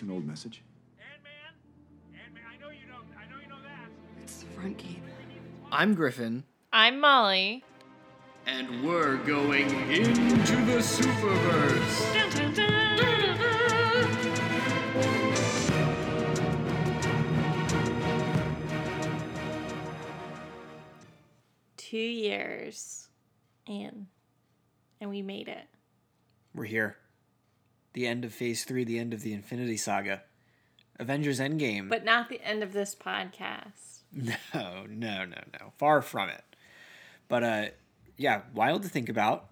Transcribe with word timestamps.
this 0.00 0.08
an 0.08 0.14
old 0.14 0.26
message? 0.26 0.62
Ant-Man? 0.98 2.20
Ant-Man, 2.24 2.42
I 2.50 2.56
know 2.60 2.70
you 2.70 2.86
know, 2.88 3.00
I 3.18 3.30
know 3.30 3.40
you 3.42 3.48
know 3.48 3.60
that. 3.62 3.90
It's 4.22 4.38
the 4.38 4.46
front 4.46 4.78
gate. 4.78 5.02
I'm 5.70 5.94
Griffin, 5.94 6.44
I'm 6.72 7.00
Molly. 7.00 7.64
and 8.46 8.82
we're 8.84 9.16
going 9.18 9.68
into 9.90 10.56
the 10.64 10.78
Superverse. 10.78 12.06
Two 21.76 21.98
years 21.98 23.08
in, 23.66 24.06
and 25.00 25.10
we 25.10 25.22
made 25.22 25.48
it. 25.48 25.66
We're 26.54 26.64
here. 26.64 26.96
The 27.92 28.06
end 28.06 28.24
of 28.24 28.32
Phase 28.32 28.64
3, 28.64 28.84
the 28.84 28.98
end 28.98 29.12
of 29.12 29.22
the 29.22 29.32
Infinity 29.32 29.76
Saga. 29.76 30.22
Avengers 30.98 31.40
Endgame. 31.40 31.88
But 31.88 32.04
not 32.04 32.28
the 32.28 32.40
end 32.42 32.62
of 32.62 32.72
this 32.72 32.94
podcast. 32.94 33.98
No, 34.12 34.86
no, 34.88 35.24
no, 35.24 35.38
no. 35.60 35.72
Far 35.78 36.02
from 36.02 36.28
it. 36.30 36.42
But 37.28 37.44
uh 37.44 37.66
yeah, 38.16 38.42
wild 38.52 38.82
to 38.82 38.88
think 38.88 39.08
about. 39.08 39.48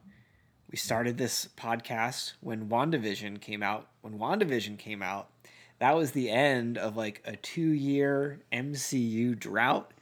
We 0.71 0.77
started 0.77 1.17
this 1.17 1.49
podcast 1.57 2.33
when 2.41 2.69
WandaVision 2.69 3.41
came 3.41 3.63
out. 3.63 3.87
When 4.03 4.19
WandaVision 4.19 4.77
came 4.79 5.01
out, 5.01 5.31
that 5.79 5.97
was 5.97 6.11
the 6.11 6.29
end 6.29 6.77
of 6.77 6.97
like 6.97 7.23
a 7.25 7.33
2-year 7.33 8.41
MCU 8.53 9.39
drought. 9.39 9.93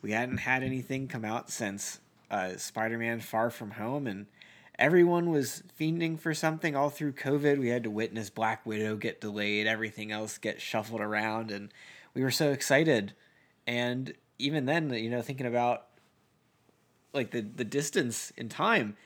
We 0.00 0.12
hadn't 0.12 0.38
had 0.38 0.62
anything 0.62 1.06
come 1.06 1.24
out 1.26 1.50
since 1.50 2.00
uh 2.30 2.56
Spider-Man 2.56 3.20
Far 3.20 3.50
From 3.50 3.72
Home 3.72 4.06
and 4.06 4.26
everyone 4.78 5.30
was 5.30 5.62
fiending 5.78 6.18
for 6.18 6.32
something 6.32 6.76
all 6.76 6.90
through 6.90 7.12
COVID. 7.12 7.58
We 7.58 7.68
had 7.68 7.82
to 7.84 7.90
witness 7.90 8.30
Black 8.30 8.64
Widow 8.64 8.96
get 8.96 9.20
delayed, 9.20 9.66
everything 9.66 10.12
else 10.12 10.38
get 10.38 10.60
shuffled 10.60 11.00
around 11.00 11.50
and 11.50 11.72
we 12.14 12.22
were 12.22 12.30
so 12.30 12.50
excited. 12.50 13.14
And 13.66 14.12
even 14.38 14.66
then 14.66 14.90
you 14.90 15.10
know 15.10 15.22
thinking 15.22 15.46
about 15.46 15.86
like 17.12 17.32
the 17.32 17.40
the 17.40 17.64
distance 17.64 18.30
in 18.36 18.48
time 18.48 18.96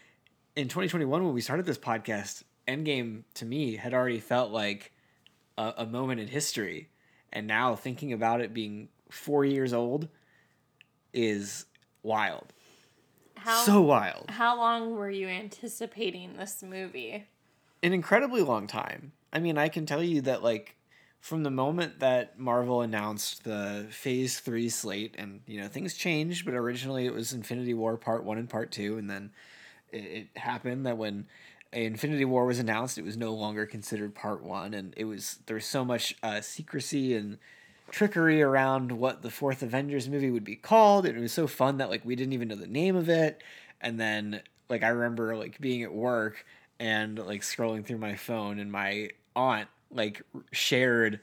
in 0.54 0.64
2021 0.64 1.24
when 1.24 1.32
we 1.32 1.40
started 1.40 1.64
this 1.64 1.78
podcast 1.78 2.42
endgame 2.68 3.22
to 3.34 3.46
me 3.46 3.76
had 3.76 3.94
already 3.94 4.20
felt 4.20 4.50
like 4.50 4.92
a, 5.56 5.74
a 5.78 5.86
moment 5.86 6.20
in 6.20 6.28
history. 6.28 6.88
And 7.32 7.46
now 7.46 7.74
thinking 7.74 8.12
about 8.12 8.42
it 8.42 8.52
being 8.52 8.88
four 9.10 9.44
years 9.44 9.72
old 9.72 10.08
is 11.14 11.64
wild 12.02 12.52
How 13.44 13.62
so 13.64 13.80
wild 13.80 14.30
how 14.30 14.56
long 14.56 14.96
were 14.96 15.10
you 15.10 15.28
anticipating 15.28 16.36
this 16.36 16.62
movie? 16.62 17.26
an 17.82 17.92
incredibly 17.92 18.42
long 18.42 18.66
time. 18.66 19.12
I 19.32 19.40
mean, 19.40 19.58
I 19.58 19.68
can 19.68 19.86
tell 19.86 20.02
you 20.02 20.20
that 20.22 20.42
like 20.42 20.76
from 21.20 21.42
the 21.42 21.50
moment 21.50 22.00
that 22.00 22.38
Marvel 22.38 22.82
announced 22.82 23.44
the 23.44 23.86
Phase 23.90 24.40
3 24.40 24.68
slate 24.68 25.14
and 25.18 25.40
you 25.46 25.60
know, 25.60 25.68
things 25.68 25.94
changed, 25.94 26.44
but 26.44 26.54
originally 26.54 27.06
it 27.06 27.14
was 27.14 27.32
Infinity 27.32 27.74
War 27.74 27.96
Part 27.96 28.24
1 28.24 28.38
and 28.38 28.48
Part 28.48 28.70
2 28.72 28.98
and 28.98 29.10
then 29.10 29.30
it, 29.90 30.28
it 30.34 30.38
happened 30.38 30.86
that 30.86 30.96
when 30.96 31.26
Infinity 31.72 32.24
War 32.24 32.44
was 32.44 32.58
announced, 32.58 32.98
it 32.98 33.04
was 33.04 33.16
no 33.16 33.32
longer 33.34 33.66
considered 33.66 34.14
Part 34.14 34.42
1 34.42 34.74
and 34.74 34.94
it 34.96 35.04
was 35.04 35.38
there 35.46 35.54
was 35.56 35.66
so 35.66 35.84
much 35.84 36.16
uh, 36.22 36.40
secrecy 36.40 37.16
and 37.16 37.38
trickery 37.92 38.42
around 38.42 38.90
what 38.90 39.22
the 39.22 39.30
fourth 39.30 39.62
Avengers 39.62 40.08
movie 40.08 40.30
would 40.30 40.44
be 40.44 40.56
called 40.56 41.06
and 41.06 41.16
it 41.16 41.20
was 41.20 41.32
so 41.32 41.46
fun 41.46 41.76
that 41.76 41.90
like 41.90 42.04
we 42.04 42.16
didn't 42.16 42.32
even 42.32 42.48
know 42.48 42.56
the 42.56 42.66
name 42.66 42.96
of 42.96 43.08
it. 43.08 43.42
And 43.80 44.00
then 44.00 44.40
like 44.68 44.82
I 44.82 44.88
remember 44.88 45.36
like 45.36 45.60
being 45.60 45.82
at 45.82 45.92
work 45.92 46.44
and 46.80 47.18
like 47.18 47.42
scrolling 47.42 47.84
through 47.84 47.98
my 47.98 48.16
phone 48.16 48.58
and 48.58 48.72
my 48.72 49.10
aunt 49.36 49.68
like 49.90 50.22
shared 50.50 51.20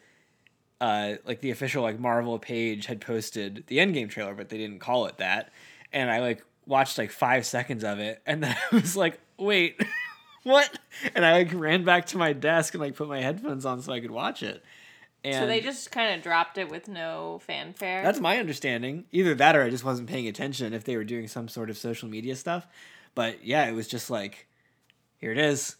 uh 0.80 1.16
like 1.26 1.42
the 1.42 1.50
official 1.50 1.82
like 1.82 2.00
Marvel 2.00 2.38
page 2.38 2.86
had 2.86 3.02
posted 3.02 3.64
the 3.68 3.80
Endgame 3.80 4.10
trailer 4.10 4.36
but 4.36 4.50
they 4.50 4.58
didn't 4.58 4.80
call 4.80 5.08
it 5.08 5.18
that. 5.18 5.52
And 5.92 6.12
I 6.12 6.20
like 6.20 6.46
watched 6.68 7.00
like 7.00 7.12
5 7.12 7.48
seconds 7.48 7.84
of 7.84 7.98
it 7.98 8.22
and 8.28 8.44
then 8.44 8.56
I 8.72 8.76
was 8.76 8.96
like 8.96 9.20
wait 9.38 9.82
what? 10.44 10.78
And 11.16 11.26
I 11.26 11.34
like 11.34 11.52
ran 11.52 11.84
back 11.84 12.06
to 12.08 12.20
my 12.20 12.34
desk 12.34 12.76
and 12.76 12.82
like 12.82 12.96
put 12.96 13.08
my 13.08 13.22
headphones 13.22 13.66
on 13.66 13.82
so 13.82 13.92
I 13.92 14.02
could 14.02 14.12
watch 14.12 14.44
it 14.44 14.64
and 15.24 15.36
so 15.36 15.48
they 15.48 15.60
just 15.62 15.92
kind 15.92 16.16
of 16.16 16.22
dropped 16.24 16.58
it 16.58 16.70
with 16.70 16.88
no 16.88 17.40
fanfare. 17.46 18.04
that's 18.04 18.20
my 18.20 18.38
understanding. 18.38 19.06
Either 19.12 19.36
that 19.36 19.56
or 19.56 19.64
I 19.64 19.70
just 19.70 19.84
wasn't 19.84 20.10
paying 20.10 20.28
attention 20.28 20.74
if 20.74 20.84
they 20.84 20.96
were 20.98 21.04
doing 21.04 21.28
some 21.28 21.48
sort 21.48 21.70
of 21.70 21.78
social 21.78 22.08
media 22.10 22.36
stuff. 22.36 22.68
But 23.16 23.44
yeah, 23.46 23.66
it 23.66 23.74
was 23.74 23.88
just 23.88 24.10
like, 24.10 24.48
here 25.18 25.32
it 25.32 25.38
is. 25.38 25.76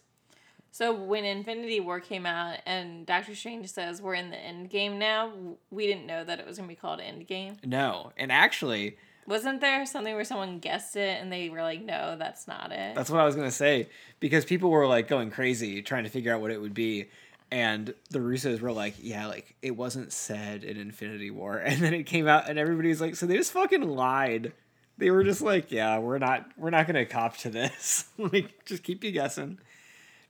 so 0.72 0.92
when 0.92 1.24
Infinity 1.24 1.80
War 1.80 2.00
came 2.00 2.26
out 2.26 2.58
and 2.66 3.06
Doctor 3.06 3.34
Strange 3.34 3.68
says 3.68 4.02
we're 4.02 4.14
in 4.14 4.30
the 4.30 4.36
end 4.36 4.68
game 4.68 4.98
now, 4.98 5.32
we 5.70 5.86
didn't 5.86 6.06
know 6.06 6.22
that 6.24 6.38
it 6.38 6.46
was 6.46 6.56
gonna 6.58 6.68
be 6.68 6.74
called 6.74 7.00
Endgame. 7.00 7.64
No. 7.64 8.12
And 8.18 8.30
actually, 8.30 8.96
Wasn't 9.26 9.60
there 9.60 9.86
something 9.86 10.14
where 10.14 10.24
someone 10.24 10.58
guessed 10.58 10.96
it 10.96 11.20
and 11.22 11.32
they 11.32 11.48
were 11.50 11.62
like, 11.62 11.82
"No, 11.82 12.16
that's 12.18 12.46
not 12.48 12.72
it." 12.72 12.94
that's 12.94 13.08
what 13.10 13.20
I 13.20 13.24
was 13.24 13.36
going 13.36 13.48
to 13.48 13.54
say. 13.54 13.88
Because 14.18 14.44
people 14.44 14.70
were 14.70 14.86
like 14.88 15.06
going 15.08 15.30
crazy 15.30 15.82
trying 15.82 16.04
to 16.04 16.10
figure 16.10 16.34
out 16.34 16.40
what 16.40 16.50
it 16.50 16.60
would 16.60 16.74
be. 16.74 17.06
And 17.52 17.94
the 18.10 18.20
Russos 18.20 18.60
were 18.60 18.70
like, 18.72 18.94
yeah, 19.00 19.26
like 19.26 19.56
it 19.60 19.72
wasn't 19.72 20.12
said 20.12 20.62
in 20.62 20.76
Infinity 20.76 21.30
War. 21.30 21.56
And 21.64 21.80
then 21.80 21.94
it 21.94 22.04
came 22.04 22.28
out 22.28 22.48
and 22.48 22.58
everybody 22.58 22.88
was 22.90 23.00
like, 23.00 23.16
so 23.16 23.26
they 23.26 23.36
just 23.36 23.52
fucking 23.52 23.82
lied. 23.82 24.52
They 24.98 25.10
were 25.10 25.24
just 25.24 25.40
like, 25.42 25.72
yeah, 25.72 25.98
we're 25.98 26.18
not 26.18 26.46
we're 26.56 26.70
not 26.70 26.86
gonna 26.86 27.06
cop 27.06 27.36
to 27.38 27.50
this. 27.50 28.04
like, 28.18 28.64
just 28.66 28.82
keep 28.82 29.02
you 29.02 29.10
guessing. 29.10 29.58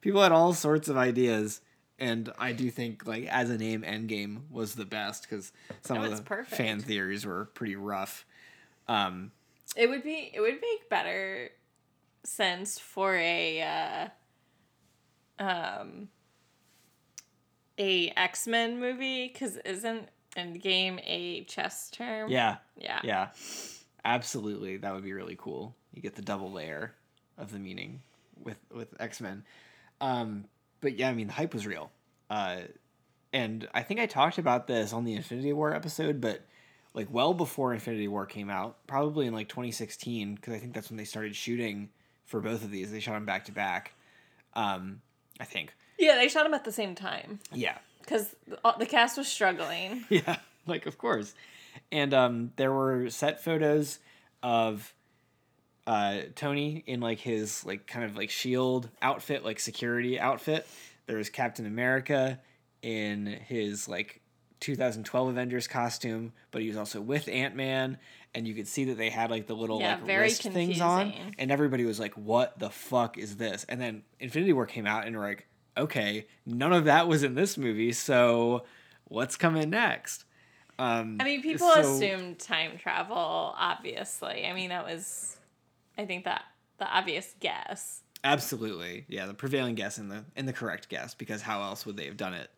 People 0.01 0.23
had 0.23 0.33
all 0.33 0.55
sorts 0.55 0.89
of 0.89 0.97
ideas, 0.97 1.61
and 1.99 2.33
I 2.39 2.53
do 2.53 2.71
think 2.71 3.07
like 3.07 3.27
as 3.27 3.51
a 3.51 3.59
name, 3.59 3.83
Endgame 3.83 4.43
was 4.51 4.77
the 4.77 4.87
best 4.87 5.25
because 5.29 5.53
some 5.83 5.99
Oh, 5.99 6.05
of 6.05 6.17
the 6.17 6.23
perfect. 6.23 6.57
fan 6.57 6.81
theories 6.81 7.27
were 7.27 7.47
pretty 7.47 7.77
rough. 7.77 8.25
Um, 8.89 9.33
It 9.77 9.89
would 9.91 10.03
be 10.05 10.31
it 10.33 10.41
would 10.41 10.55
make 10.63 10.89
better 10.89 11.51
sense 12.25 12.79
for 12.79 13.15
a 13.17 14.09
uh, 15.39 15.45
um 15.45 16.09
a 17.81 18.13
X 18.17 18.47
Men 18.47 18.79
movie 18.79 19.29
because 19.29 19.57
isn't 19.65 20.09
Endgame 20.37 21.01
a 21.05 21.45
chess 21.45 21.91
term? 21.91 22.31
yeah, 22.31 22.59
yeah, 22.77 23.01
yeah, 23.03 23.29
absolutely, 24.05 24.77
that 24.77 24.95
would 24.95 25.03
be 25.05 25.13
really 25.13 25.37
cool. 25.37 25.75
You 25.95 26.03
get 26.03 26.15
the 26.15 26.23
double 26.23 26.53
layer 26.53 26.95
of 27.39 27.51
the 27.51 27.59
meaning 27.59 28.03
with 28.39 28.59
with 28.73 28.95
X 29.01 29.21
Men. 29.21 29.45
Um, 30.01 30.45
but 30.81 30.97
yeah, 30.97 31.09
I 31.09 31.15
mean, 31.15 31.27
the 31.27 31.33
hype 31.33 31.55
was 31.55 31.67
real. 31.67 31.91
Uh, 32.29 32.59
and 33.33 33.69
I 33.75 33.83
think 33.83 34.01
I 34.01 34.07
talked 34.07 34.39
about 34.39 34.67
this 34.67 34.93
on 34.93 35.05
the 35.05 35.15
Infinity 35.15 35.53
War 35.53 35.75
episode, 35.75 36.21
but 36.21 36.43
like 36.95 37.09
well 37.11 37.35
before 37.35 37.73
Infinity 37.73 38.09
War 38.09 38.27
came 38.27 38.51
out, 38.51 38.87
probably 38.87 39.27
in 39.27 39.33
like 39.33 39.49
2016, 39.49 40.35
because 40.35 40.53
I 40.53 40.59
think 40.59 40.75
that's 40.75 40.91
when 40.91 40.97
they 40.97 41.05
started 41.05 41.35
shooting 41.35 41.89
for 42.27 42.41
both 42.41 42.63
of 42.63 42.71
these. 42.71 42.93
They 42.93 43.01
shot 43.01 43.15
them 43.15 43.25
back 43.25 43.47
to 43.47 43.53
back. 43.53 43.95
Um, 44.55 45.01
I 45.39 45.45
think. 45.45 45.73
Yeah, 46.01 46.17
they 46.17 46.29
shot 46.29 46.43
them 46.45 46.55
at 46.55 46.65
the 46.65 46.73
same 46.73 46.95
time 46.95 47.39
Yeah. 47.53 47.79
because 48.01 48.35
the, 48.49 48.59
the 48.79 48.87
cast 48.87 49.17
was 49.19 49.29
struggling. 49.29 50.05
Yeah, 50.11 50.37
like 50.67 50.87
of 50.87 50.99
course. 50.99 51.35
And 51.93 52.13
um, 52.15 52.53
there 52.57 52.73
were 52.73 53.11
set 53.11 53.45
photos 53.45 53.99
of 54.43 54.93
uh, 55.87 56.21
Tony 56.35 56.83
in 56.87 57.01
like 57.01 57.19
his 57.19 57.65
like 57.65 57.87
kind 57.87 58.05
of 58.05 58.17
like 58.17 58.31
shield 58.31 58.89
outfit, 59.03 59.45
like 59.45 59.61
security 59.61 60.19
outfit. 60.19 60.67
There 61.07 61.17
was 61.17 61.29
Captain 61.31 61.67
America 61.67 62.41
in 62.83 63.27
his 63.27 63.89
like 63.89 64.21
2012 64.61 65.29
Avengers 65.29 65.67
costume, 65.67 66.33
but 66.51 66.63
he 66.63 66.69
was 66.69 66.77
also 66.77 67.01
with 67.01 67.29
Ant 67.29 67.57
Man, 67.57 67.99
and 68.35 68.47
you 68.47 68.55
could 68.55 68.69
see 68.69 68.85
that 68.85 68.99
they 68.99 69.11
had 69.11 69.31
like 69.31 69.47
the 69.47 69.55
little 69.55 69.81
Yeah, 69.81 69.95
like 69.97 70.05
very 70.07 70.23
wrist 70.25 70.43
things 70.43 70.81
on, 70.81 71.07
confusing. 71.11 71.35
and 71.39 71.51
everybody 71.51 71.85
was 71.85 71.99
like, 71.99 72.15
"What 72.15 72.59
the 72.59 72.71
fuck 72.71 73.19
is 73.19 73.37
this?" 73.37 73.65
And 73.69 73.81
then 73.81 74.03
Infinity 74.21 74.53
War 74.53 74.67
came 74.67 74.87
out, 74.87 75.07
and 75.07 75.17
we're 75.17 75.23
like, 75.27 75.47
"Okay, 75.77 76.27
none 76.47 76.73
of 76.73 76.85
that 76.85 77.09
was 77.09 77.23
in 77.23 77.35
this 77.35 77.57
movie, 77.57 77.93
so 77.93 78.65
what's 79.05 79.37
coming 79.37 79.71
next?" 79.71 80.25
Um, 80.79 81.19
I 81.21 81.25
mean, 81.25 81.43
people 81.43 81.71
so- 81.75 81.81
assumed 81.81 82.39
time 82.39 82.79
travel. 82.79 83.55
Obviously, 83.57 84.47
I 84.47 84.53
mean 84.53 84.71
that 84.71 84.85
was, 84.85 85.37
I 85.99 86.07
think 86.07 86.25
that 86.25 86.43
the 86.79 86.87
obvious 86.87 87.35
guess. 87.41 88.03
Absolutely, 88.25 89.05
yeah, 89.09 89.27
the 89.27 89.35
prevailing 89.35 89.75
guess 89.75 89.99
and 89.99 90.11
the 90.11 90.25
and 90.37 90.47
the 90.49 90.53
correct 90.53 90.89
guess 90.89 91.15
because 91.15 91.43
how 91.43 91.63
else 91.63 91.87
would 91.87 91.97
they 91.97 92.07
have 92.07 92.17
done 92.17 92.35
it? 92.35 92.51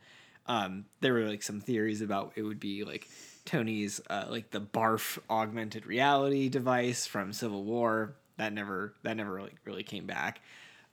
Um, 0.46 0.86
there 1.00 1.12
were 1.12 1.28
like 1.28 1.42
some 1.42 1.60
theories 1.60 2.00
about 2.00 2.32
it 2.36 2.42
would 2.42 2.58
be 2.58 2.84
like 2.84 3.08
Tony's 3.44 4.00
uh, 4.10 4.26
like 4.28 4.50
the 4.50 4.60
barf 4.60 5.18
augmented 5.30 5.86
reality 5.86 6.48
device 6.48 7.06
from 7.06 7.32
Civil 7.32 7.64
War 7.64 8.14
that 8.38 8.52
never 8.52 8.94
that 9.02 9.16
never 9.16 9.32
really, 9.32 9.52
really 9.64 9.82
came 9.82 10.06
back, 10.06 10.40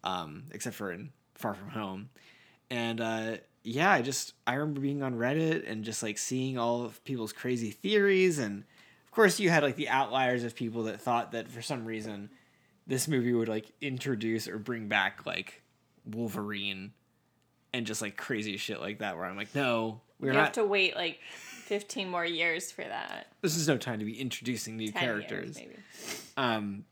um, 0.04 0.44
except 0.51 0.75
for 0.75 0.92
in 0.92 1.10
Far 1.39 1.56
From 1.56 1.69
Home, 1.69 2.09
and 2.69 3.01
uh, 3.01 3.38
yeah, 3.63 3.91
I 3.91 4.01
just 4.01 4.33
I 4.45 4.56
remember 4.56 4.81
being 4.81 5.03
on 5.03 5.15
Reddit 5.15 5.69
and 5.69 5.83
just 5.83 6.03
like 6.03 6.18
seeing 6.18 6.57
all 6.57 6.83
of 6.83 7.03
people's 7.03 7.33
crazy 7.33 7.71
theories 7.71 8.39
and 8.39 8.63
of 9.06 9.12
course 9.12 9.39
you 9.39 9.50
had 9.50 9.63
like 9.63 9.75
the 9.75 9.89
outliers 9.89 10.44
of 10.44 10.56
people 10.56 10.83
that 10.83 11.01
thought 11.01 11.31
that 11.33 11.47
for 11.47 11.62
some 11.62 11.86
reason 11.86 12.30
this 12.88 13.07
movie 13.07 13.33
would 13.33 13.47
like 13.47 13.71
introduce 13.81 14.47
or 14.47 14.57
bring 14.57 14.88
back 14.88 15.25
like 15.25 15.62
Wolverine 16.06 16.91
and 17.74 17.86
just 17.86 18.01
like 18.01 18.18
crazy 18.18 18.57
shit 18.57 18.81
like 18.81 19.00
that 19.00 19.15
where 19.15 19.25
I'm 19.25 19.38
like, 19.38 19.53
no, 19.53 20.01
we're 20.19 20.30
you 20.30 20.33
not 20.33 20.45
have 20.45 20.51
to 20.53 20.65
wait 20.65 20.95
like 20.95 21.19
15 21.63 22.09
more 22.09 22.25
years 22.25 22.71
for 22.71 22.83
that. 22.83 23.27
this 23.41 23.56
is 23.56 23.68
no 23.68 23.77
time 23.77 24.00
to 24.00 24.06
be 24.06 24.19
introducing 24.19 24.77
new 24.77 24.91
10 24.91 25.01
characters. 25.01 25.57
years, 25.59 25.68
maybe. 25.68 25.80
Um, 26.36 26.86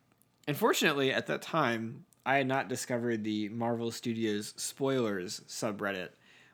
unfortunately, 0.48 1.12
at 1.12 1.28
that 1.28 1.42
time, 1.42 2.06
I 2.28 2.36
had 2.36 2.48
not 2.48 2.68
discovered 2.68 3.24
the 3.24 3.48
Marvel 3.48 3.90
Studios 3.90 4.54
spoilers 4.58 5.40
subreddit, 5.48 6.10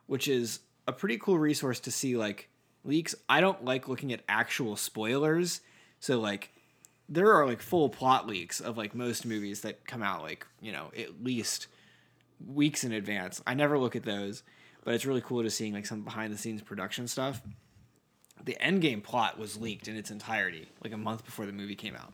which 0.05 0.27
is 0.27 0.59
a 0.87 0.93
pretty 0.93 1.17
cool 1.17 1.39
resource 1.39 1.79
to 1.81 1.91
see 1.91 2.15
like 2.15 2.47
leaks. 2.85 3.15
I 3.27 3.41
don't 3.41 3.65
like 3.65 3.87
looking 3.87 4.13
at 4.13 4.21
actual 4.29 4.75
spoilers, 4.75 5.61
so 5.99 6.19
like 6.19 6.51
there 7.09 7.33
are 7.33 7.47
like 7.47 7.59
full 7.59 7.89
plot 7.89 8.27
leaks 8.27 8.59
of 8.59 8.77
like 8.77 8.93
most 8.93 9.25
movies 9.25 9.61
that 9.61 9.87
come 9.87 10.03
out 10.03 10.21
like 10.21 10.45
you 10.61 10.71
know 10.71 10.91
at 10.95 11.23
least 11.23 11.65
weeks 12.45 12.83
in 12.83 12.91
advance. 12.91 13.41
I 13.47 13.55
never 13.55 13.79
look 13.79 13.95
at 13.95 14.03
those, 14.03 14.43
but 14.85 14.93
it's 14.93 15.07
really 15.07 15.21
cool 15.21 15.41
to 15.41 15.49
seeing 15.49 15.73
like 15.73 15.87
some 15.87 16.03
behind 16.03 16.31
the 16.31 16.37
scenes 16.37 16.61
production 16.61 17.07
stuff. 17.07 17.41
The 18.45 18.57
Endgame 18.61 19.01
plot 19.01 19.39
was 19.39 19.59
leaked 19.59 19.87
in 19.87 19.95
its 19.95 20.11
entirety 20.11 20.69
like 20.83 20.93
a 20.93 20.97
month 20.97 21.25
before 21.25 21.47
the 21.47 21.51
movie 21.51 21.75
came 21.75 21.95
out 21.95 22.13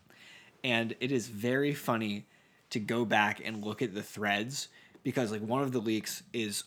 and 0.64 0.96
it 1.00 1.12
is 1.12 1.28
very 1.28 1.74
funny 1.74 2.26
to 2.72 2.80
go 2.80 3.06
back 3.06 3.42
and 3.44 3.64
look 3.64 3.82
at 3.82 3.94
the 3.94 4.04
threads 4.04 4.70
because 5.04 5.32
like 5.32 5.42
one 5.42 5.64
of 5.64 5.72
the 5.72 5.80
leaks 5.80 6.24
is 6.34 6.64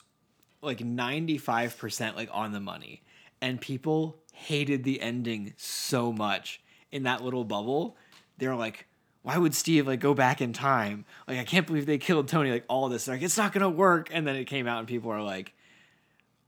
like 0.61 0.79
95% 0.79 2.17
like 2.17 2.29
on 2.33 2.53
the 2.53 2.61
money. 2.61 3.03
And 3.41 3.61
people 3.61 4.17
hated 4.33 4.85
the 4.85 5.01
ending 5.01 5.55
so 5.57 6.13
much 6.13 6.63
in 6.91 7.05
that 7.05 7.23
little 7.23 7.45
bubble. 7.45 7.97
They're 8.39 8.57
like 8.57 8.87
why 9.25 9.39
would 9.39 9.55
steve 9.55 9.87
like 9.87 10.01
go 10.01 10.15
back 10.15 10.41
in 10.41 10.53
time? 10.53 11.05
Like 11.29 11.39
i 11.39 11.45
can't 11.45 11.67
believe 11.67 11.87
they 11.87 11.99
killed 11.99 12.29
tony 12.29 12.51
like 12.51 12.65
all 12.69 12.89
this. 12.89 13.07
Like 13.09 13.23
it's 13.23 13.39
not 13.39 13.53
gonna 13.53 13.71
work. 13.71 14.09
And 14.13 14.27
then 14.27 14.37
it 14.37 14.47
came 14.47 14.67
out 14.67 14.81
and 14.81 14.89
people 14.89 15.11
are 15.11 15.23
like 15.23 15.55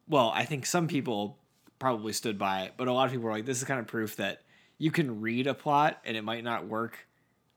well 0.09 0.31
i 0.35 0.45
think 0.45 0.67
some 0.67 0.89
people 0.89 1.39
probably 1.79 2.13
stood 2.13 2.39
by 2.39 2.63
it 2.63 2.75
but 2.77 2.89
a 2.89 2.93
lot 2.93 3.07
of 3.07 3.11
people 3.11 3.25
were 3.25 3.33
like 3.33 3.47
this 3.47 3.59
is 3.59 3.65
kind 3.65 3.81
of 3.81 3.87
proof 3.87 4.17
that 4.17 4.43
you 4.79 4.91
can 4.91 5.21
read 5.21 5.47
a 5.47 5.55
plot 5.55 6.01
and 6.05 6.17
it 6.17 6.23
might 6.25 6.45
not 6.45 6.67
work 6.67 7.07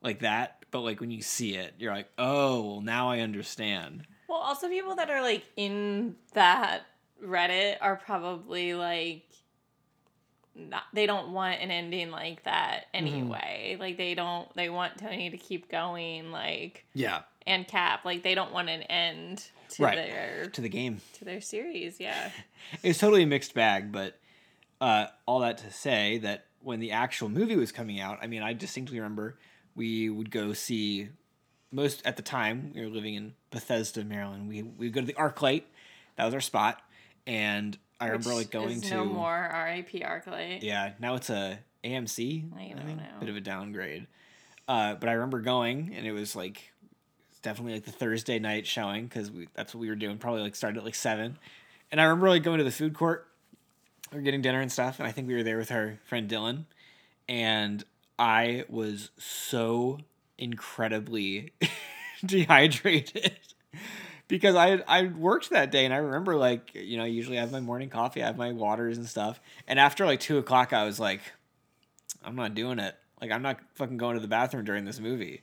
like 0.02 0.20
that 0.20 0.57
but 0.72 0.82
like 0.82 1.00
when 1.00 1.12
you 1.12 1.22
see 1.22 1.56
it 1.56 1.74
you're 1.80 1.94
like 1.94 2.10
oh 2.18 2.62
well 2.62 2.82
now 2.82 3.10
i 3.10 3.20
understand 3.20 4.06
Well, 4.28 4.40
also 4.40 4.68
people 4.70 4.96
that 4.96 5.10
are 5.10 5.22
like 5.22 5.44
in 5.56 6.16
that 6.34 6.84
Reddit 7.24 7.78
are 7.82 7.96
probably 7.96 8.74
like 8.76 9.24
not 10.56 10.84
they 10.94 11.06
don't 11.06 11.32
want 11.34 11.62
an 11.62 11.72
ending 11.72 12.10
like 12.12 12.44
that 12.44 12.86
anyway. 12.94 13.78
Like 13.80 13.98
they 13.98 14.16
don't 14.16 14.52
they 14.56 14.70
want 14.70 14.98
Tony 14.98 15.30
to 15.30 15.38
keep 15.38 15.70
going 15.70 16.32
like 16.32 16.86
yeah 16.94 17.22
and 17.46 17.68
Cap 17.68 18.06
like 18.06 18.24
they 18.24 18.36
don't 18.36 18.52
want 18.52 18.70
an 18.70 18.82
end 18.84 19.46
to 19.70 19.84
Right. 19.84 19.96
their 19.96 20.46
to 20.54 20.62
the 20.62 20.70
game 20.70 21.02
to 21.14 21.26
their 21.26 21.42
series, 21.42 22.00
yeah. 22.00 22.32
it's 22.84 23.00
totally 23.00 23.24
a 23.24 23.28
mixed 23.28 23.54
bag 23.54 23.92
but 23.92 24.20
uh, 24.80 25.08
all 25.26 25.40
that 25.40 25.58
to 25.60 25.72
say 25.72 26.20
that 26.20 26.46
when 26.62 26.80
the 26.80 26.92
actual 26.92 27.30
movie 27.30 27.56
was 27.56 27.72
coming 27.72 28.00
out 28.00 28.20
i 28.22 28.28
mean 28.28 28.44
i 28.44 28.54
distinctly 28.54 29.00
remember 29.00 29.38
we 29.78 30.10
would 30.10 30.30
go 30.30 30.52
see 30.52 31.08
most 31.72 32.02
at 32.06 32.18
the 32.18 32.24
time 32.24 32.74
we 32.76 32.82
were 32.82 32.90
living 32.90 33.14
in 33.14 33.34
bethesda 33.52 34.04
maryland 34.04 34.50
we 34.50 34.62
we 34.62 34.88
would 34.88 34.94
go 34.94 35.00
to 35.00 35.08
the 35.08 35.14
arclight 35.14 35.64
that 36.18 36.26
was 36.26 36.34
our 36.34 36.42
spot 36.42 36.82
and 37.26 37.78
i 38.02 38.08
remember 38.08 38.34
like 38.34 38.52
going 38.52 38.82
to 38.82 38.94
no 38.94 39.06
more 39.06 39.50
RIP 39.68 40.04
Arclight. 40.04 40.62
Yeah, 40.62 40.92
now 41.00 41.16
it's 41.16 41.30
a 41.30 41.60
AMC. 41.84 42.52
I 42.56 42.74
don't 42.74 42.86
think. 42.86 42.98
know. 42.98 43.04
Bit 43.20 43.30
of 43.30 43.36
a 43.36 43.42
downgrade. 43.42 44.08
Uh, 44.68 44.96
but 44.96 45.10
I 45.10 45.14
remember 45.14 45.40
going, 45.40 45.94
and 45.96 46.06
it 46.06 46.12
was 46.12 46.36
like 46.36 46.74
it's 47.30 47.40
definitely 47.40 47.74
like 47.74 47.86
the 47.86 47.92
Thursday 47.92 48.40
night 48.40 48.68
showing 48.68 49.06
because 49.06 49.32
we 49.32 49.48
that's 49.54 49.74
what 49.74 49.80
we 49.80 49.90
were 49.90 49.96
doing. 49.96 50.18
Probably 50.18 50.42
like 50.42 50.56
started 50.56 50.80
at 50.80 50.86
like 50.86 50.96
seven, 50.96 51.38
and 51.92 52.02
I 52.02 52.06
remember 52.06 52.30
like 52.30 52.44
going 52.44 52.58
to 52.58 52.64
the 52.64 52.72
food 52.72 52.94
court, 52.94 53.28
we 54.12 54.18
were 54.18 54.24
getting 54.24 54.42
dinner 54.42 54.60
and 54.60 54.72
stuff, 54.72 55.00
and 55.00 55.08
I 55.08 55.12
think 55.12 55.28
we 55.28 55.36
were 55.36 55.44
there 55.44 55.58
with 55.58 55.72
our 55.72 56.00
friend 56.06 56.30
Dylan, 56.30 56.66
and 57.30 57.84
I 58.20 58.66
was 58.70 59.12
so 59.18 60.00
incredibly 60.38 61.54
dehydrated 62.26 63.38
because 64.28 64.56
I 64.56 64.84
I 64.88 65.04
worked 65.08 65.50
that 65.52 65.72
day 65.72 65.86
and 65.86 65.94
I 65.94 65.98
remember 65.98 66.36
like 66.36 66.72
you 66.74 66.98
know 66.98 67.04
I 67.04 67.08
usually 67.08 67.38
have 67.38 67.52
my 67.52 67.60
morning 67.60 67.90
coffee, 67.90 68.24
I 68.24 68.28
have 68.28 68.38
my 68.38 68.52
waters 68.52 68.98
and 68.98 69.08
stuff, 69.08 69.40
and 69.68 69.80
after 69.80 70.06
like 70.06 70.20
two 70.20 70.38
o'clock 70.38 70.74
I 70.74 70.84
was 70.84 71.00
like, 71.00 71.22
I'm 72.24 72.36
not 72.36 72.56
doing 72.56 72.80
it. 72.80 72.96
Like 73.22 73.32
I'm 73.32 73.42
not 73.42 73.60
fucking 73.76 73.98
going 73.98 74.16
to 74.16 74.22
the 74.22 74.28
bathroom 74.28 74.66
during 74.66 74.86
this 74.86 75.00
movie 75.00 75.42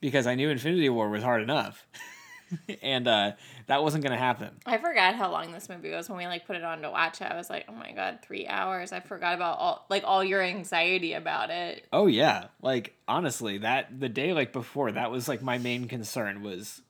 because 0.00 0.26
I 0.26 0.34
knew 0.34 0.50
Infinity 0.50 0.88
War 0.88 1.08
was 1.08 1.22
hard 1.22 1.42
enough, 1.42 1.86
and 2.82 3.08
uh, 3.08 3.32
that 3.66 3.82
wasn't 3.82 4.04
gonna 4.04 4.16
happen. 4.16 4.50
I 4.66 4.78
forgot 4.78 5.14
how 5.14 5.30
long 5.30 5.52
this 5.52 5.68
movie 5.68 5.90
was 5.90 6.08
when 6.08 6.18
we 6.18 6.26
like 6.26 6.46
put 6.46 6.56
it 6.56 6.64
on 6.64 6.82
to 6.82 6.90
watch 6.90 7.20
it. 7.20 7.24
I 7.24 7.36
was 7.36 7.50
like, 7.50 7.66
oh 7.68 7.72
my 7.72 7.92
god, 7.92 8.18
three 8.22 8.46
hours. 8.46 8.92
I 8.92 9.00
forgot 9.00 9.34
about 9.34 9.58
all 9.58 9.86
like 9.88 10.04
all 10.04 10.22
your 10.22 10.42
anxiety 10.42 11.12
about 11.12 11.50
it. 11.50 11.86
Oh 11.92 12.06
yeah, 12.06 12.46
like 12.60 12.94
honestly, 13.08 13.58
that 13.58 14.00
the 14.00 14.08
day 14.08 14.32
like 14.32 14.52
before 14.52 14.92
that 14.92 15.10
was 15.10 15.28
like 15.28 15.42
my 15.42 15.58
main 15.58 15.88
concern 15.88 16.42
was 16.42 16.82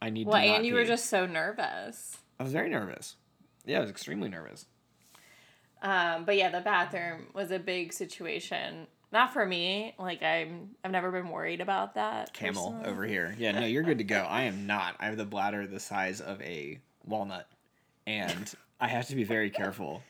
I 0.00 0.10
need. 0.10 0.26
Well, 0.26 0.40
to 0.40 0.46
and 0.46 0.66
you 0.66 0.74
were 0.74 0.84
just 0.84 1.06
so 1.06 1.26
nervous. 1.26 2.18
I 2.38 2.42
was 2.42 2.52
very 2.52 2.70
nervous. 2.70 3.16
Yeah, 3.66 3.78
I 3.78 3.80
was 3.80 3.90
extremely 3.90 4.28
nervous. 4.28 4.66
Um, 5.82 6.24
but 6.24 6.36
yeah, 6.36 6.50
the 6.50 6.60
bathroom 6.60 7.28
was 7.34 7.50
a 7.50 7.58
big 7.58 7.92
situation. 7.92 8.86
Not 9.12 9.32
for 9.32 9.44
me. 9.44 9.94
Like 9.98 10.22
I'm, 10.22 10.70
I've 10.84 10.90
never 10.90 11.10
been 11.10 11.28
worried 11.28 11.60
about 11.60 11.94
that. 11.94 12.32
camel 12.32 12.72
personally. 12.72 12.90
over 12.90 13.04
here. 13.04 13.34
Yeah, 13.38 13.52
no, 13.52 13.66
you're 13.66 13.82
good 13.82 13.98
to 13.98 14.04
go. 14.04 14.20
I 14.28 14.42
am 14.42 14.66
not. 14.66 14.96
I 15.00 15.06
have 15.06 15.16
the 15.16 15.24
bladder 15.24 15.66
the 15.66 15.80
size 15.80 16.20
of 16.20 16.40
a 16.42 16.78
walnut, 17.04 17.48
and 18.06 18.52
I 18.80 18.88
have 18.88 19.08
to 19.08 19.16
be 19.16 19.24
very 19.24 19.50
careful. 19.50 20.02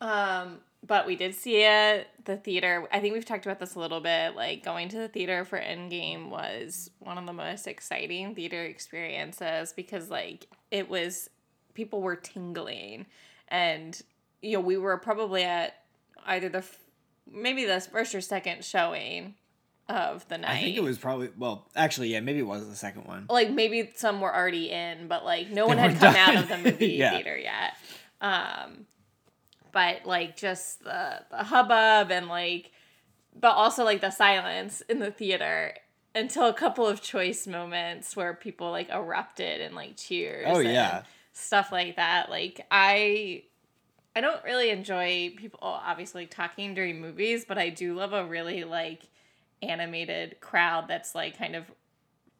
Um, 0.00 0.58
but 0.86 1.06
we 1.06 1.16
did 1.16 1.34
see 1.34 1.62
it 1.62 2.08
the 2.24 2.36
theater. 2.36 2.86
I 2.92 3.00
think 3.00 3.14
we've 3.14 3.24
talked 3.24 3.44
about 3.44 3.58
this 3.58 3.74
a 3.74 3.78
little 3.78 4.00
bit. 4.00 4.34
Like 4.34 4.64
going 4.64 4.88
to 4.90 4.98
the 4.98 5.08
theater 5.08 5.44
for 5.44 5.58
Endgame 5.58 6.30
was 6.30 6.90
one 7.00 7.18
of 7.18 7.26
the 7.26 7.32
most 7.32 7.66
exciting 7.66 8.34
theater 8.34 8.64
experiences 8.64 9.72
because 9.72 10.10
like 10.10 10.46
it 10.70 10.88
was 10.88 11.28
people 11.74 12.02
were 12.02 12.16
tingling, 12.16 13.06
and 13.48 14.00
you 14.40 14.54
know 14.54 14.60
we 14.60 14.76
were 14.76 14.96
probably 14.96 15.44
at 15.44 15.82
either 16.26 16.48
the 16.48 16.64
maybe 17.30 17.64
the 17.64 17.80
first 17.80 18.14
or 18.14 18.20
second 18.20 18.64
showing 18.64 19.34
of 19.88 20.26
the 20.28 20.38
night. 20.38 20.50
I 20.50 20.60
think 20.62 20.76
it 20.76 20.82
was 20.82 20.98
probably 20.98 21.30
well, 21.38 21.68
actually, 21.76 22.08
yeah, 22.08 22.20
maybe 22.20 22.40
it 22.40 22.46
was 22.46 22.68
the 22.68 22.74
second 22.76 23.04
one. 23.06 23.26
like 23.30 23.50
maybe 23.50 23.92
some 23.94 24.20
were 24.20 24.34
already 24.34 24.70
in, 24.70 25.06
but 25.08 25.24
like 25.24 25.50
no 25.50 25.66
one 25.66 25.78
had 25.78 25.92
come 25.98 26.12
done. 26.14 26.16
out 26.16 26.42
of 26.42 26.48
the 26.48 26.58
movie 26.70 26.88
Yeah. 26.94 27.10
theater 27.10 27.36
yet. 27.36 27.74
Um, 28.20 28.86
but 29.72 30.04
like 30.06 30.36
just 30.36 30.82
the 30.82 31.22
the 31.30 31.44
hubbub 31.44 32.10
and 32.10 32.28
like, 32.28 32.72
but 33.38 33.52
also 33.52 33.84
like 33.84 34.00
the 34.00 34.10
silence 34.10 34.80
in 34.88 34.98
the 34.98 35.10
theater 35.10 35.74
until 36.14 36.46
a 36.48 36.54
couple 36.54 36.86
of 36.86 37.02
choice 37.02 37.46
moments 37.46 38.16
where 38.16 38.32
people 38.34 38.70
like 38.70 38.88
erupted 38.88 39.60
and 39.60 39.74
like 39.74 39.96
cheers. 39.96 40.46
Oh, 40.48 40.58
and 40.60 40.70
yeah. 40.72 41.02
stuff 41.32 41.70
like 41.70 41.96
that. 41.96 42.28
Like 42.30 42.66
I. 42.70 43.44
I 44.16 44.22
don't 44.22 44.42
really 44.44 44.70
enjoy 44.70 45.34
people 45.36 45.58
obviously 45.62 46.24
talking 46.24 46.72
during 46.72 47.02
movies, 47.02 47.44
but 47.46 47.58
I 47.58 47.68
do 47.68 47.94
love 47.94 48.14
a 48.14 48.24
really 48.24 48.64
like 48.64 49.02
animated 49.62 50.40
crowd 50.40 50.88
that's 50.88 51.14
like 51.14 51.36
kind 51.36 51.54
of 51.54 51.70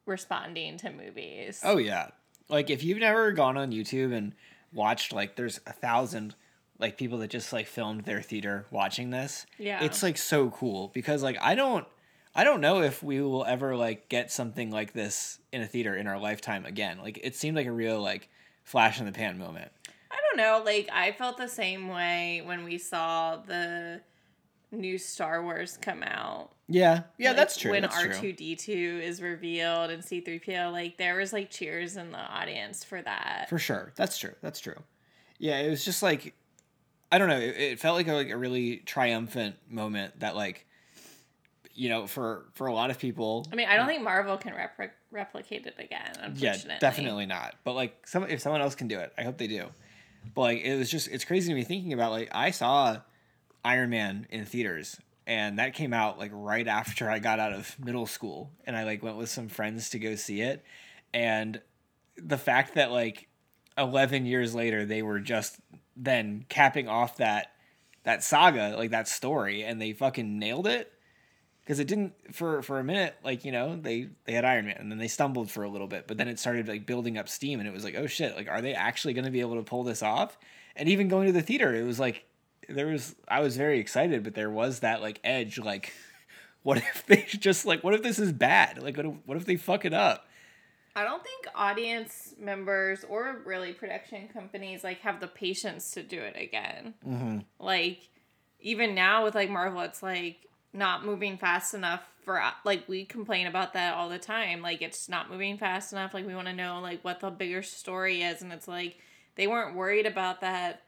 responding 0.06 0.78
to 0.78 0.90
movies. 0.90 1.60
Oh 1.62 1.76
yeah, 1.76 2.08
like 2.48 2.70
if 2.70 2.82
you've 2.82 2.98
never 2.98 3.30
gone 3.32 3.58
on 3.58 3.72
YouTube 3.72 4.14
and 4.14 4.32
watched 4.72 5.12
like 5.12 5.36
there's 5.36 5.60
a 5.66 5.72
thousand 5.74 6.34
like 6.78 6.96
people 6.96 7.18
that 7.18 7.28
just 7.28 7.52
like 7.52 7.66
filmed 7.66 8.04
their 8.04 8.22
theater 8.22 8.64
watching 8.70 9.10
this. 9.10 9.44
Yeah. 9.58 9.84
it's 9.84 10.02
like 10.02 10.16
so 10.16 10.48
cool 10.48 10.90
because 10.94 11.22
like 11.22 11.36
I 11.42 11.54
don't. 11.54 11.86
I 12.38 12.44
don't 12.44 12.60
know 12.60 12.82
if 12.82 13.02
we 13.02 13.22
will 13.22 13.46
ever 13.46 13.76
like 13.76 14.10
get 14.10 14.30
something 14.30 14.70
like 14.70 14.92
this 14.92 15.38
in 15.52 15.62
a 15.62 15.66
theater 15.66 15.96
in 15.96 16.06
our 16.06 16.18
lifetime 16.18 16.66
again. 16.66 16.98
Like 17.02 17.18
it 17.22 17.34
seemed 17.34 17.56
like 17.56 17.66
a 17.66 17.72
real 17.72 18.00
like 18.02 18.28
flash 18.62 19.00
in 19.00 19.06
the 19.06 19.12
pan 19.12 19.38
moment. 19.38 19.72
Don't 20.36 20.64
know. 20.64 20.64
Like 20.64 20.88
I 20.92 21.12
felt 21.12 21.36
the 21.36 21.48
same 21.48 21.88
way 21.88 22.42
when 22.44 22.64
we 22.64 22.78
saw 22.78 23.36
the 23.36 24.00
new 24.70 24.98
Star 24.98 25.42
Wars 25.42 25.78
come 25.80 26.02
out. 26.02 26.50
Yeah, 26.68 27.02
yeah, 27.16 27.28
Like, 27.28 27.36
that's 27.36 27.56
true. 27.56 27.70
When 27.70 27.84
R 27.84 28.08
two 28.08 28.32
D 28.32 28.56
two 28.56 29.00
is 29.02 29.22
revealed 29.22 29.90
and 29.90 30.04
C 30.04 30.20
three 30.20 30.38
PO, 30.38 30.70
like 30.72 30.98
there 30.98 31.16
was 31.16 31.32
like 31.32 31.50
cheers 31.50 31.96
in 31.96 32.10
the 32.10 32.18
audience 32.18 32.84
for 32.84 33.00
that. 33.02 33.46
For 33.48 33.58
sure. 33.58 33.92
That's 33.96 34.18
true. 34.18 34.34
That's 34.40 34.60
true. 34.60 34.76
Yeah, 35.38 35.58
it 35.58 35.70
was 35.70 35.84
just 35.84 36.02
like 36.02 36.34
I 37.12 37.18
don't 37.18 37.28
know, 37.28 37.38
it, 37.38 37.56
it 37.56 37.80
felt 37.80 37.96
like 37.96 38.08
a, 38.08 38.14
like 38.14 38.30
a 38.30 38.36
really 38.36 38.78
triumphant 38.78 39.56
moment 39.70 40.20
that 40.20 40.34
like 40.34 40.66
you 41.72 41.88
know, 41.88 42.06
for 42.06 42.46
for 42.54 42.66
a 42.66 42.74
lot 42.74 42.90
of 42.90 42.98
people 42.98 43.46
I 43.52 43.54
mean, 43.54 43.68
I 43.68 43.76
don't 43.76 43.86
think 43.86 44.02
Marvel 44.02 44.36
can 44.38 44.54
repri- 44.54 44.90
replicate 45.10 45.66
it 45.66 45.76
again. 45.78 46.34
yeah, 46.36 46.56
definitely 46.80 47.26
not. 47.26 47.54
But 47.64 47.74
like 47.74 48.06
some 48.06 48.24
if 48.24 48.40
someone 48.40 48.60
else 48.60 48.74
can 48.74 48.88
do 48.88 48.98
it, 48.98 49.12
I 49.16 49.22
hope 49.22 49.38
they 49.38 49.46
do. 49.46 49.68
But 50.34 50.40
like 50.40 50.60
it 50.62 50.76
was 50.76 50.90
just 50.90 51.08
it's 51.08 51.24
crazy 51.24 51.48
to 51.48 51.54
me 51.54 51.64
thinking 51.64 51.92
about 51.92 52.12
like 52.12 52.28
I 52.32 52.50
saw 52.50 52.98
Iron 53.64 53.90
Man 53.90 54.26
in 54.30 54.44
theaters 54.44 55.00
and 55.26 55.58
that 55.58 55.74
came 55.74 55.92
out 55.92 56.18
like 56.18 56.30
right 56.32 56.66
after 56.66 57.10
I 57.10 57.18
got 57.18 57.40
out 57.40 57.52
of 57.52 57.76
middle 57.78 58.06
school 58.06 58.50
and 58.64 58.76
I 58.76 58.84
like 58.84 59.02
went 59.02 59.16
with 59.16 59.28
some 59.28 59.48
friends 59.48 59.90
to 59.90 59.98
go 59.98 60.14
see 60.14 60.40
it 60.40 60.64
and 61.12 61.60
the 62.16 62.38
fact 62.38 62.74
that 62.74 62.92
like 62.92 63.28
11 63.76 64.26
years 64.26 64.54
later 64.54 64.84
they 64.84 65.02
were 65.02 65.20
just 65.20 65.58
then 65.96 66.44
capping 66.48 66.88
off 66.88 67.16
that 67.16 67.52
that 68.04 68.22
saga, 68.22 68.76
like 68.76 68.90
that 68.90 69.08
story 69.08 69.64
and 69.64 69.82
they 69.82 69.92
fucking 69.92 70.38
nailed 70.38 70.68
it. 70.68 70.92
Cuz 71.66 71.80
it 71.80 71.88
didn't 71.88 72.34
for 72.34 72.62
for 72.62 72.78
a 72.78 72.84
minute 72.84 73.16
like, 73.24 73.44
you 73.44 73.52
know, 73.52 73.76
they 73.76 74.08
they 74.24 74.32
had 74.32 74.44
Iron 74.44 74.66
Man 74.66 74.76
and 74.78 74.90
then 74.90 74.98
they 74.98 75.08
stumbled 75.08 75.50
for 75.50 75.64
a 75.64 75.68
little 75.68 75.88
bit, 75.88 76.06
but 76.06 76.16
then 76.16 76.28
it 76.28 76.38
started 76.38 76.68
like 76.68 76.86
building 76.86 77.18
up 77.18 77.28
steam 77.28 77.58
and 77.58 77.68
it 77.68 77.72
was 77.72 77.84
like, 77.84 77.96
"Oh 77.96 78.06
shit, 78.06 78.36
like 78.36 78.48
are 78.48 78.60
they 78.60 78.74
actually 78.74 79.14
going 79.14 79.24
to 79.24 79.30
be 79.30 79.40
able 79.40 79.56
to 79.56 79.62
pull 79.62 79.82
this 79.82 80.02
off?" 80.02 80.38
And 80.76 80.88
even 80.88 81.08
going 81.08 81.26
to 81.26 81.32
the 81.32 81.42
theater, 81.42 81.74
it 81.74 81.84
was 81.84 81.98
like 81.98 82.24
there 82.68 82.86
was 82.86 83.16
I 83.28 83.40
was 83.40 83.56
very 83.56 83.80
excited, 83.80 84.22
but 84.22 84.34
there 84.34 84.50
was 84.50 84.80
that 84.80 85.02
like 85.02 85.20
edge 85.24 85.58
like 85.58 85.92
what 86.62 86.78
if 86.78 87.04
they 87.06 87.22
just 87.28 87.66
like 87.66 87.82
what 87.82 87.94
if 87.94 88.02
this 88.02 88.18
is 88.18 88.32
bad? 88.32 88.82
Like 88.82 88.96
what 88.96 89.06
if, 89.06 89.14
what 89.24 89.36
if 89.36 89.44
they 89.44 89.56
fuck 89.56 89.84
it 89.84 89.94
up? 89.94 90.26
I 90.96 91.04
don't 91.04 91.22
think 91.22 91.46
audience 91.54 92.34
members 92.40 93.04
or 93.06 93.42
really 93.44 93.74
production 93.74 94.28
companies 94.28 94.82
like 94.82 95.00
have 95.00 95.20
the 95.20 95.26
patience 95.26 95.90
to 95.90 96.02
do 96.02 96.18
it 96.18 96.36
again. 96.40 96.94
Mm-hmm. 97.06 97.38
Like 97.58 98.08
even 98.60 98.94
now 98.94 99.24
with 99.24 99.34
like 99.34 99.50
Marvel, 99.50 99.82
it's 99.82 100.02
like 100.02 100.45
not 100.72 101.04
moving 101.04 101.38
fast 101.38 101.74
enough 101.74 102.02
for 102.24 102.42
like 102.64 102.88
we 102.88 103.04
complain 103.04 103.46
about 103.46 103.72
that 103.74 103.94
all 103.94 104.08
the 104.08 104.18
time. 104.18 104.60
Like 104.62 104.82
it's 104.82 105.08
not 105.08 105.30
moving 105.30 105.58
fast 105.58 105.92
enough. 105.92 106.12
Like 106.12 106.26
we 106.26 106.34
want 106.34 106.48
to 106.48 106.52
know 106.52 106.80
like 106.80 107.02
what 107.04 107.20
the 107.20 107.30
bigger 107.30 107.62
story 107.62 108.22
is, 108.22 108.42
and 108.42 108.52
it's 108.52 108.68
like 108.68 108.98
they 109.36 109.46
weren't 109.46 109.76
worried 109.76 110.06
about 110.06 110.40
that 110.40 110.82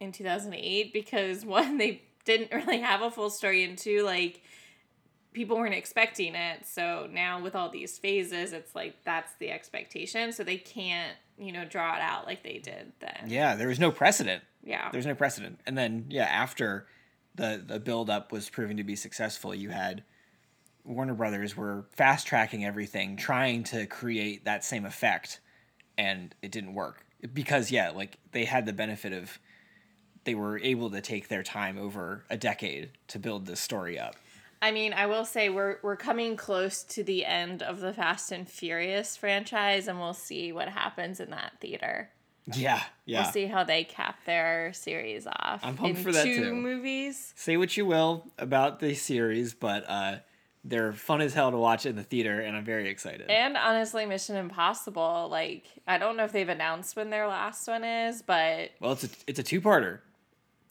in 0.00 0.12
two 0.12 0.24
thousand 0.24 0.54
eight 0.54 0.92
because 0.92 1.44
one 1.44 1.78
they 1.78 2.02
didn't 2.24 2.52
really 2.52 2.80
have 2.80 3.02
a 3.02 3.10
full 3.10 3.30
story, 3.30 3.64
and 3.64 3.78
two 3.78 4.02
like 4.02 4.42
people 5.32 5.56
weren't 5.56 5.74
expecting 5.74 6.34
it. 6.34 6.66
So 6.66 7.08
now 7.10 7.40
with 7.40 7.54
all 7.54 7.70
these 7.70 7.98
phases, 7.98 8.52
it's 8.52 8.74
like 8.74 8.96
that's 9.04 9.32
the 9.38 9.50
expectation. 9.50 10.32
So 10.32 10.42
they 10.44 10.56
can't, 10.56 11.16
you 11.38 11.52
know, 11.52 11.64
draw 11.64 11.94
it 11.94 12.02
out 12.02 12.26
like 12.26 12.42
they 12.42 12.58
did 12.58 12.92
then. 13.00 13.26
Yeah, 13.28 13.56
there 13.56 13.68
was 13.68 13.78
no 13.78 13.90
precedent. 13.92 14.42
Yeah. 14.64 14.90
There's 14.92 15.06
no 15.06 15.14
precedent. 15.14 15.60
And 15.66 15.78
then 15.78 16.06
yeah, 16.08 16.24
after 16.24 16.86
the 17.34 17.62
the 17.64 17.80
build 17.80 18.10
up 18.10 18.32
was 18.32 18.48
proving 18.48 18.76
to 18.76 18.84
be 18.84 18.96
successful, 18.96 19.54
you 19.54 19.70
had 19.70 20.04
Warner 20.84 21.14
Brothers 21.14 21.56
were 21.56 21.86
fast 21.90 22.26
tracking 22.26 22.64
everything, 22.64 23.16
trying 23.16 23.64
to 23.64 23.86
create 23.86 24.44
that 24.44 24.64
same 24.64 24.84
effect, 24.84 25.40
and 25.98 26.34
it 26.42 26.50
didn't 26.50 26.74
work 26.74 27.04
because 27.32 27.70
yeah, 27.70 27.90
like 27.90 28.18
they 28.32 28.44
had 28.44 28.66
the 28.66 28.72
benefit 28.72 29.12
of 29.12 29.38
they 30.24 30.34
were 30.34 30.58
able 30.58 30.90
to 30.90 31.00
take 31.00 31.28
their 31.28 31.42
time 31.42 31.78
over 31.78 32.24
a 32.28 32.36
decade 32.36 32.90
to 33.08 33.18
build 33.18 33.46
this 33.46 33.60
story 33.60 33.98
up. 33.98 34.16
I 34.62 34.72
mean, 34.72 34.92
I 34.92 35.06
will 35.06 35.24
say 35.24 35.48
we're 35.48 35.78
we're 35.82 35.96
coming 35.96 36.36
close 36.36 36.82
to 36.84 37.02
the 37.02 37.24
end 37.24 37.62
of 37.62 37.80
the 37.80 37.92
Fast 37.92 38.30
and 38.32 38.48
Furious 38.48 39.16
franchise, 39.16 39.88
and 39.88 39.98
we'll 39.98 40.12
see 40.14 40.52
what 40.52 40.68
happens 40.68 41.20
in 41.20 41.30
that 41.30 41.52
theater. 41.60 42.10
Yeah, 42.52 42.82
yeah. 43.04 43.22
We'll 43.22 43.32
see 43.32 43.46
how 43.46 43.64
they 43.64 43.84
cap 43.84 44.24
their 44.24 44.72
series 44.72 45.26
off. 45.26 45.60
I'm 45.62 45.76
pumped 45.76 45.98
in 45.98 46.04
for 46.04 46.12
that 46.12 46.24
two 46.24 46.44
too. 46.44 46.54
movies. 46.54 47.32
Say 47.36 47.56
what 47.56 47.76
you 47.76 47.86
will 47.86 48.26
about 48.38 48.80
the 48.80 48.94
series, 48.94 49.54
but 49.54 49.84
uh, 49.88 50.16
they're 50.64 50.92
fun 50.92 51.20
as 51.20 51.32
hell 51.34 51.50
to 51.50 51.56
watch 51.56 51.86
in 51.86 51.96
the 51.96 52.02
theater, 52.02 52.40
and 52.40 52.56
I'm 52.56 52.64
very 52.64 52.88
excited. 52.88 53.30
And 53.30 53.56
honestly, 53.56 54.04
Mission 54.06 54.36
Impossible. 54.36 55.28
Like, 55.30 55.64
I 55.86 55.98
don't 55.98 56.16
know 56.16 56.24
if 56.24 56.32
they've 56.32 56.48
announced 56.48 56.96
when 56.96 57.10
their 57.10 57.26
last 57.28 57.66
one 57.68 57.84
is, 57.84 58.22
but 58.22 58.70
well, 58.80 58.92
it's 58.92 59.04
a 59.04 59.08
it's 59.26 59.38
a 59.38 59.44
two 59.44 59.60
parter. 59.60 60.00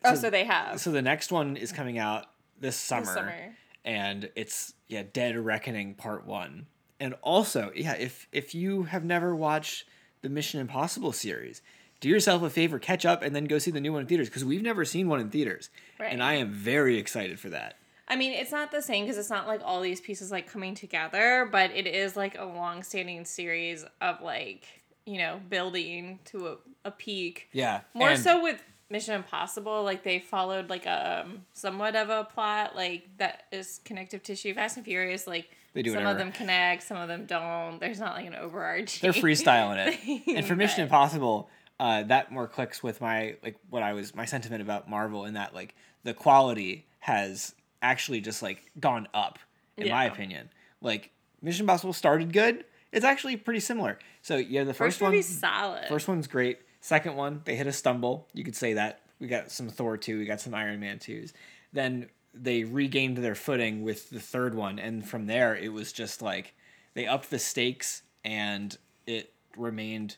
oh, 0.06 0.16
so 0.16 0.30
they 0.30 0.44
have 0.46 0.80
So 0.80 0.92
the 0.92 1.02
next 1.02 1.32
one 1.32 1.56
is 1.58 1.72
coming 1.72 1.98
out 1.98 2.26
this 2.60 2.76
summer, 2.76 3.06
this 3.06 3.14
summer. 3.14 3.56
and 3.86 4.30
it's 4.36 4.74
yeah, 4.88 5.04
Dead 5.12 5.38
Reckoning 5.38 5.96
Part 5.96 6.26
One. 6.26 6.68
And 7.00 7.16
also, 7.22 7.72
yeah, 7.76 7.94
if 7.94 8.28
if 8.32 8.54
you 8.54 8.84
have 8.84 9.04
never 9.06 9.36
watched 9.36 9.86
the 10.22 10.30
Mission 10.30 10.60
Impossible 10.60 11.12
series, 11.12 11.62
do 12.00 12.10
yourself 12.10 12.42
a 12.44 12.50
favor, 12.50 12.80
catch 12.80 13.06
up, 13.06 13.22
and 13.22 13.36
then 13.36 13.46
go 13.46 13.60
see 13.60 13.72
the 13.72 13.82
new 13.82 13.92
one 13.94 14.02
in 14.02 14.08
theaters 14.08 14.30
because 14.30 14.46
we've 14.46 14.62
never 14.62 14.86
seen 14.86 15.08
one 15.08 15.20
in 15.20 15.30
theaters, 15.30 15.70
Right. 16.00 16.12
and 16.12 16.24
I 16.24 16.36
am 16.36 16.50
very 16.52 16.98
excited 16.98 17.40
for 17.40 17.50
that. 17.50 17.76
I 18.08 18.16
mean, 18.16 18.32
it's 18.34 18.52
not 18.52 18.72
the 18.72 18.82
same 18.82 19.06
because 19.06 19.18
it's 19.18 19.30
not 19.30 19.48
like 19.48 19.62
all 19.64 19.82
these 19.82 20.02
pieces 20.02 20.32
like 20.32 20.48
coming 20.52 20.74
together, 20.76 21.48
but 21.52 21.72
it 21.72 21.86
is 21.86 22.16
like 22.16 22.38
a 22.38 22.46
long-standing 22.46 23.26
series 23.26 23.86
of 24.02 24.22
like 24.22 24.64
you 25.06 25.18
know 25.18 25.40
building 25.50 26.20
to 26.26 26.48
a, 26.48 26.56
a 26.86 26.92
peak. 26.92 27.50
Yeah, 27.52 27.82
More 27.94 28.10
and- 28.12 28.20
so 28.20 28.42
with 28.42 28.64
Mission 28.90 29.14
Impossible, 29.14 29.84
like 29.84 30.04
they 30.04 30.18
followed 30.20 30.70
like 30.70 30.86
a 30.88 31.24
um, 31.26 31.46
somewhat 31.54 31.96
of 31.96 32.10
a 32.10 32.24
plot 32.24 32.76
like 32.76 33.08
that 33.18 33.44
is 33.52 33.80
connective 33.86 34.24
tissue. 34.24 34.54
Fast 34.56 34.78
and 34.78 34.86
Furious, 34.86 35.28
like 35.28 35.50
They 35.80 35.84
do 35.84 35.92
some 35.92 36.04
whatever. 36.04 36.12
of 36.12 36.18
them 36.18 36.32
connect, 36.34 36.84
some 36.84 36.98
of 36.98 37.08
them 37.08 37.26
don't. 37.26 37.80
There's 37.80 38.02
not 38.02 38.14
like 38.18 38.26
an 38.26 38.36
overarching. 38.36 39.00
they're 39.02 39.14
freestyling 39.14 39.88
it. 39.88 40.28
and 40.36 40.46
for 40.46 40.54
Mission 40.54 40.84
Impossible, 40.84 41.50
uh, 41.80 42.04
that 42.04 42.34
more 42.34 42.50
clicks 42.50 42.84
with 42.84 43.00
my 43.00 43.38
like 43.42 43.56
what 43.70 43.82
I 43.82 43.94
was 43.94 44.14
my 44.14 44.26
sentiment 44.26 44.62
about 44.62 44.90
Marvel 44.90 45.24
in 45.24 45.36
that 45.36 45.56
like 45.56 45.74
the 46.04 46.14
quality 46.14 46.86
has 47.00 47.56
actually 47.82 48.20
just 48.20 48.42
like 48.42 48.70
gone 48.78 49.08
up 49.14 49.40
in 49.78 49.88
my 49.88 50.04
opinion. 50.04 50.50
Like 50.82 51.12
Mission 51.42 51.64
Impossible 51.64 51.94
started 51.94 52.34
good. 52.34 52.66
It's 52.92 53.06
actually 53.06 53.38
pretty 53.38 53.62
similar. 53.62 54.00
So 54.22 54.36
yeah, 54.36 54.66
the 54.66 54.74
first, 54.74 55.00
First 55.00 55.14
one 55.14 55.24
solid. 55.24 55.86
first 55.88 56.10
one's 56.10 56.28
great. 56.28 56.60
Second 56.82 57.16
one, 57.16 57.40
they 57.46 57.56
hit 57.56 57.68
a 57.68 57.72
stumble. 57.72 58.28
You 58.34 58.44
could 58.44 58.58
say 58.58 58.74
that. 58.74 59.00
We 59.22 59.28
got 59.28 59.50
some 59.50 59.70
Thor 59.70 59.96
2, 59.96 60.18
we 60.20 60.26
got 60.26 60.42
some 60.42 60.54
Iron 60.54 60.82
Man 60.82 61.00
2s. 61.00 61.32
Then 61.72 62.10
they 62.34 62.64
regained 62.64 63.18
their 63.18 63.36
footing 63.36 63.82
with 63.84 64.10
the 64.10 64.20
third 64.20 64.54
one 64.56 64.78
and 64.80 65.08
from 65.08 65.26
there 65.28 65.56
it 65.56 65.74
was 65.74 65.92
just 65.92 66.22
like 66.22 66.54
they 66.94 67.06
upped 67.08 67.30
the 67.30 67.40
stakes 67.40 68.04
and 68.24 68.78
it 69.08 69.34
remained 69.58 70.18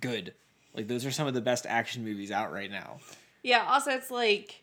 good. 0.00 0.34
Like 0.74 0.88
those 0.88 1.06
are 1.06 1.10
some 1.10 1.26
of 1.26 1.34
the 1.34 1.40
best 1.40 1.64
action 1.66 2.04
movies 2.04 2.30
out 2.30 2.52
right 2.52 2.70
now. 2.70 2.98
Yeah, 3.42 3.64
also 3.68 3.90
it's 3.92 4.10
like 4.10 4.62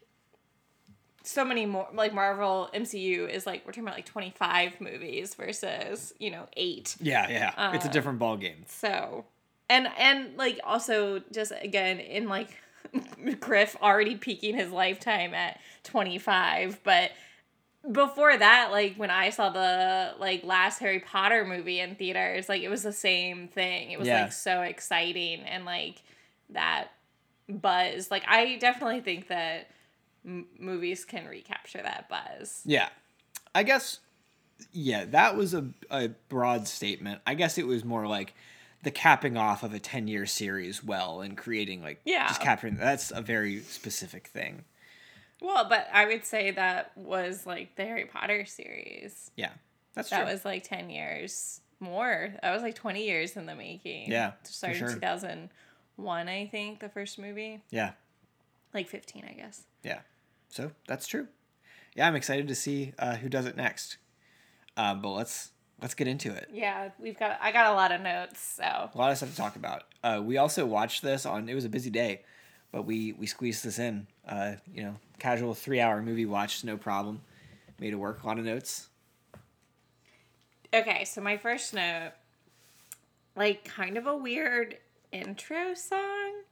so 1.24 1.46
many 1.46 1.66
more 1.66 1.88
like 1.94 2.14
Marvel 2.14 2.70
MCU 2.74 3.30
is 3.30 3.46
like 3.46 3.66
we're 3.66 3.72
talking 3.72 3.84
about 3.84 3.96
like 3.96 4.06
25 4.06 4.82
movies 4.82 5.34
versus, 5.36 6.14
you 6.20 6.30
know, 6.30 6.48
8. 6.58 6.98
Yeah, 7.00 7.30
yeah. 7.30 7.74
it's 7.74 7.86
a 7.86 7.90
Uh, 7.90 7.92
different 7.92 8.20
ball 8.20 8.36
game. 8.38 8.66
So, 8.68 9.26
and 9.70 9.88
and 9.98 10.36
like 10.38 10.60
also 10.66 11.22
just 11.32 11.54
again 11.62 12.00
in 12.00 12.28
like 12.28 12.50
Griff 13.40 13.76
already 13.82 14.16
peaking 14.16 14.56
his 14.56 14.72
lifetime 14.72 15.34
at 15.34 15.60
25, 15.84 16.82
but 16.84 17.12
before 17.92 18.38
that 18.38 18.70
like 18.72 18.96
when 18.96 19.10
I 19.10 19.30
saw 19.30 19.50
the 19.50 20.14
like 20.18 20.44
last 20.46 20.80
Harry 20.80 21.00
Potter 21.02 21.46
movie 21.46 21.80
in 21.80 21.96
theaters, 21.96 22.48
like 22.48 22.62
it 22.62 22.70
was 22.70 22.84
the 22.84 22.94
same 22.94 23.48
thing. 23.50 23.92
It 23.92 24.00
was 24.00 24.08
Yeah. 24.08 24.22
like 24.24 24.32
so 24.32 24.62
exciting 24.62 25.42
and 25.42 25.66
like 25.66 26.02
that 26.52 26.90
buzz. 27.50 28.10
Like 28.10 28.24
I 28.28 28.58
definitely 28.58 29.02
think 29.02 29.28
that 29.28 29.70
m- 30.26 30.48
movies 30.58 31.04
can 31.04 31.26
recapture 31.28 31.82
that 31.82 32.08
buzz. 32.10 32.62
Yeah. 32.66 32.90
I 33.54 33.64
guess 33.64 34.00
yeah, 34.72 35.04
that 35.06 35.36
was 35.36 35.54
a, 35.54 35.66
a 35.92 36.10
broad 36.30 36.68
statement. 36.70 37.22
I 37.28 37.34
guess 37.34 37.58
it 37.58 37.68
was 37.68 37.84
more 37.84 38.08
like 38.08 38.34
the 38.84 38.92
capping 38.92 39.38
off 39.38 39.64
of 39.64 39.74
a 39.74 39.80
10 39.80 40.08
year 40.08 40.26
series 40.26 40.84
well 40.84 41.22
and 41.22 41.38
creating 41.38 41.82
like 41.82 42.02
Yeah. 42.06 42.28
just 42.28 42.42
capturing 42.42 42.76
that's 42.76 43.12
a 43.12 43.22
very 43.22 43.62
specific 43.62 44.28
thing. 44.28 44.66
Well, 45.42 45.68
but 45.68 45.88
I 45.92 46.06
would 46.06 46.26
say 46.26 46.52
that 46.52 46.92
was 46.98 47.46
like 47.46 47.76
the 47.76 47.84
Harry 47.84 48.06
Potter 48.06 48.46
series. 48.46 49.32
Yeah. 49.36 49.50
That's 49.94 50.10
true. 50.10 50.18
That 50.20 50.24
true. 50.26 50.34
was 50.34 50.46
like 50.46 50.64
10 50.64 50.90
years 50.90 51.62
more. 51.80 52.34
That 52.42 52.52
was 52.54 52.62
like 52.62 52.76
20 52.76 53.06
years 53.06 53.36
in 53.36 53.46
the 53.46 53.56
making. 53.56 54.10
Yeah, 54.12 54.34
Started 54.44 54.78
sure. 54.80 54.88
in 54.90 54.94
2001, 54.96 56.28
I 56.30 56.48
think, 56.48 56.80
the 56.80 56.90
first 56.90 57.20
movie. 57.20 57.62
yeah. 57.72 57.92
Like 58.74 58.88
15, 58.90 59.24
I 59.30 59.34
guess. 59.34 59.64
Yeah. 59.84 60.00
So 60.50 60.72
that's 60.88 61.06
true. 61.08 61.28
Yeah, 61.96 62.08
I'm 62.08 62.16
excited 62.16 62.48
to 62.48 62.56
see 62.56 62.94
uh, 62.98 63.16
who 63.18 63.30
does 63.30 63.46
it 63.46 63.56
next. 63.56 63.98
Um, 64.76 65.02
but 65.02 65.10
let's 65.12 65.52
let's 65.84 65.94
get 65.94 66.08
into 66.08 66.34
it. 66.34 66.50
Yeah, 66.52 66.90
we've 66.98 67.20
got, 67.20 67.38
I 67.42 67.52
got 67.52 67.72
a 67.72 67.76
lot 67.76 67.92
of 67.92 68.02
notes, 68.02 68.40
so. 68.40 68.64
A 68.64 68.98
lot 68.98 69.12
of 69.12 69.18
stuff 69.18 69.30
to 69.30 69.36
talk 69.36 69.58
about. 69.58 69.84
Uh, 70.02 70.22
we 70.24 70.38
also 70.38 70.66
watched 70.66 71.04
this 71.04 71.26
on. 71.26 71.50
It 71.50 71.54
was 71.54 71.66
a 71.66 71.70
busy 71.70 71.90
day, 71.90 72.22
but 72.72 72.86
we 72.86 73.14
we 73.14 73.28
squeezed 73.28 73.64
this 73.64 73.78
in. 73.78 74.08
Uh, 74.28 74.54
you 74.74 74.82
know, 74.82 74.96
casual 75.20 75.54
three 75.54 75.80
hour 75.80 76.02
movie 76.02 76.26
watch, 76.26 76.64
no 76.64 76.78
problem. 76.78 77.22
Made 77.80 77.94
it 77.94 77.98
work. 77.98 78.24
A 78.24 78.28
lot 78.28 78.40
of 78.40 78.46
notes. 78.46 78.88
Okay, 80.74 81.06
so 81.06 81.22
my 81.22 81.38
first 81.38 81.74
note, 81.74 82.14
like, 83.36 83.64
kind 83.64 83.98
of 83.98 84.08
a 84.08 84.16
weird 84.16 84.78
intro 85.12 85.74
song. 85.76 86.44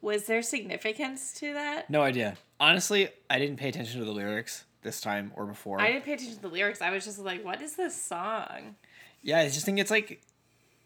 Was 0.00 0.24
there 0.24 0.42
significance 0.42 1.32
to 1.34 1.52
that? 1.52 1.88
No 1.88 2.02
idea. 2.02 2.36
Honestly, 2.58 3.08
I 3.30 3.38
didn't 3.38 3.58
pay 3.58 3.68
attention 3.68 4.00
to 4.00 4.04
the 4.04 4.10
lyrics 4.12 4.64
this 4.82 5.00
time 5.00 5.32
or 5.36 5.46
before. 5.46 5.80
I 5.80 5.92
didn't 5.92 6.04
pay 6.04 6.14
attention 6.14 6.36
to 6.36 6.42
the 6.42 6.48
lyrics. 6.48 6.82
I 6.82 6.90
was 6.90 7.04
just 7.04 7.18
like, 7.18 7.44
what 7.44 7.62
is 7.62 7.76
this 7.76 8.00
song? 8.00 8.76
Yeah, 9.22 9.38
I 9.38 9.48
just 9.48 9.64
think 9.64 9.78
it's 9.78 9.90
like 9.90 10.22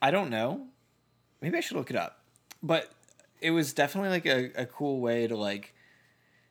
I 0.00 0.10
don't 0.10 0.30
know. 0.30 0.66
Maybe 1.40 1.56
I 1.56 1.60
should 1.60 1.76
look 1.76 1.90
it 1.90 1.96
up. 1.96 2.20
But 2.62 2.90
it 3.40 3.50
was 3.50 3.72
definitely 3.72 4.10
like 4.10 4.26
a, 4.26 4.62
a 4.62 4.66
cool 4.66 5.00
way 5.00 5.26
to 5.26 5.36
like 5.36 5.74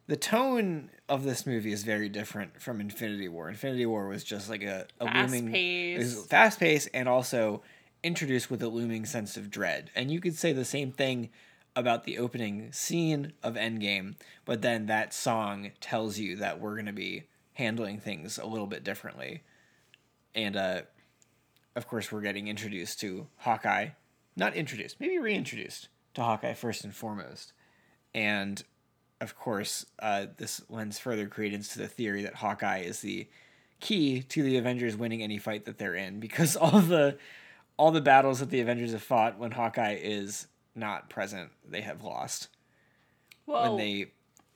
the 0.07 0.15
tone 0.15 0.91
of 1.09 1.23
this 1.23 1.45
movie 1.45 1.71
is 1.71 1.83
very 1.83 2.09
different 2.09 2.61
from 2.61 2.79
Infinity 2.79 3.27
War. 3.27 3.49
Infinity 3.49 3.85
War 3.85 4.07
was 4.07 4.23
just 4.23 4.49
like 4.49 4.63
a, 4.63 4.85
a 4.99 5.05
looming 5.05 5.53
it 5.53 5.97
was 5.97 6.13
fast 6.13 6.25
pace, 6.25 6.27
fast 6.27 6.59
paced 6.59 6.89
and 6.93 7.09
also 7.09 7.61
introduced 8.03 8.51
with 8.51 8.61
a 8.61 8.67
looming 8.67 9.05
sense 9.05 9.35
of 9.35 9.49
dread. 9.49 9.89
And 9.95 10.11
you 10.11 10.21
could 10.21 10.35
say 10.35 10.53
the 10.53 10.65
same 10.65 10.91
thing 10.91 11.29
about 11.75 12.03
the 12.03 12.17
opening 12.17 12.71
scene 12.71 13.33
of 13.43 13.55
Endgame, 13.55 14.15
but 14.45 14.61
then 14.61 14.85
that 14.85 15.13
song 15.13 15.71
tells 15.81 16.17
you 16.19 16.35
that 16.37 16.59
we're 16.59 16.75
going 16.75 16.85
to 16.85 16.93
be 16.93 17.23
handling 17.55 17.99
things 17.99 18.37
a 18.37 18.45
little 18.45 18.67
bit 18.67 18.83
differently. 18.83 19.43
And 20.33 20.55
uh 20.55 20.81
of 21.75 21.87
course 21.87 22.11
we're 22.11 22.21
getting 22.21 22.47
introduced 22.47 22.99
to 23.01 23.27
Hawkeye. 23.37 23.89
Not 24.37 24.55
introduced, 24.55 24.99
maybe 24.99 25.17
reintroduced 25.17 25.89
to 26.13 26.21
Hawkeye 26.21 26.53
first 26.53 26.83
and 26.83 26.95
foremost. 26.95 27.53
And 28.13 28.63
of 29.21 29.37
course, 29.37 29.85
uh, 29.99 30.27
this 30.37 30.61
lends 30.69 30.99
further 30.99 31.27
credence 31.27 31.69
to 31.73 31.79
the 31.79 31.87
theory 31.87 32.23
that 32.23 32.35
Hawkeye 32.35 32.79
is 32.79 33.01
the 33.01 33.27
key 33.79 34.21
to 34.21 34.43
the 34.43 34.57
Avengers 34.57 34.95
winning 34.95 35.21
any 35.21 35.37
fight 35.37 35.65
that 35.65 35.77
they're 35.77 35.95
in 35.95 36.19
because 36.19 36.55
all 36.57 36.79
the 36.79 37.17
all 37.77 37.91
the 37.91 38.01
battles 38.01 38.39
that 38.39 38.49
the 38.49 38.61
Avengers 38.61 38.93
have 38.93 39.03
fought 39.03 39.37
when 39.37 39.51
Hawkeye 39.51 39.97
is 40.01 40.47
not 40.75 41.09
present, 41.09 41.51
they 41.67 41.81
have 41.81 42.03
lost. 42.03 42.47
Whoa. 43.45 43.63
When 43.63 43.77
they, 43.77 44.11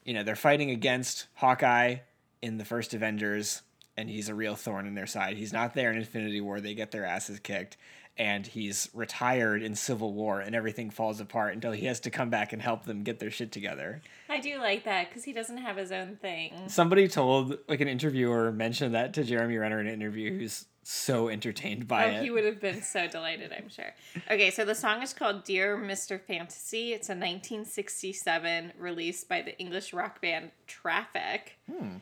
you 0.06 0.13
know, 0.13 0.24
they're 0.24 0.38
fighting 0.38 0.72
against 0.72 1.27
Hawkeye 1.36 1.98
in 2.41 2.58
the 2.58 2.65
first 2.65 2.93
Avengers, 2.93 3.62
and 3.98 4.10
he's 4.10 4.29
a 4.29 4.36
real 4.36 4.55
thorn 4.55 4.88
in 4.88 4.96
their 4.96 5.08
side. 5.08 5.38
He's 5.38 5.53
not 5.53 5.74
there 5.74 5.91
in 5.91 5.98
Infinity 5.98 6.41
War; 6.41 6.60
they 6.62 6.74
get 6.74 6.91
their 6.91 7.05
asses 7.05 7.39
kicked, 7.39 7.77
and 8.17 8.46
he's 8.48 8.89
retired 8.93 9.62
in 9.62 9.75
Civil 9.75 10.13
War, 10.13 10.39
and 10.39 10.55
everything 10.55 10.89
falls 10.89 11.19
apart 11.19 11.53
until 11.53 11.72
he 11.72 11.86
has 11.86 12.00
to 12.01 12.10
come 12.10 12.29
back 12.29 12.53
and 12.53 12.62
help 12.62 12.86
them 12.86 13.03
get 13.03 13.19
their 13.19 13.31
shit 13.31 13.51
together. 13.51 14.01
I 14.29 14.39
do 14.39 14.58
like 14.60 14.84
that 14.86 15.10
because 15.10 15.24
he 15.24 15.34
doesn't 15.34 15.58
have 15.58 15.77
his 15.77 15.91
own 15.91 16.17
thing. 16.22 16.53
Somebody 16.67 17.08
told, 17.08 17.58
like, 17.67 17.81
an 17.81 17.88
interviewer 17.88 18.51
mentioned 18.51 18.93
that 18.96 19.13
to 19.15 19.24
Jeremy 19.24 19.58
Renner 19.58 19.79
in 19.81 19.88
an 19.88 19.93
interview, 19.93 20.38
who's 20.38 20.65
so 20.84 21.27
entertained 21.29 21.88
by 21.88 22.05
Oh, 22.05 22.08
it. 22.17 22.24
he 22.24 22.31
would 22.31 22.46
have 22.46 22.60
been 22.60 22.81
so 22.81 23.08
delighted, 23.08 23.53
I'm 23.55 23.69
sure. 23.69 23.93
Okay, 24.31 24.50
so 24.50 24.65
the 24.65 24.74
song 24.74 25.03
is 25.03 25.13
called 25.13 25.43
Dear 25.43 25.77
Mr. 25.77 26.19
Fantasy. 26.19 26.93
It's 26.93 27.10
a 27.10 27.13
1967 27.15 28.74
release 28.77 29.24
by 29.24 29.41
the 29.41 29.58
English 29.60 29.93
rock 29.93 30.19
band 30.22 30.51
Traffic. 30.67 31.58
Hmm. 31.72 31.98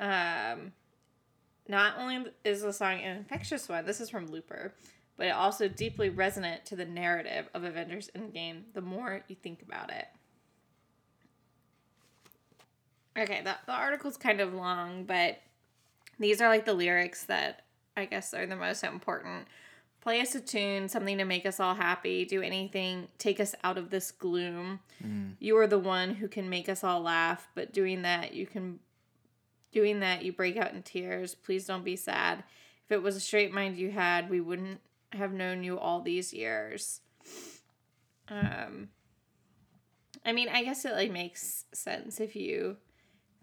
Um, 0.00 0.72
not 1.68 1.98
only 1.98 2.30
is 2.44 2.62
the 2.62 2.72
song 2.72 3.00
an 3.00 3.16
infectious 3.16 3.68
one, 3.68 3.84
this 3.84 4.00
is 4.00 4.08
from 4.10 4.26
Looper, 4.26 4.74
but 5.16 5.26
it 5.26 5.30
also 5.30 5.68
deeply 5.68 6.08
resonant 6.08 6.64
to 6.66 6.76
the 6.76 6.84
narrative 6.84 7.48
of 7.52 7.64
Avengers 7.64 8.10
Endgame 8.16 8.62
the 8.74 8.80
more 8.80 9.22
you 9.28 9.36
think 9.36 9.62
about 9.62 9.90
it. 9.90 10.06
Okay, 13.18 13.42
the, 13.42 13.56
the 13.66 13.72
article's 13.72 14.16
kind 14.16 14.40
of 14.40 14.54
long, 14.54 15.04
but 15.04 15.38
these 16.20 16.40
are 16.40 16.48
like 16.48 16.64
the 16.64 16.74
lyrics 16.74 17.24
that 17.24 17.64
I 17.96 18.04
guess 18.04 18.32
are 18.32 18.46
the 18.46 18.56
most 18.56 18.84
important. 18.84 19.48
Play 20.00 20.20
us 20.20 20.34
a 20.36 20.40
tune, 20.40 20.88
something 20.88 21.18
to 21.18 21.24
make 21.24 21.44
us 21.44 21.58
all 21.58 21.74
happy, 21.74 22.24
do 22.24 22.40
anything, 22.40 23.08
take 23.18 23.40
us 23.40 23.54
out 23.64 23.76
of 23.76 23.90
this 23.90 24.12
gloom. 24.12 24.78
You 25.40 25.58
are 25.58 25.66
the 25.66 25.78
one 25.80 26.14
who 26.14 26.28
can 26.28 26.48
make 26.48 26.68
us 26.68 26.84
all 26.84 27.00
laugh, 27.02 27.48
but 27.56 27.72
doing 27.72 28.02
that, 28.02 28.32
you 28.32 28.46
can 28.46 28.78
doing 29.72 30.00
that, 30.00 30.24
you 30.24 30.32
break 30.32 30.56
out 30.56 30.72
in 30.72 30.82
tears. 30.82 31.34
Please 31.34 31.66
don't 31.66 31.84
be 31.84 31.96
sad. 31.96 32.44
If 32.86 32.92
it 32.92 33.02
was 33.02 33.16
a 33.16 33.20
straight 33.20 33.52
mind 33.52 33.76
you 33.76 33.90
had, 33.90 34.30
we 34.30 34.40
wouldn't 34.40 34.80
have 35.12 35.32
known 35.32 35.62
you 35.62 35.78
all 35.78 36.00
these 36.00 36.32
years. 36.32 37.00
Um 38.28 38.88
I 40.24 40.32
mean, 40.32 40.48
I 40.48 40.64
guess 40.64 40.84
it 40.84 40.92
like 40.92 41.10
makes 41.10 41.64
sense 41.72 42.20
if 42.20 42.34
you 42.36 42.76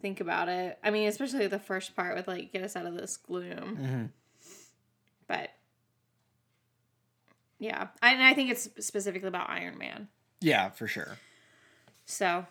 think 0.02 0.20
about 0.20 0.50
it. 0.50 0.78
I 0.84 0.92
mean, 0.92 1.08
especially 1.08 1.48
the 1.48 1.58
first 1.60 1.96
part 1.96 2.16
with 2.16 2.28
like 2.28 2.52
get 2.52 2.64
us 2.64 2.76
out 2.76 2.86
of 2.86 2.96
this 2.96 3.18
gloom. 3.18 3.78
Mhm. 3.82 4.10
But 5.28 5.50
yeah, 7.58 7.88
and 8.02 8.22
I 8.22 8.34
think 8.34 8.52
it's 8.52 8.70
specifically 8.86 9.28
about 9.30 9.50
Iron 9.50 9.78
Man. 9.78 10.10
Yeah, 10.42 10.70
for 10.70 10.88
sure. 10.88 11.18
So, 12.06 12.46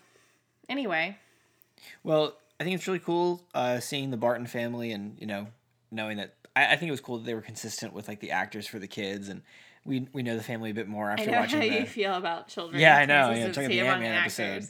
anyway, 0.68 1.18
Well, 2.02 2.36
I 2.60 2.64
think 2.64 2.76
it's 2.76 2.86
really 2.86 3.00
cool 3.00 3.42
uh, 3.54 3.80
seeing 3.80 4.10
the 4.10 4.16
Barton 4.16 4.46
family 4.46 4.92
and 4.92 5.16
you 5.20 5.26
know 5.26 5.48
knowing 5.90 6.18
that 6.18 6.34
I, 6.54 6.72
I 6.72 6.76
think 6.76 6.88
it 6.88 6.92
was 6.92 7.00
cool 7.00 7.18
that 7.18 7.24
they 7.24 7.34
were 7.34 7.40
consistent 7.40 7.92
with 7.92 8.08
like 8.08 8.20
the 8.20 8.30
actors 8.30 8.66
for 8.66 8.78
the 8.78 8.86
kids 8.88 9.28
and 9.28 9.42
we 9.84 10.08
we 10.12 10.22
know 10.22 10.36
the 10.36 10.42
family 10.42 10.70
a 10.70 10.74
bit 10.74 10.88
more 10.88 11.10
I 11.10 11.14
after 11.14 11.30
know 11.30 11.40
watching 11.40 11.60
how 11.60 11.68
the 11.68 11.80
you 11.80 11.86
feel 11.86 12.14
about 12.14 12.48
children. 12.48 12.80
yeah 12.80 12.96
I 12.96 13.06
know 13.06 13.30
yeah 13.30 13.48
talking 13.48 13.64
about 13.64 13.68
the 13.68 13.80
Ant 13.80 14.00
Man 14.00 14.14
episode, 14.14 14.68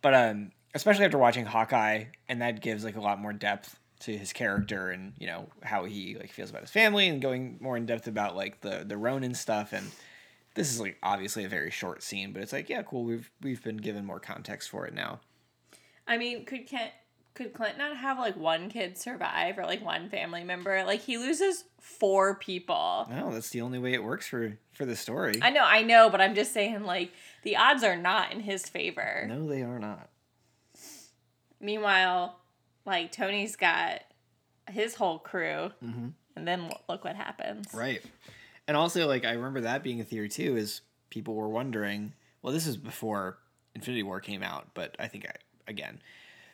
but 0.00 0.14
um 0.14 0.52
especially 0.74 1.04
after 1.04 1.18
watching 1.18 1.44
Hawkeye 1.44 2.04
and 2.28 2.42
that 2.42 2.60
gives 2.60 2.84
like 2.84 2.96
a 2.96 3.00
lot 3.00 3.18
more 3.20 3.32
depth 3.32 3.78
to 4.00 4.16
his 4.16 4.32
character 4.32 4.90
and 4.90 5.12
you 5.18 5.26
know 5.26 5.46
how 5.62 5.84
he 5.84 6.16
like 6.18 6.32
feels 6.32 6.50
about 6.50 6.62
his 6.62 6.70
family 6.70 7.08
and 7.08 7.22
going 7.22 7.56
more 7.60 7.76
in 7.76 7.86
depth 7.86 8.06
about 8.06 8.36
like 8.36 8.60
the 8.60 8.84
the 8.86 8.96
Ronin 8.96 9.34
stuff. 9.34 9.72
And 9.72 9.86
this 10.54 10.72
is 10.72 10.80
like 10.80 10.98
obviously 11.02 11.44
a 11.44 11.48
very 11.48 11.70
short 11.70 12.02
scene 12.02 12.32
but 12.32 12.42
it's 12.42 12.52
like 12.52 12.68
yeah 12.68 12.82
cool 12.82 13.04
we've 13.04 13.30
we've 13.40 13.62
been 13.62 13.78
given 13.78 14.04
more 14.04 14.20
context 14.20 14.70
for 14.70 14.86
it 14.86 14.94
now. 14.94 15.20
I 16.06 16.18
mean, 16.18 16.44
could 16.44 16.66
Kent 16.66 16.90
could 17.34 17.52
Clint 17.54 17.78
not 17.78 17.96
have 17.96 18.18
like 18.18 18.36
one 18.36 18.68
kid 18.68 18.98
survive 18.98 19.58
or 19.58 19.64
like 19.64 19.84
one 19.84 20.08
family 20.10 20.44
member? 20.44 20.84
Like 20.84 21.00
he 21.00 21.16
loses 21.18 21.64
four 21.80 22.34
people. 22.36 23.06
no 23.10 23.32
that's 23.32 23.50
the 23.50 23.60
only 23.62 23.78
way 23.78 23.92
it 23.94 24.02
works 24.04 24.26
for 24.28 24.58
for 24.72 24.84
the 24.84 24.94
story 24.96 25.34
I 25.42 25.50
know, 25.50 25.64
I 25.64 25.82
know, 25.82 26.08
but 26.10 26.20
I'm 26.20 26.34
just 26.34 26.52
saying 26.52 26.84
like 26.84 27.10
the 27.42 27.56
odds 27.56 27.82
are 27.82 27.96
not 27.96 28.32
in 28.32 28.40
his 28.40 28.68
favor. 28.68 29.24
no 29.28 29.46
they 29.48 29.62
are 29.62 29.78
not 29.78 30.08
Meanwhile, 31.60 32.38
like 32.84 33.12
Tony's 33.12 33.56
got 33.56 34.00
his 34.70 34.94
whole 34.96 35.18
crew, 35.18 35.70
Mm-hmm. 35.84 36.08
and 36.36 36.48
then 36.48 36.70
look 36.88 37.04
what 37.04 37.16
happens. 37.16 37.68
Right. 37.72 38.02
And 38.66 38.76
also, 38.76 39.06
like, 39.06 39.24
I 39.24 39.32
remember 39.32 39.60
that 39.62 39.82
being 39.82 40.00
a 40.00 40.04
theory 40.04 40.28
too, 40.28 40.56
is 40.56 40.80
people 41.10 41.34
were 41.34 41.48
wondering, 41.48 42.12
well, 42.42 42.52
this 42.52 42.66
is 42.66 42.76
before 42.76 43.38
Infinity 43.74 44.02
War 44.02 44.20
came 44.20 44.42
out, 44.42 44.68
but 44.74 44.96
I 44.98 45.08
think, 45.08 45.26
I, 45.26 45.32
again, 45.68 46.00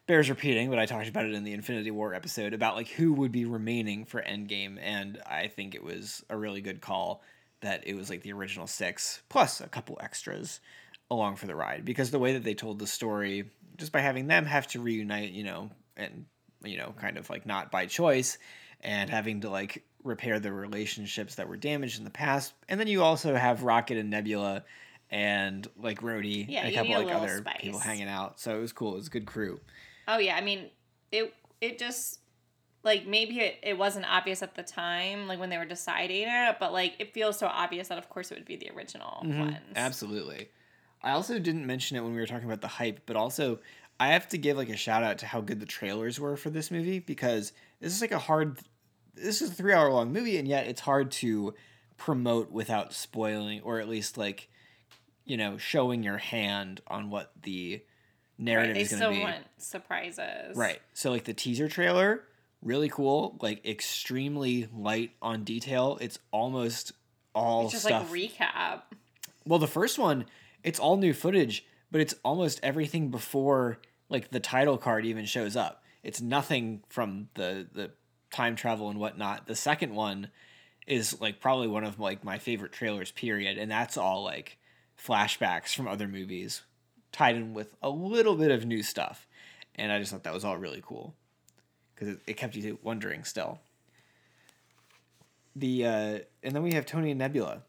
bears 0.08 0.28
repeating, 0.28 0.70
but 0.70 0.80
I 0.80 0.86
talked 0.86 1.08
about 1.08 1.26
it 1.26 1.34
in 1.34 1.44
the 1.44 1.52
Infinity 1.52 1.92
War 1.92 2.14
episode 2.14 2.54
about, 2.54 2.74
like, 2.74 2.88
who 2.88 3.12
would 3.12 3.30
be 3.30 3.44
remaining 3.44 4.04
for 4.04 4.20
Endgame. 4.20 4.78
And 4.82 5.20
I 5.24 5.46
think 5.46 5.76
it 5.76 5.84
was 5.84 6.24
a 6.28 6.36
really 6.36 6.60
good 6.60 6.80
call 6.80 7.22
that 7.60 7.86
it 7.86 7.94
was, 7.94 8.10
like, 8.10 8.22
the 8.22 8.32
original 8.32 8.66
six 8.66 9.22
plus 9.28 9.60
a 9.60 9.68
couple 9.68 9.96
extras 10.00 10.58
along 11.10 11.36
for 11.36 11.46
the 11.46 11.54
ride. 11.54 11.84
Because 11.84 12.10
the 12.10 12.18
way 12.18 12.32
that 12.32 12.42
they 12.42 12.54
told 12.54 12.80
the 12.80 12.86
story, 12.86 13.50
just 13.76 13.92
by 13.92 14.00
having 14.00 14.26
them 14.26 14.46
have 14.46 14.66
to 14.68 14.80
reunite, 14.80 15.30
you 15.30 15.44
know, 15.44 15.70
and, 15.96 16.24
you 16.64 16.76
know, 16.76 16.92
kind 16.98 17.18
of 17.18 17.30
like 17.30 17.46
not 17.46 17.70
by 17.70 17.86
choice 17.86 18.38
and 18.80 19.10
having 19.10 19.42
to 19.42 19.50
like 19.50 19.84
repair 20.04 20.40
the 20.40 20.52
relationships 20.52 21.36
that 21.36 21.48
were 21.48 21.56
damaged 21.56 21.98
in 21.98 22.04
the 22.04 22.10
past. 22.10 22.54
And 22.68 22.80
then 22.80 22.88
you 22.88 23.02
also 23.02 23.34
have 23.34 23.62
Rocket 23.62 23.98
and 23.98 24.10
Nebula 24.10 24.64
and 25.10 25.66
like 25.76 26.00
Rhodey 26.00 26.46
Yeah, 26.48 26.60
and 26.60 26.68
a 26.68 26.76
couple 26.76 26.94
like 26.94 27.14
other 27.14 27.38
spice. 27.38 27.60
people 27.60 27.78
hanging 27.78 28.08
out. 28.08 28.40
So 28.40 28.56
it 28.56 28.60
was 28.60 28.72
cool. 28.72 28.94
It 28.94 28.98
was 28.98 29.06
a 29.08 29.10
good 29.10 29.26
crew. 29.26 29.60
Oh 30.08 30.18
yeah, 30.18 30.36
I 30.36 30.40
mean, 30.40 30.70
it 31.12 31.32
it 31.60 31.78
just 31.78 32.20
like 32.82 33.06
maybe 33.06 33.40
it, 33.40 33.56
it 33.62 33.76
wasn't 33.76 34.06
obvious 34.10 34.42
at 34.42 34.54
the 34.54 34.62
time, 34.62 35.28
like 35.28 35.38
when 35.38 35.50
they 35.50 35.58
were 35.58 35.66
deciding 35.66 36.26
it, 36.26 36.56
but 36.58 36.72
like 36.72 36.94
it 36.98 37.12
feels 37.12 37.38
so 37.38 37.46
obvious 37.46 37.88
that 37.88 37.98
of 37.98 38.08
course 38.08 38.32
it 38.32 38.34
would 38.36 38.46
be 38.46 38.56
the 38.56 38.70
original 38.74 39.22
mm-hmm. 39.24 39.40
ones. 39.40 39.56
Absolutely. 39.76 40.48
I 41.02 41.12
also 41.12 41.38
didn't 41.38 41.66
mention 41.66 41.96
it 41.96 42.02
when 42.02 42.12
we 42.12 42.18
were 42.18 42.26
talking 42.26 42.46
about 42.46 42.60
the 42.60 42.68
hype, 42.68 43.00
but 43.06 43.14
also 43.14 43.60
I 44.00 44.08
have 44.08 44.28
to 44.28 44.38
give 44.38 44.56
like 44.56 44.70
a 44.70 44.76
shout 44.76 45.02
out 45.02 45.18
to 45.18 45.26
how 45.26 45.40
good 45.40 45.60
the 45.60 45.66
trailers 45.66 46.18
were 46.18 46.36
for 46.36 46.50
this 46.50 46.70
movie 46.70 46.98
because 46.98 47.52
this 47.80 47.94
is 47.94 48.00
like 48.00 48.12
a 48.12 48.18
hard 48.18 48.58
this 49.14 49.42
is 49.42 49.50
a 49.50 49.54
3 49.54 49.72
hour 49.72 49.90
long 49.90 50.12
movie 50.12 50.38
and 50.38 50.46
yet 50.46 50.66
it's 50.66 50.80
hard 50.80 51.10
to 51.10 51.54
promote 51.96 52.52
without 52.52 52.92
spoiling 52.92 53.60
or 53.62 53.80
at 53.80 53.88
least 53.88 54.16
like 54.16 54.48
you 55.24 55.36
know 55.36 55.58
showing 55.58 56.02
your 56.04 56.18
hand 56.18 56.80
on 56.86 57.10
what 57.10 57.32
the 57.42 57.82
narrative 58.38 58.70
Right, 58.70 58.74
they 58.76 58.80
is 58.82 58.88
going 58.90 58.98
still 58.98 59.10
to 59.10 59.16
be. 59.16 59.22
want 59.22 59.44
surprises. 59.58 60.56
Right. 60.56 60.80
So 60.94 61.10
like 61.10 61.24
the 61.24 61.34
teaser 61.34 61.68
trailer, 61.68 62.22
really 62.62 62.88
cool, 62.88 63.36
like 63.42 63.64
extremely 63.66 64.68
light 64.74 65.12
on 65.20 65.44
detail. 65.44 65.98
It's 66.00 66.18
almost 66.30 66.92
all 67.34 67.64
It's 67.64 67.72
just 67.72 67.84
stuff. 67.86 68.10
like 68.10 68.20
recap. 68.30 68.82
well, 69.44 69.58
the 69.58 69.66
first 69.66 69.98
one, 69.98 70.24
it's 70.62 70.78
all 70.78 70.96
new 70.96 71.12
footage, 71.12 71.64
but 71.90 72.00
it's 72.00 72.14
almost 72.24 72.60
everything 72.62 73.10
before 73.10 73.78
like 74.08 74.30
the 74.30 74.40
title 74.40 74.78
card 74.78 75.04
even 75.04 75.24
shows 75.24 75.56
up. 75.56 75.82
It's 76.02 76.20
nothing 76.20 76.82
from 76.88 77.28
the 77.34 77.66
the 77.72 77.90
time 78.30 78.56
travel 78.56 78.88
and 78.90 78.98
whatnot. 79.00 79.46
The 79.46 79.56
second 79.56 79.94
one 79.94 80.28
is 80.86 81.20
like 81.20 81.40
probably 81.40 81.66
one 81.68 81.84
of 81.84 81.98
like 82.00 82.24
my 82.24 82.38
favorite 82.38 82.72
trailers 82.72 83.10
period 83.10 83.58
and 83.58 83.70
that's 83.70 83.96
all 83.98 84.22
like 84.24 84.56
flashbacks 85.02 85.74
from 85.74 85.86
other 85.86 86.08
movies 86.08 86.62
tied 87.12 87.36
in 87.36 87.54
with 87.54 87.74
a 87.82 87.90
little 87.90 88.34
bit 88.34 88.50
of 88.50 88.64
new 88.64 88.82
stuff 88.82 89.26
and 89.74 89.92
i 89.92 89.98
just 89.98 90.10
thought 90.10 90.22
that 90.24 90.34
was 90.34 90.44
all 90.44 90.56
really 90.56 90.82
cool 90.84 91.14
because 91.94 92.08
it, 92.08 92.20
it 92.26 92.36
kept 92.36 92.54
you 92.54 92.78
wondering 92.82 93.24
still 93.24 93.58
the 95.56 95.84
uh 95.84 96.18
and 96.42 96.54
then 96.54 96.62
we 96.62 96.72
have 96.72 96.86
tony 96.86 97.10
and 97.10 97.18
nebula 97.18 97.62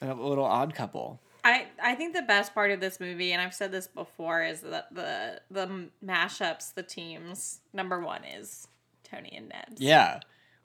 a 0.00 0.14
little 0.14 0.44
odd 0.44 0.74
couple 0.74 1.20
I 1.44 1.66
I 1.82 1.94
think 1.94 2.14
the 2.14 2.22
best 2.22 2.54
part 2.54 2.70
of 2.70 2.80
this 2.80 3.00
movie, 3.00 3.32
and 3.32 3.40
I've 3.40 3.54
said 3.54 3.72
this 3.72 3.86
before, 3.86 4.42
is 4.42 4.60
that 4.60 4.94
the 4.94 5.40
the 5.50 5.88
mashups, 6.04 6.74
the 6.74 6.82
teams. 6.82 7.60
Number 7.72 8.00
one 8.00 8.24
is 8.24 8.68
Tony 9.04 9.32
and 9.34 9.48
Ned's. 9.48 9.80
Yeah, 9.80 10.20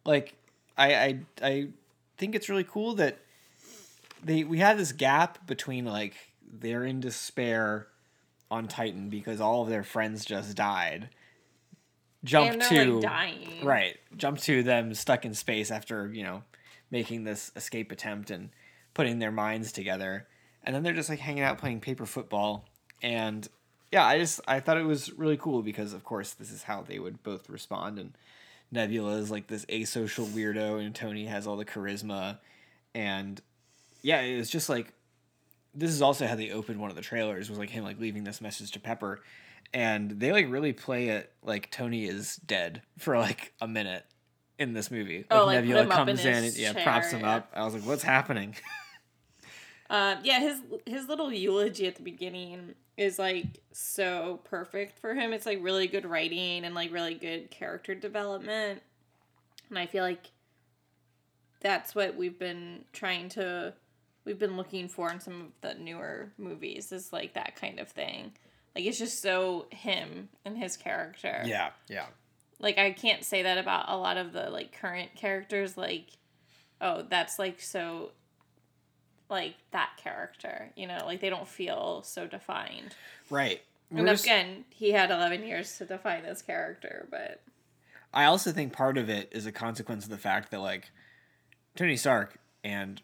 like 0.06 0.36
I 0.78 0.96
I 0.96 1.20
I 1.42 1.68
think 2.18 2.36
it's 2.36 2.50
really 2.50 2.66
cool 2.66 2.96
that 2.96 3.20
they 4.24 4.44
we 4.44 4.60
have 4.60 4.78
this 4.78 4.92
gap 4.92 5.46
between 5.48 5.86
like 5.86 6.16
they're 6.60 6.84
in 6.84 7.00
despair 7.00 7.88
on 8.52 8.68
Titan 8.68 9.10
because 9.10 9.42
all 9.42 9.63
of 9.63 9.70
their 9.70 9.84
friends 9.84 10.26
just 10.26 10.56
died. 10.56 11.10
Jump 12.24 12.62
to 12.70 12.96
like 12.96 13.02
dying. 13.02 13.66
right, 13.66 13.98
jump 14.16 14.39
to 14.39 14.63
them 14.63 14.94
stuck 14.94 15.26
in 15.26 15.34
space 15.34 15.72
after 15.72 16.12
you 16.13 16.24
know 16.24 16.44
making 16.89 17.24
this 17.24 17.52
escape 17.56 17.92
attempt 17.92 18.32
and 18.32 18.50
putting 18.94 19.20
their 19.20 19.32
minds 19.32 19.72
together, 19.72 20.28
and 20.63 20.74
then 20.74 20.84
they're 20.84 20.94
just 20.94 21.10
like 21.10 21.20
hanging 21.20 21.44
out 21.44 21.58
playing 21.58 21.82
paper 21.82 22.06
football, 22.06 22.66
and 23.02 23.50
yeah, 23.94 24.08
I 24.08 24.18
just 24.18 24.42
I 24.48 24.60
thought 24.60 24.78
it 24.78 24.86
was 24.86 25.13
really 25.13 25.38
cool 25.38 25.62
because 25.62 25.94
of 25.94 26.04
course 26.04 26.34
this 26.34 26.52
is 26.52 26.63
how 26.63 26.82
they 26.82 26.98
would 26.98 27.22
both 27.22 27.48
respond. 27.48 28.00
And 28.00 28.18
Nebula 28.72 29.18
is 29.18 29.30
like 29.30 29.46
this 29.46 29.66
asocial 29.66 30.26
weirdo 30.26 30.84
and 30.84 30.96
Tony 30.96 31.28
has 31.28 31.46
all 31.46 31.58
the 31.58 31.63
charisma. 31.63 32.39
And 32.96 33.39
yeah, 34.02 34.22
it 34.22 34.36
was 34.36 34.50
just 34.50 34.68
like 34.68 34.94
this 35.74 35.92
is 35.92 36.02
also 36.02 36.28
how 36.28 36.36
they 36.36 36.52
opened 36.52 36.80
one 36.80 36.90
of 36.90 36.96
the 36.96 37.02
trailers 37.02 37.50
was 37.50 37.60
like 37.60 37.70
him 37.70 37.84
like 37.84 38.00
leaving 38.00 38.24
this 38.24 38.42
message 38.42 38.72
to 38.72 38.80
Pepper 38.80 39.22
and 39.74 40.12
they 40.12 40.32
like 40.32 40.50
really 40.50 40.74
play 40.74 41.10
it 41.10 41.32
like 41.42 41.72
Tony 41.72 42.06
is 42.06 42.36
dead 42.38 42.82
for 42.98 43.18
like 43.18 43.54
a 43.60 43.68
minute 43.68 44.06
in 44.60 44.74
this 44.74 44.92
movie. 44.92 45.26
Like, 45.30 45.40
Oh, 45.40 45.46
like, 45.46 45.66
put 45.66 45.70
him 45.70 45.78
up 45.92 46.00
in 46.00 46.06
comes 46.16 46.26
in, 46.26 46.44
his 46.44 46.56
and 46.56 46.76
yeah, 46.76 46.84
props 46.84 47.12
him 47.12 47.22
yeah. 47.22 47.36
up. 47.36 47.52
I 47.56 47.66
was 47.66 47.74
like, 47.74 47.84
what's 47.84 48.04
happening? 48.04 48.56
Uh, 49.90 50.18
yeah, 50.24 50.40
his 50.40 50.62
his 50.86 51.08
little 51.08 51.32
eulogy 51.32 51.88
at 51.88 51.96
the 51.96 52.04
beginning 52.04 52.76
is 52.98 53.18
like 53.18 53.62
so 53.72 54.40
perfect 54.44 55.00
for 55.00 55.16
him. 55.16 55.34
It's 55.34 55.46
like 55.46 55.60
really 55.62 55.88
good 55.88 56.06
writing 56.06 56.66
and 56.66 56.76
like 56.76 56.92
really 56.92 57.16
good 57.16 57.50
character 57.50 57.96
development. 57.96 58.82
And 59.70 59.80
I 59.80 59.88
feel 59.88 60.04
like 60.04 60.32
that's 61.62 61.96
what 61.96 62.16
we've 62.16 62.38
been 62.38 62.86
trying 62.94 63.30
to 63.30 63.74
we've 64.26 64.40
been 64.40 64.58
looking 64.58 64.88
for 64.88 65.12
in 65.12 65.20
some 65.20 65.42
of 65.42 65.48
the 65.62 65.74
newer 65.80 66.32
movies 66.38 66.92
is 66.92 67.12
like 67.14 67.34
that 67.34 67.56
kind 67.56 67.80
of 67.80 67.90
thing. 67.90 68.32
Like 68.76 68.86
it's 68.86 68.98
just 68.98 69.22
so 69.22 69.68
him 69.72 70.30
and 70.46 70.58
his 70.58 70.78
character. 70.78 71.42
yeah, 71.46 71.72
yeah. 71.90 72.06
Like 72.60 72.78
I 72.78 72.92
can't 72.92 73.24
say 73.24 73.44
that 73.44 73.58
about 73.58 73.86
a 73.90 73.98
lot 73.98 74.18
of 74.18 74.34
the 74.34 74.50
like 74.50 74.78
current 74.80 75.16
characters 75.16 75.78
like 75.78 76.06
oh, 76.82 77.06
that's 77.10 77.40
like 77.40 77.62
so 77.62 78.12
like 79.30 79.56
that 79.72 79.92
character, 79.98 80.72
you 80.76 80.88
know, 80.88 81.00
like 81.06 81.22
they 81.22 81.30
don't 81.30 81.48
feel 81.48 82.04
so 82.04 82.28
defined. 82.28 82.96
Right. 83.30 83.62
And 83.90 84.00
We're 84.00 84.08
just- 84.08 84.26
again, 84.26 84.66
he 84.70 84.92
had 84.92 85.12
11 85.12 85.44
years 85.44 85.78
to 85.78 85.86
define 85.86 86.24
this 86.24 86.42
character, 86.42 87.08
but 87.10 87.42
I 88.14 88.26
also 88.26 88.52
think 88.52 88.74
part 88.74 88.98
of 88.98 89.10
it 89.10 89.30
is 89.32 89.46
a 89.46 89.52
consequence 89.52 90.04
of 90.04 90.12
the 90.12 90.18
fact 90.18 90.52
that 90.52 90.60
like 90.60 90.92
Tony 91.76 91.96
Stark 91.98 92.38
and 92.64 93.02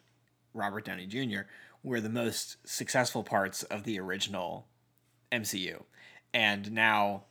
Robert 0.54 0.86
Downey 0.86 1.06
Jr. 1.06 1.42
were 1.84 2.02
the 2.02 2.10
most 2.10 2.58
successful 2.66 3.24
parts 3.24 3.64
of 3.64 3.84
the 3.84 4.00
original 4.00 4.68
MCU. 5.32 5.84
And 6.34 6.72
now 6.72 7.24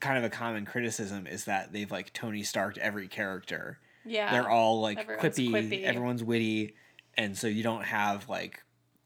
kind 0.00 0.18
of 0.18 0.24
a 0.24 0.30
common 0.30 0.64
criticism 0.64 1.26
is 1.26 1.44
that 1.44 1.72
they've 1.72 1.90
like 1.90 2.12
Tony 2.12 2.42
Starked 2.42 2.78
every 2.78 3.08
character. 3.08 3.78
yeah. 4.04 4.32
They're 4.32 4.48
all 4.50 4.80
like 4.80 4.98
Everyone's 4.98 5.36
quippy, 5.38 5.48
quippy. 5.50 5.82
everyone's 5.84 6.24
witty, 6.24 6.74
and 7.16 7.36
so 7.36 7.46
you 7.46 7.62
don't 7.62 7.84
have 7.84 8.28
like 8.28 8.62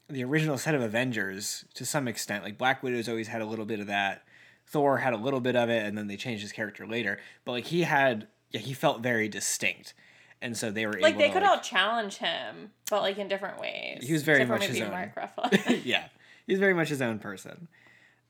the 0.09 0.23
original 0.23 0.57
set 0.57 0.75
of 0.75 0.81
Avengers 0.81 1.65
to 1.75 1.85
some 1.85 2.07
extent. 2.07 2.43
Like 2.43 2.57
Black 2.57 2.81
Widow's 2.83 3.07
always 3.07 3.27
had 3.29 3.41
a 3.41 3.45
little 3.45 3.65
bit 3.65 3.79
of 3.79 3.87
that. 3.87 4.23
Thor 4.65 4.97
had 4.99 5.13
a 5.13 5.17
little 5.17 5.41
bit 5.41 5.55
of 5.55 5.69
it, 5.69 5.85
and 5.85 5.97
then 5.97 6.07
they 6.07 6.17
changed 6.17 6.41
his 6.41 6.51
character 6.51 6.87
later. 6.87 7.19
But 7.45 7.51
like 7.53 7.65
he 7.67 7.83
had, 7.83 8.27
yeah, 8.51 8.59
he 8.61 8.73
felt 8.73 9.01
very 9.01 9.27
distinct, 9.27 9.93
and 10.41 10.57
so 10.57 10.71
they 10.71 10.85
were 10.85 10.93
like 10.99 11.17
they 11.17 11.27
to, 11.27 11.33
could 11.33 11.43
like, 11.43 11.51
all 11.51 11.59
challenge 11.59 12.17
him, 12.17 12.71
but 12.89 13.01
like 13.01 13.17
in 13.17 13.27
different 13.27 13.59
ways. 13.59 14.05
He 14.05 14.13
was 14.13 14.23
very 14.23 14.45
much 14.45 14.65
his 14.65 14.81
own. 14.81 14.91
Mark 14.91 15.15
Ruffalo. 15.37 15.81
yeah, 15.85 16.05
he's 16.47 16.59
very 16.59 16.73
much 16.73 16.89
his 16.89 17.01
own 17.01 17.19
person. 17.19 17.67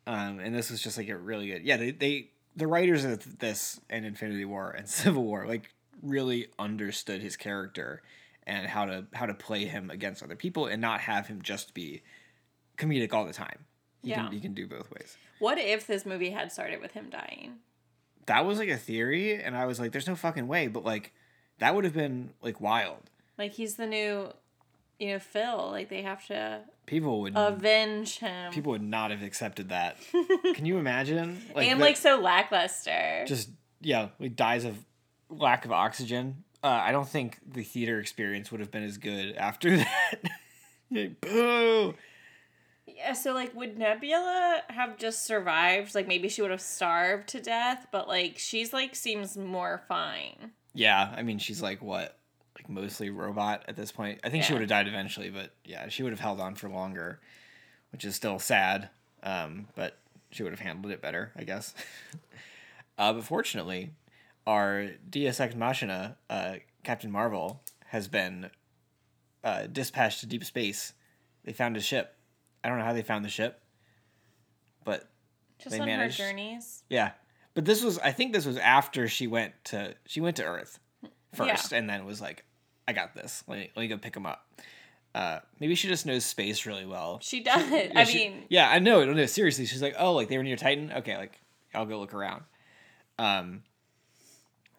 Um, 0.08 0.40
and 0.40 0.54
this 0.56 0.70
was 0.72 0.82
just 0.82 0.98
like 0.98 1.10
a 1.10 1.18
really 1.18 1.48
good. 1.48 1.64
Yeah, 1.64 1.78
they, 1.78 1.92
they 1.92 2.30
the 2.56 2.68
writers 2.68 3.06
of 3.06 3.40
this 3.40 3.80
and 3.90 4.06
Infinity 4.06 4.46
War 4.46 4.72
and 4.72 4.88
Civil 4.90 5.24
War 5.24 5.46
like 5.48 5.70
really 6.02 6.48
understood 6.58 7.22
his 7.22 7.36
character 7.38 8.02
and 8.48 8.68
how 8.68 8.86
to 8.86 9.06
how 9.14 9.26
to 9.26 9.34
play 9.34 9.66
him 9.66 9.90
against 9.92 10.24
other 10.24 10.36
people 10.36 10.66
and 10.66 10.82
not 10.82 11.02
have 11.02 11.28
him 11.28 11.42
just 11.42 11.74
be 11.74 12.02
comedic 12.78 13.14
all 13.14 13.26
the 13.26 13.34
time. 13.34 13.66
He 14.02 14.10
Yeah. 14.10 14.24
can 14.24 14.32
he 14.32 14.40
can 14.40 14.54
do 14.54 14.68
both 14.68 14.90
ways. 14.92 15.16
what 15.40 15.58
if 15.60 15.86
this 15.88 16.06
movie 16.06 16.32
had 16.32 16.52
started 16.52 16.82
with 16.82 16.92
him 16.94 17.10
dying? 17.10 17.58
That 18.28 18.46
was 18.46 18.60
like 18.60 18.70
a 18.70 18.78
theory, 18.78 19.42
and 19.42 19.56
I 19.58 19.66
was 19.66 19.80
like, 19.80 19.92
"There's 19.92 20.08
no 20.08 20.16
fucking 20.16 20.48
way," 20.48 20.68
but 20.68 20.84
like 20.86 21.14
that 21.62 21.74
would 21.74 21.86
have 21.86 21.94
been 21.94 22.32
like 22.42 22.60
wild. 22.60 23.10
Like 23.38 23.54
he's 23.54 23.76
the 23.76 23.88
new, 23.88 24.28
you 25.00 25.08
know, 25.14 25.20
Phil. 25.20 25.70
Like 25.72 25.88
they 25.90 26.02
have 26.02 26.26
to 26.28 26.60
People 26.86 27.22
would 27.22 27.34
avenge 27.38 28.20
him. 28.20 28.52
people 28.52 28.74
would 28.74 28.82
not 28.84 29.12
have 29.12 29.24
accepted 29.24 29.70
that. 29.70 29.96
Can 30.56 30.66
you 30.66 30.78
imagine? 30.78 31.42
and 31.56 31.80
the- 31.80 31.84
like 31.86 31.96
so 31.98 32.20
lackluster. 32.20 33.24
just 33.26 33.50
yeah, 33.80 34.10
like 34.20 34.36
dies 34.36 34.66
of 34.66 34.78
lack 35.30 35.64
of 35.66 35.72
oxygen. 35.72 36.44
Uh, 36.64 36.68
I 36.68 36.92
don't 36.92 37.08
think 37.08 37.40
the 37.48 37.64
theater 37.64 38.00
experience 38.00 38.52
would 38.52 38.60
have 38.60 38.70
been 38.70 38.84
as 38.84 38.98
good 38.98 39.36
after 39.36 39.78
that. 39.78 40.20
Like, 40.92 41.20
Boo! 41.22 41.96
Yeah, 42.86 43.14
so 43.14 43.34
like 43.34 43.56
would 43.56 43.78
Nebula 43.78 44.62
have 44.70 44.98
just 44.98 45.26
survived? 45.26 45.96
Like 45.96 46.08
maybe 46.08 46.28
she 46.30 46.42
would 46.42 46.52
have 46.52 46.62
starved 46.62 47.30
to 47.30 47.40
death, 47.42 47.88
but 47.92 48.08
like 48.08 48.38
she's 48.38 48.74
like 48.74 48.96
seems 48.96 49.38
more 49.38 49.82
fine. 49.88 50.52
Yeah, 50.74 51.14
I 51.16 51.22
mean 51.24 51.38
she's 51.40 51.62
like 51.62 51.82
what, 51.82 52.18
like 52.56 52.70
mostly 52.70 53.10
robot 53.10 53.64
at 53.68 53.76
this 53.76 53.92
point. 53.92 54.20
I 54.24 54.30
think 54.30 54.44
she 54.44 54.54
would 54.54 54.62
have 54.62 54.70
died 54.70 54.88
eventually, 54.88 55.30
but 55.30 55.52
yeah, 55.66 55.90
she 55.90 56.04
would 56.04 56.12
have 56.14 56.20
held 56.20 56.40
on 56.40 56.56
for 56.56 56.70
longer, 56.70 57.20
which 57.92 58.06
is 58.06 58.16
still 58.16 58.40
sad. 58.40 58.90
Um, 59.24 59.68
but 59.76 59.98
she 60.32 60.44
would 60.44 60.52
have 60.54 60.60
handled 60.62 60.92
it 60.92 61.02
better, 61.02 61.32
I 61.36 61.44
guess. 61.44 61.74
uh, 62.98 63.14
but 63.14 63.24
fortunately, 63.24 63.92
our 64.48 64.88
Deus 65.10 65.40
Ex 65.40 65.56
Machina, 65.56 66.18
uh, 66.30 66.56
Captain 66.84 67.12
Marvel, 67.12 67.62
has 67.88 68.08
been 68.08 68.50
uh, 69.44 69.68
dispatched 69.68 70.22
to 70.22 70.26
deep 70.26 70.44
space. 70.46 70.94
They 71.44 71.54
found 71.54 71.76
a 71.78 71.82
ship. 71.82 72.16
I 72.64 72.70
don't 72.70 72.78
know 72.80 72.86
how 72.86 72.94
they 72.94 73.02
found 73.02 73.26
the 73.26 73.30
ship, 73.30 73.62
but 74.86 75.10
Just 75.60 75.72
They 75.72 75.80
on 75.80 75.86
managed- 75.88 76.20
her 76.20 76.28
journeys. 76.30 76.84
yeah. 76.90 77.12
But 77.54 77.66
this 77.66 77.84
was 77.84 78.00
I 78.00 78.12
think 78.12 78.34
this 78.34 78.46
was 78.46 78.58
after 78.58 79.08
she 79.08 79.28
went 79.28 79.54
to 79.66 79.94
she 80.06 80.22
went 80.22 80.38
to 80.38 80.44
Earth 80.44 80.80
first 81.34 81.74
and 81.74 81.90
then 81.90 82.06
was 82.06 82.22
like, 82.22 82.46
I 82.88 82.94
got 82.94 83.14
this. 83.16 83.44
Let 83.48 83.60
me 83.60 83.72
let 83.76 83.82
me 83.82 83.88
go 83.88 83.98
pick 83.98 84.16
him 84.16 84.26
up. 84.26 84.46
Uh, 85.14 85.40
maybe 85.60 85.76
she 85.76 85.90
just 85.90 86.06
knows 86.06 86.24
space 86.24 86.66
really 86.66 86.86
well. 86.86 87.20
She 87.22 87.42
does. 87.44 87.70
Yeah, 87.70 87.92
I 87.96 88.04
she- 88.06 88.30
mean, 88.30 88.44
yeah, 88.50 88.70
I 88.70 88.80
know. 88.80 89.04
No, 89.04 89.26
seriously, 89.26 89.66
she's 89.66 89.82
like, 89.82 89.96
oh, 90.00 90.14
like 90.14 90.30
they 90.30 90.38
were 90.38 90.44
near 90.44 90.56
Titan. 90.56 90.92
Okay, 90.98 91.18
like 91.18 91.40
I'll 91.74 91.86
go 91.86 92.00
look 92.00 92.14
around. 92.14 92.44
Um, 93.20 93.64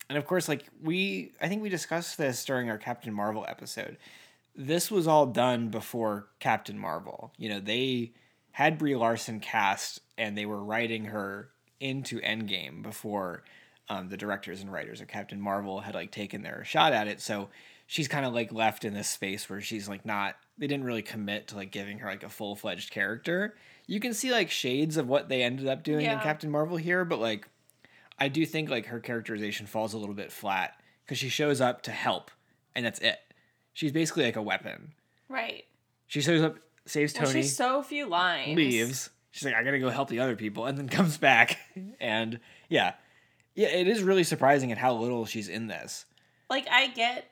and 0.08 0.16
of 0.18 0.26
course, 0.26 0.48
like 0.48 0.64
we, 0.82 1.32
I 1.40 1.48
think 1.48 1.62
we 1.62 1.68
discussed 1.68 2.16
this 2.18 2.44
during 2.44 2.70
our 2.70 2.78
Captain 2.78 3.12
Marvel 3.12 3.44
episode. 3.48 3.98
This 4.56 4.90
was 4.90 5.06
all 5.06 5.26
done 5.26 5.68
before 5.68 6.28
Captain 6.40 6.78
Marvel. 6.78 7.32
You 7.38 7.48
know, 7.50 7.60
they 7.60 8.12
had 8.50 8.78
Brie 8.78 8.96
Larson 8.96 9.40
cast, 9.40 10.00
and 10.18 10.36
they 10.36 10.44
were 10.46 10.62
writing 10.62 11.06
her 11.06 11.48
into 11.82 12.20
Endgame 12.20 12.82
before 12.82 13.42
um, 13.88 14.08
the 14.08 14.16
directors 14.16 14.60
and 14.60 14.72
writers 14.72 15.00
of 15.00 15.08
Captain 15.08 15.40
Marvel 15.40 15.80
had 15.80 15.94
like 15.94 16.12
taken 16.12 16.42
their 16.42 16.64
shot 16.64 16.92
at 16.92 17.08
it. 17.08 17.20
So 17.20 17.48
she's 17.86 18.08
kind 18.08 18.24
of 18.24 18.32
like 18.32 18.52
left 18.52 18.84
in 18.84 18.94
this 18.94 19.08
space 19.08 19.50
where 19.50 19.60
she's 19.60 19.88
like 19.88 20.06
not. 20.06 20.36
They 20.58 20.66
didn't 20.66 20.84
really 20.84 21.02
commit 21.02 21.48
to 21.48 21.56
like 21.56 21.70
giving 21.72 21.98
her 21.98 22.08
like 22.08 22.22
a 22.22 22.28
full 22.28 22.54
fledged 22.56 22.90
character. 22.90 23.56
You 23.86 24.00
can 24.00 24.14
see 24.14 24.30
like 24.30 24.50
shades 24.50 24.96
of 24.96 25.08
what 25.08 25.28
they 25.28 25.42
ended 25.42 25.66
up 25.66 25.82
doing 25.82 26.06
in 26.06 26.18
Captain 26.20 26.50
Marvel 26.50 26.76
here, 26.76 27.04
but 27.04 27.18
like 27.18 27.48
I 28.18 28.28
do 28.28 28.46
think 28.46 28.70
like 28.70 28.86
her 28.86 29.00
characterization 29.00 29.66
falls 29.66 29.92
a 29.94 29.98
little 29.98 30.14
bit 30.14 30.30
flat 30.30 30.80
because 31.04 31.18
she 31.18 31.28
shows 31.28 31.60
up 31.60 31.82
to 31.82 31.90
help, 31.90 32.30
and 32.74 32.86
that's 32.86 33.00
it. 33.00 33.18
She's 33.72 33.90
basically 33.92 34.24
like 34.24 34.36
a 34.36 34.42
weapon. 34.42 34.92
right. 35.28 35.64
She 36.06 36.20
shows 36.20 36.42
up, 36.42 36.58
saves 36.84 37.14
Well, 37.14 37.24
Tony, 37.24 37.40
she's 37.42 37.56
so 37.56 37.82
few 37.82 38.06
lines. 38.06 38.54
leaves. 38.54 39.10
She's 39.32 39.44
like, 39.44 39.54
I 39.54 39.64
gotta 39.64 39.78
go 39.78 39.90
help 39.90 40.08
the 40.08 40.20
other 40.20 40.36
people, 40.36 40.66
and 40.66 40.78
then 40.78 40.88
comes 40.98 41.18
back. 41.18 41.58
And 42.00 42.38
yeah, 42.68 42.94
yeah, 43.54 43.68
it 43.68 43.88
is 43.88 44.02
really 44.02 44.24
surprising 44.24 44.70
at 44.70 44.78
how 44.78 44.94
little 44.94 45.26
she's 45.26 45.48
in 45.48 45.66
this. 45.66 46.04
Like 46.48 46.66
I 46.70 46.88
get 46.88 47.26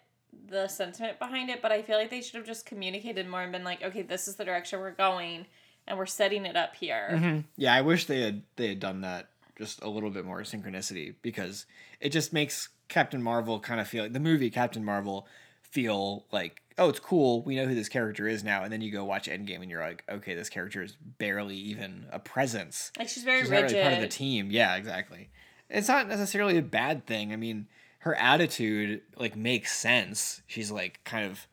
the 0.49 0.67
sentiment 0.69 1.19
behind 1.19 1.51
it, 1.51 1.63
but 1.63 1.73
I 1.73 1.83
feel 1.83 1.97
like 1.97 2.11
they 2.11 2.23
should 2.23 2.37
have 2.37 2.47
just 2.47 2.67
communicated 2.67 3.29
more 3.29 3.43
and 3.43 3.53
been 3.53 3.65
like, 3.65 3.83
okay, 3.83 4.03
this 4.03 4.29
is 4.29 4.37
the 4.37 4.45
direction 4.45 4.81
we're 4.81 4.91
going, 4.93 5.47
and 5.87 5.99
we're 5.99 6.07
setting 6.07 6.47
it 6.47 6.57
up 6.57 6.75
here. 6.75 7.11
Mm-hmm. 7.13 7.41
Yeah, 7.57 7.75
I 7.75 7.83
wish 7.83 8.07
they 8.07 8.23
had 8.23 8.43
they 8.57 8.69
had 8.69 8.81
done 8.81 9.03
that 9.03 9.29
just 9.59 9.83
a 9.83 9.89
little 9.89 10.11
bit 10.11 10.25
more 10.25 10.41
synchronicity 10.41 11.15
because 11.21 11.67
it 12.01 12.11
just 12.11 12.33
makes 12.33 12.71
Captain 12.89 13.23
Marvel 13.23 13.61
kind 13.61 13.79
of 13.79 13.87
feel 13.87 14.05
like 14.05 14.15
the 14.15 14.21
movie 14.21 14.51
Captain 14.51 14.85
Marvel 14.85 15.27
feel 15.63 16.25
like 16.33 16.63
oh 16.81 16.88
it's 16.88 16.99
cool 16.99 17.43
we 17.45 17.55
know 17.55 17.66
who 17.66 17.75
this 17.77 17.88
character 17.88 18.27
is 18.27 18.43
now 18.43 18.64
and 18.64 18.73
then 18.73 18.81
you 18.81 18.90
go 18.90 19.05
watch 19.05 19.29
Endgame 19.29 19.61
and 19.62 19.71
you're 19.71 19.81
like 19.83 20.03
okay 20.11 20.35
this 20.35 20.49
character 20.49 20.83
is 20.83 20.97
barely 21.19 21.55
even 21.57 22.07
a 22.11 22.19
presence 22.19 22.90
Like 22.99 23.09
she's 23.09 23.23
very 23.23 23.43
she's 23.43 23.51
rigid. 23.51 23.71
really 23.73 23.83
part 23.83 23.95
of 23.95 24.01
the 24.01 24.09
team 24.09 24.51
yeah 24.51 24.75
exactly 24.77 25.31
it's 25.69 25.87
not 25.88 26.09
necessarily 26.09 26.57
a 26.59 26.62
bad 26.62 27.07
thing 27.07 27.33
I 27.33 27.37
mean 27.37 27.69
her 28.01 28.14
attitude 28.16 29.03
like 29.16 29.37
makes 29.37 29.77
sense 29.77 30.43
she's 30.49 30.71
like 30.73 31.01
kind 31.05 31.27
of 31.31 31.47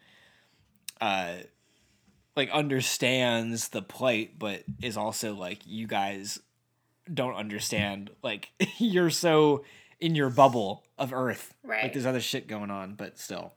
uh 0.99 1.33
like 2.37 2.51
understands 2.51 3.69
the 3.69 3.81
plight, 3.81 4.37
but 4.37 4.63
is 4.79 4.95
also 4.95 5.33
like 5.33 5.65
you 5.65 5.87
guys 5.87 6.39
don't 7.11 7.33
understand. 7.33 8.11
Like 8.21 8.51
you're 8.77 9.09
so 9.09 9.65
in 9.99 10.13
your 10.13 10.29
bubble 10.29 10.83
of 10.99 11.11
Earth. 11.11 11.55
Right. 11.63 11.83
Like 11.83 11.93
there's 11.93 12.05
other 12.05 12.21
shit 12.21 12.47
going 12.47 12.69
on, 12.69 12.93
but 12.93 13.17
still. 13.17 13.53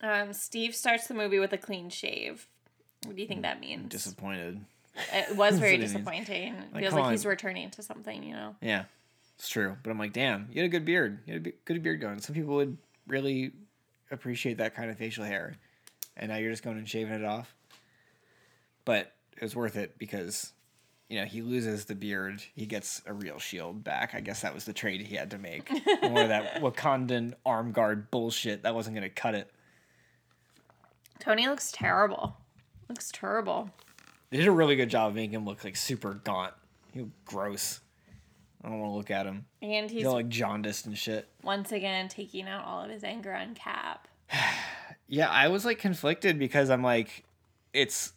Um, 0.00 0.32
Steve 0.32 0.74
starts 0.74 1.06
the 1.06 1.14
movie 1.14 1.38
with 1.38 1.52
a 1.52 1.58
clean 1.58 1.88
shave. 1.90 2.46
What 3.04 3.16
do 3.16 3.22
you 3.22 3.28
think 3.28 3.42
that 3.42 3.60
means? 3.60 3.88
Disappointed. 3.90 4.60
it 5.12 5.36
was 5.36 5.58
very 5.58 5.76
That's 5.78 5.92
what 5.94 6.00
it 6.02 6.04
means. 6.14 6.24
disappointing. 6.26 6.54
It 6.54 6.74
Like, 6.74 6.82
feels 6.82 6.94
like 6.94 7.10
he's 7.10 7.26
returning 7.26 7.70
to 7.70 7.82
something, 7.82 8.22
you 8.22 8.34
know. 8.34 8.56
Yeah, 8.60 8.84
it's 9.38 9.48
true. 9.48 9.76
But 9.82 9.90
I'm 9.90 9.98
like, 9.98 10.12
damn, 10.12 10.48
you 10.52 10.60
had 10.62 10.66
a 10.66 10.70
good 10.72 10.84
beard. 10.84 11.20
You 11.26 11.34
had 11.34 11.46
a 11.46 11.50
good 11.64 11.82
beard 11.82 12.00
going. 12.00 12.18
Some 12.20 12.34
people 12.34 12.56
would 12.56 12.76
really 13.06 13.52
appreciate 14.10 14.58
that 14.58 14.74
kind 14.74 14.90
of 14.90 14.98
facial 14.98 15.24
hair, 15.24 15.56
and 16.16 16.30
now 16.30 16.36
you're 16.36 16.50
just 16.50 16.62
going 16.62 16.78
and 16.78 16.88
shaving 16.88 17.12
it 17.14 17.24
off. 17.24 17.54
But 18.84 19.12
it 19.36 19.42
was 19.42 19.56
worth 19.56 19.76
it 19.76 19.98
because, 19.98 20.52
you 21.08 21.18
know, 21.18 21.24
he 21.26 21.42
loses 21.42 21.84
the 21.86 21.94
beard. 21.94 22.42
He 22.54 22.66
gets 22.66 23.02
a 23.06 23.12
real 23.12 23.38
shield 23.38 23.82
back. 23.84 24.14
I 24.14 24.20
guess 24.20 24.42
that 24.42 24.54
was 24.54 24.64
the 24.64 24.72
trade 24.72 25.00
he 25.00 25.16
had 25.16 25.30
to 25.32 25.38
make. 25.38 25.70
More 26.02 26.22
of 26.22 26.28
that 26.28 26.60
Wakandan 26.62 27.34
arm 27.44 27.72
guard 27.72 28.10
bullshit 28.10 28.62
that 28.62 28.74
wasn't 28.74 28.96
going 28.96 29.08
to 29.08 29.14
cut 29.14 29.34
it. 29.34 29.50
Tony 31.18 31.46
looks 31.48 31.72
terrible. 31.72 32.36
Looks 32.88 33.10
terrible. 33.12 33.70
They 34.30 34.38
did 34.38 34.46
a 34.48 34.52
really 34.52 34.76
good 34.76 34.90
job 34.90 35.08
of 35.10 35.14
making 35.14 35.34
him 35.34 35.44
look 35.44 35.64
like 35.64 35.76
super 35.76 36.14
gaunt. 36.14 36.52
He 36.92 37.00
looked 37.00 37.24
gross. 37.24 37.80
I 38.64 38.68
don't 38.68 38.80
want 38.80 38.92
to 38.92 38.96
look 38.96 39.10
at 39.10 39.26
him. 39.26 39.46
And 39.62 39.88
he's 39.90 39.98
He's 40.00 40.06
all 40.06 40.14
like 40.14 40.28
jaundiced 40.28 40.86
and 40.86 40.96
shit. 40.98 41.28
once 41.42 41.70
again 41.72 42.08
taking 42.08 42.48
out 42.48 42.64
all 42.64 42.82
of 42.82 42.90
his 42.90 43.04
anger 43.04 43.32
on 43.34 43.54
Cap. 43.54 44.08
Yeah, 45.08 45.30
I 45.30 45.46
was 45.46 45.64
like 45.64 45.78
conflicted 45.78 46.36
because 46.36 46.68
I'm 46.68 46.82
like, 46.82 47.22
it's 47.72 48.12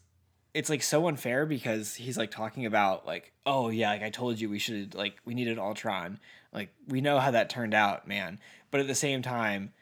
it's 0.54 0.68
like 0.68 0.82
so 0.82 1.06
unfair 1.06 1.46
because 1.46 1.94
he's 1.94 2.18
like 2.18 2.32
talking 2.32 2.66
about 2.66 3.06
like, 3.06 3.32
oh 3.46 3.68
yeah, 3.68 3.90
like 3.90 4.02
I 4.02 4.10
told 4.10 4.40
you 4.40 4.50
we 4.50 4.58
should 4.58 4.96
like 4.96 5.14
we 5.24 5.34
needed 5.34 5.56
Ultron. 5.56 6.18
Like 6.52 6.70
we 6.88 7.00
know 7.00 7.20
how 7.20 7.30
that 7.30 7.48
turned 7.48 7.74
out, 7.74 8.08
man. 8.08 8.40
But 8.72 8.80
at 8.80 8.88
the 8.88 8.96
same 8.96 9.22
time, 9.22 9.72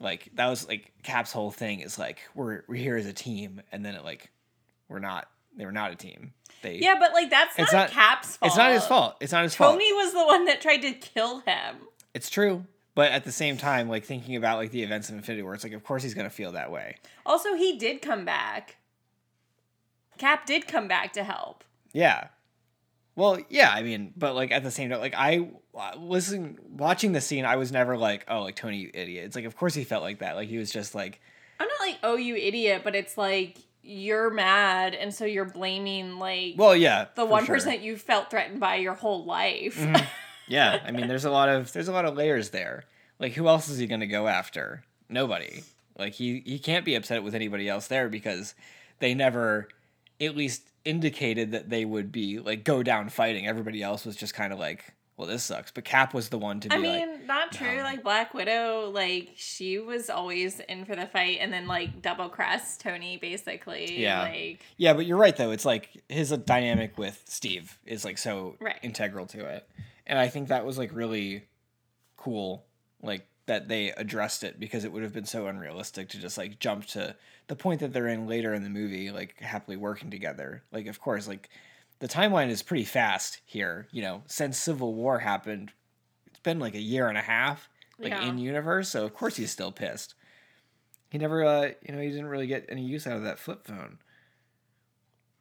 like 0.00 0.30
that 0.34 0.46
was 0.48 0.68
like 0.68 0.92
Cap's 1.02 1.32
whole 1.32 1.50
thing 1.50 1.80
is 1.80 1.98
like 1.98 2.18
we're 2.34 2.62
we're 2.68 2.76
here 2.76 2.96
as 2.96 3.06
a 3.06 3.12
team, 3.12 3.62
and 3.72 3.84
then 3.84 3.94
it 3.94 4.04
like 4.04 4.30
we're 4.88 4.98
not. 4.98 5.28
They 5.56 5.64
were 5.64 5.72
not 5.72 5.90
a 5.90 5.96
team. 5.96 6.32
They 6.62 6.76
Yeah, 6.76 6.94
but 7.00 7.12
like 7.12 7.30
that's 7.30 7.58
It's 7.58 7.72
not, 7.72 7.78
not- 7.78 7.90
Cap's 7.90 8.36
fault. 8.36 8.48
It's 8.48 8.56
not 8.56 8.72
his 8.72 8.86
fault. 8.86 9.16
It's 9.20 9.32
not 9.32 9.42
his 9.42 9.54
fault. 9.56 9.72
Tony 9.72 9.92
was 9.92 10.12
the 10.12 10.24
one 10.24 10.44
that 10.44 10.60
tried 10.60 10.82
to 10.82 10.92
kill 10.92 11.40
him. 11.40 11.76
It's 12.14 12.30
true. 12.30 12.64
But 12.94 13.12
at 13.12 13.24
the 13.24 13.32
same 13.32 13.56
time, 13.56 13.88
like 13.88 14.04
thinking 14.04 14.36
about 14.36 14.58
like 14.58 14.70
the 14.70 14.82
events 14.82 15.08
of 15.08 15.16
Infinity 15.16 15.42
War, 15.42 15.54
it's 15.54 15.64
like 15.64 15.72
of 15.72 15.84
course 15.84 16.02
he's 16.02 16.14
gonna 16.14 16.30
feel 16.30 16.52
that 16.52 16.70
way. 16.70 16.96
Also, 17.26 17.54
he 17.54 17.76
did 17.76 18.02
come 18.02 18.24
back. 18.24 18.76
Cap 20.16 20.46
did 20.46 20.66
come 20.66 20.88
back 20.88 21.12
to 21.14 21.24
help. 21.24 21.64
Yeah. 21.92 22.28
Well, 23.18 23.40
yeah, 23.48 23.72
I 23.74 23.82
mean, 23.82 24.12
but 24.16 24.36
like 24.36 24.52
at 24.52 24.62
the 24.62 24.70
same 24.70 24.90
time, 24.90 25.00
like 25.00 25.14
I 25.16 25.48
listen 25.96 26.56
watching 26.70 27.10
the 27.10 27.20
scene, 27.20 27.44
I 27.44 27.56
was 27.56 27.72
never 27.72 27.96
like, 27.96 28.24
oh, 28.28 28.42
like 28.42 28.54
Tony, 28.54 28.76
you 28.76 28.90
idiot. 28.94 29.24
It's 29.24 29.34
like, 29.34 29.44
of 29.44 29.56
course 29.56 29.74
he 29.74 29.82
felt 29.82 30.04
like 30.04 30.20
that. 30.20 30.36
Like 30.36 30.48
he 30.48 30.56
was 30.56 30.70
just 30.70 30.94
like, 30.94 31.20
I'm 31.58 31.66
not 31.66 31.80
like, 31.80 31.98
oh, 32.04 32.14
you 32.14 32.36
idiot, 32.36 32.82
but 32.84 32.94
it's 32.94 33.18
like 33.18 33.58
you're 33.82 34.30
mad, 34.30 34.94
and 34.94 35.12
so 35.12 35.24
you're 35.24 35.46
blaming 35.46 36.20
like 36.20 36.54
well, 36.56 36.76
yeah, 36.76 37.06
the 37.16 37.24
one 37.24 37.44
sure. 37.44 37.56
person 37.56 37.82
you 37.82 37.96
felt 37.96 38.30
threatened 38.30 38.60
by 38.60 38.76
your 38.76 38.94
whole 38.94 39.24
life. 39.24 39.76
Mhm. 39.76 40.06
yeah, 40.46 40.80
I 40.86 40.92
mean, 40.92 41.08
there's 41.08 41.24
a 41.24 41.30
lot 41.32 41.48
of 41.48 41.72
there's 41.72 41.88
a 41.88 41.92
lot 41.92 42.04
of 42.04 42.16
layers 42.16 42.50
there. 42.50 42.84
Like, 43.18 43.32
who 43.32 43.48
else 43.48 43.68
is 43.68 43.78
he 43.78 43.88
gonna 43.88 44.06
go 44.06 44.28
after? 44.28 44.84
Nobody. 45.08 45.64
Like 45.98 46.12
he 46.14 46.44
he 46.46 46.60
can't 46.60 46.84
be 46.84 46.94
upset 46.94 47.24
with 47.24 47.34
anybody 47.34 47.68
else 47.68 47.88
there 47.88 48.08
because 48.08 48.54
they 49.00 49.12
never, 49.12 49.66
at 50.20 50.36
least 50.36 50.70
indicated 50.88 51.52
that 51.52 51.68
they 51.68 51.84
would 51.84 52.10
be 52.10 52.38
like 52.38 52.64
go 52.64 52.82
down 52.82 53.10
fighting. 53.10 53.46
Everybody 53.46 53.82
else 53.82 54.06
was 54.06 54.16
just 54.16 54.32
kind 54.32 54.52
of 54.52 54.58
like, 54.58 54.84
well, 55.18 55.28
this 55.28 55.42
sucks. 55.44 55.70
But 55.70 55.84
Cap 55.84 56.14
was 56.14 56.30
the 56.30 56.38
one 56.38 56.60
to 56.60 56.68
be 56.68 56.74
I 56.74 56.78
mean, 56.78 57.10
like, 57.10 57.26
not 57.26 57.52
true. 57.52 57.76
no. 57.76 57.82
Like 57.82 58.02
Black 58.02 58.32
Widow, 58.32 58.90
like 58.90 59.32
she 59.36 59.78
was 59.78 60.08
always 60.08 60.60
in 60.60 60.84
for 60.86 60.96
the 60.96 61.06
fight, 61.06 61.38
and 61.40 61.52
then 61.52 61.66
like 61.66 62.00
double 62.00 62.28
cross 62.30 62.78
Tony, 62.78 63.18
basically. 63.18 64.00
Yeah. 64.00 64.22
Like 64.22 64.60
Yeah, 64.78 64.94
but 64.94 65.04
you're 65.04 65.18
right 65.18 65.36
though. 65.36 65.50
It's 65.50 65.66
like 65.66 65.90
his 66.08 66.30
dynamic 66.30 66.96
with 66.96 67.22
Steve 67.26 67.78
is 67.84 68.04
like 68.04 68.16
so 68.16 68.56
Right. 68.60 68.78
integral 68.82 69.26
to 69.26 69.44
it, 69.44 69.68
and 70.06 70.18
I 70.18 70.28
think 70.28 70.48
that 70.48 70.64
was 70.64 70.78
like 70.78 70.94
really 70.94 71.44
cool, 72.16 72.64
like 73.02 73.26
that 73.46 73.68
they 73.68 73.90
addressed 73.90 74.42
it 74.44 74.58
because 74.60 74.84
it 74.84 74.92
would 74.92 75.02
have 75.02 75.12
been 75.12 75.24
so 75.24 75.46
unrealistic 75.46 76.08
to 76.10 76.18
just 76.18 76.38
like 76.38 76.58
jump 76.60 76.86
to 76.86 77.16
the 77.48 77.56
point 77.56 77.80
that 77.80 77.92
they're 77.92 78.08
in 78.08 78.26
later 78.26 78.54
in 78.54 78.62
the 78.62 78.70
movie, 78.70 79.10
like 79.10 79.38
happily 79.40 79.76
working 79.76 80.10
together. 80.10 80.62
Like, 80.72 80.86
of 80.86 81.00
course, 81.00 81.26
like 81.26 81.48
the 81.98 82.08
timeline 82.08 82.48
is 82.50 82.62
pretty 82.62 82.84
fast 82.84 83.40
here. 83.44 83.88
You 83.90 84.02
know, 84.02 84.22
since 84.26 84.56
Civil 84.58 84.94
War 84.94 85.18
happened, 85.18 85.72
it's 86.26 86.38
been 86.40 86.58
like 86.60 86.74
a 86.74 86.80
year 86.80 87.08
and 87.08 87.18
a 87.18 87.22
half, 87.22 87.68
like 87.98 88.12
Yeah. 88.12 88.28
in 88.28 88.38
universe. 88.38 88.88
So 88.90 89.04
of 89.04 89.14
course 89.14 89.36
he's 89.36 89.50
still 89.50 89.72
pissed. 89.72 90.14
He 91.10 91.16
never, 91.18 91.42
uh, 91.44 91.70
you 91.86 91.94
know, 91.94 92.00
he 92.02 92.10
didn't 92.10 92.26
really 92.26 92.46
get 92.46 92.66
any 92.68 92.82
use 92.84 93.06
out 93.06 93.16
of 93.16 93.22
that 93.24 93.38
flip 93.38 93.66
phone. 93.66 93.98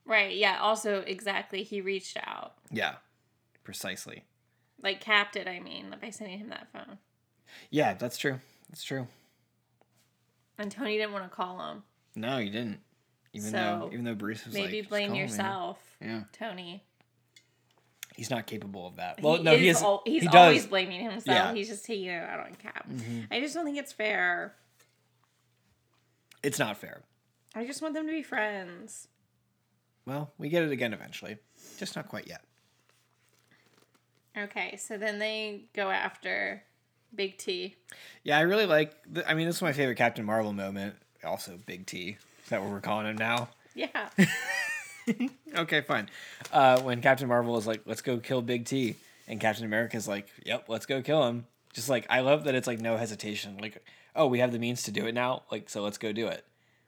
right, 0.05 0.35
yeah. 0.35 0.59
Also, 0.61 1.01
exactly, 1.01 1.63
he 1.63 1.81
reached 1.81 2.17
out, 2.25 2.53
Yeah, 2.71 2.95
precisely. 3.65 4.23
like 4.81 5.01
capped 5.01 5.35
it. 5.35 5.45
I 5.47 5.59
mean, 5.59 5.93
by 6.01 6.09
sending 6.09 6.39
him 6.39 6.47
that 6.49 6.69
phone, 6.71 6.99
Yeah, 7.69 7.93
that's 7.95 8.17
true. 8.17 8.39
That's 8.69 8.83
true. 8.83 9.07
and 10.57 10.71
Tony 10.71 10.95
didn't 10.97 11.11
want 11.11 11.25
to 11.29 11.29
call 11.35 11.59
him. 11.69 11.83
No, 12.17 12.37
you 12.39 12.49
didn't. 12.49 12.79
Even 13.33 13.51
though 13.51 13.89
even 13.93 14.03
though 14.05 14.15
Bruce 14.15 14.43
was 14.45 14.55
like, 14.55 14.65
Maybe 14.65 14.79
"Just 14.79 14.89
blame 14.89 15.07
call 15.09 15.15
me." 15.15 15.21
yourself, 15.21 15.77
Yeah, 16.01 16.23
Tony. 16.33 16.83
he's 18.15 18.29
not 18.31 18.47
capable 18.47 18.87
of 18.87 18.95
that. 18.95 19.21
Well, 19.21 19.43
no, 19.43 19.53
is 19.53 19.59
he 19.61 19.67
is. 19.69 19.81
al- 19.83 20.01
he's 20.05 20.23
he 20.23 20.27
always 20.29 20.61
does. 20.61 20.67
blaming 20.69 21.01
himself. 21.01 21.25
Yeah. 21.27 21.53
He's 21.53 21.67
just 21.67 21.85
taking 21.85 22.05
it 22.07 22.23
out 22.23 22.39
on 22.39 22.55
Cap. 22.55 22.89
Mhm. 22.89 23.27
I 23.29 23.39
just 23.39 23.53
don't 23.53 23.65
think 23.65 23.77
it's 23.77 23.93
fair. 23.93 24.55
It's 26.41 26.57
not 26.59 26.77
fair. 26.77 27.03
I 27.55 27.65
just 27.65 27.81
want 27.81 27.93
them 27.93 28.05
to 28.07 28.11
be 28.11 28.23
friends. 28.23 29.07
Well, 30.05 30.31
we 30.37 30.49
get 30.49 30.63
it 30.63 30.71
again 30.71 30.93
eventually, 30.93 31.37
just 31.77 31.95
not 31.95 32.07
quite 32.07 32.27
yet. 32.27 32.41
Okay, 34.37 34.77
so 34.77 34.97
then 34.97 35.19
they 35.19 35.63
go 35.73 35.89
after 35.89 36.63
Big 37.13 37.37
T. 37.37 37.75
Yeah, 38.23 38.37
I 38.37 38.41
really 38.41 38.65
like. 38.65 38.93
The, 39.11 39.27
I 39.29 39.33
mean, 39.33 39.47
this 39.47 39.57
is 39.57 39.61
my 39.61 39.73
favorite 39.73 39.95
Captain 39.97 40.25
Marvel 40.25 40.53
moment. 40.53 40.95
Also, 41.27 41.57
Big 41.65 41.85
T. 41.85 42.17
Is 42.43 42.49
that 42.49 42.61
what 42.61 42.71
we're 42.71 42.79
calling 42.81 43.05
him 43.05 43.17
now? 43.17 43.49
Yeah. 43.75 44.09
okay, 45.55 45.81
fine. 45.81 46.09
Uh, 46.51 46.81
when 46.81 47.01
Captain 47.01 47.27
Marvel 47.27 47.57
is 47.57 47.67
like, 47.67 47.81
"Let's 47.85 48.01
go 48.01 48.17
kill 48.17 48.41
Big 48.41 48.65
T," 48.65 48.95
and 49.27 49.39
Captain 49.39 49.65
America's 49.65 50.07
like, 50.07 50.27
"Yep, 50.45 50.65
let's 50.67 50.85
go 50.85 51.01
kill 51.01 51.25
him." 51.27 51.45
Just 51.73 51.89
like 51.89 52.05
I 52.09 52.21
love 52.21 52.45
that 52.45 52.55
it's 52.55 52.67
like 52.67 52.79
no 52.79 52.97
hesitation. 52.97 53.57
Like, 53.61 53.83
oh, 54.15 54.27
we 54.27 54.39
have 54.39 54.51
the 54.51 54.59
means 54.59 54.83
to 54.83 54.91
do 54.91 55.05
it 55.05 55.13
now. 55.13 55.43
Like, 55.51 55.69
so 55.69 55.83
let's 55.83 55.97
go 55.97 56.11
do 56.11 56.27
it. 56.27 56.43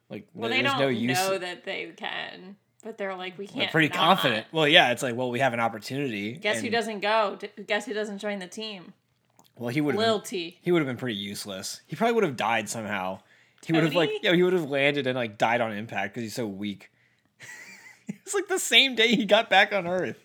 Like, 0.09 0.27
Well, 0.33 0.49
there's 0.49 0.61
they 0.63 0.67
don't 0.67 0.79
no 0.79 0.87
use. 0.87 1.17
know 1.19 1.37
that 1.37 1.63
they 1.65 1.91
can, 1.95 2.55
but 2.83 2.97
they're 2.97 3.15
like, 3.15 3.37
we 3.37 3.45
They're 3.45 3.53
can't. 3.61 3.71
pretty 3.71 3.89
not. 3.89 3.97
confident. 3.97 4.47
Well, 4.51 4.67
yeah, 4.67 4.91
it's 4.91 5.03
like, 5.03 5.15
well, 5.15 5.29
we 5.29 5.39
have 5.39 5.53
an 5.53 5.59
opportunity. 5.59 6.31
Guess 6.33 6.61
who 6.61 6.71
doesn't 6.71 7.01
go? 7.01 7.37
Guess 7.67 7.85
who 7.85 7.93
doesn't 7.93 8.17
join 8.17 8.39
the 8.39 8.47
team? 8.47 8.93
Well, 9.55 9.69
he 9.69 9.81
would 9.81 9.93
have. 9.93 10.03
Lil 10.03 10.17
Been, 10.19 10.25
T. 10.27 10.57
he 10.63 10.71
would 10.71 10.79
have 10.79 10.87
been 10.87 10.97
pretty 10.97 11.17
useless. 11.17 11.81
He 11.85 11.95
probably 11.95 12.15
would 12.15 12.23
have 12.23 12.37
died 12.37 12.67
somehow. 12.69 13.19
He 13.65 13.73
would 13.73 13.83
have 13.83 13.95
like, 13.95 14.09
yeah, 14.21 14.33
he 14.33 14.43
would 14.43 14.53
have 14.53 14.69
landed 14.69 15.05
and 15.07 15.15
like 15.15 15.37
died 15.37 15.61
on 15.61 15.71
impact 15.71 16.13
because 16.13 16.23
he's 16.23 16.35
so 16.35 16.47
weak. 16.47 16.91
it's 18.07 18.33
like 18.33 18.47
the 18.47 18.59
same 18.59 18.95
day 18.95 19.09
he 19.15 19.25
got 19.25 19.49
back 19.49 19.73
on 19.73 19.87
Earth. 19.87 20.17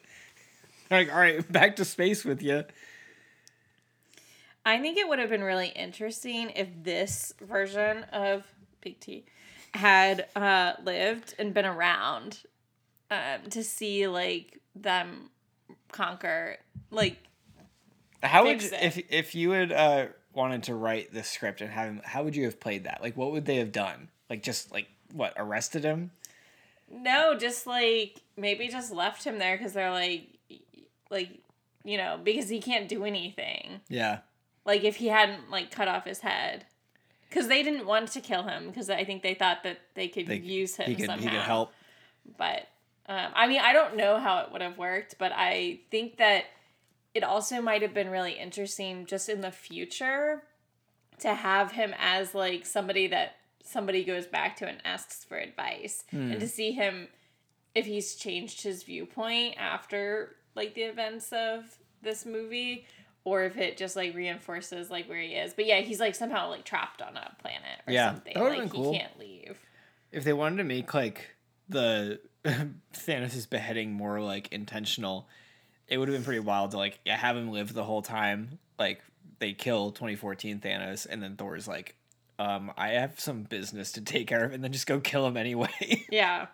Like, 0.91 1.13
all 1.13 1.19
right, 1.19 1.51
back 1.53 1.77
to 1.77 1.85
space 1.85 2.25
with 2.25 2.43
you. 2.43 2.65
I 4.67 4.81
think 4.81 4.97
it 4.97 5.09
would 5.09 5.19
have 5.19 5.29
been 5.29 5.45
really 5.45 5.69
interesting 5.69 6.51
if 6.51 6.69
this 6.83 7.35
version 7.41 8.05
of 8.13 8.45
Big 8.81 8.99
T 9.01 9.25
had 9.75 10.27
uh, 10.37 10.75
lived 10.85 11.35
and 11.39 11.53
been 11.53 11.67
around 11.67 12.41
um, 13.11 13.51
to 13.51 13.63
see 13.63 14.07
like 14.07 14.61
them 14.75 15.31
conquer 15.93 16.57
like 16.91 17.19
How 18.23 18.45
would 18.45 18.63
you, 18.63 18.71
if 18.81 18.99
if 19.11 19.35
you 19.35 19.51
had 19.51 19.73
uh, 19.73 20.07
wanted 20.35 20.65
to 20.65 20.75
write 20.75 21.13
this 21.13 21.29
script 21.29 21.61
and 21.61 21.71
have 21.71 21.89
him? 21.89 22.01
How 22.05 22.23
would 22.23 22.37
you 22.37 22.45
have 22.45 22.61
played 22.61 22.85
that? 22.85 23.03
Like, 23.03 23.17
what 23.17 23.33
would 23.33 23.47
they 23.47 23.57
have 23.57 23.73
done? 23.73 24.09
Like, 24.29 24.43
just 24.43 24.73
like 24.73 24.89
what 25.13 25.33
arrested 25.37 25.85
him? 25.85 26.11
no 26.91 27.37
just 27.37 27.67
like 27.67 28.21
maybe 28.37 28.69
just 28.69 28.93
left 28.93 29.25
him 29.25 29.39
there 29.39 29.57
because 29.57 29.73
they're 29.73 29.91
like 29.91 30.27
like 31.11 31.41
you 31.85 31.97
know 31.97 32.19
because 32.23 32.49
he 32.49 32.61
can't 32.61 32.89
do 32.89 33.05
anything 33.05 33.81
Yeah, 33.89 34.19
like 34.65 34.85
if 34.85 34.97
he 34.97 35.09
hadn't 35.09 35.51
like 35.51 35.71
cut 35.71 35.89
off 35.89 36.05
his 36.05 36.21
head 36.21 36.67
because 37.29 37.49
they 37.49 37.63
didn't 37.63 37.87
want 37.87 38.09
to 38.13 38.21
kill 38.21 38.45
him 38.45 38.69
because 38.69 38.89
i 38.91 39.05
think 39.05 39.23
they 39.23 39.35
thought 39.35 39.63
that 39.65 39.79
they 39.95 40.09
could 40.09 40.27
they, 40.27 40.37
use 40.37 40.77
him 40.77 40.87
he 40.87 40.95
could 40.95 41.07
somehow 41.07 41.23
he 41.23 41.31
could 41.31 41.41
help. 41.41 41.73
but 42.37 42.69
um, 43.09 43.31
i 43.35 43.47
mean 43.47 43.61
i 43.61 43.73
don't 43.73 43.97
know 43.97 44.19
how 44.19 44.39
it 44.41 44.53
would 44.53 44.63
have 44.63 44.79
worked 44.79 45.17
but 45.19 45.33
i 45.35 45.81
think 45.91 46.19
that 46.19 46.45
it 47.15 47.23
also 47.25 47.61
might 47.63 47.83
have 47.83 47.95
been 47.95 48.11
really 48.11 48.33
interesting 48.33 49.07
just 49.07 49.29
in 49.29 49.41
the 49.41 49.51
future 49.53 50.43
to 51.21 51.35
have 51.35 51.73
him 51.73 51.95
as 51.99 52.35
like 52.35 52.67
somebody 52.67 53.07
that 53.09 53.37
somebody 53.63 54.05
goes 54.05 54.27
back 54.27 54.57
to 54.57 54.67
and 54.69 54.79
asks 54.85 55.25
for 55.25 55.37
advice, 55.39 56.05
Hmm. 56.11 56.33
and 56.33 56.41
to 56.41 56.49
see 56.49 56.73
him 56.73 57.09
if 57.75 57.87
he's 57.87 58.15
changed 58.17 58.63
his 58.63 58.83
viewpoint 58.83 59.57
after 59.59 60.37
like 60.55 60.75
the 60.75 60.83
events 60.83 61.33
of 61.33 61.79
this 62.03 62.27
movie. 62.27 62.87
Or 63.27 63.45
if 63.45 63.57
it 63.57 63.79
just 63.79 63.97
like 63.97 64.15
reinforces 64.15 64.91
like 64.91 65.09
where 65.09 65.19
he 65.19 65.29
is, 65.35 65.55
but 65.55 65.65
yeah, 65.65 65.81
he's 65.81 65.99
like 65.99 66.15
somehow 66.15 66.51
like 66.51 66.65
trapped 66.65 67.01
on 67.01 67.17
a 67.17 67.35
planet 67.41 67.81
or 67.87 67.93
Yeah, 67.95 68.11
something. 68.13 68.35
that 68.35 68.43
like 68.43 68.59
been 68.59 68.69
cool. 68.69 68.93
he 68.93 68.99
can't 68.99 69.19
leave. 69.19 69.59
if 70.13 70.25
they 70.25 70.35
wanted 70.35 70.57
to 70.59 70.65
make 70.65 70.93
like 70.93 71.31
the 71.69 72.21
Thanos' 72.93 73.49
beheading 73.49 73.93
more 73.93 74.21
like 74.21 74.53
intentional, 74.53 75.27
it 75.89 75.99
would 75.99 76.09
have 76.09 76.17
been 76.17 76.25
pretty 76.25 76.41
wild 76.41 76.73
to 76.73 76.77
like 76.77 76.99
have 77.07 77.37
him 77.37 77.51
live 77.51 77.73
the 77.73 77.85
whole 77.85 78.03
time. 78.03 78.59
Like 78.79 79.03
they 79.39 79.53
kill 79.53 79.91
2014 79.91 80.61
Thanos, 80.61 81.07
and 81.09 81.23
then 81.23 81.37
Thor's 81.37 81.69
like, 81.69 81.95
um, 82.39 82.73
I 82.77 82.91
have 82.91 83.21
some 83.21 83.43
business 83.43 83.93
to 83.93 84.01
take 84.01 84.27
care 84.27 84.45
of, 84.45 84.53
and 84.53 84.63
then 84.65 84.73
just 84.73 84.87
go 84.87 85.01
kill 85.01 85.27
him 85.27 85.37
anyway. 85.37 86.07
Yeah. 86.11 86.47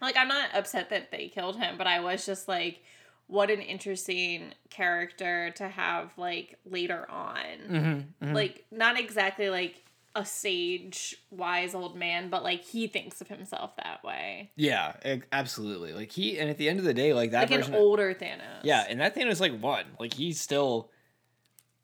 Like 0.00 0.16
I'm 0.16 0.28
not 0.28 0.50
upset 0.54 0.90
that 0.90 1.10
they 1.10 1.28
killed 1.28 1.56
him, 1.56 1.76
but 1.78 1.86
I 1.86 2.00
was 2.00 2.26
just 2.26 2.48
like 2.48 2.82
what 3.26 3.50
an 3.50 3.60
interesting 3.60 4.52
character 4.68 5.50
to 5.56 5.68
have 5.68 6.12
like 6.18 6.58
later 6.66 7.10
on. 7.10 7.44
Mm-hmm, 7.70 8.34
Like 8.34 8.64
not 8.70 8.98
exactly 8.98 9.48
like 9.48 9.82
a 10.16 10.24
sage 10.24 11.16
wise 11.30 11.74
old 11.74 11.96
man, 11.96 12.30
but 12.30 12.42
like 12.44 12.62
he 12.64 12.86
thinks 12.86 13.20
of 13.20 13.28
himself 13.28 13.74
that 13.76 14.02
way. 14.04 14.50
yeah, 14.56 14.92
absolutely. 15.32 15.92
Like 15.92 16.12
he, 16.12 16.38
and 16.38 16.48
at 16.48 16.56
the 16.58 16.68
end 16.68 16.78
of 16.78 16.84
the 16.84 16.94
day, 16.94 17.12
like 17.12 17.32
that 17.32 17.50
Like 17.50 17.58
version 17.58 17.74
an 17.74 17.78
of- 17.78 17.84
older 17.84 18.14
Thanos. 18.14 18.60
Yeah, 18.62 18.84
and 18.88 19.00
that 19.00 19.16
Thanos 19.16 19.40
like 19.40 19.60
won. 19.60 19.84
Like 19.98 20.14
he's 20.14 20.40
still 20.40 20.90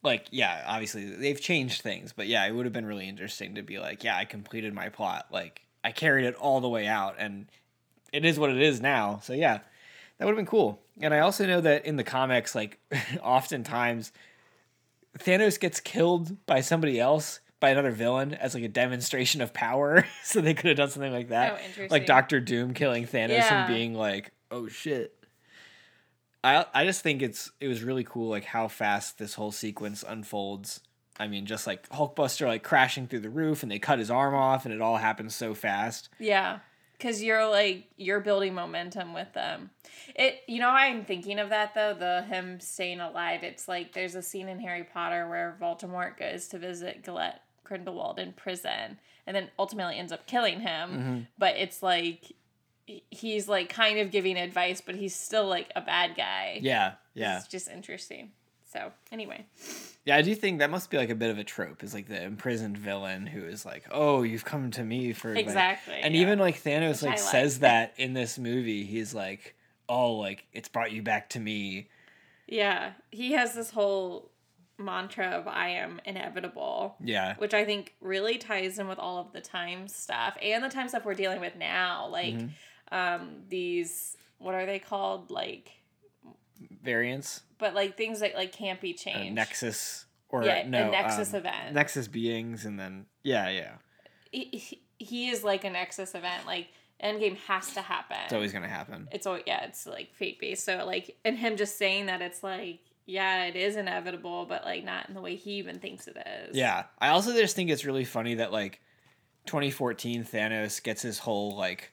like 0.03 0.27
yeah, 0.31 0.65
obviously 0.67 1.11
they've 1.17 1.41
changed 1.41 1.83
things, 1.83 2.13
but 2.13 2.27
yeah, 2.27 2.47
it 2.47 2.53
would 2.53 2.67
have 2.67 2.73
been 2.73 2.87
really 2.87 3.09
interesting 3.09 3.57
to 3.57 3.63
be 3.63 3.79
like, 3.79 4.05
yeah, 4.05 4.17
I 4.17 4.25
completed 4.25 4.73
my 4.75 4.89
plot. 4.91 5.27
Like 5.33 5.63
I 5.83 5.91
carried 5.93 6.25
it 6.25 6.35
all 6.37 6.61
the 6.61 6.69
way 6.69 6.87
out 6.87 7.17
and 7.19 7.47
it 8.13 8.25
is 8.25 8.39
what 8.39 8.51
it 8.51 8.61
is 8.63 8.81
now. 8.81 9.21
So 9.25 9.33
yeah, 9.33 9.59
that 10.19 10.25
would 10.25 10.33
have 10.33 10.37
been 10.37 10.47
cool. 10.47 10.81
And 11.01 11.13
I 11.13 11.19
also 11.21 11.47
know 11.47 11.61
that 11.63 11.85
in 11.85 11.97
the 11.97 12.05
comics 12.05 12.55
like 12.55 12.79
oftentimes 13.23 14.13
Thanos 15.19 15.59
gets 15.59 15.81
killed 15.81 16.45
by 16.47 16.61
somebody 16.61 17.01
else 17.01 17.41
by 17.61 17.71
another 17.71 17.91
villain 17.91 18.35
as 18.35 18.55
like 18.55 18.65
a 18.65 18.69
demonstration 18.69 19.41
of 19.43 19.53
power. 19.53 20.07
so 20.25 20.41
they 20.41 20.55
could 20.55 20.69
have 20.69 20.77
done 20.79 20.91
something 20.91 21.13
like 21.13 21.29
that. 21.29 21.61
Oh, 21.79 21.87
like 21.91 22.07
Doctor 22.07 22.41
Doom 22.41 22.75
killing 22.75 23.07
Thanos 23.07 23.29
Yeah. 23.31 23.65
and 23.67 23.75
being 23.75 23.95
like, 23.95 24.33
"Oh 24.51 24.67
shit." 24.69 25.15
I 26.43 26.65
I 26.73 26.85
just 26.85 27.03
think 27.03 27.23
it's 27.23 27.51
it 27.61 27.69
was 27.69 27.83
really 27.83 28.05
cool 28.05 28.29
like 28.31 28.45
how 28.45 28.69
fast 28.69 29.19
this 29.19 29.35
whole 29.35 29.53
sequence 29.53 30.03
unfolds. 30.07 30.81
I 31.19 31.29
mean, 31.29 31.45
just 31.45 31.67
like 31.67 31.87
Hulkbuster 31.91 32.47
like 32.47 32.63
crashing 32.63 33.07
through 33.07 33.21
the 33.21 33.29
roof 33.31 33.63
and 33.63 33.71
they 33.71 33.79
cut 33.79 33.99
his 33.99 34.11
arm 34.11 34.35
off 34.35 34.65
and 34.65 34.75
it 34.75 34.81
all 34.81 34.97
happens 34.97 35.35
so 35.35 35.53
fast. 35.55 36.09
Yeah. 36.19 36.61
Cause 36.99 37.23
you're 37.23 37.49
like 37.49 37.87
you're 37.97 38.21
building 38.21 38.55
momentum 38.55 39.13
with 39.15 39.33
them. 39.35 39.71
It 40.15 40.41
you 40.47 40.61
know 40.61 40.69
I'm 40.69 41.05
thinking 41.05 41.39
of 41.39 41.49
that 41.51 41.75
though, 41.75 41.95
the 41.95 42.23
him 42.23 42.61
staying 42.61 43.01
alive. 43.01 43.43
It's 43.43 43.69
like 43.69 43.93
there's 43.95 44.15
a 44.15 44.23
scene 44.23 44.49
in 44.49 44.61
Harry 44.61 44.85
Potter 44.85 45.29
where 45.29 45.57
Voldemort 45.61 46.19
goes 46.19 46.49
to 46.49 46.59
visit 46.59 47.03
Gellert 47.03 47.41
Grindelwald 47.71 48.19
in 48.19 48.33
prison 48.33 48.99
and 49.27 49.37
then 49.37 49.49
ultimately 49.59 49.97
ends 49.97 50.11
up 50.11 50.27
killing 50.27 50.61
him. 50.61 50.91
Mm-hmm. 50.91 51.21
But 51.39 51.57
it's 51.57 51.83
like 51.85 52.33
he's 53.11 53.49
like 53.49 53.69
kind 53.69 54.01
of 54.01 54.11
giving 54.11 54.37
advice, 54.37 54.83
but 54.85 54.97
he's 54.97 55.15
still 55.15 55.47
like 55.47 55.71
a 55.77 55.81
bad 55.81 56.17
guy. 56.17 56.59
Yeah, 56.61 56.95
yeah. 57.15 57.39
It's 57.39 57.47
just 57.47 57.69
interesting. 57.69 58.33
So 58.73 58.91
anyway. 59.13 59.47
Yeah, 60.05 60.17
I 60.17 60.23
do 60.23 60.35
think 60.35 60.59
that 60.59 60.71
must 60.71 60.91
be 60.91 60.97
like 60.97 61.11
a 61.11 61.15
bit 61.15 61.31
of 61.31 61.39
a 61.39 61.45
trope. 61.45 61.85
Is 61.85 61.95
like 61.95 62.09
the 62.09 62.21
imprisoned 62.21 62.77
villain 62.77 63.27
who 63.27 63.45
is 63.45 63.65
like, 63.65 63.85
"Oh, 63.93 64.23
you've 64.23 64.45
come 64.45 64.73
to 64.73 64.83
me 64.83 65.13
for 65.13 65.33
like-" 65.33 65.45
Exactly, 65.45 65.95
and 65.95 66.15
yeah. 66.15 66.23
even 66.23 66.41
like 66.41 66.63
Thanos 66.63 67.03
Which 67.03 67.03
like 67.03 67.11
like. 67.11 67.19
says 67.19 67.61
that 67.61 67.95
in 67.99 68.15
this 68.15 68.37
movie. 68.37 68.85
He's 68.85 69.15
like, 69.15 69.55
"Oh, 69.89 70.15
like 70.15 70.47
it's 70.53 70.69
brought 70.69 70.91
you 70.91 71.03
back 71.03 71.31
to 71.31 71.41
me." 71.41 71.89
Yeah. 72.49 72.93
He 73.13 73.33
has 73.33 73.55
this 73.55 73.71
whole 73.71 74.30
mantra 74.81 75.27
of 75.29 75.47
I 75.49 75.69
am 75.71 76.01
inevitable. 76.05 76.97
Yeah, 77.03 77.35
which 77.39 77.55
I 77.55 77.65
think 77.65 77.95
really 78.01 78.39
ties 78.39 78.79
in 78.79 78.89
with 78.89 78.99
all 78.99 79.19
of 79.19 79.33
the 79.33 79.41
time 79.41 79.87
stuff 79.89 80.37
and 80.43 80.63
the 80.65 80.69
time 80.69 80.89
stuff 80.89 81.05
we're 81.05 81.15
dealing 81.15 81.41
with 81.41 81.57
now. 81.57 82.09
Like 82.09 82.35
Mm-hmm. 82.35 82.95
um, 82.95 83.31
these, 83.49 84.17
what 84.39 84.55
are 84.55 84.67
they 84.67 84.79
called? 84.79 85.31
Like, 85.31 85.71
variants, 86.83 87.43
but 87.59 87.75
like 87.75 87.97
things 87.97 88.21
that 88.21 88.35
like 88.35 88.53
can't 88.53 88.81
be 88.81 88.95
uh, 88.95 88.97
changed. 88.97 89.35
Nexus 89.35 90.07
or 90.29 90.45
Yeah, 90.45 90.59
a 90.59 90.69
no 90.69 90.91
Nexus 90.91 91.33
um, 91.33 91.41
event. 91.41 91.75
Nexus 91.75 92.09
beings, 92.09 92.65
and 92.65 92.79
then 92.79 93.07
yeah, 93.23 93.49
yeah, 93.49 93.73
He, 94.31 94.79
he- 94.99 95.29
is 95.31 95.43
like 95.45 95.65
a 95.65 95.71
Nexus 95.71 96.15
event. 96.15 96.47
Like 96.47 96.69
Endgame 97.03 97.37
has 97.49 97.73
to 97.75 97.81
happen. 97.81 98.19
it's 98.25 98.33
always 98.35 98.53
gonna 98.53 98.69
happen. 98.69 99.09
It's 99.13 99.27
all 99.27 99.39
yeah. 99.47 99.65
It's 99.65 99.87
like 99.87 100.13
fate 100.15 100.39
based. 100.41 100.65
So 100.65 100.85
like, 100.85 101.17
and 101.25 101.37
him 101.39 101.57
just 101.57 101.79
saying 101.79 102.07
that 102.07 102.21
it's 102.21 102.43
like 102.43 102.81
yeah, 103.11 103.47
it 103.47 103.57
is 103.57 103.75
inevitable, 103.77 104.47
but 104.47 104.65
like 104.65 104.85
not 104.85 105.09
in 105.09 105.15
the 105.15 105.21
way 105.21 105.35
he 105.35 105.55
even 105.55 105.81
thinks 105.81 106.07
it 106.07 106.17
is. 106.17 106.57
Yeah. 106.57 106.85
I 106.99 107.09
also 107.09 107.33
just 107.33 107.57
think 107.57 107.69
it's 107.69 107.85
really 107.85 108.05
funny 108.05 108.37
that 108.37 108.53
like 108.53 108.81
2014 109.47 110.25
Thanos 110.25 110.81
gets 110.81 111.03
his 111.03 111.19
whole 111.19 111.57
like 111.57 111.93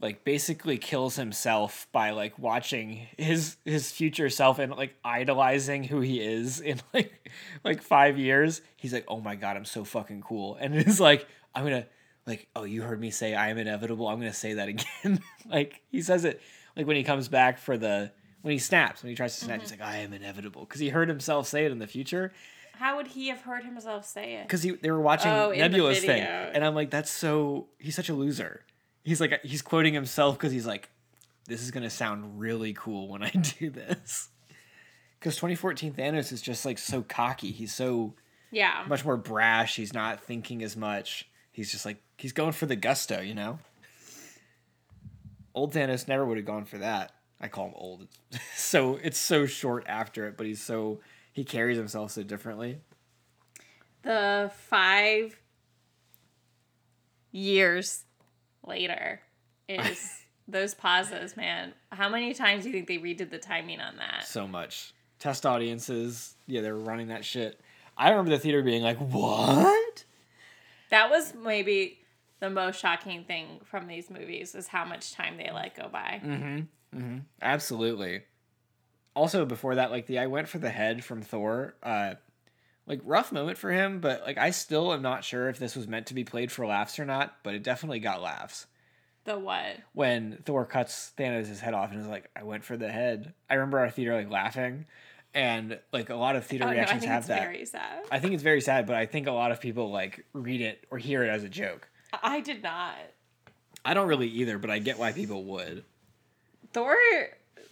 like 0.00 0.24
basically 0.24 0.76
kills 0.76 1.16
himself 1.16 1.86
by 1.92 2.10
like 2.10 2.38
watching 2.38 3.06
his 3.16 3.56
his 3.64 3.90
future 3.90 4.28
self 4.28 4.58
and 4.58 4.72
like 4.72 4.94
idolizing 5.02 5.84
who 5.84 6.00
he 6.00 6.20
is 6.20 6.60
in 6.60 6.80
like 6.92 7.30
like 7.64 7.80
5 7.80 8.18
years. 8.18 8.60
He's 8.76 8.92
like, 8.92 9.06
"Oh 9.08 9.20
my 9.20 9.36
god, 9.36 9.56
I'm 9.56 9.64
so 9.64 9.84
fucking 9.84 10.20
cool." 10.20 10.56
And 10.60 10.76
it's 10.76 11.00
like, 11.00 11.26
"I'm 11.54 11.64
going 11.64 11.82
to 11.82 11.88
like, 12.26 12.46
oh, 12.54 12.64
you 12.64 12.82
heard 12.82 13.00
me 13.00 13.10
say 13.10 13.34
I 13.34 13.48
am 13.48 13.58
inevitable. 13.58 14.06
I'm 14.06 14.20
going 14.20 14.30
to 14.30 14.36
say 14.36 14.54
that 14.54 14.68
again." 14.74 15.20
like 15.48 15.80
he 15.90 16.02
says 16.02 16.26
it 16.26 16.42
like 16.76 16.86
when 16.86 16.96
he 16.96 17.04
comes 17.04 17.28
back 17.28 17.58
for 17.58 17.78
the 17.78 18.12
when 18.42 18.52
he 18.52 18.58
snaps, 18.58 19.02
when 19.02 19.10
he 19.10 19.16
tries 19.16 19.38
to 19.38 19.44
snap, 19.44 19.60
he's 19.60 19.72
mm-hmm. 19.72 19.80
like, 19.80 19.88
"I 19.88 19.96
am 19.98 20.12
inevitable" 20.12 20.66
cuz 20.66 20.80
he 20.80 20.90
heard 20.90 21.08
himself 21.08 21.46
say 21.48 21.64
it 21.64 21.72
in 21.72 21.78
the 21.78 21.86
future 21.86 22.32
How 22.74 22.96
would 22.96 23.08
he 23.08 23.28
have 23.28 23.40
heard 23.42 23.64
himself 23.64 24.04
say 24.04 24.34
it? 24.34 24.46
because 24.46 24.62
they 24.62 24.90
were 24.90 25.00
watching 25.00 25.30
Oh, 25.30 25.52
Nebula's 25.52 26.00
thing, 26.00 26.22
and 26.22 26.64
I'm 26.64 26.74
like, 26.74 26.90
that's 26.90 27.10
so 27.10 27.68
he's 27.78 27.94
such 27.96 28.08
a 28.08 28.14
loser. 28.14 28.64
He's 29.04 29.20
like 29.20 29.40
he's 29.42 29.62
quoting 29.62 29.94
himself 29.94 30.36
because 30.36 30.52
he's 30.52 30.66
like, 30.66 30.90
this 31.46 31.62
is 31.62 31.70
gonna 31.70 31.90
sound 31.90 32.38
really 32.38 32.72
cool 32.72 33.08
when 33.08 33.22
I 33.22 33.30
do 33.58 33.70
this. 33.70 34.28
Because 35.18 35.36
2014 35.36 35.94
Thanos 35.94 36.32
is 36.32 36.42
just 36.42 36.64
like 36.64 36.78
so 36.78 37.02
cocky. 37.02 37.52
He's 37.52 37.72
so 37.72 38.14
Yeah. 38.50 38.84
much 38.88 39.04
more 39.04 39.16
brash. 39.16 39.76
He's 39.76 39.92
not 39.94 40.20
thinking 40.20 40.62
as 40.64 40.76
much. 40.76 41.28
He's 41.52 41.70
just 41.70 41.84
like 41.84 41.98
he's 42.16 42.32
going 42.32 42.52
for 42.52 42.66
the 42.66 42.74
gusto, 42.76 43.20
you 43.20 43.34
know. 43.34 43.58
Old 45.54 45.74
Thanos 45.74 46.08
never 46.08 46.24
would 46.24 46.38
have 46.38 46.46
gone 46.46 46.64
for 46.64 46.78
that. 46.78 47.12
I 47.42 47.48
call 47.48 47.66
him 47.66 47.74
old. 47.74 48.06
so 48.56 48.96
it's 49.02 49.18
so 49.18 49.46
short 49.46 49.84
after 49.88 50.26
it, 50.28 50.36
but 50.36 50.46
he's 50.46 50.62
so 50.62 51.00
he 51.32 51.44
carries 51.44 51.76
himself 51.76 52.12
so 52.12 52.22
differently. 52.22 52.78
the 54.02 54.50
five 54.68 55.38
years 57.30 58.04
later 58.66 59.20
is 59.68 60.10
those 60.48 60.74
pauses, 60.74 61.36
man. 61.36 61.72
How 61.90 62.08
many 62.08 62.34
times 62.34 62.64
do 62.64 62.70
you 62.70 62.74
think 62.74 62.88
they 62.88 62.98
redid 62.98 63.30
the 63.30 63.38
timing 63.38 63.80
on 63.80 63.96
that? 63.96 64.24
so 64.24 64.46
much. 64.46 64.94
Test 65.18 65.46
audiences, 65.46 66.34
yeah, 66.48 66.62
they 66.62 66.72
were 66.72 66.78
running 66.78 67.08
that 67.08 67.24
shit. 67.24 67.60
I 67.96 68.10
remember 68.10 68.32
the 68.32 68.38
theater 68.40 68.62
being 68.62 68.82
like, 68.82 68.98
"What?" 68.98 70.04
That 70.90 71.10
was 71.10 71.32
maybe 71.34 72.00
the 72.40 72.50
most 72.50 72.80
shocking 72.80 73.22
thing 73.24 73.60
from 73.64 73.86
these 73.86 74.10
movies 74.10 74.56
is 74.56 74.66
how 74.66 74.84
much 74.84 75.12
time 75.12 75.36
they 75.36 75.48
let 75.52 75.76
go 75.76 75.88
by. 75.88 76.20
Mm-hmm. 76.24 76.60
Absolutely. 77.40 78.22
Also, 79.14 79.44
before 79.44 79.74
that, 79.74 79.90
like 79.90 80.06
the 80.06 80.18
I 80.18 80.26
went 80.26 80.48
for 80.48 80.58
the 80.58 80.70
head 80.70 81.04
from 81.04 81.22
Thor. 81.22 81.74
Uh, 81.82 82.14
like 82.86 83.00
rough 83.04 83.30
moment 83.30 83.58
for 83.58 83.70
him, 83.70 84.00
but 84.00 84.22
like 84.24 84.38
I 84.38 84.50
still 84.50 84.92
am 84.92 85.02
not 85.02 85.24
sure 85.24 85.48
if 85.48 85.58
this 85.58 85.76
was 85.76 85.86
meant 85.86 86.06
to 86.06 86.14
be 86.14 86.24
played 86.24 86.50
for 86.50 86.66
laughs 86.66 86.98
or 86.98 87.04
not. 87.04 87.36
But 87.42 87.54
it 87.54 87.62
definitely 87.62 88.00
got 88.00 88.22
laughs 88.22 88.66
The 89.24 89.38
what? 89.38 89.76
when 89.92 90.38
Thor 90.44 90.64
cuts 90.64 91.12
Thanos' 91.16 91.60
head 91.60 91.74
off 91.74 91.90
and 91.92 92.00
is 92.00 92.06
like, 92.08 92.30
"I 92.34 92.42
went 92.42 92.64
for 92.64 92.76
the 92.76 92.90
head." 92.90 93.34
I 93.48 93.54
remember 93.54 93.78
our 93.78 93.90
theater 93.90 94.16
like 94.16 94.30
laughing, 94.30 94.86
and 95.34 95.78
like 95.92 96.08
a 96.10 96.16
lot 96.16 96.34
of 96.36 96.44
theater 96.46 96.64
Oh, 96.64 96.68
no, 96.68 96.72
I 96.72 96.76
reactions 96.76 97.00
think 97.02 97.12
have 97.12 97.20
it's 97.20 97.28
that. 97.28 97.42
very 97.42 97.64
sad. 97.66 98.04
I 98.10 98.18
think 98.18 98.34
it's 98.34 98.42
very 98.42 98.60
sad, 98.60 98.86
but 98.86 98.96
I 98.96 99.06
think 99.06 99.26
a 99.26 99.32
lot 99.32 99.52
of 99.52 99.60
people 99.60 99.90
like 99.90 100.24
read 100.32 100.60
it 100.60 100.84
or 100.90 100.98
hear 100.98 101.22
it 101.22 101.28
as 101.28 101.44
a 101.44 101.48
joke. 101.48 101.88
I 102.22 102.40
did 102.40 102.62
not. 102.62 102.96
I 103.84 103.94
don't 103.94 104.08
really 104.08 104.28
either, 104.28 104.58
but 104.58 104.70
I 104.70 104.78
get 104.80 104.98
why 104.98 105.12
people 105.12 105.44
would. 105.44 105.84
Thor 106.72 106.96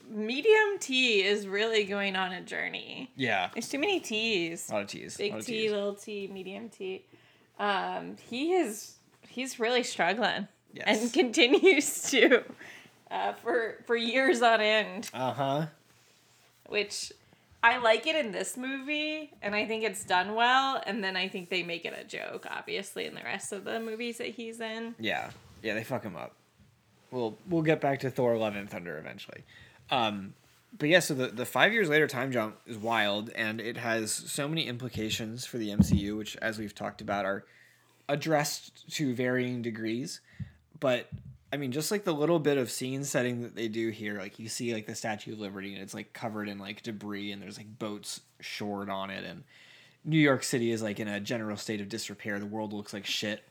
medium 0.09 0.79
T 0.81 1.23
is 1.23 1.47
really 1.47 1.85
going 1.85 2.17
on 2.17 2.33
a 2.33 2.41
journey. 2.41 3.11
Yeah, 3.17 3.51
There's 3.53 3.69
too 3.69 3.79
many 3.79 4.01
T's. 4.01 4.69
a 4.69 4.75
lot 4.75 4.83
of 4.83 4.89
a 4.95 5.17
Big 5.17 5.35
of 5.35 5.47
T, 5.47 5.71
little 5.71 5.95
T, 5.95 6.29
medium 6.33 6.69
T. 6.69 7.05
Um, 7.59 8.17
he 8.29 8.53
is 8.55 8.95
he's 9.29 9.61
really 9.61 9.83
struggling 9.83 10.49
Yes. 10.73 11.03
and 11.03 11.13
continues 11.13 12.11
to 12.11 12.43
uh, 13.11 13.33
for 13.35 13.83
for 13.87 13.97
years 13.97 14.41
on 14.43 14.61
end, 14.61 15.11
Uh 15.15 15.33
huh. 15.33 15.67
which 16.69 17.13
I 17.63 17.77
like 17.79 18.07
it 18.07 18.17
in 18.17 18.33
this 18.33 18.57
movie, 18.57 19.31
and 19.43 19.55
I 19.55 19.67
think 19.67 19.85
it's 19.85 20.03
done 20.05 20.35
well. 20.35 20.83
And 20.87 21.05
then 21.05 21.15
I 21.17 21.29
think 21.29 21.51
they 21.51 21.63
make 21.63 21.85
it 21.85 21.93
a 21.99 22.05
joke, 22.05 22.47
obviously, 22.51 23.05
in 23.05 23.15
the 23.15 23.21
rest 23.23 23.53
of 23.53 23.65
the 23.65 23.79
movies 23.81 24.17
that 24.19 24.29
he's 24.29 24.61
in. 24.61 24.95
Yeah, 24.99 25.31
yeah, 25.63 25.75
they 25.75 25.85
fuck 25.85 26.03
him 26.03 26.17
up. 26.17 26.35
We'll 27.11 27.39
we'll 27.49 27.63
get 27.63 27.81
back 27.81 28.01
to 28.01 28.11
Thor: 28.11 28.37
Love 28.37 28.57
and 28.57 28.69
Thunder 28.69 28.99
eventually. 28.99 29.45
Um, 29.91 30.35
but 30.77 30.89
yeah, 30.89 31.01
so 31.01 31.15
the 31.15 31.29
the 31.29 31.47
five 31.47 31.73
years 31.73 31.89
later 31.89 32.07
time 32.07 32.33
jump 32.33 32.57
is 32.67 32.77
wild, 32.77 33.31
and 33.31 33.61
it 33.61 33.77
has 33.77 34.13
so 34.13 34.47
many 34.47 34.67
implications 34.67 35.45
for 35.45 35.59
the 35.59 35.71
MCU, 35.71 36.17
which, 36.17 36.37
as 36.37 36.59
we've 36.59 36.75
talked 36.75 37.01
about, 37.01 37.25
are 37.25 37.45
addressed 38.09 38.89
to 38.97 39.15
varying 39.15 39.63
degrees. 39.63 40.21
But 40.79 41.09
I 41.53 41.57
mean, 41.57 41.73
just 41.73 41.91
like 41.91 42.05
the 42.05 42.15
little 42.15 42.39
bit 42.39 42.59
of 42.59 42.71
scene 42.71 43.03
setting 43.03 43.43
that 43.43 43.57
they 43.57 43.67
do 43.67 43.89
here, 43.89 44.19
like 44.19 44.39
you 44.39 44.49
see 44.49 44.73
like 44.73 44.87
the 44.87 44.95
Statue 44.95 45.33
of 45.33 45.41
Liberty, 45.41 45.75
and 45.75 45.83
it's 45.83 45.95
like 45.95 46.13
covered 46.13 46.49
in 46.49 46.59
like 46.59 46.83
debris, 46.83 47.33
and 47.33 47.43
there's 47.43 47.59
like 47.59 47.79
boats 47.79 48.21
shored 48.41 48.89
on 48.89 49.11
it, 49.11 49.25
and 49.25 49.43
New 50.05 50.19
York 50.19 50.45
City 50.45 50.71
is 50.71 50.83
like 50.83 51.01
in 51.01 51.09
a 51.09 51.19
general 51.19 51.57
state 51.57 51.81
of 51.81 51.89
disrepair. 51.89 52.39
The 52.39 52.47
world 52.47 52.73
looks 52.73 52.93
like 52.93 53.07
shit. 53.07 53.43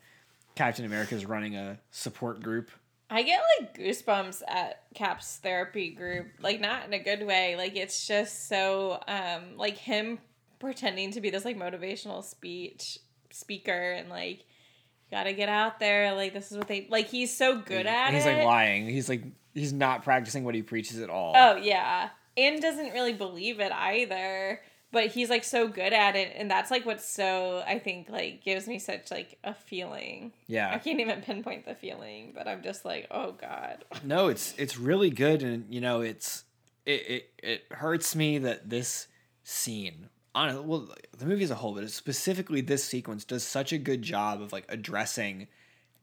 Captain 0.55 0.86
America 0.86 1.16
is 1.16 1.26
running 1.26 1.55
a 1.55 1.80
support 1.91 2.41
group. 2.41 2.72
I 3.10 3.24
get 3.24 3.41
like 3.60 3.78
goosebumps 3.78 4.43
at 4.47 4.84
Cap's 4.93 5.38
therapy 5.38 5.91
group, 5.91 6.28
like 6.41 6.62
not 6.62 6.86
in 6.86 6.93
a 6.93 6.99
good 6.99 7.26
way. 7.26 7.55
Like 7.55 7.76
it's 7.76 8.05
just 8.07 8.47
so 8.47 9.01
um 9.07 9.57
like 9.57 9.78
him 9.78 10.20
pretending 10.60 11.12
to 11.12 11.22
be 11.22 11.30
this 11.30 11.45
like 11.45 11.57
motivational 11.57 12.24
speech 12.24 12.99
speaker 13.32 13.91
and 13.91 14.10
like 14.10 14.39
you 14.39 15.18
gotta 15.18 15.34
get 15.34 15.49
out 15.49 15.80
there. 15.80 16.14
Like 16.14 16.34
this 16.34 16.51
is 16.51 16.57
what 16.57 16.68
they 16.68 16.88
like. 16.89 17.07
He's 17.07 17.36
so 17.36 17.57
good 17.60 17.88
at 17.88 18.14
he's 18.14 18.26
it. 18.26 18.38
like 18.38 18.45
lying. 18.45 18.88
He's 18.88 19.10
like 19.10 19.24
he's 19.53 19.74
not 19.74 20.03
practicing 20.03 20.43
what 20.43 20.53
he 20.53 20.62
preaches 20.62 20.99
at 20.99 21.10
all. 21.10 21.34
Oh 21.36 21.55
yeah, 21.55 22.10
and 22.38 22.62
doesn't 22.62 22.91
really 22.91 23.14
believe 23.14 23.60
it 23.60 23.72
either. 23.72 24.62
But 24.91 25.07
he's 25.07 25.29
like 25.29 25.43
so 25.43 25.67
good 25.67 25.93
at 25.93 26.15
it, 26.15 26.33
and 26.35 26.49
that's 26.49 26.71
like 26.71 26.85
what's 26.85 27.07
so 27.07 27.63
I 27.67 27.77
think 27.77 28.09
like 28.09 28.43
gives 28.43 28.67
me 28.67 28.79
such 28.79 29.11
like 29.11 29.37
a 29.43 29.53
feeling. 29.53 30.31
Yeah. 30.47 30.73
I 30.73 30.79
can't 30.79 30.99
even 30.99 31.21
pinpoint 31.21 31.65
the 31.65 31.75
feeling, 31.75 32.31
but 32.33 32.47
I'm 32.47 32.63
just 32.63 32.85
like, 32.85 33.07
oh 33.11 33.33
god. 33.33 33.85
No, 34.03 34.27
it's 34.27 34.55
it's 34.57 34.77
really 34.77 35.11
good, 35.11 35.43
and 35.43 35.71
you 35.73 35.81
know 35.81 36.01
it's 36.01 36.43
it 36.85 36.91
it, 36.91 37.29
it 37.43 37.63
hurts 37.71 38.15
me 38.15 38.39
that 38.39 38.69
this 38.69 39.07
scene 39.43 40.09
on 40.35 40.67
well 40.67 40.89
the 41.17 41.25
movie 41.25 41.43
as 41.43 41.51
a 41.51 41.55
whole, 41.55 41.75
but 41.75 41.89
specifically 41.91 42.61
this 42.61 42.83
sequence 42.83 43.25
does 43.25 43.43
such 43.43 43.71
a 43.73 43.77
good 43.77 44.01
job 44.01 44.41
of 44.41 44.51
like 44.51 44.65
addressing 44.69 45.47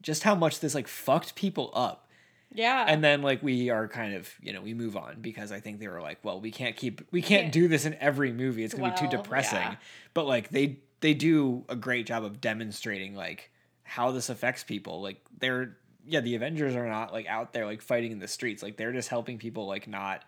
just 0.01 0.23
how 0.23 0.35
much 0.35 0.59
this 0.59 0.75
like 0.75 0.87
fucked 0.87 1.35
people 1.35 1.71
up. 1.73 2.06
Yeah. 2.53 2.85
and 2.87 3.03
then 3.03 3.21
like 3.21 3.43
we 3.43 3.69
are 3.69 3.87
kind 3.87 4.13
of 4.15 4.29
you 4.41 4.53
know 4.53 4.61
we 4.61 4.73
move 4.73 4.95
on 4.97 5.17
because 5.21 5.51
i 5.51 5.59
think 5.59 5.79
they 5.79 5.87
were 5.87 6.01
like 6.01 6.19
well 6.23 6.39
we 6.39 6.49
can't 6.49 6.75
keep 6.75 7.01
we 7.11 7.21
can't 7.21 7.41
Can't- 7.43 7.53
do 7.53 7.67
this 7.67 7.85
in 7.85 7.93
every 7.95 8.31
movie. 8.31 8.63
It's 8.63 8.73
gonna 8.73 8.93
be 8.93 8.99
too 8.99 9.09
depressing 9.09 9.59
yeah. 9.59 9.75
but 10.13 10.25
like 10.25 10.49
they 10.49 10.79
they 11.01 11.13
do 11.13 11.63
a 11.69 11.75
great 11.75 12.05
job 12.07 12.23
of 12.23 12.41
demonstrating 12.41 13.13
like 13.15 13.51
how 13.83 14.11
this 14.11 14.29
affects 14.29 14.63
people. 14.63 15.01
Like 15.01 15.17
they're 15.39 15.77
yeah 16.05 16.21
the 16.21 16.35
avengers 16.35 16.75
are 16.75 16.87
not 16.87 17.11
like 17.13 17.27
out 17.27 17.53
there 17.53 17.65
like 17.65 17.81
fighting 17.81 18.11
in 18.13 18.19
the 18.19 18.27
streets. 18.27 18.63
Like 18.63 18.77
they're 18.77 18.93
just 18.93 19.09
helping 19.09 19.37
people 19.37 19.67
like 19.67 19.87
not 19.87 20.23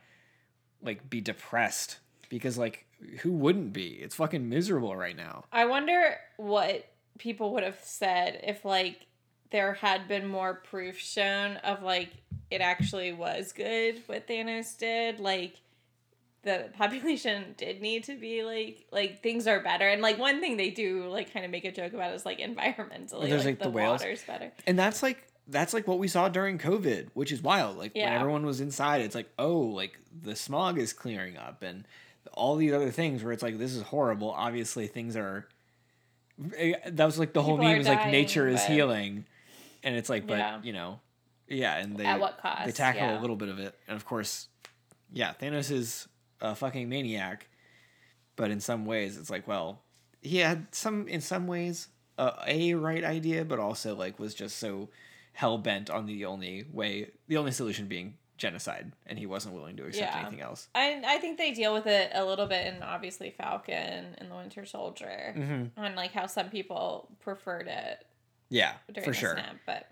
like 0.81 1.09
be 1.09 1.21
depressed 1.21 1.99
because 2.29 2.57
like 2.57 2.85
who 3.21 3.31
wouldn't 3.31 3.73
be? 3.73 3.87
It's 3.87 4.15
fucking 4.15 4.47
miserable 4.49 4.95
right 4.95 5.15
now. 5.15 5.45
I 5.51 5.65
wonder 5.65 6.17
what 6.37 6.85
people 7.17 7.53
would 7.53 7.63
have 7.63 7.79
said 7.81 8.41
if 8.43 8.63
like 8.65 9.07
there 9.51 9.73
had 9.73 10.07
been 10.07 10.27
more 10.27 10.55
proof 10.55 10.97
shown 10.97 11.57
of 11.57 11.81
like 11.83 12.09
it 12.51 12.61
actually 12.61 13.13
was 13.13 13.51
good 13.51 14.01
what 14.07 14.27
Thanos 14.27 14.77
did. 14.77 15.19
Like 15.19 15.55
the 16.43 16.69
population 16.77 17.55
did 17.57 17.81
need 17.81 18.03
to 18.05 18.15
be 18.15 18.43
like 18.43 18.85
like 18.91 19.21
things 19.21 19.47
are 19.47 19.59
better 19.59 19.87
and 19.87 20.01
like 20.01 20.17
one 20.17 20.39
thing 20.39 20.57
they 20.57 20.69
do 20.69 21.07
like 21.07 21.33
kind 21.33 21.45
of 21.45 21.51
make 21.51 21.65
a 21.65 21.71
joke 21.71 21.93
about 21.93 22.13
is 22.13 22.25
like 22.25 22.39
environmentally 22.39 23.29
there's, 23.29 23.45
like, 23.45 23.45
like, 23.45 23.59
the, 23.59 23.65
the 23.65 23.69
whales. 23.69 23.99
water's 23.99 24.23
better. 24.23 24.51
and 24.65 24.77
that's 24.77 25.03
like 25.03 25.25
that's 25.47 25.73
like 25.73 25.87
what 25.87 25.99
we 25.99 26.07
saw 26.07 26.29
during 26.29 26.57
covid 26.57 27.07
which 27.13 27.31
is 27.31 27.41
wild 27.41 27.77
like 27.77 27.93
when 27.95 28.07
everyone 28.07 28.45
was 28.45 28.61
inside 28.61 29.01
it's 29.01 29.15
like 29.15 29.29
oh 29.37 29.57
like 29.57 29.97
the 30.23 30.35
smog 30.35 30.77
is 30.77 30.93
clearing 30.93 31.37
up 31.37 31.61
and 31.63 31.85
all 32.33 32.55
these 32.55 32.71
other 32.71 32.91
things 32.91 33.23
where 33.23 33.33
it's 33.33 33.43
like 33.43 33.57
this 33.57 33.73
is 33.73 33.81
horrible 33.81 34.31
obviously 34.31 34.87
things 34.87 35.17
are 35.17 35.47
eh, 36.57 36.73
that 36.85 37.05
was 37.05 37.17
like 37.17 37.33
the 37.33 37.41
whole 37.41 37.57
People 37.57 37.65
meme 37.65 37.77
are 37.77 37.81
is 37.81 37.87
like 37.87 38.11
nature 38.11 38.47
is 38.47 38.63
healing 38.63 39.25
and 39.83 39.95
it's 39.95 40.09
like 40.09 40.27
but 40.27 40.37
Yeah. 40.37 40.59
you 40.63 40.73
know 40.73 40.99
yeah 41.47 41.77
and 41.77 41.97
they 41.97 42.05
At 42.05 42.19
what 42.19 42.37
cost? 42.41 42.65
they 42.65 42.71
tackle 42.71 43.01
Yeah. 43.01 43.19
a 43.19 43.21
little 43.21 43.35
bit 43.35 43.49
of 43.49 43.59
it 43.59 43.75
and 43.87 43.95
of 43.95 44.05
course 44.05 44.47
yeah 45.11 45.33
thanos 45.33 45.71
is 45.71 46.07
a 46.41 46.55
fucking 46.55 46.87
maniac 46.89 47.47
but 48.35 48.51
in 48.51 48.59
some 48.59 48.85
ways 48.85 49.17
it's 49.17 49.29
like 49.29 49.47
well 49.47 49.83
he 50.21 50.37
had 50.37 50.67
some 50.73 51.07
in 51.07 51.21
some 51.21 51.47
ways 51.47 51.87
uh, 52.17 52.31
a 52.47 52.73
right 52.73 53.03
idea 53.03 53.45
but 53.45 53.59
also 53.59 53.95
like 53.95 54.19
was 54.19 54.33
just 54.35 54.57
so 54.57 54.89
hell-bent 55.33 55.89
on 55.89 56.05
the 56.05 56.25
only 56.25 56.65
way 56.71 57.09
the 57.27 57.37
only 57.37 57.51
solution 57.51 57.87
being 57.87 58.15
genocide 58.37 58.91
and 59.05 59.19
he 59.19 59.25
wasn't 59.25 59.53
willing 59.53 59.75
to 59.75 59.85
accept 59.85 60.13
Yeah. 60.13 60.21
anything 60.21 60.41
else 60.41 60.69
I 60.75 61.01
I 61.05 61.17
think 61.17 61.37
they 61.37 61.51
deal 61.51 61.73
with 61.73 61.87
it 61.87 62.11
a 62.13 62.23
little 62.23 62.45
bit 62.47 62.67
in 62.67 62.81
obviously 62.83 63.31
Falcon 63.31 64.15
and 64.17 64.31
the 64.31 64.35
Winter 64.35 64.65
Soldier 64.65 65.33
mm-hmm. 65.37 65.79
on 65.79 65.95
like 65.95 66.11
how 66.11 66.25
some 66.25 66.49
people 66.49 67.09
preferred 67.19 67.67
it 67.67 68.05
yeah 68.49 68.73
for 69.03 69.13
sure 69.13 69.33
snap, 69.33 69.55
but 69.65 69.87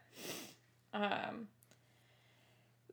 um 0.93 1.47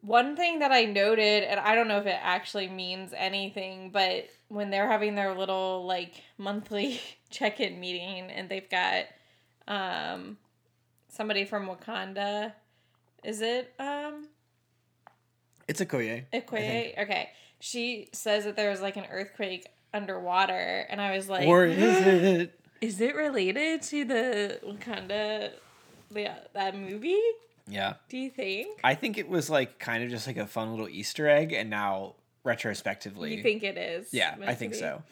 one 0.04 0.36
thing 0.36 0.58
that 0.58 0.70
I 0.70 0.84
noted, 0.84 1.44
and 1.44 1.58
I 1.58 1.74
don't 1.74 1.88
know 1.88 1.98
if 1.98 2.06
it 2.06 2.18
actually 2.20 2.68
means 2.68 3.14
anything, 3.16 3.88
but 3.90 4.28
when 4.48 4.68
they're 4.68 4.86
having 4.86 5.14
their 5.14 5.34
little 5.34 5.86
like 5.86 6.22
monthly 6.36 7.00
check-in 7.30 7.80
meeting 7.80 8.30
and 8.30 8.48
they've 8.48 8.68
got 8.68 9.04
um 9.66 10.36
somebody 11.08 11.44
from 11.44 11.66
Wakanda, 11.66 12.52
is 13.24 13.40
it 13.40 13.72
um 13.78 14.28
it's 15.66 15.80
a 15.80 15.86
koye 15.86 16.26
Okoye? 16.34 16.98
Okay. 17.02 17.30
She 17.60 18.10
says 18.12 18.44
that 18.44 18.56
there 18.56 18.68
was 18.70 18.82
like 18.82 18.98
an 18.98 19.06
earthquake 19.10 19.66
underwater 19.94 20.86
and 20.90 21.00
I 21.00 21.16
was 21.16 21.30
like 21.30 21.48
or 21.48 21.64
is 21.64 21.78
it 21.78 22.60
is 22.84 23.00
it 23.00 23.14
related 23.14 23.82
to 23.82 24.04
the 24.04 24.60
Wakanda 24.66 25.50
the, 26.10 26.30
that 26.52 26.76
movie? 26.76 27.20
yeah 27.66 27.94
Do 28.08 28.18
you 28.18 28.30
think? 28.30 28.78
i 28.84 28.94
think 28.94 29.16
it 29.18 29.28
was 29.28 29.48
like 29.48 29.78
kind 29.78 30.04
of 30.04 30.10
just 30.10 30.26
like 30.26 30.36
a 30.36 30.46
fun 30.46 30.70
little 30.70 30.88
easter 30.88 31.28
egg 31.28 31.52
and 31.52 31.70
now 31.70 32.14
retrospectively 32.44 33.36
You 33.36 33.42
think 33.42 33.62
it 33.62 33.78
is? 33.78 34.12
Yeah, 34.12 34.36
I 34.46 34.54
think 34.54 34.72
be? 34.72 34.78
so. 34.78 35.02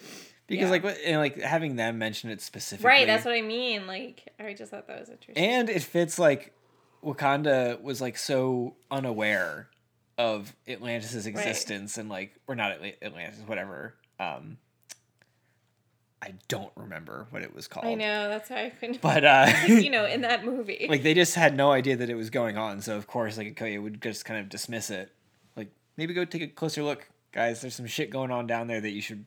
Because 0.47 0.65
Yeah. 0.65 0.71
like 0.71 0.85
what- 0.85 0.99
and 1.03 1.17
like 1.19 1.41
having 1.41 1.77
them 1.77 1.97
mention 1.99 2.29
it 2.29 2.43
specifically, 2.43 2.87
Right, 2.89 3.07
that's 3.07 3.25
what 3.25 3.33
I 3.35 3.41
mean. 3.41 3.87
Like, 3.87 4.29
I 4.39 4.53
just 4.53 4.71
thought 4.71 4.87
that 4.89 5.01
was 5.01 5.09
interesting. 5.09 5.43
and 5.43 5.71
it 5.71 5.83
fits 5.83 6.19
like 6.19 6.53
Wakanda 7.03 7.81
was 7.81 8.01
like 8.03 8.19
so 8.19 8.77
unaware 8.91 9.69
of 10.19 10.55
Atlantis's 10.69 11.27
existence 11.27 11.97
and 11.97 12.11
like 12.11 12.35
or 12.47 12.55
not 12.55 12.73
Atla- 12.73 12.93
Atlantis, 13.03 13.41
whatever. 13.47 13.95
Um, 14.21 14.59
I 16.25 16.35
don't 16.47 16.71
remember 16.77 17.27
what 17.31 17.43
it 17.43 17.53
was 17.53 17.67
called. 17.67 17.85
I 17.85 17.95
know 17.95 18.29
that's 18.29 18.49
how 18.49 18.55
I 18.55 18.71
couldn't. 18.71 19.01
but 19.01 19.25
uh, 19.25 19.53
you 19.67 19.91
know, 19.91 20.07
in 20.07 20.21
that 20.23 20.45
movie, 20.45 20.87
like 20.89 21.03
they 21.03 21.15
just 21.15 21.35
had 21.35 21.57
no 21.57 21.73
idea 21.73 21.97
that 21.97 22.09
it 22.09 22.15
was 22.15 22.31
going 22.31 22.57
on. 22.57 22.81
So 22.81 22.97
of 22.97 23.09
course, 23.09 23.37
like 23.37 23.57
Okoye 23.57 23.83
would 23.83 24.01
just 24.01 24.25
kind 24.25 24.39
of 24.39 24.49
dismiss 24.49 24.89
it. 24.91 25.11
Like 25.57 25.73
maybe 25.97 26.15
go 26.15 26.25
take 26.25 26.43
a 26.43 26.47
closer 26.47 26.83
look, 26.85 27.09
guys. 27.33 27.61
There's 27.61 27.75
some 27.75 27.87
shit 27.89 28.11
going 28.11 28.31
on 28.31 28.47
down 28.47 28.69
there 28.69 28.81
that 28.81 28.91
you 28.93 29.01
should 29.03 29.25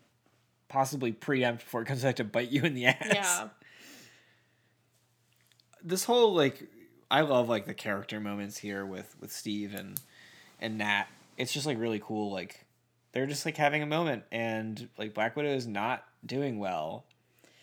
possibly 0.70 1.12
preempt 1.12 1.64
before 1.66 1.82
it 1.82 1.86
comes 1.86 2.02
back 2.04 2.16
to 2.16 2.24
bite 2.24 2.50
you 2.50 2.64
in 2.64 2.74
the 2.76 2.86
ass. 2.88 2.96
yeah, 3.14 3.48
This 5.84 6.06
whole 6.06 6.34
like, 6.34 6.64
I 7.12 7.22
love 7.22 7.50
like 7.50 7.66
the 7.66 7.74
character 7.74 8.20
moments 8.20 8.58
here 8.58 8.86
with 8.86 9.16
with 9.20 9.32
Steve 9.34 9.76
and 9.76 10.00
and 10.60 10.78
Nat. 10.78 11.06
It's 11.38 11.52
just 11.54 11.66
like 11.66 11.78
really 11.78 12.00
cool. 12.02 12.32
Like 12.32 12.66
they're 13.12 13.28
just 13.28 13.46
like 13.46 13.58
having 13.58 13.82
a 13.84 13.86
moment, 13.86 14.24
and 14.32 14.88
like 14.98 15.14
Black 15.14 15.36
Widow 15.36 15.50
is 15.54 15.68
not 15.68 16.04
doing 16.26 16.60
well. 16.60 17.06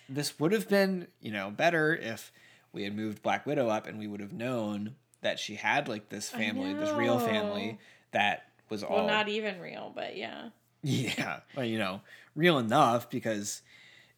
This 0.08 0.38
would 0.38 0.52
have 0.52 0.68
been 0.68 1.08
you 1.20 1.30
know 1.32 1.50
better 1.50 1.94
if 1.94 2.32
we 2.72 2.84
had 2.84 2.96
moved 2.96 3.22
Black 3.22 3.46
Widow 3.46 3.68
up 3.68 3.86
and 3.86 3.98
we 3.98 4.06
would 4.06 4.20
have 4.20 4.32
known 4.32 4.94
that 5.20 5.38
she 5.38 5.54
had 5.54 5.88
like 5.88 6.08
this 6.08 6.28
family, 6.28 6.74
this 6.74 6.90
real 6.90 7.18
family 7.18 7.78
that 8.10 8.44
was 8.68 8.82
all 8.82 8.96
well, 8.96 9.06
not 9.06 9.28
even 9.28 9.60
real, 9.60 9.92
but 9.94 10.16
yeah, 10.16 10.48
yeah, 10.82 11.40
well, 11.56 11.64
you 11.64 11.78
know, 11.78 12.00
real 12.34 12.58
enough 12.58 13.08
because 13.08 13.62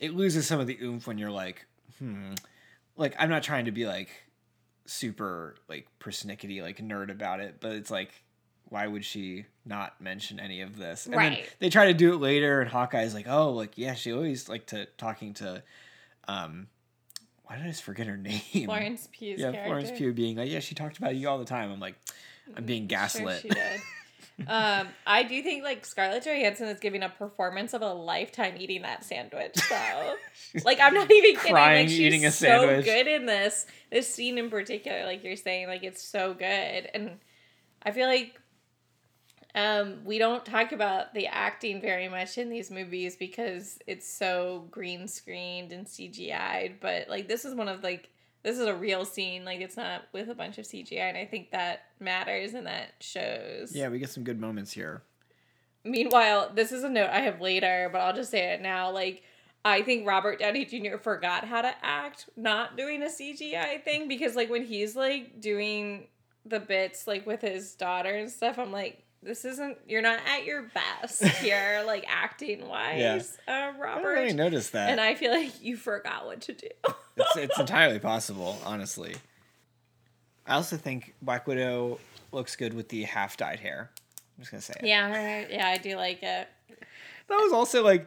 it 0.01 0.15
loses 0.15 0.47
some 0.47 0.61
of 0.61 0.67
the 0.67 0.79
oomph 0.83 1.07
when 1.07 1.19
you're 1.19 1.31
like, 1.31 1.67
hmm, 1.99 2.33
like 2.97 3.15
I'm 3.19 3.29
not 3.29 3.43
trying 3.43 3.67
to 3.67 3.73
be 3.73 3.87
like 3.87 4.11
super 4.87 5.57
like 5.69 5.87
persnickety 6.01 6.63
like 6.63 6.79
nerd 6.79 7.11
about 7.11 7.41
it, 7.41 7.57
but 7.61 7.73
it's 7.73 7.91
like, 7.91 8.24
why 8.75 8.89
would 8.89 9.05
she 9.05 9.47
not 9.65 10.01
mention 10.01 10.41
any 10.41 10.61
of 10.61 10.77
this? 10.77 11.05
And 11.07 11.15
then 11.15 11.21
Right. 11.21 11.57
they 11.61 11.71
try 11.71 11.87
to 11.87 11.95
do 11.95 12.13
it 12.13 12.17
later, 12.17 12.61
and 12.61 12.69
Hawkeye's 12.69 13.15
like, 13.15 13.29
oh, 13.29 13.53
like 13.53 13.79
yeah, 13.79 13.95
she 13.95 14.13
always 14.13 14.49
like 14.49 14.67
to 14.67 14.87
talking 14.99 15.33
to, 15.35 15.63
um, 16.27 16.67
why 17.45 17.55
did 17.57 17.65
I 17.65 17.69
just 17.69 17.85
forget 17.85 18.09
her 18.09 18.17
name? 18.33 18.41
Florence 18.65 19.09
Pugh's 19.13 19.41
yeah, 19.41 19.53
character. 19.53 19.65
Florence 19.67 19.91
Pugh 19.97 20.13
being 20.13 20.37
like, 20.37 20.51
yeah, 20.51 20.59
she 20.59 20.75
talked 20.75 20.99
about 20.99 21.15
you 21.15 21.29
all 21.29 21.39
the 21.39 21.45
time. 21.45 21.71
I'm 21.71 21.79
like, 21.79 21.95
I'm 22.57 22.65
being 22.65 22.83
Sure 22.83 22.99
gaslit. 22.99 23.43
she 23.43 23.49
did. 23.49 23.81
Um, 24.49 24.89
I 25.07 25.23
do 25.23 25.41
think 25.45 25.63
like 25.63 25.87
Scarlett 25.87 26.25
Johansson 26.25 26.67
is 26.67 26.81
giving 26.81 27.05
a 27.05 27.09
performance 27.09 27.73
of 27.73 27.83
a 27.83 27.93
lifetime 27.93 28.55
eating 28.59 28.83
that 28.83 29.05
sandwich. 29.05 29.55
So, 29.55 30.17
like, 30.65 30.81
I'm 30.81 30.93
not 30.93 31.09
even 31.09 31.37
kidding. 31.37 31.53
Crying, 31.53 31.83
like, 31.87 31.89
she's 31.89 32.01
eating 32.01 32.27
a 32.27 32.33
so 32.33 32.47
sandwich. 32.47 32.85
good 32.85 33.07
in 33.07 33.27
this 33.27 33.65
this 33.93 34.13
scene 34.13 34.37
in 34.37 34.51
particular. 34.51 35.05
Like 35.05 35.23
you're 35.23 35.37
saying, 35.37 35.69
like 35.69 35.85
it's 35.85 36.03
so 36.03 36.35
good, 36.35 36.91
and 36.93 37.13
I 37.85 37.93
feel 37.93 38.09
like 38.09 38.35
um, 39.55 40.05
we 40.05 40.19
don't 40.19 40.45
talk 40.45 40.73
about 40.73 41.15
the 41.15 41.29
acting 41.29 41.81
very 41.81 42.09
much 42.09 42.39
in 42.39 42.51
these 42.51 42.71
movies 42.71 43.15
because 43.15 43.79
it's 43.87 44.09
so 44.09 44.67
green 44.71 45.07
screened 45.07 45.73
and 45.73 45.87
CGI'd. 45.87 46.81
But 46.81 47.09
like 47.09 47.29
this 47.29 47.45
is 47.45 47.55
one 47.55 47.69
of 47.69 47.83
like 47.83 48.09
this 48.43 48.59
is 48.59 48.67
a 48.67 48.75
real 48.75 49.05
scene. 49.05 49.45
Like 49.45 49.61
it's 49.61 49.77
not 49.77 50.03
with 50.13 50.29
a 50.29 50.35
bunch 50.35 50.59
of 50.59 50.65
CGI, 50.65 51.09
and 51.09 51.17
I 51.17 51.25
think 51.25 51.53
that 51.53 51.85
matters 52.01 52.55
and 52.55 52.67
that 52.67 52.95
shows. 53.01 53.73
Yeah, 53.73 53.89
we 53.89 54.01
get 54.01 54.11
some 54.11 54.25
good 54.25 54.41
moments 54.41 54.73
here. 54.73 55.03
Meanwhile, 55.85 56.53
this 56.55 56.73
is 56.73 56.83
a 56.83 56.89
note 56.89 57.11
I 57.11 57.21
have 57.21 57.41
later, 57.41 57.89
but 57.93 58.01
I'll 58.01 58.15
just 58.15 58.31
say 58.31 58.55
it 58.55 58.61
now. 58.63 58.91
Like, 58.91 59.23
I 59.65 59.83
think 59.83 60.07
Robert 60.07 60.41
Downey 60.41 60.65
Jr. 60.65 60.97
forgot 60.97 61.45
how 61.45 61.63
to 61.63 61.75
act, 61.83 62.29
not 62.37 62.77
doing 62.77 63.03
a 63.03 63.07
CGI 63.07 63.85
thing, 63.85 64.09
because 64.09 64.35
like 64.35 64.51
when 64.51 64.65
he's 64.65 64.97
like 64.97 65.41
doing 65.41 66.09
the 66.47 66.61
bits 66.61 67.07
like 67.07 67.27
with 67.27 67.43
his 67.43 67.75
daughter 67.75 68.15
and 68.15 68.31
stuff, 68.31 68.59
I'm 68.59 68.73
like, 68.73 69.04
this 69.25 69.45
isn't 69.45 69.79
you're 69.89 70.03
not 70.03 70.21
at 70.27 70.45
your 70.45 70.63
best 70.63 71.23
here, 71.39 71.83
like 71.87 72.05
acting 72.09 72.69
wise, 72.69 73.37
uh, 73.49 73.51
I 73.51 73.71
Robert. 73.79 74.03
don't 74.03 74.13
really 74.13 74.33
notice 74.35 74.71
that. 74.71 74.91
and 74.91 75.01
I 75.01 75.15
feel 75.15 75.31
like 75.33 75.63
you 75.63 75.77
forgot 75.77 76.27
what 76.27 76.43
to 76.43 76.53
do. 76.53 76.69
it's, 77.17 77.37
it's 77.37 77.59
entirely 77.59 77.99
possible, 77.99 78.59
honestly. 78.65 79.17
I 80.47 80.55
also 80.55 80.77
think 80.77 81.15
Black 81.23 81.47
Widow 81.47 81.99
looks 82.33 82.55
good 82.57 82.75
with 82.75 82.89
the 82.91 83.05
half 83.05 83.37
dyed 83.37 83.61
hair. 83.61 83.91
I'm 84.37 84.43
just 84.43 84.51
gonna 84.51 84.61
say 84.61 84.75
it. 84.81 84.87
yeah, 84.87 85.11
right. 85.11 85.51
yeah, 85.51 85.69
I 85.69 85.79
do 85.79 85.97
like 85.97 86.23
it. 86.23 86.49
That 87.29 87.37
was 87.37 87.53
also 87.53 87.83
like 87.83 88.07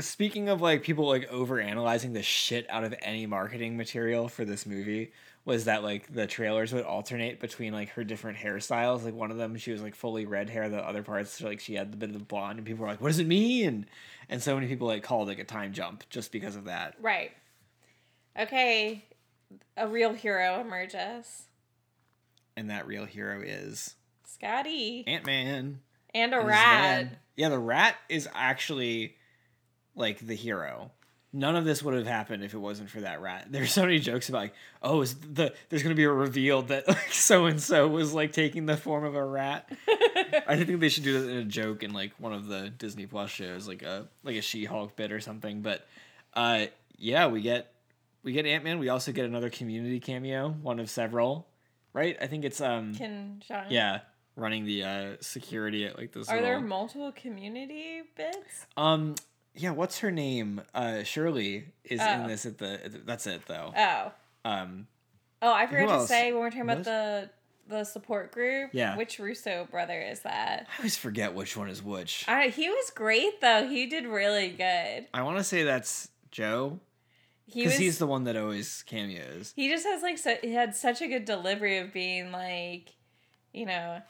speaking 0.00 0.48
of 0.48 0.60
like 0.60 0.82
people 0.82 1.06
like 1.06 1.30
over 1.30 1.60
analyzing 1.60 2.14
the 2.14 2.22
shit 2.22 2.66
out 2.70 2.82
of 2.82 2.94
any 3.02 3.26
marketing 3.26 3.76
material 3.76 4.28
for 4.28 4.44
this 4.44 4.64
movie 4.66 5.12
was 5.44 5.64
that 5.64 5.82
like 5.82 6.12
the 6.12 6.26
trailers 6.26 6.72
would 6.72 6.84
alternate 6.84 7.40
between 7.40 7.72
like 7.72 7.90
her 7.90 8.04
different 8.04 8.38
hairstyles. 8.38 9.04
Like 9.04 9.14
one 9.14 9.30
of 9.30 9.36
them 9.36 9.56
she 9.56 9.72
was 9.72 9.82
like 9.82 9.94
fully 9.94 10.24
red 10.26 10.48
hair, 10.48 10.68
the 10.68 10.78
other 10.78 11.02
parts 11.02 11.40
like 11.40 11.60
she 11.60 11.74
had 11.74 11.92
the 11.92 11.96
bit 11.96 12.10
of 12.10 12.18
the 12.18 12.24
blonde 12.24 12.58
and 12.58 12.66
people 12.66 12.84
were 12.84 12.90
like, 12.90 13.00
What 13.00 13.08
does 13.08 13.18
it 13.18 13.26
mean? 13.26 13.86
And 14.28 14.42
so 14.42 14.54
many 14.54 14.68
people 14.68 14.86
like 14.86 15.02
called 15.02 15.28
like 15.28 15.38
a 15.38 15.44
time 15.44 15.72
jump 15.72 16.04
just 16.10 16.30
because 16.32 16.56
of 16.56 16.64
that. 16.64 16.94
Right. 17.00 17.32
Okay, 18.38 19.04
a 19.76 19.86
real 19.88 20.12
hero 20.14 20.60
emerges. 20.60 21.42
And 22.56 22.70
that 22.70 22.86
real 22.86 23.04
hero 23.04 23.42
is 23.42 23.94
Scotty 24.24 25.04
Ant 25.06 25.26
Man. 25.26 25.80
and 26.14 26.32
a 26.32 26.38
and 26.38 26.46
rat. 26.46 27.18
Yeah, 27.36 27.48
the 27.48 27.58
rat 27.58 27.96
is 28.08 28.28
actually 28.32 29.16
like 29.94 30.20
the 30.20 30.34
hero. 30.34 30.92
None 31.34 31.56
of 31.56 31.64
this 31.64 31.82
would 31.82 31.94
have 31.94 32.06
happened 32.06 32.44
if 32.44 32.52
it 32.52 32.58
wasn't 32.58 32.90
for 32.90 33.00
that 33.00 33.22
rat. 33.22 33.46
There's 33.50 33.72
so 33.72 33.82
many 33.82 33.98
jokes 33.98 34.28
about 34.28 34.38
like, 34.38 34.54
oh, 34.82 35.00
is 35.00 35.14
the 35.14 35.54
there's 35.70 35.82
gonna 35.82 35.94
be 35.94 36.04
a 36.04 36.12
reveal 36.12 36.62
that 36.62 36.86
like 36.88 37.12
so 37.12 37.46
and 37.46 37.60
so 37.60 37.88
was 37.88 38.12
like 38.12 38.32
taking 38.32 38.66
the 38.66 38.76
form 38.76 39.04
of 39.04 39.14
a 39.14 39.24
rat. 39.24 39.70
I 40.46 40.62
think 40.62 40.80
they 40.80 40.90
should 40.90 41.04
do 41.04 41.20
that 41.20 41.30
in 41.30 41.38
a 41.38 41.44
joke 41.44 41.82
in 41.82 41.92
like 41.94 42.12
one 42.18 42.34
of 42.34 42.48
the 42.48 42.68
Disney 42.68 43.06
Plus 43.06 43.30
shows, 43.30 43.66
like 43.66 43.82
a 43.82 44.08
like 44.24 44.36
a 44.36 44.42
She 44.42 44.66
Hulk 44.66 44.94
bit 44.94 45.10
or 45.10 45.20
something. 45.20 45.62
But 45.62 45.86
uh, 46.34 46.66
yeah, 46.98 47.28
we 47.28 47.40
get 47.40 47.72
we 48.22 48.32
get 48.32 48.44
Ant 48.44 48.62
Man. 48.64 48.78
We 48.78 48.90
also 48.90 49.10
get 49.12 49.24
another 49.24 49.48
Community 49.48 50.00
cameo, 50.00 50.50
one 50.50 50.80
of 50.80 50.90
several, 50.90 51.46
right? 51.94 52.16
I 52.20 52.26
think 52.26 52.44
it's 52.44 52.60
um 52.60 52.94
Ken 52.94 53.42
Jeong? 53.48 53.66
yeah 53.70 54.00
running 54.36 54.64
the 54.64 54.82
uh 54.82 55.16
security 55.20 55.84
at 55.86 55.96
like 55.98 56.12
this. 56.12 56.28
Are 56.28 56.40
there 56.42 56.60
multiple 56.60 57.12
community 57.12 58.02
bits? 58.16 58.66
um, 58.76 59.14
yeah, 59.54 59.70
what's 59.70 59.98
her 59.98 60.10
name? 60.10 60.62
Uh, 60.74 61.02
Shirley 61.02 61.66
is 61.84 62.00
in 62.00 62.22
Oh. 62.24 62.28
this 62.28 62.46
at 62.46 62.58
the. 62.58 63.00
That's 63.04 63.26
it 63.26 63.42
though. 63.46 63.72
Oh. 63.76 64.12
Um, 64.44 64.86
Oh, 65.44 65.52
I 65.52 65.66
forgot 65.66 66.00
to 66.02 66.06
say 66.06 66.32
when 66.32 66.40
we're 66.42 66.50
talking 66.50 66.62
about 66.62 66.84
the 66.84 67.28
the 67.68 67.84
support 67.84 68.32
group. 68.32 68.70
Yeah. 68.72 68.96
Which 68.96 69.18
Russo 69.18 69.66
brother 69.70 70.00
is 70.00 70.20
that? 70.20 70.66
I 70.68 70.78
always 70.78 70.96
forget 70.96 71.34
which 71.34 71.56
one 71.56 71.68
is 71.68 71.82
which. 71.82 72.24
I, 72.28 72.48
he 72.48 72.68
was 72.68 72.90
great 72.90 73.40
though. 73.40 73.66
He 73.68 73.86
did 73.86 74.06
really 74.06 74.50
good. 74.50 75.06
I 75.12 75.22
want 75.22 75.38
to 75.38 75.44
say 75.44 75.62
that's 75.64 76.08
Joe 76.30 76.78
because 77.46 77.64
was. 77.72 77.76
he's 77.78 77.98
the 77.98 78.06
one 78.06 78.24
that 78.24 78.36
always 78.36 78.82
cameos. 78.84 79.52
he 79.56 79.68
just 79.68 79.84
has 79.84 80.02
like 80.02 80.18
so, 80.18 80.36
he 80.42 80.52
had 80.54 80.74
such 80.76 81.02
a 81.02 81.08
good 81.08 81.24
delivery 81.24 81.78
of 81.78 81.92
being 81.92 82.30
like, 82.32 82.90
you 83.52 83.66
know, 83.66 84.00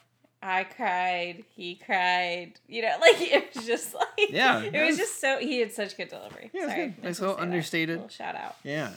I 0.42 0.64
cried, 0.64 1.44
he 1.54 1.76
cried, 1.76 2.54
you 2.66 2.82
know, 2.82 2.96
like 3.00 3.20
it 3.20 3.54
was 3.54 3.64
just 3.66 3.94
like 3.94 4.30
Yeah, 4.30 4.60
it 4.62 4.72
was 4.72 4.90
was- 4.90 4.98
just 4.98 5.20
so 5.20 5.38
he 5.38 5.60
had 5.60 5.72
such 5.72 5.96
good 5.96 6.08
delivery. 6.08 6.50
Yeah, 6.52 6.66
Sorry, 6.68 6.86
good. 6.88 7.04
Nice 7.04 7.20
little 7.20 7.36
understated. 7.38 7.96
Little 7.96 8.08
shout 8.08 8.34
out. 8.34 8.56
Yeah. 8.64 8.90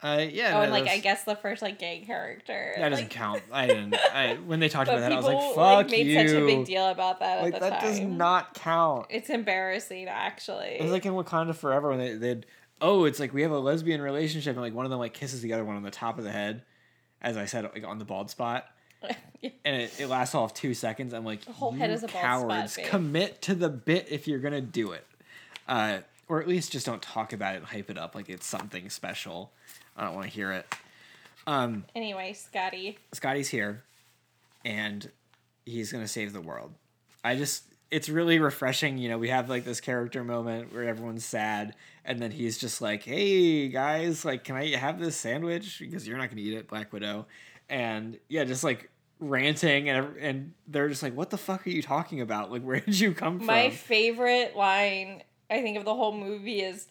Uh, 0.00 0.24
yeah. 0.30 0.50
Oh, 0.50 0.58
no, 0.58 0.62
and 0.62 0.70
like 0.72 0.86
I 0.86 0.98
guess 0.98 1.24
the 1.24 1.34
first 1.34 1.60
like 1.60 1.78
gay 1.80 2.04
character. 2.06 2.72
that 2.78 2.88
doesn't 2.90 3.06
like, 3.06 3.10
count. 3.10 3.42
I 3.52 3.66
didn't. 3.66 3.96
I 3.96 4.34
when 4.46 4.60
they 4.60 4.68
talked 4.68 4.88
about 4.88 5.00
that, 5.00 5.10
I 5.10 5.16
was 5.16 5.24
like, 5.24 5.36
like, 5.36 5.54
"Fuck 5.56 5.90
made 5.90 6.06
you!" 6.06 6.28
such 6.28 6.36
a 6.36 6.46
big 6.46 6.64
deal 6.66 6.86
about 6.88 7.18
that 7.18 7.42
Like 7.42 7.54
at 7.54 7.60
the 7.60 7.70
that 7.70 7.80
time. 7.80 7.90
does 7.90 8.00
not 8.00 8.54
count. 8.54 9.06
It's 9.10 9.28
embarrassing, 9.28 10.06
actually. 10.06 10.76
It 10.78 10.82
was 10.82 10.92
like 10.92 11.04
in 11.04 11.14
Wakanda 11.14 11.52
Forever 11.54 11.88
when 11.90 11.98
they 11.98 12.14
they'd 12.14 12.46
oh 12.80 13.06
it's 13.06 13.18
like 13.18 13.34
we 13.34 13.42
have 13.42 13.50
a 13.50 13.58
lesbian 13.58 14.00
relationship 14.00 14.52
and 14.52 14.62
like 14.62 14.72
one 14.72 14.86
of 14.86 14.90
them 14.90 15.00
like 15.00 15.14
kisses 15.14 15.42
the 15.42 15.52
other 15.52 15.64
one 15.64 15.74
on 15.74 15.82
the 15.82 15.90
top 15.90 16.16
of 16.16 16.22
the 16.22 16.30
head, 16.30 16.62
as 17.20 17.36
I 17.36 17.46
said 17.46 17.64
like 17.74 17.84
on 17.84 17.98
the 17.98 18.04
bald 18.04 18.30
spot. 18.30 18.66
and 19.42 19.82
it, 19.82 20.00
it 20.00 20.06
lasts 20.08 20.34
all 20.34 20.44
of 20.44 20.54
two 20.54 20.74
seconds. 20.74 21.12
I'm 21.14 21.24
like, 21.24 21.44
the 21.44 21.52
whole 21.52 21.72
head 21.72 21.90
is 21.90 22.02
a 22.02 22.08
cowards. 22.08 22.72
spot. 22.74 22.86
Commit 22.86 23.42
to 23.42 23.54
the 23.54 23.68
bit 23.68 24.08
if 24.10 24.26
you're 24.26 24.38
gonna 24.38 24.60
do 24.60 24.92
it, 24.92 25.06
uh, 25.68 25.98
or 26.28 26.40
at 26.40 26.48
least 26.48 26.72
just 26.72 26.86
don't 26.86 27.02
talk 27.02 27.32
about 27.32 27.54
it 27.54 27.58
and 27.58 27.66
hype 27.66 27.90
it 27.90 27.98
up 27.98 28.14
like 28.14 28.28
it's 28.28 28.46
something 28.46 28.90
special. 28.90 29.52
I 29.96 30.04
don't 30.04 30.14
want 30.14 30.26
to 30.26 30.32
hear 30.32 30.52
it. 30.52 30.72
Um, 31.46 31.84
anyway, 31.94 32.32
Scotty. 32.34 32.98
Scotty's 33.12 33.48
here, 33.48 33.82
and 34.64 35.10
he's 35.64 35.92
gonna 35.92 36.08
save 36.08 36.32
the 36.32 36.40
world. 36.40 36.72
I 37.24 37.36
just 37.36 37.64
it's 37.90 38.08
really 38.08 38.38
refreshing. 38.38 38.98
You 38.98 39.08
know, 39.08 39.18
we 39.18 39.28
have 39.28 39.48
like 39.48 39.64
this 39.64 39.80
character 39.80 40.22
moment 40.22 40.72
where 40.72 40.84
everyone's 40.84 41.24
sad, 41.24 41.74
and 42.04 42.20
then 42.20 42.30
he's 42.30 42.58
just 42.58 42.80
like, 42.82 43.02
"Hey 43.04 43.68
guys, 43.68 44.24
like, 44.24 44.44
can 44.44 44.56
I 44.56 44.76
have 44.76 45.00
this 45.00 45.16
sandwich? 45.16 45.78
Because 45.78 46.06
you're 46.06 46.18
not 46.18 46.28
gonna 46.28 46.42
eat 46.42 46.54
it, 46.54 46.68
Black 46.68 46.92
Widow." 46.92 47.26
And 47.68 48.18
yeah, 48.28 48.44
just 48.44 48.64
like 48.64 48.90
ranting, 49.20 49.88
and 49.88 50.16
and 50.18 50.52
they're 50.66 50.88
just 50.88 51.02
like, 51.02 51.14
"What 51.14 51.30
the 51.30 51.38
fuck 51.38 51.66
are 51.66 51.70
you 51.70 51.82
talking 51.82 52.20
about? 52.20 52.50
Like, 52.50 52.62
where 52.62 52.80
did 52.80 52.98
you 52.98 53.12
come 53.14 53.34
My 53.34 53.38
from?" 53.38 53.46
My 53.46 53.70
favorite 53.70 54.56
line, 54.56 55.22
I 55.50 55.62
think, 55.62 55.76
of 55.76 55.84
the 55.84 55.94
whole 55.94 56.16
movie 56.16 56.62
is 56.62 56.88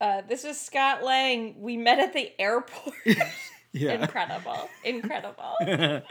uh, 0.00 0.22
This 0.28 0.44
is 0.44 0.58
Scott 0.58 1.02
Lang. 1.02 1.60
We 1.60 1.76
met 1.76 1.98
at 1.98 2.12
the 2.12 2.32
airport. 2.40 2.94
yeah, 3.72 4.00
Incredible. 4.00 4.68
Incredible. 4.84 5.56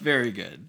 very 0.00 0.30
good 0.30 0.68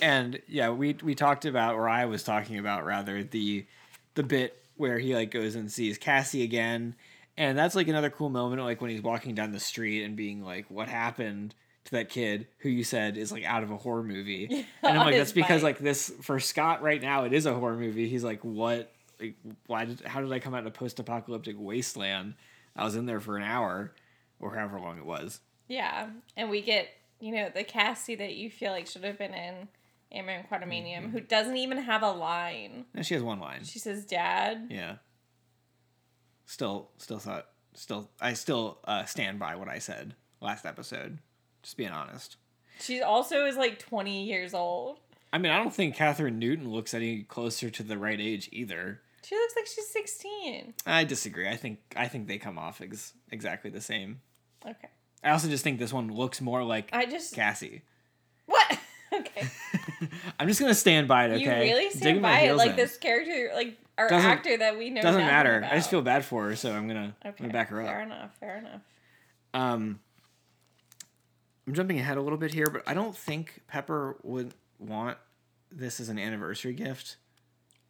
and 0.00 0.40
yeah 0.48 0.70
we 0.70 0.96
we 1.02 1.14
talked 1.14 1.44
about 1.44 1.74
or 1.74 1.88
i 1.88 2.04
was 2.04 2.22
talking 2.22 2.58
about 2.58 2.84
rather 2.84 3.22
the 3.22 3.66
the 4.14 4.22
bit 4.22 4.62
where 4.76 4.98
he 4.98 5.14
like 5.14 5.30
goes 5.30 5.54
and 5.54 5.70
sees 5.70 5.98
cassie 5.98 6.42
again 6.42 6.94
and 7.36 7.56
that's 7.56 7.74
like 7.74 7.88
another 7.88 8.10
cool 8.10 8.30
moment 8.30 8.62
like 8.62 8.80
when 8.80 8.90
he's 8.90 9.02
walking 9.02 9.34
down 9.34 9.52
the 9.52 9.60
street 9.60 10.04
and 10.04 10.16
being 10.16 10.42
like 10.42 10.66
what 10.70 10.88
happened 10.88 11.54
to 11.86 11.92
that 11.92 12.08
kid 12.10 12.46
who 12.58 12.68
you 12.68 12.84
said 12.84 13.16
is 13.16 13.32
like 13.32 13.44
out 13.44 13.62
of 13.62 13.70
a 13.70 13.76
horror 13.76 14.02
movie 14.02 14.46
and 14.82 14.98
i'm 14.98 15.06
like 15.06 15.16
that's 15.16 15.32
because 15.32 15.62
bike. 15.62 15.76
like 15.76 15.78
this 15.78 16.12
for 16.22 16.38
scott 16.38 16.82
right 16.82 17.00
now 17.02 17.24
it 17.24 17.32
is 17.32 17.46
a 17.46 17.54
horror 17.54 17.76
movie 17.76 18.08
he's 18.08 18.22
like 18.24 18.44
what 18.44 18.92
like 19.20 19.34
why 19.66 19.84
did 19.84 20.00
how 20.02 20.20
did 20.20 20.30
i 20.32 20.38
come 20.38 20.54
out 20.54 20.66
a 20.66 20.70
post-apocalyptic 20.70 21.56
wasteland 21.58 22.34
i 22.76 22.84
was 22.84 22.96
in 22.96 23.06
there 23.06 23.20
for 23.20 23.36
an 23.36 23.42
hour 23.42 23.92
or 24.38 24.54
however 24.54 24.78
long 24.80 24.98
it 24.98 25.04
was 25.06 25.40
yeah. 25.68 26.08
And 26.36 26.50
we 26.50 26.62
get, 26.62 26.88
you 27.20 27.32
know, 27.32 27.48
the 27.54 27.62
Cassie 27.62 28.16
that 28.16 28.34
you 28.34 28.50
feel 28.50 28.72
like 28.72 28.88
should 28.88 29.04
have 29.04 29.16
been 29.18 29.32
in 29.32 29.68
Ant-Man 30.10 30.44
Quantumania, 30.50 30.96
Mm-hmm. 30.98 31.10
who 31.10 31.20
doesn't 31.20 31.56
even 31.58 31.78
have 31.78 32.02
a 32.02 32.10
line. 32.10 32.86
and 32.92 33.06
she 33.06 33.14
has 33.14 33.22
one 33.22 33.38
line 33.38 33.62
She 33.62 33.78
says, 33.78 34.04
Dad. 34.04 34.66
Yeah. 34.68 34.96
Still, 36.46 36.90
still 36.98 37.18
thought, 37.20 37.46
still, 37.74 38.10
I 38.20 38.32
still 38.32 38.78
uh, 38.84 39.04
stand 39.04 39.38
by 39.38 39.54
what 39.54 39.68
I 39.68 39.78
said 39.78 40.16
last 40.40 40.66
episode. 40.66 41.18
Just 41.62 41.76
being 41.76 41.90
honest. 41.90 42.36
She 42.80 43.02
also 43.02 43.44
is 43.46 43.56
like 43.56 43.78
20 43.78 44.24
years 44.24 44.54
old. 44.54 44.98
I 45.32 45.38
mean, 45.38 45.52
I 45.52 45.58
don't 45.58 45.72
think 45.74 45.94
Kathryn 45.96 46.36
Newton 46.36 46.70
looks 46.70 46.94
any 46.94 47.22
closer 47.22 47.70
to 47.70 47.82
the 47.82 47.98
right 47.98 48.20
age 48.20 48.48
either. 48.52 49.00
She 49.22 49.34
looks 49.36 49.54
like 49.54 49.66
she's 49.66 49.86
16. 49.88 50.74
I 50.86 51.04
disagree. 51.04 51.48
I 51.48 51.56
think 51.56 51.78
I 51.94 52.08
think 52.08 52.26
they 52.26 52.38
come 52.38 52.58
off 52.58 52.80
ex- 52.80 53.12
exactly 53.30 53.70
the 53.70 53.80
same. 53.82 54.22
Okay. 54.66 54.88
I 55.22 55.30
also 55.30 55.48
just 55.48 55.62
think 55.62 55.78
this 55.78 55.92
one 55.92 56.08
looks 56.08 56.40
more 56.40 56.64
like 56.64 56.88
I 56.92 57.04
just. 57.06 57.34
Cassie. 57.34 57.82
What? 58.46 58.78
okay. 59.12 59.46
I'm 60.40 60.48
just 60.48 60.58
gonna 60.58 60.74
stand 60.74 61.06
by 61.06 61.26
it. 61.26 61.32
Okay. 61.32 61.68
You 61.68 61.74
really 61.74 61.90
stand 61.90 62.02
Digging 62.02 62.22
by 62.22 62.40
it, 62.40 62.54
like 62.56 62.70
in. 62.70 62.76
this 62.76 62.96
character, 62.96 63.50
like 63.54 63.76
our 63.98 64.08
Doesn't- 64.08 64.30
actor 64.30 64.56
that 64.56 64.78
we 64.78 64.88
know. 64.90 65.02
Doesn't 65.02 65.20
matter. 65.20 65.58
About. 65.58 65.72
I 65.72 65.76
just 65.76 65.90
feel 65.90 66.02
bad 66.02 66.24
for 66.24 66.48
her, 66.48 66.56
so 66.56 66.72
I'm 66.72 66.88
gonna, 66.88 67.14
I'm 67.22 67.30
Okay. 67.32 67.42
gonna 67.44 67.52
back 67.52 67.68
her 67.68 67.82
up. 67.82 67.88
Fair 67.88 68.00
enough. 68.00 68.30
Fair 68.40 68.56
enough. 68.56 68.80
Um, 69.52 70.00
I'm 71.70 71.74
jumping 71.76 72.00
ahead 72.00 72.16
a 72.16 72.20
little 72.20 72.36
bit 72.36 72.52
here, 72.52 72.66
but 72.66 72.82
I 72.84 72.94
don't 72.94 73.16
think 73.16 73.60
Pepper 73.68 74.16
would 74.24 74.54
want 74.80 75.18
this 75.70 76.00
as 76.00 76.08
an 76.08 76.18
anniversary 76.18 76.72
gift? 76.72 77.16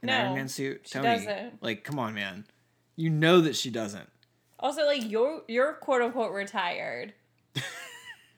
An 0.02 0.08
No, 0.08 0.16
Iron 0.18 0.34
Man 0.34 0.48
suit? 0.48 0.82
she 0.84 0.98
doesn't. 0.98 1.62
like, 1.62 1.82
come 1.82 1.98
on, 1.98 2.12
man. 2.12 2.44
You 2.96 3.08
know 3.08 3.40
that 3.40 3.56
she 3.56 3.70
doesn't. 3.70 4.06
Also, 4.58 4.84
like 4.84 5.10
you're 5.10 5.40
you're 5.48 5.72
quote 5.72 6.02
unquote 6.02 6.32
retired. 6.32 7.14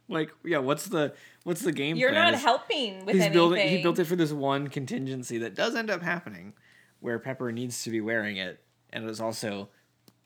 Like, 0.09 0.31
yeah, 0.45 0.59
what's 0.59 0.87
the 0.87 1.15
what's 1.45 1.63
the 1.63 1.73
game 1.73 1.97
You're 1.97 2.11
plan? 2.11 2.25
not 2.27 2.35
Is- 2.35 2.43
helping 2.43 2.99
with 3.07 3.15
He's 3.15 3.23
anything. 3.23 3.33
building. 3.33 3.69
He 3.69 3.83
built 3.83 3.99
it 3.99 4.05
for 4.05 4.15
this 4.17 4.31
one 4.33 4.69
contingency 4.69 5.39
that 5.39 5.55
does 5.55 5.75
end 5.75 5.91
up 5.91 6.03
happening, 6.03 6.53
where 7.01 7.19
Pepper 7.19 7.51
needs 7.51 7.83
to 7.85 7.91
be 7.91 8.01
wearing 8.01 8.37
it, 8.37 8.61
and 8.91 9.05
has 9.07 9.21
also 9.21 9.71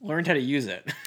learned 0.01 0.27
how 0.27 0.33
to 0.35 0.41
use 0.41 0.67
it. 0.67 0.93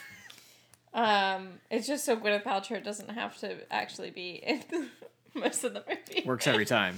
Um, 0.94 1.60
it's 1.70 1.88
just 1.88 2.04
so 2.06 2.16
Gwyneth 2.18 2.44
Paltrow 2.44 2.84
doesn't 2.84 3.10
have 3.12 3.38
to 3.40 3.58
actually 3.72 4.10
be 4.12 4.32
in 4.46 4.64
most 5.36 5.64
of 5.64 5.74
the 5.74 5.84
movie. 5.88 6.24
Works 6.26 6.48
every 6.48 6.66
time. 6.66 6.96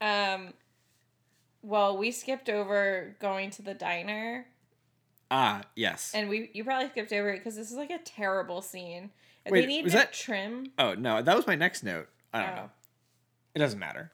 Um, 0.00 0.52
well, 1.62 1.96
we 1.96 2.10
skipped 2.10 2.48
over 2.48 3.16
going 3.20 3.50
to 3.52 3.62
the 3.62 3.74
diner, 3.74 4.46
Ah, 5.30 5.62
yes. 5.74 6.12
and 6.14 6.28
we 6.28 6.50
you 6.52 6.64
probably 6.64 6.88
skipped 6.88 7.12
over 7.12 7.30
it 7.30 7.38
because 7.38 7.56
this 7.56 7.70
is 7.70 7.76
like 7.76 7.90
a 7.90 7.98
terrible 7.98 8.60
scene. 8.60 9.10
Wait, 9.48 9.60
they 9.62 9.66
need 9.66 9.84
was 9.84 9.92
to 9.92 9.98
that- 9.98 10.12
trim. 10.12 10.72
oh 10.78 10.94
no, 10.94 11.22
that 11.22 11.36
was 11.36 11.46
my 11.46 11.54
next 11.54 11.82
note. 11.84 12.08
I 12.34 12.42
don't 12.42 12.50
Oh. 12.52 12.56
know. 12.56 12.70
It 13.54 13.58
doesn't 13.60 13.78
matter. 13.78 14.12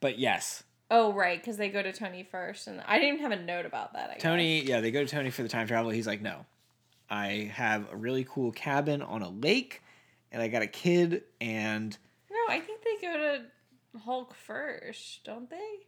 But 0.00 0.18
yes, 0.18 0.64
Oh 0.90 1.12
right, 1.12 1.38
because 1.40 1.56
they 1.56 1.68
go 1.68 1.82
to 1.82 1.92
Tony 1.92 2.24
first, 2.24 2.66
and 2.66 2.82
I 2.86 2.98
didn't 2.98 3.20
have 3.20 3.30
a 3.30 3.36
note 3.36 3.64
about 3.64 3.92
that. 3.92 4.10
I 4.10 4.14
guess. 4.14 4.22
Tony. 4.22 4.62
Yeah, 4.62 4.80
they 4.80 4.90
go 4.90 5.04
to 5.04 5.08
Tony 5.10 5.30
for 5.30 5.42
the 5.44 5.48
time 5.48 5.68
travel. 5.68 5.90
He's 5.90 6.06
like, 6.06 6.20
no, 6.20 6.44
I 7.10 7.50
have 7.54 7.92
a 7.92 7.96
really 7.96 8.24
cool 8.28 8.52
cabin 8.52 9.02
on 9.02 9.22
a 9.22 9.28
lake, 9.28 9.82
and 10.32 10.40
I 10.40 10.48
got 10.48 10.62
a 10.62 10.66
kid, 10.66 11.22
and 11.40 11.96
No, 12.30 12.36
I 12.48 12.60
think 12.60 12.82
they 12.84 13.06
go 13.06 13.16
to 13.16 13.98
Hulk 14.00 14.34
first, 14.34 15.24
don't 15.24 15.50
they? 15.50 15.80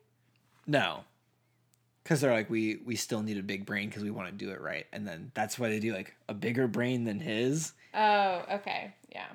no, 0.66 1.04
because 2.02 2.20
they're 2.20 2.32
like, 2.32 2.50
we 2.50 2.80
we 2.84 2.96
still 2.96 3.22
need 3.22 3.38
a 3.38 3.42
big 3.42 3.64
brain 3.66 3.88
because 3.88 4.02
we 4.02 4.10
want 4.10 4.28
to 4.28 4.32
do 4.32 4.50
it 4.50 4.60
right, 4.60 4.86
and 4.92 5.06
then 5.06 5.30
that's 5.34 5.58
why 5.58 5.68
they 5.68 5.78
do 5.80 5.92
like 5.94 6.14
a 6.28 6.34
bigger 6.34 6.66
brain 6.66 7.04
than 7.04 7.20
his, 7.20 7.72
Oh, 7.94 8.44
okay, 8.54 8.94
yeah. 9.10 9.26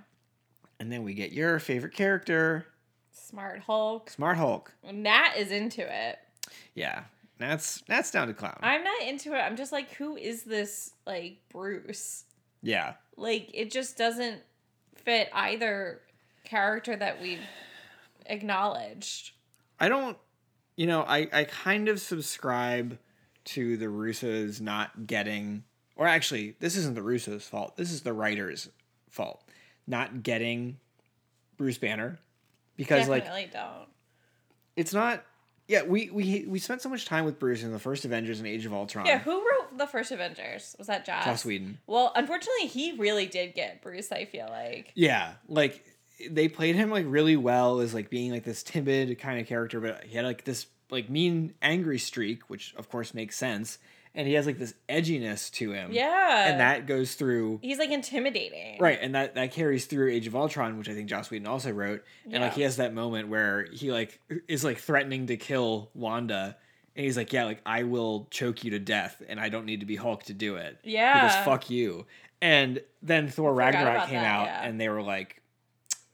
and 0.80 0.92
then 0.92 1.04
we 1.04 1.14
get 1.14 1.32
your 1.32 1.60
favorite 1.60 1.94
character, 1.94 2.66
Smart 3.12 3.60
Hulk. 3.62 4.10
Smart 4.10 4.38
Hulk. 4.38 4.74
Nat 4.92 5.34
is 5.38 5.52
into 5.52 5.82
it. 5.82 6.20
Yeah, 6.76 7.04
that's 7.38 7.84
that's 7.88 8.12
down 8.12 8.28
to 8.28 8.34
clown. 8.34 8.58
I'm 8.62 8.84
not 8.84 9.02
into 9.04 9.34
it. 9.34 9.40
I'm 9.40 9.56
just 9.56 9.72
like, 9.72 9.92
who 9.94 10.16
is 10.18 10.44
this 10.44 10.92
like 11.06 11.38
Bruce? 11.50 12.26
yeah, 12.62 12.94
Like 13.16 13.50
it 13.54 13.72
just 13.72 13.98
doesn't 13.98 14.42
fit 14.96 15.30
either 15.34 16.02
character 16.44 16.96
that 16.96 17.22
we've 17.22 17.42
acknowledged. 18.26 19.32
I 19.80 19.90
don't, 19.90 20.18
you 20.76 20.88
know, 20.88 21.02
I, 21.04 21.28
I 21.32 21.44
kind 21.44 21.88
of 21.88 22.00
subscribe 22.02 22.98
to 23.46 23.78
the 23.78 23.86
Russos 23.86 24.60
not 24.60 25.08
getting, 25.08 25.64
or 25.96 26.08
actually, 26.08 26.56
this 26.60 26.76
isn't 26.76 26.96
the 26.96 27.02
Russos' 27.02 27.44
fault. 27.44 27.78
This 27.78 27.92
is 27.92 28.02
the 28.02 28.14
writer's 28.14 28.70
fault. 29.10 29.44
Not 29.86 30.24
getting 30.24 30.78
Bruce 31.58 31.78
Banner. 31.78 32.20
Because, 32.76 33.08
like, 33.08 33.24
Definitely 33.24 33.50
don't. 33.54 33.88
it's 34.76 34.94
not, 34.94 35.24
yeah, 35.68 35.84
we, 35.84 36.10
we, 36.10 36.46
we 36.48 36.60
spent 36.60 36.82
so 36.82 36.90
much 36.90 37.06
time 37.06 37.26
with 37.26 37.40
Bruce 37.40 37.64
in 37.64 37.72
the 37.72 37.80
first 37.80 38.06
Avengers 38.06 38.40
and 38.40 38.48
Age 38.48 38.66
of 38.66 38.74
Ultron. 38.74 39.06
Yeah, 39.06 39.20
who 39.20 39.34
wrote 39.38 39.78
the 39.78 39.88
first 39.88 40.12
Avengers? 40.12 40.76
Was 40.78 40.88
that 40.88 41.06
Joss? 41.06 41.26
Joss 41.26 41.46
Whedon. 41.46 41.80
Well, 41.88 42.14
unfortunately, 42.16 42.68
he 42.68 42.98
really 42.98 43.26
did 43.26 43.54
get 43.54 43.82
Bruce. 43.82 44.12
I 44.12 44.26
feel 44.26 44.48
like. 44.50 44.92
Yeah, 44.96 45.34
like 45.48 45.84
they 46.30 46.48
played 46.48 46.76
him 46.76 46.90
like 46.90 47.06
really 47.08 47.36
well 47.36 47.80
as 47.80 47.94
like 47.94 48.10
being 48.10 48.32
like 48.32 48.44
this 48.44 48.64
timid 48.64 49.20
kind 49.20 49.40
of 49.40 49.48
character, 49.48 49.80
but 49.80 50.04
he 50.06 50.16
had 50.16 50.26
like 50.26 50.46
this 50.46 50.68
like 50.90 51.10
mean 51.10 51.54
angry 51.62 52.00
streak, 52.00 52.50
which 52.50 52.74
of 52.78 52.90
course 52.90 53.14
makes 53.14 53.36
sense, 53.36 53.78
and 54.18 54.28
he 54.28 54.34
has 54.34 54.48
like 54.48 54.58
this 54.58 54.74
edginess 54.90 55.50
to 55.52 55.72
him. 55.72 55.92
Yeah. 55.94 56.50
and 56.50 56.60
that 56.60 56.88
goes 56.88 57.14
through 57.14 57.60
he's 57.62 57.78
like 57.78 57.92
intimidating. 57.92 58.82
right, 58.82 58.98
and 59.00 59.16
that 59.16 59.36
that 59.36 59.54
carries 59.54 59.86
through 59.86 60.12
Age 60.12 60.28
of 60.28 60.36
Ultron, 60.36 60.78
which 60.78 60.90
I 60.90 60.94
think 60.94 61.08
Joss 61.08 61.30
Whedon 61.30 61.48
also 61.48 61.72
wrote, 61.72 62.04
and 62.30 62.44
like 62.44 62.56
he 62.56 62.64
has 62.64 62.78
that 62.78 62.94
moment 62.94 63.30
where 63.30 63.68
he 63.72 63.92
like 63.92 64.20
is 64.48 64.66
like 64.66 64.80
threatening 64.80 65.28
to 65.28 65.38
kill 65.38 65.92
Wanda. 65.94 66.58
And 66.96 67.06
he's 67.06 67.16
like, 67.16 67.32
yeah, 67.32 67.46
like 67.46 67.62
I 67.64 67.84
will 67.84 68.28
choke 68.32 68.64
you 68.64 68.72
to 68.72 68.80
death, 68.80 69.22
and 69.30 69.40
I 69.40 69.50
don't 69.50 69.66
need 69.66 69.82
to 69.82 69.86
be 69.86 69.96
Hulk 69.96 70.24
to 70.24 70.34
do 70.34 70.56
it. 70.56 70.80
Yeah. 70.84 71.14
because 71.14 71.46
fuck 71.46 71.70
you. 71.70 72.08
And 72.42 72.82
then 73.04 73.28
Thor 73.30 73.54
Ragnarok 73.54 74.08
came 74.08 74.16
that, 74.16 74.26
out, 74.26 74.46
yeah. 74.46 74.64
and 74.64 74.82
they 74.82 74.90
were 74.90 75.04
like, 75.04 75.42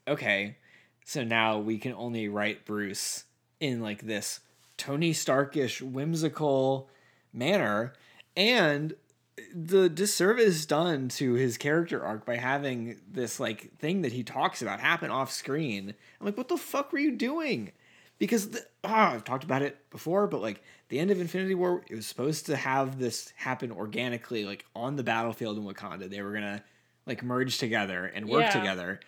okay, 0.05 0.57
so 1.05 1.23
now 1.23 1.59
we 1.59 1.77
can 1.77 1.93
only 1.93 2.27
write 2.27 2.65
Bruce 2.65 3.23
in 3.61 3.81
like 3.81 4.01
this 4.01 4.41
Tony 4.75 5.13
Starkish 5.13 5.81
whimsical 5.81 6.89
manner, 7.33 7.93
and 8.37 8.93
the 9.53 9.89
disservice 9.89 10.65
done 10.65 11.09
to 11.09 11.33
his 11.33 11.57
character 11.57 12.03
arc 12.03 12.25
by 12.25 12.35
having 12.37 12.99
this 13.11 13.39
like 13.39 13.75
thing 13.79 14.03
that 14.03 14.11
he 14.11 14.23
talks 14.23 14.61
about 14.61 14.79
happen 14.79 15.09
off 15.09 15.31
screen. 15.31 15.93
I'm 16.19 16.25
like, 16.25 16.37
what 16.37 16.47
the 16.49 16.57
fuck 16.57 16.91
were 16.93 16.99
you 16.99 17.11
doing? 17.11 17.71
Because 18.19 18.51
the, 18.51 18.63
ah, 18.83 19.13
I've 19.13 19.23
talked 19.23 19.43
about 19.43 19.63
it 19.63 19.89
before, 19.89 20.27
but 20.27 20.41
like 20.41 20.61
the 20.89 20.99
end 20.99 21.09
of 21.09 21.19
Infinity 21.19 21.55
War, 21.55 21.83
it 21.89 21.95
was 21.95 22.05
supposed 22.05 22.45
to 22.45 22.55
have 22.55 22.99
this 22.99 23.33
happen 23.35 23.71
organically, 23.71 24.45
like 24.45 24.65
on 24.75 24.95
the 24.95 25.03
battlefield 25.03 25.57
in 25.57 25.63
Wakanda. 25.63 26.09
They 26.09 26.21
were 26.21 26.33
gonna 26.33 26.63
like 27.07 27.23
merge 27.23 27.57
together 27.57 28.05
and 28.05 28.29
work 28.29 28.43
Yeah. 28.45 28.51
together, 28.51 28.99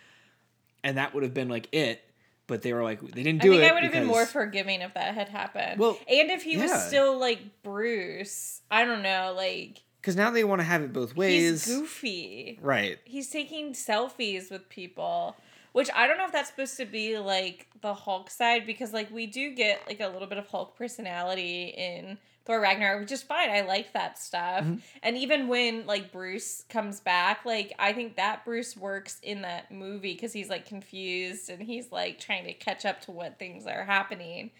and 0.83 0.97
that 0.97 1.13
would 1.13 1.23
have 1.23 1.33
been 1.33 1.49
like 1.49 1.69
it. 1.71 2.01
But 2.47 2.61
they 2.61 2.73
were 2.73 2.83
like, 2.83 3.01
they 3.01 3.23
didn't 3.23 3.41
do 3.41 3.53
it. 3.53 3.55
I 3.55 3.59
think 3.59 3.63
it. 3.63 3.71
I 3.71 3.73
would 3.73 3.83
have 3.83 3.91
been 3.91 4.05
more 4.05 4.25
forgiving 4.25 4.81
if 4.81 4.93
that 4.93 5.15
had 5.15 5.29
happened. 5.29 5.79
Well, 5.79 5.97
and 6.07 6.29
if 6.29 6.43
he 6.43 6.57
was 6.57 6.71
still 6.71 7.19
like 7.19 7.39
Bruce, 7.63 8.61
I 8.69 8.85
don't 8.85 9.01
know, 9.01 9.33
like 9.35 9.81
because 10.05 10.15
now 10.15 10.29
they 10.29 10.43
want 10.43 10.59
to 10.59 10.65
have 10.65 10.83
it 10.83 10.93
both 10.93 11.15
ways. 11.15 11.65
he's 11.65 11.75
goofy. 11.75 12.59
Right. 12.61 12.99
He's 13.05 13.31
taking 13.31 13.73
selfies 13.73 14.51
with 14.51 14.69
people, 14.69 15.35
which 15.71 15.89
I 15.95 16.05
don't 16.05 16.19
know 16.19 16.25
if 16.25 16.31
that's 16.31 16.51
supposed 16.51 16.77
to 16.77 16.85
be 16.85 17.17
like 17.17 17.65
the 17.81 17.95
Hulk 17.95 18.29
side 18.29 18.67
because 18.67 18.93
like 18.93 19.11
we 19.11 19.25
do 19.25 19.55
get 19.55 19.81
like 19.87 19.99
a 19.99 20.07
little 20.07 20.27
bit 20.27 20.37
of 20.37 20.45
Hulk 20.47 20.77
personality 20.77 21.73
in 21.75 22.19
Thor 22.45 22.59
Ragnarok, 22.61 23.01
which 23.01 23.11
is 23.11 23.23
fine. 23.23 23.49
I 23.49 23.61
like 23.61 23.93
that 23.93 24.19
stuff. 24.19 24.63
Mhm. 24.63 24.81
And 25.01 25.17
even 25.17 25.47
when 25.47 25.85
like 25.87 26.11
Bruce 26.11 26.63
comes 26.69 26.99
back, 26.99 27.43
like 27.43 27.73
I 27.79 27.91
think 27.93 28.17
that 28.17 28.45
Bruce 28.45 28.77
works 28.77 29.19
in 29.23 29.41
that 29.41 29.71
movie 29.71 30.13
because 30.13 30.31
he's 30.31 30.47
like 30.49 30.65
confused 30.67 31.49
and 31.49 31.61
he's 31.61 31.91
like 31.91 32.19
trying 32.19 32.45
to 32.45 32.53
catch 32.53 32.85
up 32.85 33.01
to 33.01 33.11
what 33.11 33.39
things 33.39 33.65
are 33.65 33.83
happening. 33.83 34.51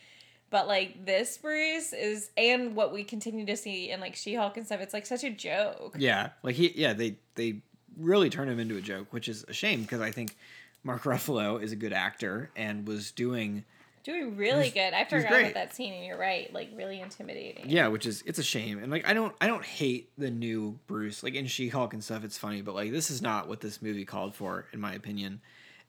But 0.50 0.68
like 0.68 1.06
this 1.06 1.38
Bruce 1.38 1.94
is, 1.94 2.32
and 2.38 2.76
what 2.76 2.92
we 2.92 3.04
continue 3.04 3.46
to 3.46 3.58
see 3.58 3.92
in 3.92 4.00
like 4.00 4.16
She 4.16 4.34
Hulk 4.36 4.58
and 4.58 4.66
stuff, 4.66 4.82
it's 4.82 4.94
like 4.94 5.06
such 5.06 5.24
a 5.24 5.30
joke. 5.30 5.96
Yeah, 6.00 6.30
like 6.42 6.56
he, 6.56 6.72
yeah, 6.76 6.94
they 6.94 7.18
they 7.36 7.62
really 7.98 8.30
turn 8.30 8.50
him 8.50 8.60
into 8.60 8.78
a 8.78 8.82
joke, 8.82 9.08
which 9.12 9.28
is 9.28 9.44
a 9.48 9.54
shame 9.54 9.82
because 9.84 10.02
I 10.02 10.12
think 10.12 10.36
Mark 10.84 11.04
Ruffalo 11.04 11.62
is 11.62 11.72
a 11.72 11.76
good 11.76 11.94
actor 11.94 12.50
and 12.56 12.88
was 12.88 13.12
doing 13.12 13.64
Doing 14.06 14.38
really 14.38 14.70
good. 14.70 14.94
I 14.94 15.04
forgot 15.04 15.34
about 15.34 15.56
that 15.56 15.76
scene, 15.76 15.92
and 15.92 16.06
you're 16.06 16.18
right. 16.18 16.54
Like 16.54 16.70
really 16.76 17.02
intimidating. 17.02 17.68
yeah, 17.68 17.88
which 17.88 18.06
is 18.06 18.22
it's 18.28 18.38
a 18.38 18.44
shame. 18.44 18.78
And 18.78 18.92
like 18.92 19.08
I 19.08 19.16
don't 19.16 19.36
I 19.42 19.48
don't 19.48 19.66
hate 19.66 20.12
the 20.16 20.30
new 20.30 20.78
Bruce 20.86 21.24
like 21.24 21.34
in 21.34 21.48
She 21.48 21.70
Hulk 21.70 21.94
and 21.94 22.04
stuff. 22.04 22.24
It's 22.24 22.38
funny, 22.38 22.62
but 22.62 22.76
like 22.76 22.92
this 22.92 23.10
is 23.10 23.24
not 23.24 23.48
what 23.48 23.62
this 23.62 23.82
movie 23.82 24.06
called 24.06 24.36
for, 24.36 24.68
in 24.72 24.80
my 24.80 24.94
opinion. 24.94 25.42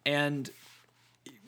And 0.06 0.48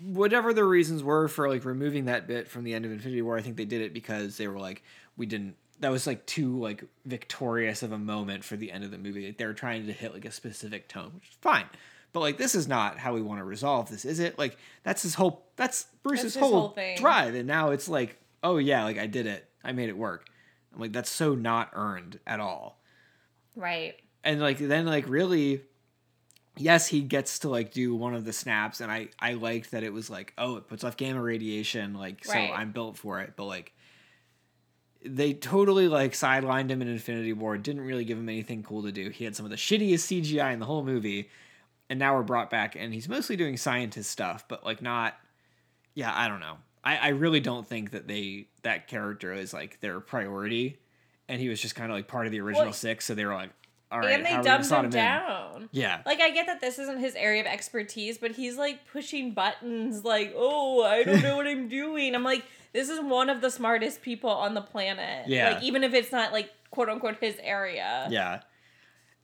whatever 0.02 0.52
the 0.52 0.64
reasons 0.64 1.02
were 1.02 1.26
for 1.26 1.48
like 1.48 1.64
removing 1.64 2.04
that 2.04 2.26
bit 2.26 2.48
from 2.48 2.64
the 2.64 2.74
end 2.74 2.84
of 2.84 2.92
Infinity 2.92 3.22
War, 3.22 3.38
I 3.38 3.40
think 3.40 3.56
they 3.56 3.64
did 3.64 3.80
it 3.80 3.94
because 3.94 4.36
they 4.36 4.46
were 4.46 4.58
like, 4.58 4.82
we 5.16 5.24
didn't. 5.24 5.56
That 5.80 5.90
was 5.90 6.06
like 6.06 6.26
too 6.26 6.58
like 6.58 6.84
victorious 7.06 7.82
of 7.82 7.92
a 7.92 7.98
moment 7.98 8.44
for 8.44 8.56
the 8.56 8.72
end 8.72 8.84
of 8.84 8.90
the 8.90 8.98
movie. 8.98 9.26
Like, 9.26 9.38
they 9.38 9.46
were 9.46 9.54
trying 9.54 9.86
to 9.86 9.92
hit 9.92 10.12
like 10.12 10.26
a 10.26 10.32
specific 10.32 10.88
tone, 10.88 11.12
which 11.14 11.30
is 11.30 11.36
fine. 11.40 11.64
But 12.12 12.20
like 12.20 12.38
this 12.38 12.54
is 12.54 12.66
not 12.66 12.98
how 12.98 13.14
we 13.14 13.22
want 13.22 13.40
to 13.40 13.44
resolve 13.44 13.90
this, 13.90 14.04
is 14.04 14.18
it? 14.18 14.38
Like 14.38 14.56
that's 14.82 15.02
his 15.02 15.14
whole 15.14 15.46
that's 15.56 15.86
Bruce's 16.02 16.34
That's 16.34 16.36
whole, 16.46 16.60
whole 16.60 16.68
thing. 16.70 16.96
drive, 16.96 17.34
and 17.34 17.46
now 17.46 17.70
it's 17.70 17.88
like, 17.88 18.18
oh 18.42 18.56
yeah, 18.58 18.84
like 18.84 18.98
I 18.98 19.06
did 19.06 19.26
it, 19.26 19.48
I 19.62 19.72
made 19.72 19.88
it 19.88 19.96
work. 19.96 20.26
I'm 20.74 20.80
like 20.80 20.92
that's 20.92 21.10
so 21.10 21.34
not 21.34 21.70
earned 21.74 22.18
at 22.26 22.40
all 22.40 22.80
Right. 23.56 23.94
and 24.24 24.40
like 24.40 24.58
then 24.58 24.86
like 24.86 25.08
really 25.08 25.62
yes 26.56 26.86
he 26.86 27.00
gets 27.00 27.40
to 27.40 27.48
like 27.48 27.72
do 27.72 27.94
one 27.94 28.14
of 28.14 28.24
the 28.24 28.32
snaps 28.32 28.80
and 28.80 28.90
i 28.90 29.08
i 29.20 29.32
liked 29.34 29.70
that 29.72 29.82
it 29.84 29.92
was 29.92 30.10
like 30.10 30.32
oh 30.38 30.56
it 30.56 30.66
puts 30.68 30.82
off 30.84 30.96
gamma 30.96 31.20
radiation 31.22 31.94
like 31.94 32.24
so 32.24 32.32
Right. 32.32 32.52
i'm 32.54 32.72
built 32.72 32.96
for 32.96 33.20
it 33.20 33.32
but 33.36 33.44
like 33.46 33.72
they 35.04 35.32
totally 35.32 35.86
like 35.88 36.12
sidelined 36.12 36.70
him 36.70 36.82
in 36.82 36.88
infinity 36.88 37.32
war 37.32 37.56
didn't 37.56 37.82
really 37.82 38.04
give 38.04 38.18
him 38.18 38.28
anything 38.28 38.62
cool 38.62 38.82
to 38.82 38.92
do 38.92 39.10
he 39.10 39.24
had 39.24 39.36
some 39.36 39.46
of 39.46 39.50
the 39.50 39.56
shittiest 39.56 40.22
cgi 40.22 40.52
in 40.52 40.58
the 40.58 40.66
whole 40.66 40.84
movie 40.84 41.28
and 41.90 41.98
now 41.98 42.14
we're 42.14 42.22
brought 42.22 42.50
back 42.50 42.76
and 42.76 42.92
he's 42.94 43.08
mostly 43.08 43.36
doing 43.36 43.56
scientist 43.56 44.10
stuff 44.10 44.44
but 44.48 44.64
like 44.64 44.82
not 44.82 45.14
yeah 45.94 46.12
i 46.14 46.28
don't 46.28 46.40
know 46.40 46.56
i 46.84 46.96
i 46.96 47.08
really 47.08 47.40
don't 47.40 47.66
think 47.66 47.90
that 47.92 48.06
they 48.08 48.46
that 48.62 48.88
character 48.88 49.32
is 49.32 49.52
like 49.52 49.80
their 49.80 50.00
priority 50.00 50.78
and 51.28 51.40
he 51.40 51.48
was 51.48 51.60
just 51.60 51.74
kind 51.74 51.90
of 51.90 51.96
like 51.96 52.08
part 52.08 52.26
of 52.26 52.32
the 52.32 52.40
original 52.40 52.66
Well- 52.66 52.72
six 52.72 53.04
so 53.04 53.14
they 53.14 53.24
were 53.24 53.34
like 53.34 53.50
all 53.90 54.00
right, 54.00 54.10
and 54.16 54.22
they 54.26 54.28
how 54.32 54.40
are 54.40 54.42
dumbed 54.42 54.66
slot 54.66 54.84
him 54.84 54.90
him 54.92 54.98
in? 54.98 55.04
down. 55.04 55.68
Yeah. 55.72 56.02
Like 56.04 56.20
I 56.20 56.28
get 56.30 56.44
that 56.44 56.60
this 56.60 56.78
isn't 56.78 56.98
his 57.00 57.14
area 57.14 57.40
of 57.40 57.46
expertise, 57.46 58.18
but 58.18 58.32
he's 58.32 58.58
like 58.58 58.86
pushing 58.92 59.32
buttons 59.32 60.04
like, 60.04 60.34
"Oh, 60.36 60.84
I 60.84 61.04
don't 61.04 61.22
know 61.22 61.36
what 61.38 61.46
I'm 61.46 61.70
doing." 61.70 62.14
I'm 62.14 62.22
like, 62.22 62.44
this 62.74 62.90
is 62.90 63.00
one 63.00 63.30
of 63.30 63.40
the 63.40 63.50
smartest 63.50 64.02
people 64.02 64.28
on 64.28 64.52
the 64.52 64.60
planet. 64.60 65.26
Yeah. 65.26 65.52
Like 65.54 65.62
even 65.62 65.84
if 65.84 65.94
it's 65.94 66.12
not 66.12 66.32
like 66.34 66.50
quote 66.70 66.90
unquote 66.90 67.16
his 67.18 67.36
area. 67.40 68.08
Yeah. 68.10 68.42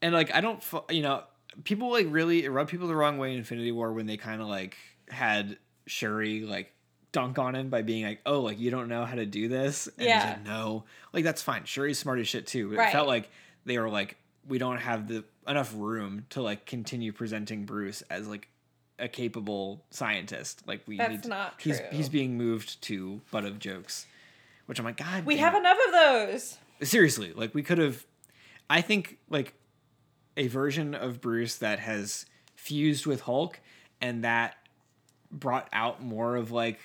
And 0.01 0.15
like 0.15 0.33
I 0.35 0.41
don't 0.41 0.65
you 0.89 1.03
know, 1.03 1.25
people 1.63 1.91
like 1.93 2.07
really 2.11 2.45
it 2.45 2.51
rubbed 2.51 2.71
people 2.71 2.89
the 2.89 2.97
wrong 2.97 3.19
way 3.19 3.33
in 3.33 3.39
Infinity 3.39 3.73
War 3.73 3.93
when 3.93 4.07
they 4.07 4.17
kind 4.17 4.41
of 4.43 4.49
like 4.49 4.77
had 5.09 5.57
Shuri 5.87 6.41
like 6.41 6.73
dunk 7.13 7.39
on 7.39 7.55
him 7.55 7.69
by 7.69 7.83
being 7.83 8.05
like, 8.05 8.21
"Oh, 8.27 8.41
like 8.41 8.59
you 8.59 8.71
don't 8.71 8.89
know 8.89 9.05
how 9.05 9.15
to 9.15 9.27
do 9.27 9.47
this." 9.49 9.87
And 9.99 10.07
Yeah. 10.09 10.25
like, 10.31 10.45
"No." 10.45 10.85
Like 11.13 11.23
that's 11.25 11.43
fine. 11.43 11.65
Shuri's 11.65 11.99
smart 11.99 12.19
as 12.19 12.27
shit 12.29 12.47
too, 12.47 12.71
but 12.71 12.79
Right. 12.79 12.89
it 12.89 12.93
felt 12.93 13.07
like 13.07 13.31
they 13.65 13.79
were 13.79 13.89
like 13.91 14.17
we 14.49 14.59
don't 14.59 14.79
have 14.79 15.07
the 15.09 15.25
enough 15.47 15.73
room 15.77 16.27
to 16.31 16.43
like 16.43 16.67
continue 16.67 17.13
presenting 17.13 17.65
Bruce 17.65 18.03
as 18.11 18.27
like 18.27 18.49
a 18.99 19.09
capable 19.09 19.85
scientist. 19.91 20.63
Like 20.67 20.83
we 20.87 20.97
That's 20.97 21.11
need 21.11 21.27
not 21.27 21.55
he's 21.59 21.79
true. 21.79 21.87
he's 21.91 21.97
he's 21.99 22.09
being 22.09 22.37
moved 22.37 22.83
to 22.83 23.21
butt 23.31 23.45
of 23.45 23.59
jokes. 23.59 24.07
Which 24.67 24.79
I'm 24.79 24.85
like, 24.85 24.97
God, 24.97 25.25
We 25.27 25.37
have 25.39 25.55
it." 25.55 25.59
enough 25.59 25.79
of 25.87 25.93
those. 25.93 26.59
seriously 26.83 27.33
like 27.35 27.55
we 27.55 27.63
could 27.63 27.79
have 27.79 28.05
i 28.69 28.81
think 28.81 29.19
like 29.31 29.55
a 30.37 30.47
version 30.49 30.95
of 30.95 31.21
bruce 31.21 31.57
that 31.57 31.79
has 31.79 32.27
fused 32.57 33.07
with 33.07 33.23
hulk 33.23 33.61
and 34.01 34.25
that 34.25 34.57
brought 35.31 35.69
out 35.73 36.03
more 36.03 36.37
of 36.37 36.51
like 36.51 36.79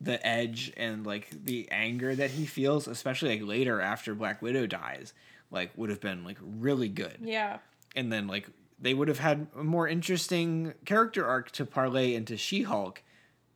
the 0.00 0.24
edge 0.26 0.72
and 0.76 1.06
like 1.06 1.28
the 1.44 1.68
anger 1.70 2.14
that 2.14 2.30
he 2.30 2.44
feels 2.46 2.86
especially 2.86 3.38
like 3.38 3.46
later 3.48 3.80
after 3.80 4.14
black 4.14 4.42
widow 4.42 4.66
dies 4.66 5.12
like 5.50 5.70
would 5.76 5.88
have 5.90 6.00
been 6.00 6.22
like 6.24 6.36
really 6.42 6.88
good 6.88 7.16
Yeah. 7.22 7.58
and 7.94 8.12
then 8.12 8.26
like 8.26 8.48
they 8.78 8.92
would 8.92 9.08
have 9.08 9.20
had 9.20 9.46
a 9.58 9.64
more 9.64 9.88
interesting 9.88 10.74
character 10.84 11.24
arc 11.26 11.50
to 11.52 11.64
parlay 11.64 12.14
into 12.14 12.36
she-hulk 12.36 13.02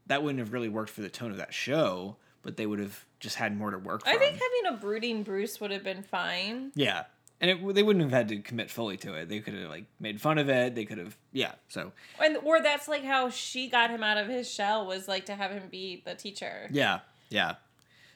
that 0.07 0.23
wouldn't 0.23 0.39
have 0.39 0.53
really 0.53 0.69
worked 0.71 0.91
for 0.91 1.03
the 1.03 1.11
tone 1.11 1.31
of 1.31 1.37
that 1.37 1.53
show 1.53 2.17
but 2.43 2.57
they 2.57 2.65
would 2.65 2.79
have 2.79 3.05
just 3.19 3.37
had 3.37 3.55
more 3.55 3.71
to 3.71 3.79
work 3.79 4.03
from 4.03 4.15
I 4.15 4.19
think 4.19 4.33
having 4.33 4.75
a 4.75 4.81
brooding 4.81 5.23
Bruce 5.25 5.61
would 5.61 5.71
have 5.73 5.85
been 5.85 6.03
fine. 6.03 6.73
yeah, 6.75 7.05
and 7.41 7.51
it, 7.51 7.75
they 7.75 7.83
wouldn't 7.83 8.03
have 8.03 8.13
had 8.13 8.29
to 8.29 8.39
commit 8.39 8.71
fully 8.71 8.97
to 8.99 9.15
it. 9.15 9.29
They 9.29 9.41
could 9.41 9.55
have 9.55 9.71
like 9.71 9.87
made 9.99 10.21
fun 10.21 10.39
of 10.39 10.49
it. 10.49 10.75
They 10.75 10.85
could 10.85 10.99
have, 10.99 11.17
yeah. 11.33 11.53
So 11.69 11.93
And 12.23 12.37
or 12.45 12.61
that's 12.63 12.87
like 12.89 13.05
how 13.05 13.31
she 13.31 13.69
got 13.69 13.91
him 13.91 14.03
out 14.03 14.19
of 14.19 14.27
his 14.29 14.51
shell 14.51 14.87
was 14.87 15.09
like 15.09 15.27
to 15.27 15.35
have 15.35 15.51
him 15.51 15.63
be 15.71 16.03
the 16.05 16.15
teacher. 16.15 16.69
yeah, 16.71 17.01
yeah. 17.31 17.55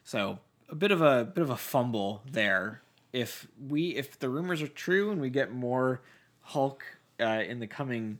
So 0.05 0.39
a 0.68 0.75
bit 0.75 0.91
of 0.91 1.01
a 1.01 1.25
bit 1.25 1.43
of 1.43 1.51
a 1.51 1.57
fumble 1.57 2.22
there. 2.31 2.83
If 3.12 3.47
we 3.68 3.91
if 3.97 4.18
the 4.18 4.29
rumors 4.29 4.61
are 4.61 4.68
true 4.68 5.11
and 5.11 5.20
we 5.20 5.31
get 5.31 5.53
more 5.53 6.03
Hulk 6.41 6.85
uh, 7.20 7.43
in 7.47 7.61
the 7.61 7.66
coming 7.66 8.18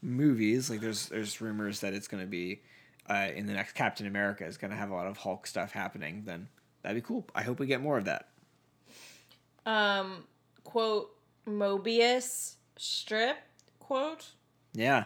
movies, 0.00 0.70
like 0.70 0.80
there's 0.80 1.08
there's 1.08 1.40
rumors 1.40 1.80
that 1.80 1.92
it's 1.92 2.06
going 2.08 2.22
to 2.22 2.28
be 2.28 2.62
uh, 3.10 3.28
in 3.34 3.46
the 3.46 3.52
next 3.52 3.72
Captain 3.72 4.06
America 4.06 4.44
is 4.46 4.56
going 4.56 4.70
to 4.70 4.76
have 4.76 4.90
a 4.90 4.94
lot 4.94 5.06
of 5.08 5.16
Hulk 5.18 5.46
stuff 5.46 5.72
happening. 5.72 6.22
Then 6.24 6.48
that'd 6.82 6.96
be 6.96 7.06
cool. 7.06 7.26
I 7.34 7.42
hope 7.42 7.58
we 7.58 7.66
get 7.66 7.82
more 7.82 7.98
of 7.98 8.04
that. 8.06 8.28
Um 9.66 10.24
quote 10.66 11.10
Mobius 11.48 12.56
strip 12.76 13.38
quote. 13.78 14.26
Yeah. 14.74 15.04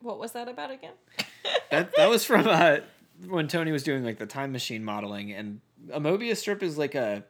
What 0.00 0.18
was 0.18 0.32
that 0.32 0.48
about 0.48 0.70
again? 0.70 0.92
that 1.70 1.96
that 1.96 2.08
was 2.08 2.24
from 2.24 2.46
uh, 2.46 2.78
when 3.26 3.48
Tony 3.48 3.72
was 3.72 3.82
doing 3.82 4.04
like 4.04 4.18
the 4.18 4.26
time 4.26 4.52
machine 4.52 4.84
modeling, 4.84 5.32
and 5.32 5.60
a 5.90 6.00
Mobius 6.00 6.36
strip 6.36 6.62
is 6.62 6.78
like 6.78 6.94
a 6.94 7.24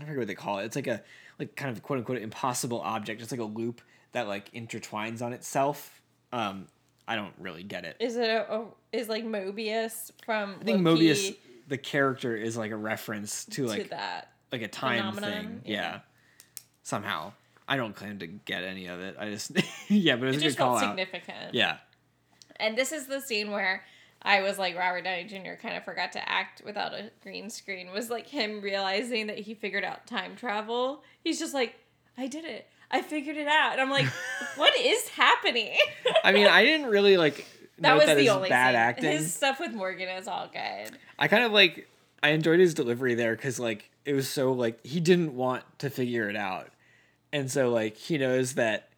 I 0.00 0.04
forget 0.04 0.18
what 0.18 0.26
they 0.26 0.34
call 0.34 0.58
it. 0.58 0.64
It's 0.64 0.76
like 0.76 0.86
a 0.86 1.02
like 1.38 1.54
kind 1.54 1.70
of 1.70 1.82
quote 1.82 1.98
unquote 1.98 2.18
impossible 2.18 2.80
object. 2.80 3.20
It's 3.22 3.30
like 3.30 3.40
a 3.40 3.44
loop 3.44 3.82
that 4.12 4.26
like 4.26 4.50
intertwines 4.52 5.22
on 5.22 5.32
itself. 5.32 6.02
Um, 6.32 6.66
I 7.06 7.14
don't 7.14 7.34
really 7.38 7.62
get 7.62 7.84
it. 7.84 7.96
Is 8.00 8.16
it 8.16 8.30
a, 8.30 8.52
a 8.52 8.64
is 8.90 9.08
like 9.08 9.24
Mobius 9.24 10.10
from 10.24 10.56
I 10.60 10.64
think 10.64 10.84
Loki 10.84 11.08
Mobius, 11.08 11.36
the 11.68 11.78
character, 11.78 12.34
is 12.34 12.56
like 12.56 12.70
a 12.70 12.76
reference 12.76 13.44
to 13.46 13.62
to 13.62 13.66
like 13.66 13.90
that? 13.90 14.32
like 14.52 14.62
a 14.62 14.68
time 14.68 14.98
phenomenon, 14.98 15.32
thing. 15.32 15.62
Yeah. 15.64 15.74
yeah. 15.74 15.98
Somehow, 16.82 17.32
I 17.68 17.76
don't 17.76 17.94
claim 17.94 18.18
to 18.20 18.26
get 18.26 18.64
any 18.64 18.86
of 18.86 19.00
it. 19.00 19.16
I 19.18 19.30
just 19.30 19.52
yeah, 19.88 20.16
but 20.16 20.24
it 20.24 20.28
was 20.28 20.36
It 20.36 20.40
a 20.40 20.42
just 20.42 20.58
good 20.58 20.64
call 20.64 20.78
felt 20.78 20.90
out. 20.90 20.98
significant. 20.98 21.54
Yeah. 21.54 21.76
And 22.56 22.76
this 22.76 22.92
is 22.92 23.06
the 23.06 23.20
scene 23.20 23.50
where 23.50 23.84
I 24.22 24.42
was 24.42 24.58
like 24.58 24.76
Robert 24.76 25.02
Downey 25.04 25.24
Jr. 25.24 25.54
kind 25.60 25.76
of 25.76 25.84
forgot 25.84 26.12
to 26.12 26.28
act 26.28 26.62
without 26.64 26.92
a 26.94 27.10
green 27.22 27.50
screen. 27.50 27.90
Was 27.92 28.10
like 28.10 28.26
him 28.28 28.60
realizing 28.60 29.26
that 29.28 29.38
he 29.38 29.54
figured 29.54 29.84
out 29.84 30.06
time 30.06 30.36
travel. 30.36 31.02
He's 31.24 31.38
just 31.38 31.54
like, 31.54 31.74
I 32.16 32.26
did 32.26 32.44
it. 32.44 32.66
I 32.90 33.00
figured 33.02 33.36
it 33.36 33.48
out. 33.48 33.72
And 33.72 33.80
I'm 33.80 33.90
like, 33.90 34.06
what 34.56 34.78
is 34.78 35.08
happening? 35.08 35.76
I 36.22 36.32
mean, 36.32 36.46
I 36.46 36.62
didn't 36.64 36.86
really 36.86 37.16
like. 37.16 37.46
that 37.78 37.94
was 37.96 38.04
that 38.06 38.16
the 38.16 38.28
only 38.28 38.48
bad 38.48 38.72
scene. 38.72 38.76
acting. 38.76 39.10
His 39.12 39.34
stuff 39.34 39.58
with 39.58 39.72
Morgan 39.72 40.08
is 40.10 40.28
all 40.28 40.48
good. 40.52 40.96
I 41.18 41.26
kind 41.26 41.42
of 41.42 41.52
like 41.52 41.88
I 42.22 42.30
enjoyed 42.30 42.60
his 42.60 42.74
delivery 42.74 43.14
there 43.14 43.34
because 43.34 43.58
like 43.58 43.90
it 44.04 44.12
was 44.12 44.28
so 44.28 44.52
like 44.52 44.84
he 44.86 45.00
didn't 45.00 45.34
want 45.34 45.64
to 45.78 45.90
figure 45.90 46.28
it 46.28 46.36
out, 46.36 46.68
and 47.32 47.50
so 47.50 47.70
like 47.70 47.96
he 47.96 48.18
knows 48.18 48.54
that 48.54 48.88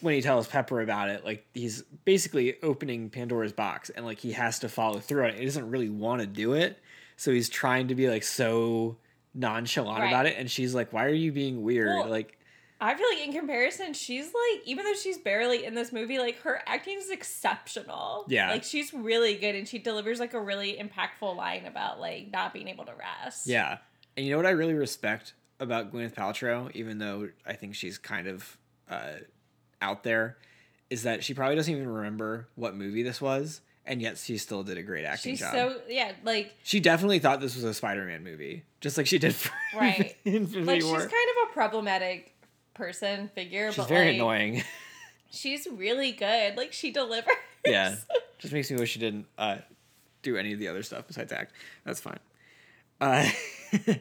when 0.00 0.14
he 0.14 0.22
tells 0.22 0.46
Pepper 0.46 0.80
about 0.80 1.10
it, 1.10 1.24
like 1.24 1.44
he's 1.54 1.82
basically 2.04 2.54
opening 2.62 3.10
Pandora's 3.10 3.52
box, 3.52 3.90
and 3.90 4.04
like 4.06 4.18
he 4.18 4.32
has 4.32 4.60
to 4.60 4.68
follow 4.68 5.00
through 5.00 5.24
on 5.24 5.30
it. 5.30 5.38
He 5.38 5.44
doesn't 5.44 5.70
really 5.70 5.88
want 5.90 6.20
to 6.20 6.26
do 6.26 6.52
it, 6.54 6.78
so 7.16 7.32
he's 7.32 7.48
trying 7.48 7.88
to 7.88 7.94
be 7.94 8.08
like 8.08 8.22
so 8.22 8.96
nonchalant 9.34 10.00
Right. 10.00 10.08
about 10.08 10.26
it, 10.26 10.36
and 10.38 10.50
she's 10.50 10.74
like, 10.74 10.92
"Why 10.92 11.04
are 11.04 11.08
you 11.14 11.32
being 11.32 11.62
weird?" 11.62 11.88
Well, 11.88 12.08
like 12.08 12.38
I 12.80 12.94
feel 12.94 13.06
like 13.12 13.26
in 13.26 13.32
comparison, 13.32 13.92
she's 13.92 14.26
like, 14.26 14.62
even 14.64 14.84
though 14.84 14.94
she's 14.94 15.18
barely 15.18 15.64
in 15.64 15.74
this 15.74 15.92
movie, 15.92 16.20
like 16.20 16.38
her 16.42 16.62
acting 16.64 16.96
is 16.96 17.10
exceptional. 17.10 18.24
Yeah. 18.28 18.50
Like 18.52 18.62
she's 18.62 18.94
really 18.94 19.34
good 19.34 19.56
and 19.56 19.66
she 19.66 19.78
delivers 19.80 20.20
like 20.20 20.32
a 20.32 20.40
really 20.40 20.76
impactful 20.80 21.34
line 21.36 21.66
about 21.66 21.98
like 21.98 22.30
not 22.32 22.52
being 22.52 22.68
able 22.68 22.84
to 22.84 22.92
rest. 22.94 23.48
Yeah. 23.48 23.78
And 24.16 24.24
you 24.24 24.30
know 24.30 24.36
what 24.36 24.46
I 24.46 24.50
really 24.50 24.74
respect 24.74 25.32
about 25.60 25.92
Gwyneth 25.92 26.14
Paltrow, 26.14 26.70
even 26.74 26.98
though 26.98 27.28
I 27.46 27.54
think 27.54 27.74
she's 27.74 27.98
kind 27.98 28.26
of 28.26 28.56
uh, 28.90 29.14
out 29.82 30.02
there, 30.04 30.36
is 30.90 31.02
that 31.02 31.24
she 31.24 31.34
probably 31.34 31.56
doesn't 31.56 31.72
even 31.74 31.88
remember 31.88 32.48
what 32.54 32.74
movie 32.76 33.02
this 33.02 33.20
was, 33.20 33.60
and 33.84 34.00
yet 34.00 34.18
she 34.18 34.38
still 34.38 34.62
did 34.62 34.78
a 34.78 34.82
great 34.82 35.04
acting 35.04 35.32
She's 35.32 35.40
job. 35.40 35.52
so 35.52 35.80
yeah, 35.88 36.12
like 36.24 36.54
she 36.62 36.80
definitely 36.80 37.18
thought 37.18 37.40
this 37.40 37.54
was 37.54 37.64
a 37.64 37.74
Spider-Man 37.74 38.22
movie, 38.22 38.64
just 38.80 38.96
like 38.96 39.06
she 39.06 39.18
did 39.18 39.34
for 39.34 39.50
Right. 39.76 40.16
Infinity 40.24 40.64
like 40.64 40.80
she's 40.82 40.90
kind 40.90 41.02
of 41.06 41.50
a 41.50 41.52
problematic 41.52 42.34
person 42.74 43.28
figure, 43.34 43.70
She's 43.70 43.76
but 43.78 43.88
very 43.88 44.06
like, 44.08 44.14
annoying. 44.14 44.62
She's 45.30 45.66
really 45.70 46.12
good. 46.12 46.56
Like 46.56 46.72
she 46.72 46.90
delivers. 46.90 47.28
yeah, 47.66 47.96
just 48.38 48.52
makes 48.54 48.70
me 48.70 48.78
wish 48.78 48.90
she 48.92 48.98
didn't 49.00 49.26
uh, 49.36 49.56
do 50.22 50.36
any 50.36 50.52
of 50.52 50.58
the 50.58 50.68
other 50.68 50.82
stuff 50.82 51.06
besides 51.06 51.32
act. 51.32 51.52
That's 51.84 52.00
fine. 52.00 52.18
Uh, 53.00 53.28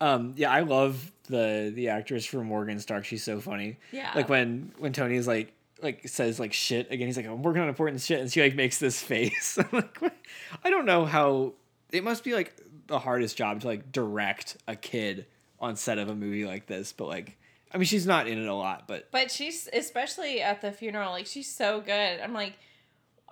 um, 0.00 0.34
yeah, 0.36 0.50
I 0.50 0.60
love 0.60 1.12
the 1.28 1.72
the 1.74 1.88
actress 1.88 2.24
from 2.24 2.46
Morgan 2.46 2.78
Stark. 2.80 3.04
She's 3.04 3.22
so 3.22 3.40
funny. 3.40 3.78
Yeah. 3.92 4.10
Like 4.14 4.28
when 4.28 4.72
when 4.78 4.92
Tony's 4.92 5.26
like 5.26 5.52
like 5.82 6.08
says 6.08 6.40
like 6.40 6.52
shit 6.52 6.90
again. 6.90 7.06
He's 7.06 7.16
like 7.16 7.26
I'm 7.26 7.42
working 7.42 7.62
on 7.62 7.68
important 7.68 8.00
shit, 8.00 8.20
and 8.20 8.32
she 8.32 8.42
like 8.42 8.54
makes 8.54 8.78
this 8.78 9.00
face. 9.02 9.58
I'm 9.58 9.68
like, 9.72 9.98
what? 9.98 10.16
I 10.64 10.70
don't 10.70 10.86
know 10.86 11.04
how. 11.04 11.54
It 11.92 12.04
must 12.04 12.24
be 12.24 12.34
like 12.34 12.54
the 12.86 12.98
hardest 12.98 13.36
job 13.36 13.60
to 13.60 13.66
like 13.66 13.92
direct 13.92 14.56
a 14.66 14.76
kid 14.76 15.26
on 15.58 15.76
set 15.76 15.98
of 15.98 16.08
a 16.08 16.14
movie 16.14 16.44
like 16.44 16.66
this, 16.66 16.92
but 16.92 17.08
like. 17.08 17.36
I 17.72 17.78
mean, 17.78 17.84
she's 17.84 18.04
not 18.04 18.26
in 18.26 18.36
it 18.36 18.48
a 18.48 18.54
lot, 18.54 18.88
but 18.88 19.12
But 19.12 19.30
she's 19.30 19.68
especially 19.72 20.42
at 20.42 20.60
the 20.60 20.72
funeral, 20.72 21.12
like 21.12 21.26
she's 21.26 21.48
so 21.48 21.80
good. 21.80 22.20
I'm 22.20 22.32
like, 22.34 22.54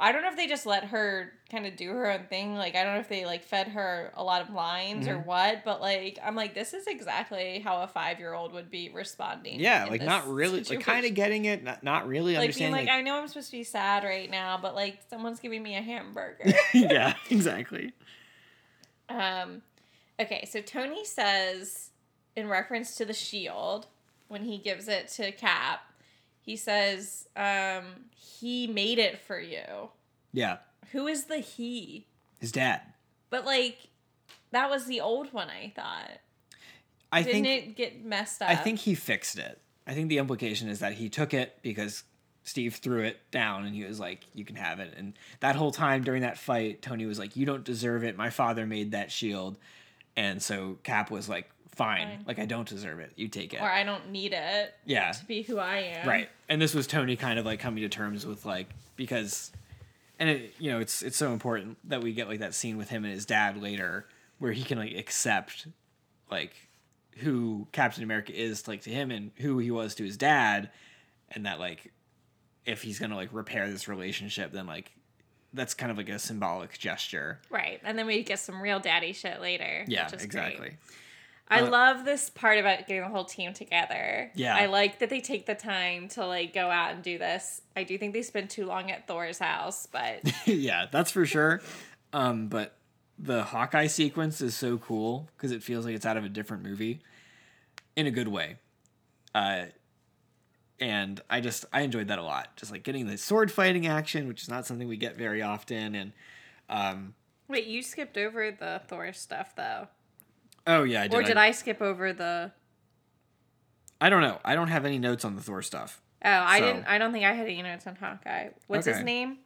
I 0.00 0.12
don't 0.12 0.22
know 0.22 0.28
if 0.28 0.36
they 0.36 0.46
just 0.46 0.64
let 0.64 0.84
her 0.84 1.32
kind 1.50 1.66
of 1.66 1.74
do 1.74 1.90
her 1.90 2.10
own 2.10 2.26
thing. 2.28 2.54
Like 2.54 2.76
I 2.76 2.84
don't 2.84 2.94
know 2.94 3.00
if 3.00 3.08
they 3.08 3.24
like 3.26 3.42
fed 3.42 3.68
her 3.68 4.12
a 4.14 4.22
lot 4.22 4.42
of 4.42 4.50
lines 4.50 5.08
or 5.08 5.16
Mm-hmm. 5.16 5.26
what, 5.28 5.64
but 5.64 5.80
like 5.80 6.18
I'm 6.24 6.36
like, 6.36 6.54
this 6.54 6.72
is 6.72 6.86
exactly 6.86 7.58
how 7.58 7.82
a 7.82 7.88
five 7.88 8.18
year 8.20 8.32
old 8.32 8.52
would 8.52 8.70
be 8.70 8.90
responding. 8.90 9.58
yeah, 9.58 9.86
like 9.90 10.02
not 10.02 10.28
really, 10.28 10.62
like 10.62 10.80
kind 10.80 11.04
of 11.04 11.14
getting 11.14 11.46
it, 11.46 11.64
not, 11.64 11.82
not 11.82 12.06
really 12.06 12.34
like 12.34 12.54
being 12.54 12.72
understanding. 12.72 12.86
like, 12.86 12.88
I 12.88 13.00
know 13.02 13.20
I'm 13.20 13.26
supposed 13.28 13.50
to 13.50 13.56
be 13.56 13.64
sad 13.64 14.04
right 14.04 14.30
now, 14.30 14.58
but 14.60 14.74
like 14.76 15.00
someone's 15.10 15.40
giving 15.40 15.62
me 15.62 15.76
a 15.76 15.82
hamburger. 15.82 16.52
yeah, 16.74 17.14
exactly. 17.30 17.92
Um, 19.08 19.62
okay, 20.20 20.44
so 20.50 20.60
Tony 20.60 21.04
says, 21.04 21.90
in 22.36 22.48
reference 22.48 22.94
to 22.96 23.04
the 23.04 23.14
shield, 23.14 23.86
when 24.28 24.44
he 24.44 24.58
gives 24.58 24.86
it 24.86 25.08
to 25.08 25.32
Cap, 25.32 25.80
he 26.48 26.56
says, 26.56 27.28
um, 27.36 27.84
he 28.16 28.66
made 28.66 28.98
it 28.98 29.18
for 29.20 29.38
you. 29.38 29.90
Yeah, 30.32 30.56
Who 30.92 31.06
is 31.06 31.24
the 31.24 31.40
he? 31.40 32.06
his 32.40 32.52
dad. 32.52 32.80
But 33.28 33.44
like, 33.44 33.76
that 34.52 34.70
was 34.70 34.86
the 34.86 35.02
old 35.02 35.30
one, 35.34 35.48
I 35.50 35.74
thought. 35.76 36.20
I 37.12 37.22
Didn't 37.22 37.44
think 37.44 37.68
it 37.68 37.76
get 37.76 38.02
messed 38.02 38.40
up? 38.40 38.48
I 38.48 38.54
think 38.56 38.78
he 38.78 38.94
fixed 38.94 39.38
it. 39.38 39.60
I 39.86 39.92
think 39.92 40.08
the 40.08 40.16
implication 40.16 40.70
is 40.70 40.78
that 40.78 40.94
he 40.94 41.10
took 41.10 41.34
it 41.34 41.58
because 41.60 42.04
Steve 42.44 42.76
threw 42.76 43.02
it 43.02 43.18
down 43.30 43.66
and 43.66 43.74
he 43.74 43.84
was 43.84 44.00
like, 44.00 44.24
"You 44.32 44.46
can 44.46 44.56
have 44.56 44.80
it." 44.80 44.94
And 44.96 45.18
that 45.40 45.54
whole 45.54 45.70
time 45.70 46.02
during 46.02 46.22
that 46.22 46.38
fight, 46.38 46.80
Tony 46.80 47.04
was 47.04 47.18
like, 47.18 47.36
"You 47.36 47.44
don't 47.44 47.64
deserve 47.64 48.04
it. 48.04 48.16
My 48.16 48.30
father 48.30 48.64
made 48.64 48.92
that 48.92 49.12
shield." 49.12 49.58
And 50.16 50.42
so 50.42 50.78
Cap 50.82 51.10
was 51.10 51.28
like 51.28 51.50
fine. 51.78 52.08
Fine. 52.08 52.24
Like 52.26 52.38
I 52.38 52.44
don't 52.44 52.68
deserve 52.68 52.98
it. 52.98 53.12
You 53.16 53.28
take 53.28 53.54
it. 53.54 53.62
Or 53.62 53.70
I 53.70 53.84
don't 53.84 54.10
need 54.10 54.32
it 54.32 54.74
yeah. 54.84 55.12
to 55.12 55.24
be 55.24 55.42
who 55.42 55.58
I 55.58 55.78
am. 55.78 56.08
Right. 56.08 56.28
And 56.48 56.60
this 56.60 56.74
was 56.74 56.86
Tony 56.86 57.16
kind 57.16 57.38
of 57.38 57.46
like 57.46 57.60
coming 57.60 57.82
to 57.82 57.88
terms 57.88 58.26
with 58.26 58.44
like 58.44 58.68
because 58.96 59.52
and 60.18 60.28
it 60.28 60.54
you 60.58 60.70
know, 60.70 60.80
it's 60.80 61.02
it's 61.02 61.16
so 61.16 61.32
important 61.32 61.78
that 61.88 62.02
we 62.02 62.12
get 62.12 62.28
like 62.28 62.40
that 62.40 62.54
scene 62.54 62.76
with 62.76 62.90
him 62.90 63.04
and 63.04 63.14
his 63.14 63.24
dad 63.24 63.62
later 63.62 64.06
where 64.38 64.52
he 64.52 64.64
can 64.64 64.78
like 64.78 64.94
accept 64.94 65.68
like 66.30 66.52
who 67.18 67.66
Captain 67.72 68.02
America 68.02 68.32
is 68.34 68.68
like 68.68 68.82
to 68.82 68.90
him 68.90 69.10
and 69.10 69.30
who 69.36 69.58
he 69.58 69.70
was 69.70 69.94
to 69.94 70.04
his 70.04 70.16
dad 70.16 70.70
and 71.30 71.46
that 71.46 71.58
like 71.58 71.92
if 72.66 72.82
he's 72.82 72.98
going 72.98 73.10
to 73.10 73.16
like 73.16 73.30
repair 73.32 73.70
this 73.70 73.88
relationship 73.88 74.52
then 74.52 74.66
like 74.66 74.92
that's 75.54 75.74
kind 75.74 75.90
of 75.90 75.96
like 75.96 76.08
a 76.08 76.18
symbolic 76.18 76.78
gesture. 76.78 77.40
Right. 77.50 77.80
And 77.82 77.98
then 77.98 78.06
we 78.06 78.22
get 78.22 78.38
some 78.38 78.60
real 78.60 78.80
daddy 78.80 79.12
shit 79.12 79.40
later. 79.40 79.84
Yeah, 79.88 80.04
which 80.04 80.14
is 80.14 80.24
exactly. 80.24 80.58
Great. 80.58 80.72
I 81.50 81.60
Uh, 81.62 81.70
love 81.70 82.04
this 82.04 82.28
part 82.30 82.58
about 82.58 82.86
getting 82.86 83.02
the 83.02 83.08
whole 83.08 83.24
team 83.24 83.54
together. 83.54 84.30
Yeah. 84.34 84.54
I 84.56 84.66
like 84.66 84.98
that 84.98 85.08
they 85.10 85.20
take 85.20 85.46
the 85.46 85.54
time 85.54 86.08
to 86.10 86.26
like 86.26 86.52
go 86.52 86.70
out 86.70 86.92
and 86.92 87.02
do 87.02 87.16
this. 87.18 87.62
I 87.76 87.84
do 87.84 87.96
think 87.98 88.12
they 88.12 88.22
spend 88.22 88.50
too 88.50 88.66
long 88.66 88.90
at 88.90 89.06
Thor's 89.06 89.38
house, 89.38 89.86
but 89.86 90.20
yeah, 90.46 90.86
that's 90.90 91.10
for 91.10 91.24
sure. 91.24 91.60
Um, 92.12 92.48
but 92.48 92.76
the 93.18 93.42
Hawkeye 93.44 93.86
sequence 93.86 94.40
is 94.40 94.54
so 94.54 94.78
cool 94.78 95.28
because 95.36 95.50
it 95.52 95.62
feels 95.62 95.84
like 95.84 95.94
it's 95.94 96.06
out 96.06 96.16
of 96.16 96.24
a 96.24 96.28
different 96.28 96.62
movie 96.62 97.00
in 97.96 98.06
a 98.06 98.10
good 98.10 98.28
way. 98.28 98.56
Uh, 99.34 99.66
and 100.80 101.20
I 101.28 101.40
just 101.40 101.64
I 101.72 101.80
enjoyed 101.80 102.08
that 102.08 102.18
a 102.18 102.22
lot. 102.22 102.56
Just 102.56 102.70
like 102.70 102.82
getting 102.84 103.06
the 103.06 103.18
sword 103.18 103.50
fighting 103.50 103.86
action, 103.86 104.28
which 104.28 104.42
is 104.42 104.48
not 104.48 104.66
something 104.66 104.86
we 104.86 104.96
get 104.96 105.16
very 105.16 105.42
often. 105.42 105.94
And 105.94 106.12
um, 106.68 107.14
wait, 107.48 107.66
you 107.66 107.82
skipped 107.82 108.16
over 108.16 108.50
the 108.52 108.82
Thor 108.86 109.12
stuff 109.12 109.56
though. 109.56 109.88
Oh 110.68 110.84
yeah, 110.84 111.02
I 111.02 111.08
or 111.12 111.22
did 111.22 111.36
I 111.38 111.50
skip 111.50 111.80
over 111.82 112.12
the 112.12 112.52
I 114.00 114.10
don't 114.10 114.22
know. 114.22 114.38
I 114.44 114.54
don't 114.54 114.68
have 114.68 114.84
any 114.84 114.98
notes 114.98 115.24
on 115.24 115.34
the 115.34 115.42
Thor 115.42 115.62
stuff. 115.62 116.00
Oh, 116.24 116.30
I 116.30 116.60
So- 116.60 116.66
didn't 116.66 116.84
I 116.86 116.98
don't 116.98 117.12
think 117.12 117.24
I 117.24 117.32
had 117.32 117.46
any 117.46 117.62
notes 117.62 117.86
on 117.86 117.96
Hawkeye. 117.96 118.50
What's 118.68 118.86
his 118.86 119.02
name? 119.02 119.38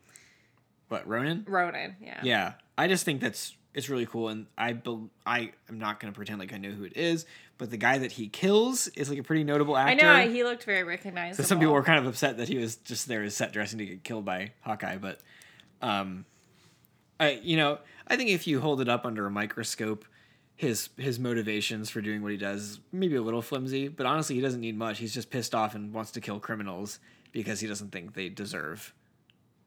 What 0.89 1.07
Ronin? 1.07 1.45
Ronin, 1.49 1.97
yeah. 2.03 2.21
Yeah, 2.23 2.53
I 2.77 2.89
just 2.89 3.05
think 3.05 3.21
that's 3.23 3.57
it's 3.73 3.89
really 3.89 4.05
cool, 4.05 4.29
and 4.29 4.47
I 4.59 4.73
bel 4.75 5.09
I 5.25 5.53
am 5.69 5.79
not 5.79 6.01
gonna 6.01 6.13
pretend 6.13 6.41
like 6.41 6.53
I 6.53 6.59
know 6.59 6.71
who 6.71 6.85
it 6.85 6.97
is, 6.97 7.25
but 7.57 7.71
the 7.71 7.79
guy 7.79 7.99
that 7.99 8.13
he 8.13 8.29
kills 8.29 8.89
is 8.89 9.09
like 9.09 9.19
a 9.19 9.23
pretty 9.23 9.45
notable 9.45 9.77
actor. 9.77 10.05
I 10.07 10.25
know 10.25 10.31
he 10.31 10.43
looked 10.45 10.65
very 10.65 10.83
recognizable. 10.83 11.43
So 11.43 11.49
some 11.49 11.59
people 11.61 11.73
were 11.73 11.83
kind 11.85 11.99
of 11.99 12.07
upset 12.07 12.37
that 12.39 12.49
he 12.49 12.59
was 12.59 12.77
just 12.77 13.07
there 13.09 13.23
as 13.23 13.35
set 13.35 13.53
dressing 13.53 13.79
to 13.79 13.87
get 13.87 14.05
killed 14.05 14.25
by 14.25 14.53
Hawkeye, 14.63 14.99
but 14.99 15.21
um, 15.81 16.27
I 17.19 17.41
you 17.43 17.57
know 17.57 17.79
I 18.09 18.17
think 18.17 18.31
if 18.31 18.47
you 18.47 18.61
hold 18.61 18.81
it 18.83 18.89
up 18.89 19.07
under 19.07 19.25
a 19.25 19.31
microscope, 19.31 20.05
his 20.57 20.91
his 20.97 21.19
motivations 21.19 21.91
for 21.91 22.01
doing 22.01 22.23
what 22.23 22.31
he 22.33 22.39
does 22.39 22.81
maybe 22.93 23.17
a 23.17 23.23
little 23.23 23.43
flimsy, 23.43 23.89
but 23.89 24.07
honestly 24.07 24.37
he 24.37 24.43
doesn't 24.43 24.61
need 24.61 24.77
much. 24.77 24.99
He's 24.99 25.15
just 25.15 25.31
pissed 25.31 25.55
off 25.55 25.75
and 25.75 25.93
wants 25.93 26.11
to 26.13 26.21
kill 26.21 26.39
criminals 26.41 26.99
because 27.33 27.61
he 27.61 27.67
doesn't 27.67 27.91
think 27.91 28.15
they 28.15 28.29
deserve 28.29 28.95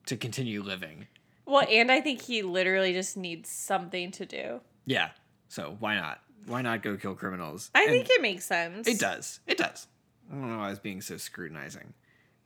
to 0.05 0.15
continue 0.15 0.61
living. 0.61 1.07
Well, 1.45 1.65
and 1.69 1.91
I 1.91 2.01
think 2.01 2.21
he 2.21 2.41
literally 2.43 2.93
just 2.93 3.17
needs 3.17 3.49
something 3.49 4.11
to 4.11 4.25
do. 4.25 4.61
Yeah, 4.85 5.09
so 5.47 5.75
why 5.79 5.95
not? 5.95 6.21
Why 6.47 6.61
not 6.61 6.81
go 6.83 6.95
kill 6.97 7.15
criminals? 7.15 7.71
I 7.75 7.81
And- 7.83 7.89
think 7.91 8.07
it 8.09 8.21
makes 8.21 8.45
sense. 8.45 8.87
It 8.87 8.99
does. 8.99 9.39
It 9.47 9.57
does. 9.57 9.87
I 10.29 10.35
don't 10.35 10.49
know 10.49 10.57
why 10.59 10.67
I 10.67 10.69
was 10.69 10.79
being 10.79 11.01
so 11.01 11.17
scrutinizing. 11.17 11.93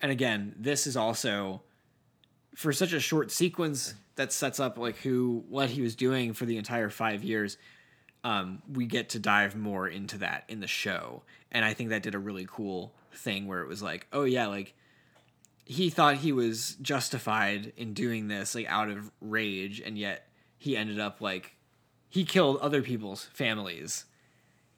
And 0.01 0.11
again, 0.11 0.55
this 0.57 0.87
is 0.87 0.95
also 0.97 1.61
for 2.55 2.71
such 2.73 2.93
a 2.93 2.99
short 2.99 3.31
sequence 3.31 3.93
that 4.15 4.31
sets 4.33 4.59
up 4.59 4.77
like 4.77 4.97
who 4.97 5.43
what 5.49 5.69
he 5.69 5.81
was 5.81 5.95
doing 5.95 6.33
for 6.33 6.45
the 6.45 6.57
entire 6.57 6.89
five 6.89 7.23
years. 7.23 7.57
Um, 8.23 8.61
we 8.71 8.85
get 8.85 9.09
to 9.09 9.19
dive 9.19 9.55
more 9.55 9.87
into 9.87 10.17
that 10.17 10.43
in 10.47 10.59
the 10.59 10.67
show, 10.67 11.23
and 11.51 11.63
I 11.63 11.73
think 11.73 11.89
that 11.89 12.03
did 12.03 12.15
a 12.15 12.19
really 12.19 12.45
cool 12.49 12.93
thing 13.13 13.47
where 13.47 13.61
it 13.61 13.67
was 13.67 13.81
like, 13.81 14.07
oh 14.11 14.23
yeah, 14.23 14.47
like 14.47 14.73
he 15.65 15.89
thought 15.89 16.17
he 16.17 16.31
was 16.31 16.75
justified 16.81 17.71
in 17.77 17.93
doing 17.93 18.27
this 18.27 18.55
like 18.55 18.67
out 18.67 18.89
of 18.89 19.11
rage, 19.21 19.79
and 19.79 19.97
yet 19.97 20.27
he 20.57 20.75
ended 20.75 20.99
up 20.99 21.21
like 21.21 21.55
he 22.09 22.25
killed 22.25 22.57
other 22.57 22.81
people's 22.81 23.25
families 23.33 24.05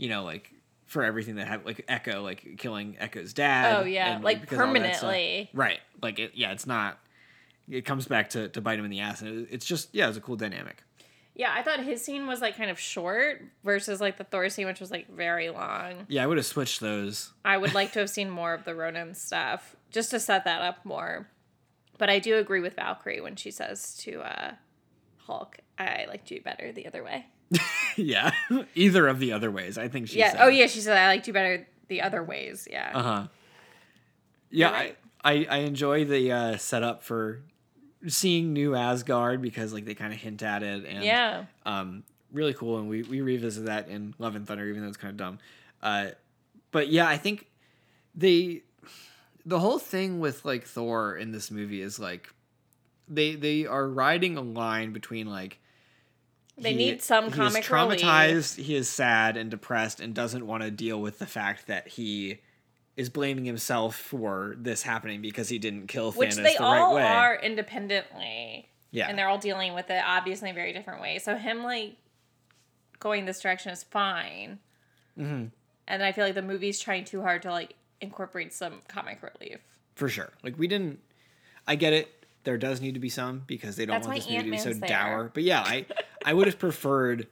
you 0.02 0.10
know, 0.10 0.24
like 0.24 0.52
for 0.88 1.04
everything 1.04 1.36
that 1.36 1.48
happened, 1.48 1.68
like 1.68 1.86
Echo, 1.88 2.24
like 2.24 2.58
killing 2.58 2.98
Echo's 3.00 3.34
dad. 3.34 3.78
Oh, 3.78 3.86
yeah, 3.86 4.16
and, 4.16 4.24
like, 4.24 4.42
because 4.42 4.60
all 4.60 4.74
that 4.74 4.96
stuff. 4.96 5.02
permanently. 5.02 5.50
Right. 5.54 5.80
Like 6.02 6.18
it. 6.18 6.32
Yeah, 6.34 6.52
it's 6.52 6.66
not. 6.66 6.98
It 7.70 7.86
comes 7.86 8.08
back 8.08 8.32
to, 8.32 8.50
to 8.50 8.60
bite 8.60 8.80
him 8.80 8.86
in 8.86 8.92
the 8.92 9.00
ass, 9.00 9.22
and 9.22 9.42
it, 9.42 9.50
it's 9.52 9.66
just 9.66 9.90
yeah, 9.94 10.10
it's 10.10 10.18
a 10.18 10.22
cool 10.22 10.36
dynamic. 10.36 10.84
Yeah, 11.34 11.54
I 11.54 11.64
thought 11.64 11.80
his 11.80 12.04
scene 12.04 12.28
was 12.28 12.42
like 12.42 12.58
kind 12.58 12.70
of 12.70 12.80
short 12.80 13.42
versus 13.64 14.02
like 14.02 14.18
the 14.18 14.24
Thor 14.24 14.50
scene, 14.50 14.68
which 14.68 14.80
was 14.80 14.92
like 14.92 15.10
very 15.10 15.50
long. 15.50 16.06
Yeah, 16.10 16.24
I 16.24 16.28
would 16.28 16.38
have 16.38 16.46
switched 16.46 16.82
those. 16.82 17.32
I 17.46 17.58
would 17.58 17.74
like 17.74 17.94
to 17.94 18.00
have 18.00 18.10
seen 18.10 18.30
more 18.30 18.54
of 18.54 18.66
the 18.66 18.76
Ronin 18.76 19.16
stuff 19.16 19.76
just 19.92 20.12
to 20.12 20.20
set 20.20 20.44
that 20.46 20.62
up 20.62 20.86
more. 20.86 21.30
But 21.98 22.10
I 22.10 22.20
do 22.20 22.38
agree 22.38 22.60
with 22.60 22.76
Valkyrie 22.76 23.22
when 23.22 23.36
she 23.36 23.52
says 23.52 23.96
to 23.98 24.22
uh, 24.22 24.52
Hulk, 25.20 25.60
"I 25.78 26.06
liked 26.10 26.32
you 26.32 26.42
better 26.42 26.72
the 26.72 26.86
other 26.88 27.04
way." 27.04 27.28
yeah, 27.96 28.32
either 28.76 29.08
of 29.08 29.20
the 29.20 29.32
other 29.32 29.52
ways. 29.52 29.78
I 29.78 29.88
think 29.88 30.10
she. 30.10 30.20
yeah. 30.20 30.32
Said. 30.32 30.42
Oh 30.42 30.48
yeah, 30.48 30.68
she 30.68 30.82
said, 30.82 30.98
"I 30.98 31.08
liked 31.08 31.28
you 31.28 31.34
better 31.34 31.68
the 31.88 32.02
other 32.02 32.24
ways." 32.24 32.68
Yeah. 32.70 32.92
Uh 32.94 33.04
huh. 33.04 33.28
Yeah, 34.50 34.72
right. 34.72 34.98
I, 35.24 35.32
I 35.34 35.48
I 35.50 35.58
enjoy 35.60 36.04
the 36.06 36.32
uh, 36.32 36.58
setup 36.58 37.04
for 37.04 37.42
seeing 38.08 38.54
new 38.54 38.76
Asgard 38.76 39.42
because 39.42 39.74
like 39.74 39.86
they 39.86 39.94
kind 39.94 40.14
of 40.14 40.20
hint 40.20 40.42
at 40.44 40.64
it 40.64 40.86
and 40.86 41.04
yeah. 41.04 41.46
um, 41.66 42.04
really 42.32 42.54
cool, 42.54 42.78
and 42.78 42.90
we 42.90 43.04
we 43.04 43.22
revisit 43.22 43.66
that 43.66 43.90
in 43.90 44.14
Love 44.20 44.36
and 44.36 44.48
Thunder, 44.48 44.66
even 44.66 44.82
though 44.82 44.88
it's 44.88 44.98
kind 44.98 45.12
of 45.12 45.18
dumb. 45.18 45.40
Uh, 45.82 46.10
but 46.72 46.90
yeah, 46.90 47.08
I 47.08 47.18
think 47.18 47.48
they 48.16 48.64
the 49.46 49.60
whole 49.60 49.80
thing 49.80 50.20
with 50.20 50.46
like 50.46 50.66
Thor 50.66 51.16
in 51.16 51.32
this 51.32 51.52
movie 51.52 51.82
is 51.82 52.00
like 52.00 52.34
they 53.08 53.36
they 53.36 53.66
are 53.66 53.88
riding 53.88 54.38
a 54.38 54.42
line 54.42 54.94
between 54.94 55.28
like 55.28 55.60
They 56.58 56.74
need 56.74 57.02
some 57.02 57.26
he 57.26 57.30
is 57.30 57.36
comic 57.36 57.64
traumatized, 57.64 58.58
he 58.58 58.76
is 58.76 58.90
sad 58.90 59.38
and 59.38 59.50
depressed, 59.50 60.00
and 60.00 60.14
doesn't 60.14 60.46
want 60.46 60.64
to 60.64 60.72
deal 60.72 61.02
with 61.02 61.20
the 61.20 61.26
fact 61.26 61.68
that 61.68 61.88
he 61.88 62.40
is 63.02 63.10
blaming 63.10 63.44
himself 63.46 63.96
for 63.96 64.56
this 64.58 64.82
happening 64.84 65.22
because 65.22 65.50
he 65.50 65.60
didn't 65.60 65.88
kill 65.88 66.12
Which 66.14 66.32
Thanos 66.32 66.44
they 66.44 66.56
the 66.56 66.64
all 66.64 66.94
right 66.96 66.96
way. 66.96 67.04
are 67.04 67.36
independently. 67.36 68.70
Yeah. 68.92 69.08
And 69.10 69.18
they're 69.18 69.28
all 69.28 69.38
dealing 69.38 69.74
with 69.74 69.90
it 69.90 70.02
obviously 70.06 70.50
in 70.50 70.56
very 70.56 70.72
different 70.74 71.02
ways. 71.02 71.24
So 71.24 71.36
him 71.36 71.64
like 71.64 71.96
going 73.00 73.26
this 73.26 73.40
direction 73.42 73.72
is 73.72 73.84
fine. 73.84 74.60
Mm-hmm. 75.18 75.46
And 75.88 76.04
I 76.04 76.12
feel 76.12 76.26
like 76.26 76.36
the 76.36 76.42
movie's 76.42 76.80
trying 76.80 77.04
too 77.06 77.22
hard 77.22 77.42
to 77.42 77.52
like 77.52 77.76
incorporate 78.00 78.54
some 78.54 78.82
comic 78.88 79.20
relief. 79.22 79.60
for 79.96 80.08
sure. 80.10 80.32
Like 80.44 80.58
we 80.58 80.68
didn't. 80.68 81.00
I 81.68 81.76
get 81.76 81.94
it. 81.94 82.10
There 82.44 82.58
does 82.58 82.82
need 82.82 82.96
to 82.96 83.00
be 83.00 83.10
some 83.10 83.44
because 83.46 83.76
they 83.76 83.86
don't 83.86 83.96
That's 83.96 84.08
want 84.08 84.20
this 84.20 84.30
movie 84.30 84.44
to 84.44 84.52
be 84.52 84.58
so 84.58 84.70
Ant-Man's 84.72 84.90
dour. 84.90 85.32
But 85.34 85.44
yeah, 85.44 85.62
I 85.62 85.86
I 86.26 86.34
would 86.34 86.48
have 86.48 86.58
preferred. 86.68 87.28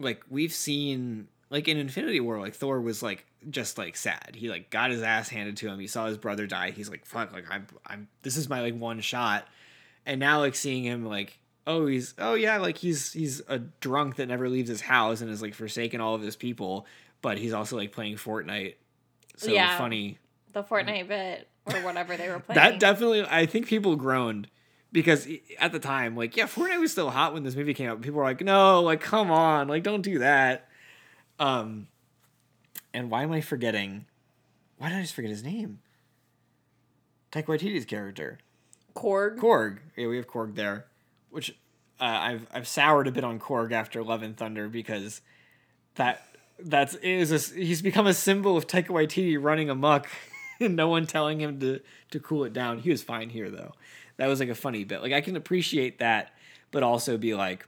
Like 0.00 0.22
we've 0.30 0.52
seen, 0.52 1.28
like 1.50 1.68
in 1.68 1.76
Infinity 1.76 2.20
War, 2.20 2.38
like 2.38 2.54
Thor 2.54 2.80
was 2.80 3.02
like 3.02 3.24
just 3.50 3.78
like 3.78 3.96
sad. 3.96 4.32
He 4.34 4.48
like 4.48 4.70
got 4.70 4.90
his 4.90 5.02
ass 5.02 5.28
handed 5.28 5.56
to 5.58 5.68
him. 5.68 5.78
He 5.78 5.86
saw 5.86 6.06
his 6.06 6.18
brother 6.18 6.46
die. 6.46 6.70
He's 6.70 6.90
like, 6.90 7.04
fuck. 7.06 7.32
Like 7.32 7.44
I'm 7.50 7.66
I'm. 7.86 8.08
This 8.22 8.36
is 8.36 8.48
my 8.48 8.60
like 8.60 8.76
one 8.76 9.00
shot. 9.00 9.46
And 10.06 10.20
now 10.20 10.40
like 10.40 10.54
seeing 10.54 10.84
him 10.84 11.04
like. 11.06 11.38
Oh, 11.66 11.86
he's 11.86 12.14
oh 12.18 12.32
yeah, 12.32 12.56
like 12.56 12.78
he's 12.78 13.12
he's 13.12 13.42
a 13.46 13.58
drunk 13.58 14.16
that 14.16 14.26
never 14.28 14.48
leaves 14.48 14.70
his 14.70 14.80
house 14.80 15.20
and 15.20 15.30
is 15.30 15.42
like 15.42 15.52
forsaken 15.52 16.00
all 16.00 16.14
of 16.14 16.22
his 16.22 16.34
people, 16.34 16.86
but 17.20 17.36
he's 17.36 17.52
also 17.52 17.76
like 17.76 17.92
playing 17.92 18.16
Fortnite. 18.16 18.76
So 19.36 19.52
Yeah. 19.52 19.76
funny 19.76 20.16
The 20.54 20.62
Fortnite 20.64 21.08
bit 21.08 21.46
or 21.66 21.74
whatever 21.82 22.16
they 22.16 22.30
were 22.30 22.38
playing. 22.40 22.54
that 22.56 22.80
definitely, 22.80 23.22
I 23.28 23.44
think 23.44 23.66
people 23.66 23.96
groaned 23.96 24.48
because 24.92 25.28
at 25.60 25.72
the 25.72 25.78
time, 25.78 26.16
like, 26.16 26.38
yeah, 26.38 26.46
Fortnite 26.46 26.80
was 26.80 26.90
still 26.92 27.10
hot 27.10 27.34
when 27.34 27.42
this 27.42 27.54
movie 27.54 27.74
came 27.74 27.90
out. 27.90 28.00
People 28.00 28.16
were 28.20 28.24
like, 28.24 28.40
no, 28.40 28.80
like, 28.82 29.02
come 29.02 29.30
on, 29.30 29.68
like, 29.68 29.82
don't 29.82 30.00
do 30.00 30.20
that. 30.20 30.67
Um, 31.38 31.88
and 32.92 33.10
why 33.10 33.22
am 33.22 33.32
I 33.32 33.40
forgetting? 33.40 34.06
Why 34.78 34.88
did 34.88 34.98
I 34.98 35.02
just 35.02 35.14
forget 35.14 35.30
his 35.30 35.44
name? 35.44 35.80
Taika 37.32 37.46
Waititi's 37.46 37.84
character, 37.84 38.38
Korg. 38.94 39.38
Korg. 39.38 39.78
Yeah, 39.96 40.08
we 40.08 40.16
have 40.16 40.26
Korg 40.26 40.54
there, 40.54 40.86
which 41.30 41.50
uh, 42.00 42.04
I've 42.04 42.46
I've 42.52 42.68
soured 42.68 43.06
a 43.06 43.12
bit 43.12 43.24
on 43.24 43.38
Korg 43.38 43.72
after 43.72 44.02
Love 44.02 44.22
and 44.22 44.36
Thunder 44.36 44.68
because 44.68 45.20
that 45.96 46.24
that's 46.58 46.94
is 46.94 47.32
a, 47.32 47.54
he's 47.54 47.82
become 47.82 48.06
a 48.06 48.14
symbol 48.14 48.56
of 48.56 48.66
Taika 48.66 48.88
Waititi 48.88 49.36
running 49.40 49.68
amok 49.68 50.08
and 50.60 50.74
no 50.74 50.88
one 50.88 51.06
telling 51.06 51.40
him 51.40 51.60
to 51.60 51.80
to 52.10 52.20
cool 52.20 52.44
it 52.44 52.52
down. 52.52 52.78
He 52.78 52.90
was 52.90 53.02
fine 53.02 53.30
here 53.30 53.50
though. 53.50 53.72
That 54.16 54.26
was 54.26 54.40
like 54.40 54.48
a 54.48 54.54
funny 54.54 54.84
bit. 54.84 55.02
Like 55.02 55.12
I 55.12 55.20
can 55.20 55.36
appreciate 55.36 55.98
that, 55.98 56.32
but 56.70 56.82
also 56.82 57.18
be 57.18 57.34
like, 57.34 57.66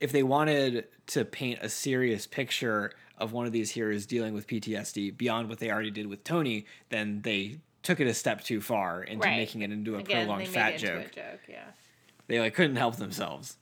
if 0.00 0.12
they 0.12 0.22
wanted 0.22 0.86
to 1.08 1.24
paint 1.24 1.58
a 1.62 1.68
serious 1.68 2.26
picture 2.26 2.92
of 3.16 3.32
one 3.32 3.46
of 3.46 3.52
these 3.52 3.70
heroes 3.72 4.06
dealing 4.06 4.32
with 4.34 4.46
PTSD 4.46 5.16
beyond 5.16 5.48
what 5.48 5.58
they 5.58 5.70
already 5.70 5.90
did 5.90 6.06
with 6.06 6.22
Tony, 6.24 6.66
then 6.90 7.20
they 7.22 7.58
took 7.82 7.98
it 8.00 8.06
a 8.06 8.14
step 8.14 8.42
too 8.44 8.60
far 8.60 9.02
into 9.02 9.26
Right. 9.26 9.36
making 9.38 9.62
it 9.62 9.72
into 9.72 9.96
a 9.96 9.98
Again, 9.98 10.26
prolonged 10.26 10.48
fat 10.48 10.72
made 10.74 10.82
it 10.82 10.88
into 10.90 11.02
joke. 11.04 11.12
joke. 11.14 11.40
Yeah. 11.48 11.64
They 12.28 12.38
like 12.40 12.54
couldn't 12.54 12.76
help 12.76 12.96
themselves. 12.96 13.56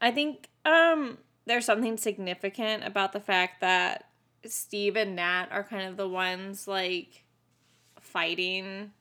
I 0.00 0.10
think 0.10 0.48
um 0.64 1.18
there's 1.46 1.64
something 1.64 1.96
significant 1.96 2.84
about 2.84 3.12
the 3.12 3.20
fact 3.20 3.60
that 3.60 4.08
Steve 4.44 4.96
and 4.96 5.16
Nat 5.16 5.46
are 5.50 5.64
kind 5.64 5.88
of 5.88 5.96
the 5.96 6.08
ones 6.08 6.68
like 6.68 7.24
fighting 8.00 8.92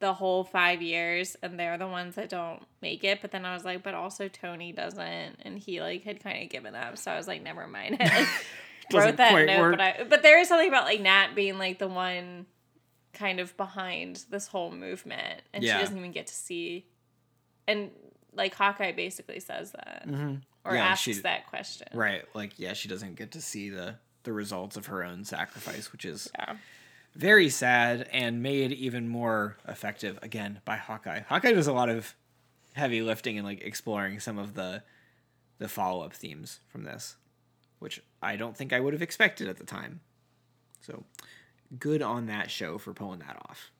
the 0.00 0.12
whole 0.12 0.44
five 0.44 0.82
years 0.82 1.36
and 1.42 1.58
they're 1.58 1.78
the 1.78 1.86
ones 1.86 2.16
that 2.16 2.28
don't 2.28 2.62
make 2.82 3.04
it. 3.04 3.20
But 3.22 3.30
then 3.30 3.44
I 3.46 3.54
was 3.54 3.64
like, 3.64 3.82
but 3.82 3.94
also 3.94 4.28
Tony 4.28 4.72
doesn't 4.72 5.36
and 5.42 5.58
he 5.58 5.80
like 5.80 6.02
had 6.02 6.22
kind 6.22 6.42
of 6.42 6.50
given 6.50 6.74
up. 6.74 6.98
So 6.98 7.10
I 7.12 7.16
was 7.16 7.26
like, 7.28 7.42
never 7.42 7.66
mind. 7.66 7.96
I 8.00 8.28
like, 8.92 9.04
wrote 9.04 9.16
that 9.16 9.46
note, 9.46 9.60
work. 9.60 9.72
but 9.72 9.80
I 9.80 10.04
but 10.08 10.22
there 10.22 10.38
is 10.40 10.48
something 10.48 10.68
about 10.68 10.84
like 10.84 11.00
Nat 11.00 11.28
being 11.34 11.58
like 11.58 11.78
the 11.78 11.88
one 11.88 12.46
kind 13.12 13.38
of 13.40 13.56
behind 13.56 14.24
this 14.30 14.48
whole 14.48 14.72
movement 14.72 15.40
and 15.52 15.62
Yeah. 15.62 15.76
she 15.76 15.84
doesn't 15.84 15.96
even 15.98 16.10
get 16.12 16.26
to 16.26 16.34
see 16.34 16.84
and 17.68 17.90
like 18.34 18.54
Hawkeye 18.54 18.92
basically 18.92 19.38
says 19.40 19.70
that 19.72 20.02
Mm-hmm. 20.06 20.34
or 20.64 20.74
Yeah, 20.74 20.86
asks 20.86 21.04
she- 21.04 21.12
that 21.20 21.46
question. 21.46 21.86
Right. 21.94 22.24
Like, 22.34 22.58
yeah, 22.58 22.72
she 22.72 22.88
doesn't 22.88 23.14
get 23.14 23.32
to 23.32 23.40
see 23.40 23.70
the 23.70 23.94
the 24.24 24.32
results 24.32 24.76
of 24.76 24.86
her 24.86 25.04
own 25.04 25.22
sacrifice, 25.24 25.92
which 25.92 26.04
is 26.04 26.28
Yeah. 26.38 26.56
Very 27.14 27.48
sad 27.48 28.08
and 28.12 28.42
made 28.42 28.72
even 28.72 29.08
more 29.08 29.56
effective 29.68 30.18
again 30.22 30.60
by 30.64 30.76
Hawkeye. 30.76 31.20
Hawkeye 31.20 31.52
does 31.52 31.66
a 31.66 31.72
lot 31.72 31.88
of 31.88 32.14
heavy 32.74 33.02
lifting 33.02 33.38
and 33.38 33.46
like 33.46 33.62
exploring 33.62 34.20
some 34.20 34.38
of 34.38 34.54
the 34.54 34.82
the 35.58 35.68
follow 35.68 36.04
up 36.04 36.12
themes 36.12 36.58
from 36.68 36.82
this, 36.82 37.16
which 37.78 38.02
I 38.20 38.34
don't 38.36 38.56
think 38.56 38.72
I 38.72 38.80
would 38.80 38.92
have 38.92 39.02
expected 39.02 39.48
at 39.48 39.56
the 39.56 39.64
time. 39.64 40.00
So 40.80 41.04
good 41.78 42.02
on 42.02 42.26
that 42.26 42.50
show 42.50 42.78
for 42.78 42.92
pulling 42.92 43.20
that 43.20 43.36
off. 43.48 43.70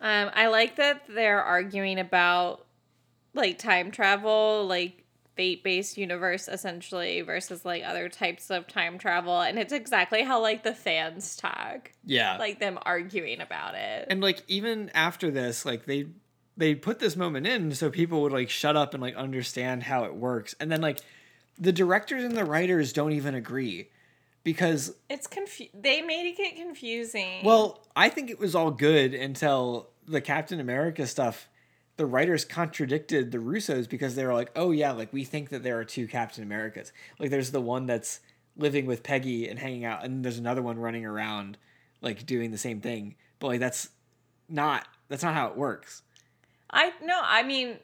Um, 0.00 0.30
I 0.34 0.48
like 0.48 0.76
that 0.76 1.02
they're 1.08 1.42
arguing 1.42 1.98
about 1.98 2.66
like 3.34 3.58
time 3.58 3.90
travel, 3.90 4.66
like 4.66 5.04
fate 5.38 5.62
based 5.62 5.96
universe 5.96 6.48
essentially 6.48 7.20
versus 7.22 7.64
like 7.64 7.84
other 7.84 8.08
types 8.08 8.50
of 8.50 8.66
time 8.66 8.98
travel, 8.98 9.40
and 9.40 9.56
it's 9.56 9.72
exactly 9.72 10.22
how 10.24 10.42
like 10.42 10.64
the 10.64 10.74
fans 10.74 11.36
talk, 11.36 11.92
Yeah. 12.04 12.36
like 12.38 12.58
them 12.58 12.76
arguing 12.82 13.40
about 13.40 13.76
it. 13.76 14.08
and 14.10 14.20
like 14.20 14.42
even 14.48 14.90
after 14.94 15.30
this 15.30 15.64
like 15.64 15.86
they 15.86 16.06
they 16.56 16.74
put 16.74 16.98
this 16.98 17.14
moment 17.14 17.46
in 17.46 17.72
so 17.72 17.88
people 17.88 18.20
would 18.22 18.32
like 18.32 18.50
shut 18.50 18.76
up 18.76 18.92
and 18.94 19.00
like 19.00 19.14
understand 19.14 19.84
how 19.84 20.02
it 20.04 20.14
works 20.16 20.56
and 20.58 20.72
then 20.72 20.80
like 20.80 20.98
the 21.56 21.70
directors 21.72 22.24
and 22.24 22.36
the 22.36 22.44
writers 22.44 22.92
don't 22.92 23.12
even 23.12 23.36
agree 23.36 23.88
because 24.42 24.92
It's 25.08 25.28
confu- 25.28 25.68
They 25.72 26.00
made 26.02 26.34
it 26.36 26.56
confusing. 26.56 27.44
well 27.44 27.86
i 27.94 28.08
think 28.08 28.28
it 28.28 28.40
was 28.40 28.56
all 28.56 28.72
good 28.72 29.14
until 29.14 29.88
the 30.08 30.20
captain 30.20 30.58
america 30.58 31.06
stuff 31.06 31.48
the 31.98 32.06
writers 32.06 32.44
contradicted 32.44 33.30
the 33.30 33.38
russos 33.38 33.88
because 33.88 34.14
they 34.14 34.24
were 34.24 34.34
like 34.34 34.50
oh 34.56 34.70
yeah 34.70 34.92
like 34.92 35.12
we 35.12 35.24
think 35.24 35.50
that 35.50 35.62
there 35.62 35.78
are 35.78 35.84
two 35.84 36.08
captain 36.08 36.42
americas 36.42 36.92
like 37.18 37.30
there's 37.30 37.50
the 37.50 37.60
one 37.60 37.84
that's 37.86 38.20
living 38.56 38.86
with 38.86 39.02
peggy 39.02 39.46
and 39.46 39.58
hanging 39.58 39.84
out 39.84 40.04
and 40.04 40.24
there's 40.24 40.38
another 40.38 40.62
one 40.62 40.78
running 40.78 41.04
around 41.04 41.58
like 42.00 42.24
doing 42.24 42.50
the 42.50 42.58
same 42.58 42.80
thing 42.80 43.14
but 43.38 43.48
like 43.48 43.60
that's 43.60 43.90
not 44.48 44.88
that's 45.08 45.22
not 45.22 45.34
how 45.34 45.48
it 45.48 45.56
works 45.56 46.02
I 46.70 46.92
no, 47.02 47.18
I 47.22 47.42
mean, 47.42 47.76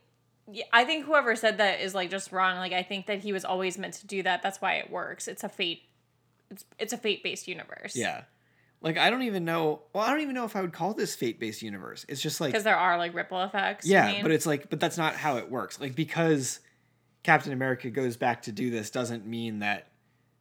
I 0.72 0.84
think 0.84 1.06
whoever 1.06 1.36
said 1.36 1.58
that 1.58 1.80
is 1.80 1.94
like 1.94 2.10
just 2.10 2.32
wrong. 2.32 2.58
Like 2.58 2.72
I 2.72 2.82
think 2.82 3.06
that 3.06 3.20
he 3.20 3.32
was 3.32 3.44
always 3.44 3.78
meant 3.78 3.94
to 3.94 4.06
do 4.06 4.22
that. 4.22 4.42
That's 4.42 4.60
why 4.60 4.74
it 4.74 4.90
works. 4.90 5.28
It's 5.28 5.44
a 5.44 5.48
fate. 5.48 5.82
It's 6.50 6.64
it's 6.78 6.92
a 6.92 6.98
fate 6.98 7.22
based 7.22 7.48
universe. 7.48 7.96
Yeah. 7.96 8.22
Like 8.84 8.98
I 8.98 9.08
don't 9.08 9.22
even 9.22 9.46
know. 9.46 9.80
Well, 9.94 10.04
I 10.04 10.10
don't 10.10 10.20
even 10.20 10.34
know 10.34 10.44
if 10.44 10.54
I 10.54 10.60
would 10.60 10.74
call 10.74 10.92
this 10.92 11.16
fate-based 11.16 11.62
universe. 11.62 12.04
It's 12.06 12.20
just 12.20 12.38
like 12.38 12.52
because 12.52 12.64
there 12.64 12.76
are 12.76 12.98
like 12.98 13.14
ripple 13.14 13.42
effects. 13.42 13.86
yeah, 13.86 14.12
mean? 14.12 14.22
but 14.22 14.30
it's 14.30 14.44
like 14.44 14.68
but 14.68 14.78
that's 14.78 14.98
not 14.98 15.16
how 15.16 15.38
it 15.38 15.50
works. 15.50 15.80
Like 15.80 15.94
because 15.94 16.60
Captain 17.22 17.54
America 17.54 17.88
goes 17.88 18.18
back 18.18 18.42
to 18.42 18.52
do 18.52 18.70
this 18.70 18.90
doesn't 18.90 19.26
mean 19.26 19.60
that 19.60 19.88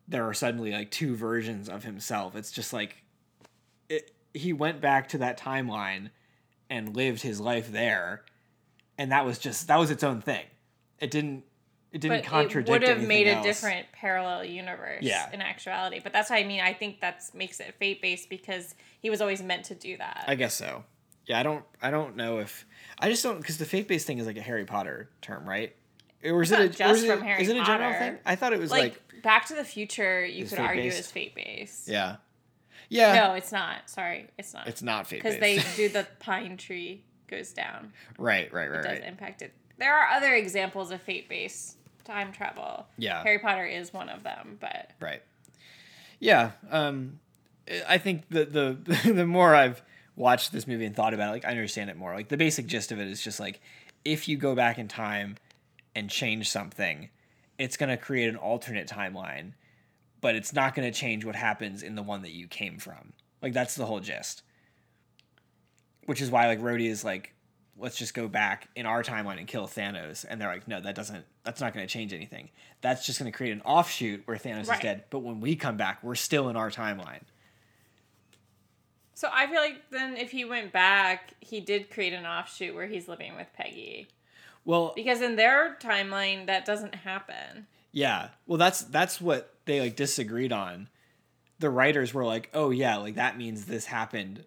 there 0.09 0.27
are 0.27 0.33
suddenly 0.33 0.73
like 0.73 0.91
two 0.91 1.15
versions 1.15 1.69
of 1.69 1.85
himself. 1.85 2.35
It's 2.35 2.51
just 2.51 2.73
like 2.73 2.97
it, 3.87 4.11
he 4.33 4.51
went 4.51 4.81
back 4.81 5.07
to 5.09 5.19
that 5.19 5.39
timeline 5.39 6.09
and 6.69 6.93
lived 6.93 7.21
his 7.21 7.39
life 7.39 7.71
there, 7.71 8.25
and 8.97 9.13
that 9.13 9.25
was 9.25 9.39
just 9.39 9.69
that 9.69 9.79
was 9.79 9.89
its 9.89 10.03
own 10.03 10.19
thing. 10.19 10.43
It 10.99 11.11
didn't 11.11 11.45
it 11.93 12.01
didn't 12.01 12.17
but 12.21 12.25
contradict. 12.25 12.67
it 12.67 12.71
would 12.71 12.83
have 12.87 13.07
made 13.07 13.27
a 13.27 13.35
else. 13.35 13.45
different 13.45 13.85
parallel 13.93 14.43
universe 14.43 15.03
Yeah. 15.03 15.29
in 15.31 15.41
actuality. 15.41 15.99
But 16.03 16.11
that's 16.11 16.29
what 16.29 16.39
I 16.39 16.43
mean. 16.43 16.59
I 16.59 16.73
think 16.73 16.99
that 17.01 17.23
makes 17.33 17.59
it 17.59 17.73
fate 17.79 18.01
based 18.01 18.29
because 18.29 18.75
he 18.99 19.09
was 19.09 19.21
always 19.21 19.41
meant 19.41 19.65
to 19.65 19.75
do 19.75 19.95
that. 19.97 20.25
I 20.27 20.35
guess 20.35 20.53
so. 20.55 20.83
Yeah, 21.25 21.39
I 21.39 21.43
don't. 21.43 21.63
I 21.81 21.89
don't 21.91 22.17
know 22.17 22.39
if 22.39 22.65
I 22.99 23.09
just 23.09 23.23
don't 23.23 23.37
because 23.39 23.57
the 23.57 23.65
fate 23.65 23.87
based 23.87 24.05
thing 24.07 24.17
is 24.17 24.25
like 24.27 24.35
a 24.37 24.41
Harry 24.41 24.65
Potter 24.65 25.09
term, 25.21 25.47
right? 25.47 25.73
Or 26.25 26.41
is 26.41 26.51
It's 26.51 26.59
it 26.59 26.65
a, 26.65 26.69
just 26.69 26.97
is 26.99 27.03
it, 27.03 27.11
from 27.17 27.21
Harry 27.25 27.41
is 27.43 27.47
it 27.49 27.55
a 27.57 27.63
general 27.63 27.91
Potter. 27.93 28.05
thing? 28.05 28.17
I 28.25 28.35
thought 28.35 28.53
it 28.53 28.59
was 28.59 28.71
like, 28.71 28.99
like, 29.13 29.23
Back 29.23 29.45
to 29.47 29.55
the 29.55 29.63
Future, 29.63 30.25
you 30.25 30.45
could 30.45 30.59
argue 30.59 30.83
is 30.83 31.11
fate 31.11 31.35
based. 31.35 31.87
yeah, 31.87 32.15
yeah. 32.89 33.13
No, 33.27 33.33
it's 33.35 33.51
not. 33.51 33.89
Sorry, 33.89 34.27
it's 34.37 34.53
not. 34.53 34.67
it's 34.67 34.81
not 34.81 35.07
faith 35.07 35.21
because 35.23 35.39
they 35.39 35.61
do 35.75 35.89
the 35.93 36.07
pine 36.19 36.57
tree 36.57 37.03
goes 37.27 37.53
down. 37.53 37.93
right, 38.17 38.51
right, 38.53 38.69
right, 38.69 38.79
It 38.79 38.83
does 38.83 38.99
right. 38.99 39.03
impact 39.07 39.41
it. 39.43 39.53
There 39.77 39.93
are 39.93 40.09
other 40.09 40.33
examples 40.33 40.91
of 40.91 41.01
fate 41.01 41.27
based 41.29 41.77
time 42.05 42.31
travel. 42.31 42.87
Yeah. 42.97 43.23
Harry 43.23 43.39
Potter 43.39 43.65
is 43.65 43.93
one 43.93 44.09
of 44.09 44.23
them, 44.23 44.57
but 44.59 44.91
Right. 44.99 45.21
Yeah. 46.19 46.51
Um, 46.71 47.19
I 47.87 47.97
think 47.97 48.29
the 48.29 48.45
the 48.45 49.11
the 49.13 49.25
more 49.25 49.55
I've 49.55 49.81
watched 50.15 50.51
this 50.51 50.67
movie 50.67 50.85
and 50.85 50.95
thought 50.95 51.13
about 51.13 51.29
it, 51.29 51.31
like 51.31 51.45
I 51.45 51.49
understand 51.49 51.89
it 51.89 51.97
more. 51.97 52.13
Like 52.13 52.29
the 52.29 52.37
basic 52.37 52.65
gist 52.65 52.91
of 52.91 52.99
it 52.99 53.07
is 53.07 53.21
just 53.21 53.39
like 53.39 53.61
if 54.05 54.27
you 54.27 54.37
go 54.37 54.55
back 54.55 54.77
in 54.77 54.87
time 54.87 55.37
and 55.95 56.09
change 56.09 56.49
something, 56.49 57.09
it's 57.57 57.77
gonna 57.77 57.97
create 57.97 58.29
an 58.29 58.35
alternate 58.35 58.87
timeline, 58.87 59.53
but 60.21 60.35
it's 60.35 60.53
not 60.53 60.75
gonna 60.75 60.91
change 60.91 61.25
what 61.25 61.35
happens 61.35 61.83
in 61.83 61.95
the 61.95 62.03
one 62.03 62.21
that 62.23 62.31
you 62.31 62.47
came 62.47 62.77
from. 62.77 63.13
Like 63.41 63.53
that's 63.53 63.75
the 63.75 63.85
whole 63.85 63.99
gist. 63.99 64.43
Which 66.05 66.21
is 66.21 66.29
why 66.29 66.47
like 66.47 66.59
Rhodey 66.59 66.89
is 66.89 67.03
like, 67.03 67.33
let's 67.77 67.97
just 67.97 68.13
go 68.13 68.27
back 68.27 68.67
in 68.75 68.85
our 68.85 69.03
timeline 69.03 69.37
and 69.39 69.47
kill 69.47 69.67
Thanos, 69.67 70.25
and 70.29 70.39
they're 70.39 70.47
like, 70.49 70.67
no, 70.67 70.79
that 70.79 70.95
doesn't. 70.95 71.25
That's 71.43 71.59
not 71.59 71.73
going 71.73 71.85
to 71.85 71.91
change 71.91 72.13
anything. 72.13 72.49
That's 72.81 73.05
just 73.05 73.19
going 73.19 73.31
to 73.31 73.35
create 73.35 73.51
an 73.51 73.61
offshoot 73.61 74.21
where 74.25 74.37
Thanos 74.37 74.61
is 74.71 74.79
dead. 74.79 75.03
But 75.09 75.19
when 75.19 75.39
we 75.39 75.55
come 75.55 75.75
back, 75.77 76.03
we're 76.03 76.15
still 76.15 76.49
in 76.49 76.55
our 76.55 76.69
timeline. 76.69 77.21
so 79.15 79.29
I 79.33 79.47
feel 79.47 79.61
like 79.61 79.89
then 79.91 80.17
if 80.17 80.31
he 80.31 80.45
went 80.45 80.71
back, 80.71 81.33
he 81.39 81.59
did 81.61 81.89
create 81.89 82.13
an 82.13 82.25
offshoot 82.25 82.73
where 82.75 82.87
he's 82.87 83.07
living 83.07 83.35
with 83.35 83.47
Peggy. 83.55 84.07
Well, 84.65 84.93
Because 84.95 85.21
in 85.21 85.35
their 85.35 85.75
timeline 85.81 86.45
that 86.47 86.65
doesn't 86.65 86.95
happen. 86.95 87.67
yeah. 87.91 88.29
Well, 88.47 88.57
that's 88.57 88.81
that's 88.81 89.19
what 89.21 89.53
they 89.65 89.79
like 89.81 89.95
disagreed 89.95 90.51
on. 90.51 90.89
The 91.59 91.69
writers 91.69 92.13
were 92.13 92.25
like, 92.25 92.49
"Oh 92.53 92.69
yeah, 92.71 92.97
like 92.97 93.15
that 93.15 93.37
means 93.37 93.65
this 93.65 93.85
happened, 93.85 94.43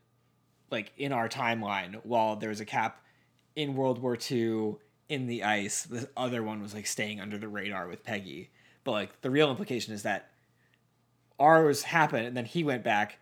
like 0.71 0.93
in 0.99 1.13
our 1.13 1.29
timeline." 1.29 2.01
While 2.05 2.37
there 2.37 2.49
was 2.51 2.61
a 2.61 2.65
cap 2.65 3.01
in 3.57 3.75
World 3.75 3.99
War 4.01 4.17
II 4.31 4.77
in 5.09 5.27
the 5.27 5.43
ice, 5.43 5.83
the 5.85 6.09
other 6.17 6.43
one 6.43 6.61
was 6.63 6.75
like 6.75 6.87
staying 6.87 7.21
under 7.21 7.39
the 7.39 7.49
radar 7.49 7.89
with 7.89 8.05
Peggy. 8.05 8.51
But 8.85 8.93
like 8.93 9.21
the 9.23 9.31
real 9.31 9.51
implication 9.51 9.93
is 9.95 10.03
that 10.05 10.31
ours 11.41 11.83
happened, 11.83 12.27
and 12.27 12.37
then 12.37 12.45
he 12.45 12.63
went 12.63 12.85
back, 12.85 13.19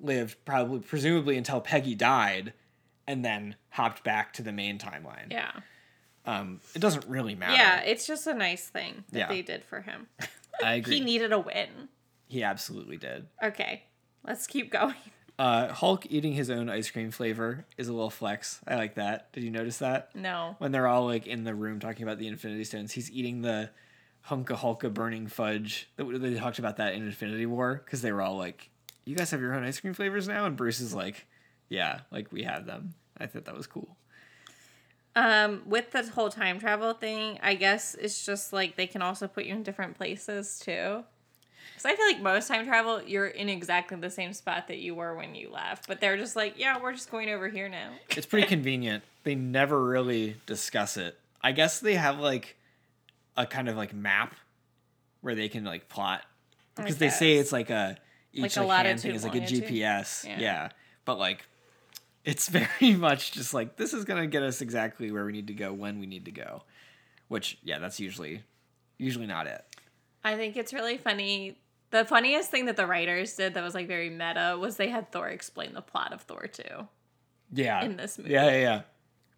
lived 0.00 0.36
probably 0.44 0.80
presumably 0.80 1.36
until 1.36 1.60
Peggy 1.60 1.94
died, 1.94 2.52
and 3.06 3.24
then 3.24 3.56
hopped 3.70 4.02
back 4.04 4.32
to 4.34 4.42
the 4.42 4.52
main 4.52 4.78
timeline. 4.78 5.30
Yeah. 5.30 5.50
Um, 6.26 6.60
it 6.74 6.78
doesn't 6.78 7.06
really 7.06 7.34
matter. 7.34 7.52
Yeah, 7.54 7.80
it's 7.82 8.06
just 8.06 8.26
a 8.26 8.32
nice 8.34 8.66
thing 8.68 9.04
that 9.12 9.18
Yeah. 9.18 9.28
they 9.28 9.42
did 9.42 9.62
for 9.64 9.82
him. 9.82 10.06
I 10.64 10.74
agree. 10.74 10.94
He 10.94 11.00
needed 11.00 11.32
a 11.32 11.38
win. 11.38 11.88
He 12.26 12.42
absolutely 12.42 12.96
did. 12.96 13.26
Okay. 13.42 13.82
Let's 14.26 14.46
keep 14.46 14.70
going. 14.70 14.94
Uh, 15.38 15.72
Hulk 15.72 16.06
eating 16.08 16.32
his 16.32 16.48
own 16.48 16.68
ice 16.68 16.90
cream 16.90 17.10
flavor 17.10 17.66
is 17.76 17.88
a 17.88 17.92
little 17.92 18.10
flex. 18.10 18.60
I 18.68 18.76
like 18.76 18.94
that. 18.94 19.32
Did 19.32 19.42
you 19.42 19.50
notice 19.50 19.78
that? 19.78 20.14
No. 20.14 20.54
When 20.58 20.70
they're 20.70 20.86
all 20.86 21.06
like 21.06 21.26
in 21.26 21.42
the 21.44 21.54
room 21.54 21.80
talking 21.80 22.04
about 22.04 22.18
the 22.18 22.28
Infinity 22.28 22.64
Stones, 22.64 22.92
he's 22.92 23.10
eating 23.10 23.42
the 23.42 23.70
Hunka 24.28 24.56
Hulka 24.56 24.92
burning 24.92 25.26
fudge. 25.26 25.88
That 25.96 26.04
They 26.04 26.34
talked 26.34 26.60
about 26.60 26.76
that 26.76 26.94
in 26.94 27.04
Infinity 27.04 27.46
War 27.46 27.82
because 27.84 28.00
they 28.00 28.12
were 28.12 28.22
all 28.22 28.36
like, 28.36 28.70
"You 29.04 29.16
guys 29.16 29.32
have 29.32 29.40
your 29.40 29.54
own 29.54 29.64
ice 29.64 29.80
cream 29.80 29.92
flavors 29.94 30.28
now," 30.28 30.46
and 30.46 30.56
Bruce 30.56 30.80
is 30.80 30.94
like, 30.94 31.26
"Yeah, 31.68 32.00
like 32.12 32.30
we 32.30 32.44
have 32.44 32.66
them." 32.66 32.94
I 33.18 33.26
thought 33.26 33.44
that 33.46 33.56
was 33.56 33.66
cool. 33.66 33.96
Um, 35.16 35.62
with 35.66 35.92
the 35.92 36.02
whole 36.10 36.30
time 36.30 36.58
travel 36.58 36.92
thing, 36.94 37.38
I 37.42 37.54
guess 37.54 37.94
it's 37.94 38.24
just 38.26 38.52
like 38.52 38.76
they 38.76 38.86
can 38.86 39.02
also 39.02 39.28
put 39.28 39.44
you 39.44 39.54
in 39.54 39.62
different 39.62 39.96
places 39.96 40.58
too. 40.58 41.04
Because 41.84 41.94
I 41.94 41.96
feel 41.96 42.06
like 42.06 42.22
most 42.22 42.48
time 42.48 42.64
travel, 42.66 43.02
you're 43.02 43.26
in 43.26 43.50
exactly 43.50 43.98
the 43.98 44.08
same 44.10 44.32
spot 44.32 44.68
that 44.68 44.78
you 44.78 44.94
were 44.94 45.14
when 45.14 45.34
you 45.34 45.50
left, 45.50 45.86
but 45.86 46.00
they're 46.00 46.16
just 46.16 46.34
like, 46.34 46.58
yeah, 46.58 46.80
we're 46.80 46.94
just 46.94 47.10
going 47.10 47.28
over 47.28 47.48
here 47.48 47.68
now. 47.68 47.90
It's 48.16 48.24
pretty 48.26 48.46
convenient. 48.56 49.04
They 49.24 49.34
never 49.34 49.82
really 49.84 50.36
discuss 50.46 50.96
it. 50.96 51.18
I 51.42 51.52
guess 51.52 51.80
they 51.80 51.94
have 51.94 52.18
like 52.18 52.56
a 53.36 53.44
kind 53.46 53.68
of 53.68 53.76
like 53.76 53.92
map 53.92 54.34
where 55.20 55.34
they 55.34 55.48
can 55.48 55.64
like 55.64 55.88
plot 55.90 56.22
because 56.74 56.96
they 56.96 57.10
say 57.10 57.34
it's 57.34 57.52
like 57.52 57.68
a 57.68 57.98
each 58.32 58.56
Like 58.56 58.64
a 58.64 58.66
like, 58.66 58.86
hand 58.86 59.00
thing 59.00 59.14
is 59.14 59.24
like 59.24 59.34
a? 59.34 59.40
GPS. 59.40 60.24
Yeah. 60.26 60.40
Yeah. 60.40 60.68
but 61.04 61.18
like 61.18 61.44
it's 62.24 62.48
very 62.80 62.94
much 62.94 63.32
just 63.32 63.52
like 63.52 63.76
this 63.76 63.92
is 63.92 64.04
gonna 64.06 64.26
get 64.26 64.42
us 64.42 64.62
exactly 64.62 65.10
where 65.12 65.24
we 65.26 65.32
need 65.32 65.48
to 65.48 65.54
go 65.54 65.72
when 65.72 66.00
we 66.00 66.06
need 66.06 66.24
to 66.24 66.30
go, 66.32 66.62
which 67.28 67.58
yeah, 67.62 67.78
that's 67.78 68.00
usually 68.00 68.42
usually 68.96 69.26
not 69.26 69.46
it. 69.46 69.62
I 70.22 70.36
think 70.36 70.56
it's 70.56 70.72
really 70.72 70.96
funny. 70.96 71.58
The 71.94 72.04
funniest 72.04 72.50
thing 72.50 72.66
that 72.66 72.76
the 72.76 72.88
writers 72.88 73.34
did 73.34 73.54
that 73.54 73.62
was 73.62 73.72
like 73.72 73.86
very 73.86 74.10
meta 74.10 74.56
was 74.60 74.78
they 74.78 74.88
had 74.88 75.12
Thor 75.12 75.28
explain 75.28 75.74
the 75.74 75.80
plot 75.80 76.12
of 76.12 76.22
Thor 76.22 76.48
2. 76.48 76.62
Yeah. 77.52 77.84
In 77.84 77.96
this 77.96 78.18
movie. 78.18 78.30
Yeah, 78.30 78.46
yeah, 78.46 78.60
yeah. 78.60 78.80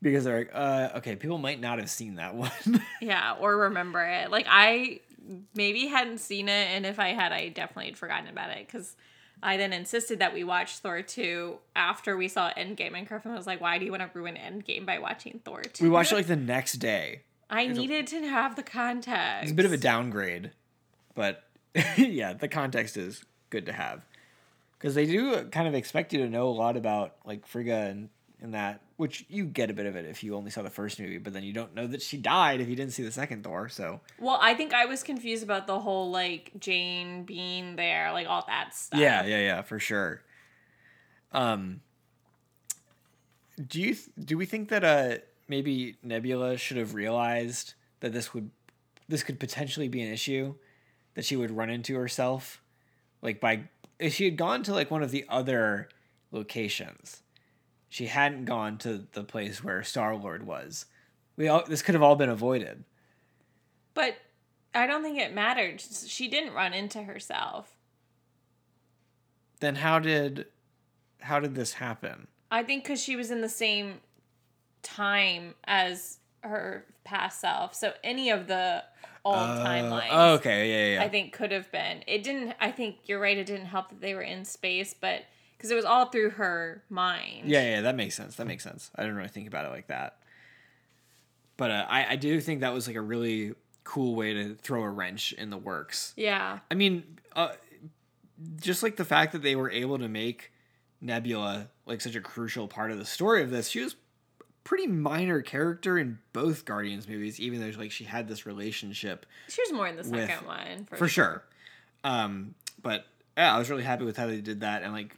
Because 0.01 0.25
they're 0.25 0.39
like, 0.39 0.51
uh, 0.55 0.89
okay, 0.97 1.17
people 1.17 1.37
might 1.37 1.61
not 1.61 1.79
have 1.79 1.91
seen 1.91 2.15
that 2.15 2.35
one. 2.35 2.51
Yeah, 3.03 3.37
or 3.39 3.59
remember 3.59 4.03
it. 4.03 4.31
Like 4.31 4.47
I 4.49 5.01
maybe 5.55 5.89
hadn't 5.89 6.17
seen 6.17 6.49
it, 6.49 6.69
and 6.71 6.87
if 6.87 6.99
I 6.99 7.09
had, 7.09 7.31
I 7.31 7.51
definitely 7.51 7.89
had 7.91 7.99
forgotten 7.99 8.31
about 8.31 8.49
it 8.49 8.67
because 8.67 8.97
I 9.43 9.59
then 9.59 9.75
insisted 9.75 10.21
that 10.21 10.33
we 10.33 10.43
watch 10.43 10.79
Thor 10.79 11.03
2 11.03 11.59
after 11.75 12.17
we 12.17 12.27
saw 12.27 12.55
Endgame, 12.55 12.97
and 12.97 13.07
Griffin 13.07 13.35
was 13.35 13.47
like, 13.47 13.61
Why 13.61 13.77
do 13.77 13.85
you 13.85 13.91
want 13.91 14.03
to 14.03 14.19
ruin 14.19 14.37
Endgame 14.37 14.87
by 14.87 14.99
watching 14.99 15.43
Thor 15.45 15.61
2? 15.61 15.85
we 15.85 15.91
watched 15.91 16.11
it 16.11 16.15
like 16.15 16.27
the 16.37 16.37
next 16.37 16.75
day. 16.75 17.21
I 17.51 17.67
needed 17.67 18.07
to 18.07 18.27
have 18.27 18.57
the 18.57 18.63
context. 18.63 19.43
It's 19.43 19.53
a 19.53 19.55
bit 19.55 19.67
of 19.67 19.75
a 19.75 19.77
downgrade, 19.77 20.53
but 21.15 21.43
yeah, 21.97 22.33
the 22.33 22.49
context 22.49 22.97
is 22.97 23.25
good 23.51 23.67
to 23.67 23.73
have 23.73 24.05
because 24.79 24.95
they 24.95 25.07
do 25.07 25.45
kind 25.45 25.69
of 25.69 25.75
expect 25.75 26.13
you 26.13 26.21
to 26.21 26.29
know 26.29 26.49
a 26.49 26.51
lot 26.51 26.77
about 26.77 27.17
like 27.25 27.47
Frigga 27.47 27.75
and 27.91 28.09
and 28.41 28.53
that, 28.55 28.83
which 28.99 29.25
you 29.31 29.47
get 29.47 29.71
a 29.71 29.73
bit 29.73 29.87
of 29.87 29.97
it 29.97 30.05
if 30.05 30.23
you 30.23 30.35
only 30.37 30.51
saw 30.51 30.61
the 30.63 30.69
first 30.71 31.01
movie, 31.01 31.17
but 31.17 31.33
then 31.33 31.43
you 31.43 31.55
don't 31.55 31.75
know 31.75 31.87
that 31.87 32.03
she 32.03 32.19
died 32.19 32.61
if 32.61 32.69
you 32.69 32.77
didn't 32.77 32.93
see 32.93 33.03
the 33.03 33.11
second 33.11 33.43
Thor. 33.43 33.69
So 33.69 34.01
Well, 34.19 34.39
I 34.43 34.55
think 34.55 34.75
I 34.75 34.85
was 34.85 35.03
confused 35.03 35.43
about 35.43 35.67
the 35.67 35.81
whole 35.81 36.11
like 36.11 36.53
Jane 36.59 37.25
being 37.25 37.77
there, 37.77 38.13
like 38.13 38.27
all 38.29 38.45
that 38.47 38.75
stuff. 38.75 39.01
yeah, 39.01 39.25
yeah, 39.25 39.41
yeah, 39.41 39.63
for 39.63 39.79
sure. 39.79 40.23
Um, 41.33 41.81
do 43.67 43.81
you 43.81 43.95
th- 43.95 44.09
do 44.23 44.37
we 44.37 44.45
think 44.47 44.69
that 44.69 44.85
uh 44.85 45.17
maybe 45.49 45.97
Nebula 46.03 46.57
should 46.59 46.77
have 46.77 46.95
realized 46.95 47.75
that 48.01 48.13
this 48.13 48.35
would 48.35 48.51
this 49.09 49.23
could 49.23 49.41
potentially 49.41 49.89
be 49.89 50.03
an 50.03 50.13
issue 50.13 50.55
that 51.17 51.25
she 51.25 51.35
would 51.35 51.51
run 51.51 51.69
into 51.69 51.97
herself 51.97 52.63
like 53.23 53.41
by 53.41 53.65
if 53.99 54.15
she 54.15 54.27
had 54.27 54.37
gone 54.37 54.63
to 54.63 54.73
like 54.73 54.91
one 54.91 55.03
of 55.03 55.11
the 55.11 55.25
other 55.29 55.89
locations 56.31 57.23
she 57.89 58.07
hadn't 58.07 58.45
gone 58.45 58.79
to 58.79 59.07
the 59.13 59.25
place 59.25 59.65
where 59.65 59.83
Star 59.83 60.15
Lord 60.15 60.47
was 60.47 60.87
we 61.37 61.49
all 61.49 61.65
this 61.67 61.83
could 61.83 61.97
have 61.97 62.03
all 62.03 62.15
been 62.17 62.29
avoided 62.31 62.85
But 63.95 64.17
I 64.75 64.87
don't 64.87 65.03
think 65.03 65.19
it 65.19 65.33
mattered. 65.35 65.81
She 65.81 66.29
didn't 66.29 66.53
run 66.53 66.75
into 66.75 67.03
herself. 67.03 67.77
then 69.61 69.75
how 69.75 69.99
did 69.99 70.47
how 71.21 71.41
did 71.41 71.55
this 71.57 71.73
happen 71.73 72.29
I 72.51 72.63
think 72.63 72.85
because 72.85 73.03
she 73.03 73.17
was 73.17 73.33
in 73.33 73.41
the 73.41 73.49
same 73.49 74.01
time 74.83 75.55
as 75.65 76.19
her 76.43 76.85
past 77.05 77.41
self. 77.41 77.75
So 77.75 77.93
any 78.05 78.31
of 78.31 78.47
the 78.47 78.85
old 79.27 79.37
Uh, 79.37 79.65
timelines. 79.67 80.09
oh, 80.11 80.35
okay 80.35 80.71
yeah 80.71 80.87
yeah, 80.87 80.95
yeah. 81.01 81.03
I 81.05 81.09
think 81.09 81.33
could 81.33 81.53
have 81.53 81.71
been. 81.73 82.03
It 82.07 82.23
didn't. 82.23 82.55
I 82.61 82.71
think 82.71 82.97
you're 83.07 83.21
right. 83.21 83.37
It 83.37 83.47
didn't 83.47 83.67
help 83.67 83.89
that 83.91 84.01
they 84.01 84.15
were 84.15 84.23
in 84.23 84.45
space, 84.45 84.95
but 84.95 85.23
because 85.57 85.71
it 85.71 85.75
was 85.75 85.85
all 85.85 86.07
through 86.07 86.31
her 86.31 86.83
mind. 86.91 87.49
Yeah, 87.49 87.63
yeah, 87.63 87.81
that 87.83 87.97
makes 87.97 88.15
sense. 88.15 88.37
That 88.37 88.47
makes 88.47 88.63
sense. 88.63 88.91
I 88.95 89.03
didn't 89.03 89.17
really 89.17 89.29
think 89.29 89.49
about 89.49 89.65
it 89.65 89.71
like 89.71 89.87
that. 89.89 90.19
But 91.57 91.71
uh, 91.71 91.87
I, 91.89 92.13
I 92.13 92.17
do 92.17 92.41
think 92.41 92.61
that 92.61 92.75
was 92.75 92.87
like 92.87 92.97
a 92.97 93.01
really 93.01 93.55
cool 93.85 94.15
way 94.15 94.35
to 94.35 94.55
throw 94.57 94.83
a 94.83 94.91
wrench 94.91 95.33
in 95.33 95.49
the 95.51 95.57
works. 95.57 96.13
Yeah. 96.17 96.59
I 96.71 96.75
mean, 96.75 97.05
uh, 97.35 97.53
just 98.61 98.83
like 98.83 98.97
the 98.97 99.05
fact 99.07 99.33
that 99.33 99.43
they 99.43 99.57
were 99.57 99.71
able 99.71 99.99
to 99.99 100.09
make 100.09 100.53
Nebula 101.01 101.69
like 101.87 102.01
such 102.03 102.15
a 102.17 102.21
crucial 102.21 102.69
part 102.69 102.91
of 102.91 102.99
the 102.99 103.05
story 103.07 103.43
of 103.43 103.51
this, 103.51 103.69
she 103.69 103.81
was 103.81 103.97
pretty 104.67 104.89
minor 104.89 105.41
character 105.43 105.97
in 105.97 106.19
both 106.33 106.65
Guardians 106.65 107.07
movies, 107.09 107.39
even 107.39 107.61
though 107.61 107.79
like 107.79 107.93
she 107.93 108.03
had 108.05 108.27
this 108.27 108.45
relationship 108.47 109.25
She 109.49 109.63
was 109.63 109.73
more 109.73 109.87
in 109.87 109.95
the 109.97 110.03
With- 110.03 110.29
second 110.29 110.47
one 110.47 110.85
for, 110.87 110.97
for 110.97 111.09
sure. 111.09 111.45
Um, 112.03 112.55
but 112.83 113.07
yeah, 113.37 113.55
I 113.55 113.59
was 113.59 113.71
really 113.71 113.85
happy 113.85 114.05
with 114.05 114.17
how 114.17 114.27
they 114.27 114.41
did 114.41 114.61
that 114.61 114.83
and 114.83 114.93
like 114.93 115.15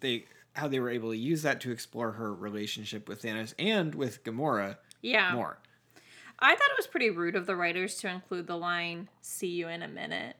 they 0.00 0.24
how 0.54 0.66
they 0.68 0.80
were 0.80 0.88
able 0.90 1.10
to 1.10 1.16
use 1.16 1.42
that 1.42 1.60
to 1.60 1.70
explore 1.70 2.12
her 2.12 2.32
relationship 2.34 3.08
with 3.08 3.22
Thanos 3.22 3.52
and 3.58 3.94
with 3.94 4.24
Gamora 4.24 4.76
Yeah. 5.02 5.34
more. 5.34 5.58
I 6.38 6.54
thought 6.54 6.70
it 6.70 6.76
was 6.78 6.86
pretty 6.86 7.10
rude 7.10 7.36
of 7.36 7.46
the 7.46 7.54
writers 7.56 7.96
to 7.96 8.08
include 8.08 8.46
the 8.46 8.56
line 8.56 9.08
"See 9.20 9.48
you 9.48 9.68
in 9.68 9.82
a 9.82 9.88
minute." 9.88 10.36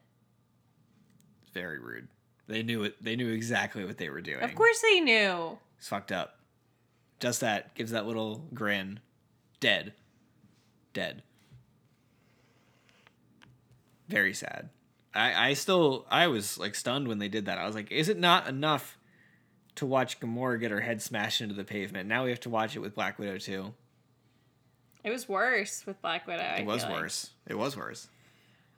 Very 1.52 1.78
rude. 1.78 2.08
They 2.48 2.62
knew 2.62 2.84
it. 2.84 3.02
They 3.02 3.16
knew 3.16 3.28
exactly 3.30 3.84
what 3.84 3.98
they 3.98 4.08
were 4.08 4.20
doing. 4.20 4.42
Of 4.42 4.54
course 4.54 4.80
they 4.80 5.00
knew. 5.00 5.58
it's 5.78 5.88
fucked 5.88 6.12
up. 6.12 6.35
Just 7.20 7.40
that 7.40 7.74
gives 7.74 7.90
that 7.92 8.06
little 8.06 8.44
grin. 8.52 9.00
Dead. 9.60 9.92
Dead. 10.92 11.22
Very 14.08 14.34
sad. 14.34 14.68
I 15.14 15.48
I 15.50 15.52
still 15.54 16.06
I 16.10 16.26
was 16.28 16.58
like 16.58 16.74
stunned 16.74 17.08
when 17.08 17.18
they 17.18 17.28
did 17.28 17.46
that. 17.46 17.58
I 17.58 17.66
was 17.66 17.74
like, 17.74 17.90
is 17.90 18.08
it 18.08 18.18
not 18.18 18.46
enough 18.46 18.98
to 19.76 19.86
watch 19.86 20.20
Gamora 20.20 20.60
get 20.60 20.70
her 20.70 20.80
head 20.80 21.02
smashed 21.02 21.40
into 21.40 21.54
the 21.54 21.64
pavement? 21.64 22.08
Now 22.08 22.24
we 22.24 22.30
have 22.30 22.40
to 22.40 22.50
watch 22.50 22.76
it 22.76 22.80
with 22.80 22.94
Black 22.94 23.18
Widow 23.18 23.38
too. 23.38 23.74
It 25.02 25.10
was 25.10 25.28
worse 25.28 25.86
with 25.86 26.00
Black 26.02 26.26
Widow. 26.26 26.42
I 26.42 26.58
It 26.58 26.66
was 26.66 26.82
feel 26.82 26.92
like. 26.92 27.00
worse. 27.02 27.30
It 27.46 27.56
was 27.58 27.76
worse. 27.76 28.08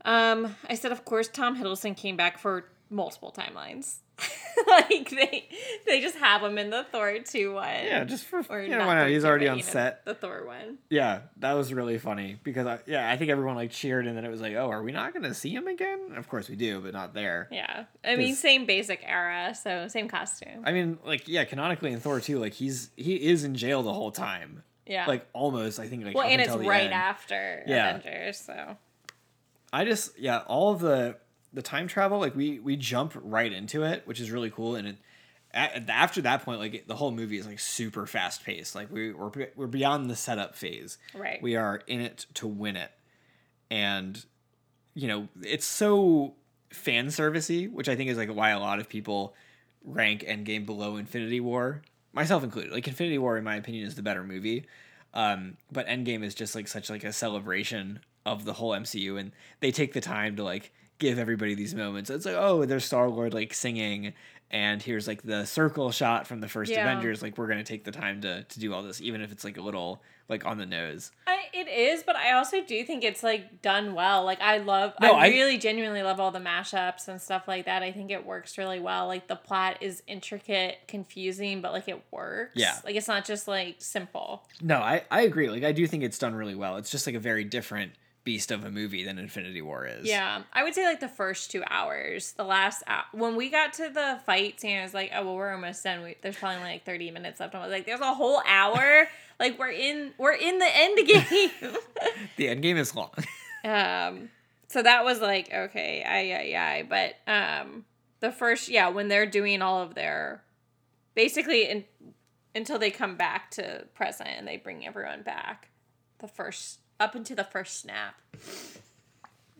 Um, 0.05 0.55
I 0.68 0.74
said, 0.74 0.93
of 0.93 1.05
course, 1.05 1.26
Tom 1.26 1.57
Hiddleston 1.61 1.97
came 1.97 2.16
back 2.16 2.39
for 2.39 2.66
multiple 2.91 3.34
timelines. 3.36 3.97
like 4.66 5.10
they, 5.10 5.48
they 5.86 6.00
just 6.00 6.16
have 6.16 6.42
him 6.42 6.58
in 6.58 6.70
the 6.70 6.84
Thor 6.90 7.18
two 7.20 7.54
one. 7.54 7.66
Yeah, 7.84 8.04
just 8.04 8.24
for 8.24 8.42
Or 8.48 8.60
you 8.60 8.70
know 8.70 8.86
why 8.86 8.96
not? 8.96 9.08
He's 9.08 9.24
already 9.24 9.46
but, 9.46 9.52
on 9.52 9.58
you 9.58 9.64
know, 9.64 9.70
set. 9.70 10.04
The 10.04 10.14
Thor 10.14 10.44
one. 10.46 10.78
Yeah, 10.90 11.20
that 11.38 11.52
was 11.52 11.72
really 11.72 11.98
funny 11.98 12.38
because 12.42 12.66
I, 12.66 12.80
yeah, 12.86 13.10
I 13.10 13.16
think 13.16 13.30
everyone 13.30 13.54
like 13.54 13.70
cheered 13.70 14.06
and 14.06 14.16
then 14.16 14.24
it 14.24 14.30
was 14.30 14.40
like, 14.40 14.54
oh, 14.54 14.68
are 14.70 14.82
we 14.82 14.92
not 14.92 15.14
gonna 15.14 15.34
see 15.34 15.50
him 15.50 15.68
again? 15.68 16.14
Of 16.16 16.28
course 16.28 16.48
we 16.48 16.56
do, 16.56 16.80
but 16.80 16.92
not 16.92 17.14
there. 17.14 17.48
Yeah, 17.52 17.84
I 18.04 18.16
mean 18.16 18.34
same 18.34 18.66
basic 18.66 19.02
era, 19.06 19.54
so 19.54 19.86
same 19.88 20.08
costume. 20.08 20.62
I 20.64 20.72
mean, 20.72 20.98
like 21.04 21.28
yeah, 21.28 21.44
canonically 21.44 21.92
in 21.92 22.00
Thor 22.00 22.20
two, 22.20 22.38
like 22.38 22.54
he's 22.54 22.90
he 22.96 23.14
is 23.14 23.44
in 23.44 23.54
jail 23.54 23.82
the 23.82 23.92
whole 23.92 24.10
time. 24.10 24.62
yeah. 24.86 25.06
Like 25.06 25.26
almost, 25.32 25.78
I 25.78 25.86
think. 25.86 26.04
Like 26.04 26.16
well, 26.16 26.26
and 26.26 26.40
it's 26.40 26.54
right 26.56 26.84
end. 26.84 26.94
after 26.94 27.62
Yeah. 27.66 27.96
Avengers, 27.96 28.38
so 28.38 28.76
I 29.72 29.84
just 29.84 30.18
yeah, 30.18 30.38
all 30.46 30.72
of 30.72 30.80
the 30.80 31.16
the 31.59 31.62
time 31.62 31.88
travel, 31.88 32.20
like 32.20 32.36
we 32.36 32.61
we 32.61 32.76
jump 32.76 33.14
right 33.20 33.52
into 33.52 33.82
it, 33.82 34.02
which 34.06 34.20
is 34.20 34.30
really 34.30 34.48
cool. 34.48 34.76
And 34.76 34.86
it, 34.86 34.96
a- 35.52 35.90
after 35.90 36.20
that 36.22 36.44
point, 36.44 36.61
like 36.61 36.86
the 36.86 36.94
whole 36.94 37.11
movie 37.11 37.36
is 37.36 37.48
like 37.48 37.59
super 37.59 38.06
fast 38.06 38.44
paced. 38.44 38.76
Like 38.76 38.92
we 38.92 39.12
we're 39.12 39.30
we're 39.56 39.66
beyond 39.66 40.09
the 40.09 40.14
setup 40.14 40.54
phase. 40.54 40.98
Right. 41.14 41.42
We 41.42 41.57
are 41.57 41.83
in 41.88 42.00
it 42.00 42.26
to 42.34 42.46
win 42.46 42.76
it, 42.76 42.92
and 43.70 44.24
you 44.95 45.08
know 45.08 45.28
it's 45.42 45.66
so 45.66 46.34
fan 46.70 47.08
servicey, 47.08 47.68
which 47.68 47.88
I 47.88 47.96
think 47.96 48.08
is 48.08 48.16
like 48.18 48.30
why 48.33 48.50
a 48.50 48.61
lot 48.61 48.78
of 48.78 48.88
people 48.88 49.34
rank 49.84 50.22
Endgame 50.22 50.64
below 50.64 50.96
Infinity 50.96 51.41
War, 51.41 51.83
myself 52.12 52.45
included. 52.45 52.70
Like 52.72 52.87
Infinity 52.87 53.18
War, 53.18 53.37
in 53.37 53.42
my 53.42 53.57
opinion, 53.57 53.84
is 53.84 53.96
the 53.96 54.03
better 54.03 54.22
movie. 54.22 54.64
Um, 55.12 55.57
but 55.72 55.88
Endgame 55.88 56.22
is 56.22 56.37
just 56.37 56.54
like 56.54 56.68
such 56.68 56.88
like 56.88 57.03
a 57.03 57.12
celebration 57.12 57.99
of 58.24 58.45
the 58.45 58.53
whole 58.53 58.70
MCU, 58.70 59.18
and 59.18 59.33
they 59.58 59.72
take 59.72 59.92
the 59.92 60.00
time 60.00 60.37
to 60.37 60.45
like 60.45 60.70
give 60.99 61.18
everybody 61.18 61.54
these 61.54 61.75
moments. 61.75 62.11
It's 62.11 62.26
like, 62.26 62.37
oh, 62.37 62.64
there's 62.64 62.84
Star 62.84 63.08
Lord 63.08 63.34
like 63.34 63.54
singing, 63.54 64.12
and 64.50 64.83
here's 64.83 65.07
like 65.07 65.22
the 65.22 65.45
circle 65.45 65.91
shot 65.91 66.26
from 66.26 66.41
the 66.41 66.49
first 66.49 66.70
Yeah. 66.70 66.83
Avengers. 66.83 67.22
Like 67.22 67.37
we're 67.38 67.49
gonna 67.49 67.64
take 67.64 67.84
the 67.84 67.92
time 67.92 68.20
to 68.22 68.42
to 68.45 68.61
do 68.61 68.72
all 68.75 68.83
this, 68.83 69.00
even 69.00 69.20
if 69.20 69.33
it's 69.33 69.45
like 69.45 69.57
a 69.57 69.62
little 69.62 70.03
like 70.30 70.45
on 70.45 70.58
the 70.58 70.66
nose. 70.66 71.11
I, 71.26 71.38
it 71.54 71.68
is, 71.68 72.03
but 72.03 72.14
I 72.14 72.33
also 72.33 72.62
do 72.62 72.84
think 72.84 73.03
it's 73.03 73.22
like 73.22 73.62
done 73.62 73.95
well. 73.95 74.25
Like 74.25 74.42
I 74.42 74.58
love, 74.58 74.92
No, 75.00 75.12
I 75.12 75.25
I- 75.25 75.29
really 75.29 75.57
genuinely 75.57 76.03
love 76.03 76.20
all 76.20 76.30
the 76.30 76.38
mashups 76.38 77.08
and 77.08 77.18
stuff 77.18 77.49
like 77.49 77.64
that. 77.64 77.83
I 77.83 77.92
think 77.92 78.11
it 78.11 78.26
works 78.26 78.58
really 78.58 78.79
well. 78.79 79.07
Like 79.07 79.26
the 79.29 79.37
plot 79.37 79.79
is 79.80 80.03
intricate, 80.07 80.80
confusing, 80.87 81.62
but 81.62 81.72
like 81.72 81.88
it 81.88 82.03
works. 82.11 82.53
Yeah. 82.57 82.76
like 82.84 82.95
it's 82.95 83.08
not 83.08 83.25
just 83.25 83.49
like 83.49 83.76
simple. 83.79 84.46
No, 84.61 84.76
I 84.76 85.04
I 85.11 85.22
agree. 85.22 85.49
Like 85.49 85.64
I 85.64 85.72
do 85.72 85.87
think 85.87 86.03
it's 86.03 86.18
done 86.18 86.34
really 86.34 86.54
well. 86.54 86.76
It's 86.76 86.91
just 86.91 87.07
like 87.07 87.16
a 87.16 87.20
very 87.20 87.45
different 87.45 87.92
beast 88.29 88.50
of 88.50 88.63
a 88.63 88.71
movie 88.71 89.05
than 89.05 89.18
Infinity 89.18 89.63
War 89.63 89.87
is. 89.87 90.07
Yeah, 90.07 90.42
I 90.53 90.63
would 90.63 90.75
say 90.75 90.84
like 90.84 91.00
the 91.00 91.09
first 91.09 91.50
two 91.50 91.63
hours. 91.71 92.33
The 92.33 92.45
last 92.45 92.83
hou- 92.87 93.18
when 93.18 93.37
we 93.37 93.49
got 93.49 93.72
to 93.75 93.88
the 93.88 94.21
fight 94.26 94.61
scene, 94.61 94.76
I 94.76 94.83
was 94.83 94.92
like, 94.92 95.11
oh 95.14 95.25
well, 95.25 95.34
we're 95.34 95.55
almost 95.55 95.83
done. 95.83 96.03
We, 96.03 96.14
there's 96.21 96.37
probably 96.37 96.63
like 96.63 96.84
thirty 96.84 97.11
minutes 97.11 97.41
left. 97.41 97.55
I 97.55 97.63
was 97.63 97.71
like, 97.71 97.87
there's 97.87 98.00
a 98.00 98.13
whole 98.13 98.42
hour. 98.46 99.09
like 99.41 99.59
we're 99.59 99.71
in 99.71 100.13
we're 100.18 100.34
in 100.34 100.59
the 100.59 100.68
end 100.71 101.09
game. 101.09 101.50
The 102.37 102.49
end 102.49 102.61
game 102.61 102.76
is 102.76 102.95
long. 102.95 103.13
um, 103.64 104.29
so 104.67 104.83
that 104.83 105.07
was 105.07 105.22
like 105.22 105.50
okay, 105.50 106.05
I 106.07 106.55
I 106.55 106.76
I. 106.76 106.83
But 106.83 107.14
um, 107.26 107.87
the 108.21 108.30
first 108.30 108.68
yeah, 108.68 108.91
when 108.91 109.09
they're 109.09 109.25
doing 109.25 109.63
all 109.63 109.80
of 109.80 109.95
their 109.95 110.42
basically 111.14 111.67
in, 111.67 111.84
until 112.55 112.79
they 112.79 112.91
come 112.91 113.17
back 113.17 113.50
to 113.53 113.87
present 113.95 114.29
and 114.37 114.46
they 114.46 114.59
bring 114.59 114.87
everyone 114.87 115.22
back. 115.22 115.71
The 116.18 116.29
first 116.29 116.80
up 117.00 117.16
into 117.16 117.34
the 117.34 117.45
first 117.45 117.80
snap. 117.80 118.14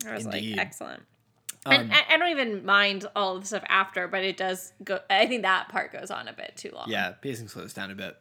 I 0.05 0.13
was 0.13 0.25
Indeed. 0.25 0.51
like 0.51 0.59
excellent. 0.59 1.03
Um, 1.65 1.73
and 1.73 1.93
I, 1.93 2.03
I 2.11 2.17
don't 2.17 2.29
even 2.29 2.65
mind 2.65 3.05
all 3.15 3.35
of 3.35 3.41
the 3.41 3.47
stuff 3.47 3.63
after, 3.67 4.07
but 4.07 4.23
it 4.23 4.37
does 4.37 4.71
go. 4.83 4.99
I 5.09 5.25
think 5.27 5.43
that 5.43 5.69
part 5.69 5.91
goes 5.91 6.09
on 6.09 6.27
a 6.27 6.33
bit 6.33 6.53
too 6.55 6.71
long. 6.73 6.89
Yeah, 6.89 7.11
pacing 7.11 7.49
slows 7.49 7.73
down 7.73 7.91
a 7.91 7.95
bit. 7.95 8.17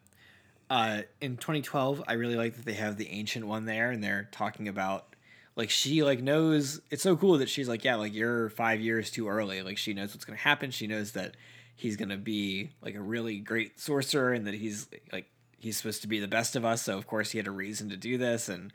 Uh, 0.68 1.02
in 1.20 1.36
2012, 1.36 2.02
I 2.06 2.14
really 2.14 2.36
like 2.36 2.56
that 2.56 2.64
they 2.64 2.74
have 2.74 2.96
the 2.96 3.08
ancient 3.08 3.46
one 3.46 3.64
there, 3.64 3.90
and 3.90 4.02
they're 4.02 4.28
talking 4.32 4.68
about 4.68 5.14
like 5.58 5.70
she 5.70 6.02
like 6.02 6.22
knows 6.22 6.80
it's 6.90 7.02
so 7.02 7.16
cool 7.16 7.36
that 7.38 7.48
she's 7.50 7.68
like 7.68 7.84
yeah 7.84 7.96
like 7.96 8.14
you're 8.14 8.48
five 8.50 8.80
years 8.80 9.10
too 9.10 9.28
early 9.28 9.60
like 9.60 9.76
she 9.76 9.92
knows 9.92 10.14
what's 10.14 10.24
gonna 10.24 10.38
happen 10.38 10.70
she 10.70 10.86
knows 10.86 11.12
that 11.12 11.36
he's 11.74 11.96
gonna 11.96 12.16
be 12.16 12.70
like 12.80 12.94
a 12.94 13.00
really 13.00 13.38
great 13.40 13.78
sorcerer 13.78 14.32
and 14.32 14.46
that 14.46 14.54
he's 14.54 14.86
like 15.12 15.26
he's 15.58 15.76
supposed 15.76 16.00
to 16.00 16.08
be 16.08 16.20
the 16.20 16.28
best 16.28 16.54
of 16.54 16.64
us 16.64 16.82
so 16.82 16.96
of 16.96 17.06
course 17.08 17.32
he 17.32 17.38
had 17.38 17.48
a 17.48 17.50
reason 17.50 17.90
to 17.90 17.96
do 17.96 18.16
this 18.16 18.48
and 18.48 18.72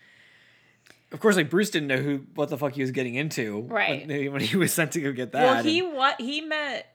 of 1.13 1.19
course 1.19 1.35
like 1.37 1.49
bruce 1.49 1.69
didn't 1.69 1.87
know 1.87 1.97
who 1.97 2.25
what 2.35 2.49
the 2.49 2.57
fuck 2.57 2.73
he 2.73 2.81
was 2.81 2.91
getting 2.91 3.15
into 3.15 3.61
Right. 3.69 4.05
when, 4.07 4.31
when 4.33 4.41
he 4.41 4.57
was 4.57 4.73
sent 4.73 4.91
to 4.93 5.01
go 5.01 5.11
get 5.13 5.31
that 5.31 5.43
well, 5.43 5.63
he 5.63 5.79
and 5.79 5.93
what 5.93 6.19
he 6.19 6.41
met. 6.41 6.89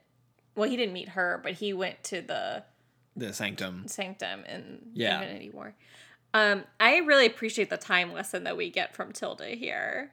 Well, 0.55 0.69
he 0.69 0.77
didn't 0.77 0.93
meet 0.93 1.11
her, 1.11 1.41
but 1.43 1.53
he 1.53 1.73
went 1.73 2.03
to 2.05 2.21
the 2.21 2.65
the 3.17 3.33
sanctum 3.33 3.85
sanctum 3.87 4.45
in 4.45 4.81
Yeah. 4.93 5.21
Infinity 5.23 5.51
War. 5.51 5.75
Um, 6.35 6.65
I 6.79 6.99
really 6.99 7.27
appreciate 7.27 7.71
the 7.71 7.77
time 7.79 8.13
lesson 8.13 8.45
that 8.45 8.57
we 8.57 8.69
get 8.71 8.95
from 8.95 9.13
Tilda 9.13 9.47
here. 9.51 10.13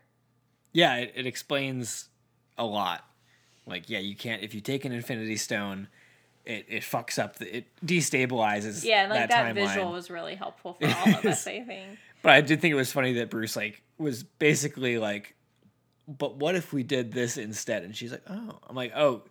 yeah 0.72 0.96
it, 0.98 1.14
it 1.16 1.26
explains 1.26 2.10
a 2.58 2.66
lot 2.66 3.04
like 3.68 3.90
yeah 3.90 4.00
you 4.00 4.16
can't 4.16 4.42
if 4.44 4.54
you 4.54 4.62
take 4.62 4.86
an 4.86 4.92
infinity 4.92 5.36
stone 5.36 5.88
it, 6.46 6.66
it 6.70 6.84
fucks 6.84 7.18
up 7.18 7.38
the, 7.38 7.58
it 7.58 7.66
destabilizes 7.84 8.86
Yeah, 8.86 9.08
like 9.10 9.30
that, 9.30 9.56
timeline. 9.56 9.68
visual 9.68 9.92
was 9.92 10.10
really 10.12 10.36
helpful 10.36 10.76
for 10.80 10.86
all 10.88 11.10
of 11.16 11.26
us. 11.26 11.48
I 11.48 11.62
think. 11.68 11.98
But 12.22 12.34
I 12.34 12.42
did 12.42 12.62
think 12.62 12.72
it 12.72 12.76
was 12.76 12.92
funny 12.92 13.14
that 13.14 13.30
Bruce 13.32 13.56
like 13.56 13.82
was 13.98 14.24
basically 14.24 14.98
like, 14.98 15.36
"But 16.08 16.36
what 16.38 16.56
if 16.56 16.74
we 16.74 16.84
did 16.84 17.12
this 17.14 17.38
instead?" 17.38 17.84
And 17.84 17.96
she's 17.96 18.12
like, 18.12 18.24
"Oh," 18.30 18.60
I'm 18.68 18.76
like, 18.76 18.94
"Oh, 18.96 19.24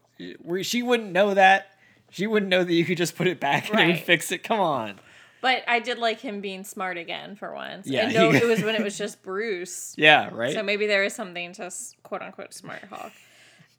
she 0.63 0.83
wouldn't 0.83 1.13
know 1.13 1.35
that. 1.35 1.69
She 2.11 2.27
wouldn't 2.27 2.49
know 2.51 2.63
that 2.65 2.73
you 2.73 2.85
could 2.85 2.99
just 2.99 3.17
put 3.17 3.27
it 3.27 3.41
back 3.41 3.69
and 3.71 3.77
Right. 3.79 4.01
fix 4.03 4.31
it. 4.33 4.43
Come 4.43 4.61
on." 4.61 5.01
But 5.41 5.63
I 5.69 5.79
did 5.81 5.99
like 5.99 6.21
him 6.21 6.41
being 6.41 6.65
smart 6.65 6.97
again 6.97 7.37
for 7.37 7.53
once. 7.53 7.87
Yeah, 7.87 8.09
Yeah, 8.09 8.31
no, 8.31 8.33
it 8.35 8.47
was 8.47 8.63
when 8.63 8.75
it 8.75 8.83
was 8.83 8.97
just 8.97 9.23
Bruce. 9.23 9.95
Yeah, 9.99 10.31
right. 10.33 10.55
So 10.55 10.63
maybe 10.63 10.87
there 10.87 11.05
is 11.05 11.15
something 11.15 11.53
to 11.55 11.71
quote 12.03 12.23
unquote 12.23 12.55
smart 12.55 12.83
Hulk. 12.85 13.13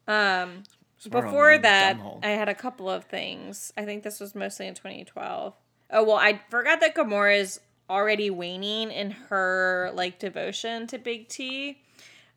Um, 0.06 0.62
Smart 0.98 1.24
before 1.26 1.58
that. 1.58 1.98
I 2.22 2.28
had 2.28 2.48
a 2.48 2.54
couple 2.54 2.88
of 2.88 3.04
things. 3.04 3.72
I 3.76 3.84
think 3.84 4.02
this 4.02 4.20
was 4.20 4.34
mostly 4.34 4.66
in 4.66 4.74
2012. 4.74 5.54
Oh 5.90 6.04
well, 6.04 6.16
I 6.16 6.40
forgot 6.50 6.80
that 6.80 6.94
Gamora 6.94 7.38
is 7.40 7.60
already 7.88 8.30
waning 8.30 8.90
in 8.90 9.10
her 9.10 9.90
like 9.94 10.18
devotion 10.18 10.86
to 10.88 10.98
Big 10.98 11.28
T. 11.28 11.78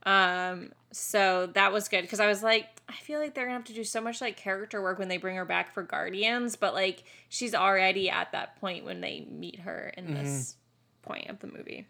Um, 0.04 0.72
so 0.92 1.48
that 1.54 1.72
was 1.72 1.88
good 1.88 2.02
because 2.02 2.20
I 2.20 2.28
was 2.28 2.42
like, 2.42 2.68
I 2.88 2.94
feel 2.94 3.20
like 3.20 3.36
they're 3.36 3.46
gonna 3.46 3.58
have 3.58 3.66
to 3.66 3.74
do 3.74 3.84
so 3.84 4.02
much 4.02 4.22
like 4.22 4.38
character 4.38 4.82
work 4.82 4.98
when 4.98 5.08
they 5.08 5.18
bring 5.18 5.36
her 5.36 5.46
back 5.46 5.74
for 5.74 5.84
Guardians, 5.84 6.56
but 6.56 6.74
like 6.74 7.04
she's 7.30 7.54
already 7.54 8.10
at 8.10 8.32
that 8.32 8.60
point 8.60 8.86
when 8.86 9.02
they 9.02 9.28
meet 9.30 9.60
her 9.60 9.94
in 9.96 10.14
this 10.14 10.56
point 11.04 11.30
of 11.30 11.40
the 11.40 11.48
movie. 11.48 11.86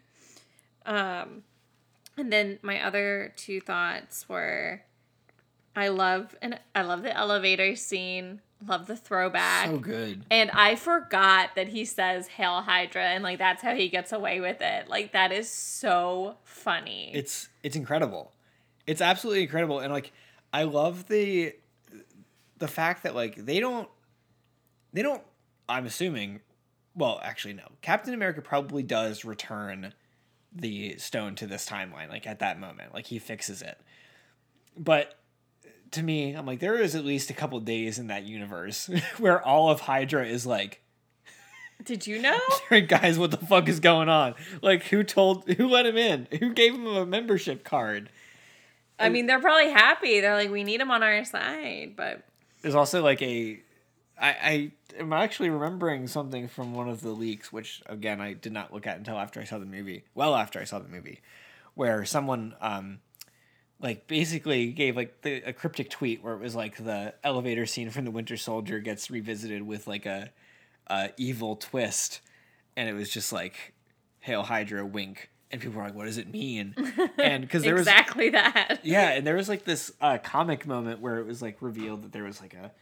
Um, 0.84 1.42
and 2.16 2.32
then 2.32 2.58
my 2.62 2.84
other 2.84 3.32
two 3.36 3.60
thoughts 3.60 4.28
were, 4.28 4.82
I 5.74 5.88
love 5.88 6.36
and 6.42 6.58
I 6.74 6.82
love 6.82 7.02
the 7.02 7.16
elevator 7.16 7.76
scene. 7.76 8.40
Love 8.66 8.86
the 8.86 8.96
throwback. 8.96 9.66
so 9.66 9.78
good. 9.78 10.24
And 10.30 10.50
I 10.50 10.76
forgot 10.76 11.54
that 11.56 11.68
he 11.68 11.84
says 11.84 12.28
Hail 12.28 12.60
Hydra 12.60 13.02
and 13.02 13.24
like 13.24 13.38
that's 13.38 13.62
how 13.62 13.74
he 13.74 13.88
gets 13.88 14.12
away 14.12 14.40
with 14.40 14.60
it. 14.60 14.88
Like 14.88 15.12
that 15.12 15.32
is 15.32 15.48
so 15.48 16.36
funny. 16.44 17.10
It's 17.14 17.48
it's 17.62 17.76
incredible. 17.76 18.32
It's 18.86 19.00
absolutely 19.00 19.42
incredible, 19.42 19.78
and 19.78 19.92
like 19.92 20.12
I 20.52 20.64
love 20.64 21.08
the 21.08 21.54
the 22.58 22.68
fact 22.68 23.02
that 23.04 23.14
like 23.14 23.36
they 23.36 23.60
don't 23.60 23.88
they 24.92 25.02
don't. 25.02 25.22
I'm 25.68 25.86
assuming. 25.86 26.40
Well, 26.94 27.20
actually, 27.22 27.54
no. 27.54 27.68
Captain 27.82 28.12
America 28.12 28.42
probably 28.42 28.82
does 28.82 29.24
return 29.24 29.94
the 30.52 30.98
stone 30.98 31.36
to 31.36 31.46
this 31.46 31.68
timeline, 31.68 32.08
like 32.08 32.26
at 32.26 32.40
that 32.40 32.58
moment, 32.58 32.92
like 32.92 33.06
he 33.06 33.18
fixes 33.18 33.62
it. 33.62 33.78
But 34.76 35.14
to 35.92 36.02
me, 36.02 36.32
I'm 36.32 36.46
like, 36.46 36.60
there 36.60 36.76
is 36.76 36.94
at 36.94 37.04
least 37.04 37.30
a 37.30 37.34
couple 37.34 37.58
days 37.60 37.98
in 37.98 38.08
that 38.08 38.24
universe 38.24 38.88
where 39.18 39.44
all 39.44 39.70
of 39.70 39.80
Hydra 39.80 40.26
is 40.26 40.46
like, 40.46 40.82
Did 41.84 42.06
you 42.06 42.20
know? 42.20 42.38
guys, 42.86 43.18
what 43.18 43.30
the 43.30 43.36
fuck 43.38 43.68
is 43.68 43.80
going 43.80 44.08
on? 44.08 44.34
Like, 44.62 44.84
who 44.84 45.02
told, 45.02 45.48
who 45.48 45.68
let 45.68 45.86
him 45.86 45.96
in? 45.96 46.28
Who 46.38 46.52
gave 46.52 46.74
him 46.74 46.86
a 46.86 47.06
membership 47.06 47.64
card? 47.64 48.10
I 48.98 49.08
mean, 49.08 49.26
they're 49.26 49.40
probably 49.40 49.70
happy. 49.70 50.20
They're 50.20 50.34
like, 50.34 50.50
we 50.50 50.62
need 50.62 50.80
him 50.80 50.90
on 50.90 51.02
our 51.02 51.24
side, 51.24 51.94
but 51.96 52.22
There's 52.60 52.74
also 52.74 53.02
like 53.02 53.22
a, 53.22 53.60
I, 54.20 54.28
I 54.28 54.72
am 54.98 55.12
actually 55.14 55.48
remembering 55.48 56.06
something 56.06 56.48
from 56.48 56.74
one 56.74 56.88
of 56.88 57.00
the 57.00 57.10
leaks, 57.10 57.50
which 57.50 57.82
again 57.86 58.20
I 58.20 58.34
did 58.34 58.52
not 58.52 58.74
look 58.74 58.86
at 58.86 58.98
until 58.98 59.18
after 59.18 59.40
I 59.40 59.44
saw 59.44 59.58
the 59.58 59.64
movie. 59.64 60.04
Well, 60.14 60.34
after 60.34 60.60
I 60.60 60.64
saw 60.64 60.78
the 60.78 60.88
movie, 60.88 61.20
where 61.74 62.04
someone 62.04 62.54
um, 62.60 63.00
like 63.80 64.06
basically 64.06 64.72
gave 64.72 64.96
like 64.96 65.22
the, 65.22 65.42
a 65.42 65.52
cryptic 65.52 65.90
tweet 65.90 66.22
where 66.22 66.34
it 66.34 66.40
was 66.40 66.54
like 66.54 66.76
the 66.76 67.14
elevator 67.24 67.66
scene 67.66 67.90
from 67.90 68.04
the 68.04 68.10
Winter 68.10 68.36
Soldier 68.36 68.78
gets 68.80 69.10
revisited 69.10 69.62
with 69.66 69.86
like 69.86 70.06
a, 70.06 70.30
a 70.86 71.10
evil 71.16 71.56
twist, 71.56 72.20
and 72.76 72.88
it 72.88 72.92
was 72.92 73.10
just 73.10 73.32
like, 73.32 73.74
"Hail 74.20 74.42
Hydra!" 74.42 74.84
wink, 74.84 75.30
and 75.50 75.60
people 75.60 75.78
were 75.78 75.84
like, 75.84 75.94
"What 75.94 76.04
does 76.04 76.18
it 76.18 76.30
mean?" 76.30 76.74
And 77.18 77.42
because 77.42 77.62
there 77.62 77.74
was 77.74 77.86
exactly 77.86 78.30
that. 78.30 78.80
yeah, 78.82 79.10
and 79.10 79.26
there 79.26 79.36
was 79.36 79.48
like 79.48 79.64
this 79.64 79.92
uh, 80.00 80.18
comic 80.18 80.66
moment 80.66 81.00
where 81.00 81.18
it 81.18 81.26
was 81.26 81.42
like 81.42 81.60
revealed 81.60 82.02
that 82.02 82.12
there 82.12 82.24
was 82.24 82.40
like 82.40 82.54
a 82.54 82.72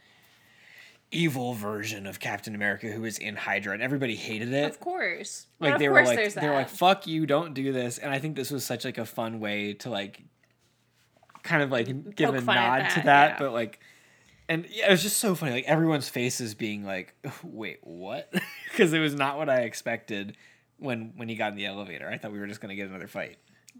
evil 1.11 1.53
version 1.53 2.05
of 2.05 2.19
Captain 2.19 2.53
America 2.53 2.87
who 2.87 3.01
was 3.01 3.17
in 3.17 3.35
Hydra, 3.35 3.73
and 3.73 3.81
everybody 3.81 4.15
hated 4.15 4.53
it. 4.53 4.69
Of 4.69 4.79
course. 4.79 5.47
Like 5.59 5.73
of 5.73 5.79
they 5.79 5.89
were 5.89 6.03
like 6.03 6.33
they 6.33 6.47
were 6.47 6.55
like, 6.55 6.69
"Fuck 6.69 7.07
you, 7.07 7.25
don't 7.25 7.53
do 7.53 7.71
this." 7.71 7.97
And 7.97 8.11
I 8.11 8.19
think 8.19 8.35
this 8.35 8.51
was 8.51 8.65
such 8.65 8.85
like 8.85 8.97
a 8.97 9.05
fun 9.05 9.39
way 9.39 9.73
to 9.75 9.89
like, 9.89 10.23
kind 11.43 11.63
of 11.63 11.71
like 11.71 11.87
give 12.15 12.29
Poke 12.29 12.41
a 12.41 12.45
nod 12.45 12.89
to 12.89 12.95
that, 12.95 13.05
that, 13.05 13.29
yeah. 13.31 13.37
but 13.39 13.53
like. 13.53 13.79
And 14.47 14.65
yeah, 14.67 14.87
it 14.87 14.91
was 14.91 15.03
just 15.03 15.17
so 15.17 15.35
funny. 15.35 15.51
Like 15.51 15.65
everyone's 15.65 16.09
faces 16.09 16.55
being 16.55 16.83
like, 16.83 17.13
"Wait, 17.43 17.79
what?" 17.83 18.33
Because 18.71 18.93
it 18.93 18.99
was 18.99 19.13
not 19.13 19.37
what 19.37 19.49
I 19.49 19.61
expected 19.61 20.37
when 20.77 21.13
when 21.17 21.29
he 21.29 21.35
got 21.35 21.51
in 21.51 21.57
the 21.57 21.65
elevator. 21.65 22.09
I 22.09 22.17
thought 22.17 22.31
we 22.31 22.39
were 22.39 22.47
just 22.47 22.61
gonna 22.61 22.75
get 22.75 22.89
another 22.89 23.07
fight. 23.07 23.37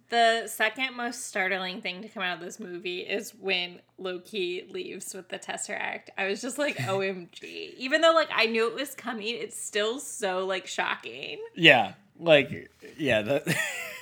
The 0.09 0.47
second 0.47 0.95
most 0.95 1.27
startling 1.27 1.81
thing 1.81 2.01
to 2.01 2.07
come 2.07 2.23
out 2.23 2.37
of 2.37 2.43
this 2.43 2.59
movie 2.59 3.01
is 3.01 3.31
when 3.35 3.79
Loki 3.99 4.67
leaves 4.69 5.13
with 5.13 5.29
the 5.29 5.37
Tesseract. 5.37 6.09
I 6.17 6.27
was 6.27 6.41
just 6.41 6.57
like, 6.57 6.77
OMG. 6.77 7.75
Even 7.77 8.01
though 8.01 8.13
like 8.13 8.29
I 8.33 8.47
knew 8.47 8.67
it 8.67 8.73
was 8.73 8.95
coming, 8.95 9.27
it's 9.27 9.59
still 9.61 9.99
so 9.99 10.45
like 10.45 10.65
shocking. 10.65 11.39
Yeah, 11.55 11.93
like 12.19 12.71
yeah, 12.97 13.21
that 13.21 13.57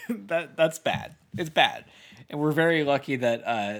that 0.09 0.55
that's 0.55 0.79
bad. 0.79 1.15
It's 1.38 1.49
bad, 1.49 1.85
and 2.29 2.39
we're 2.39 2.51
very 2.51 2.83
lucky 2.83 3.15
that 3.17 3.43
uh, 3.45 3.79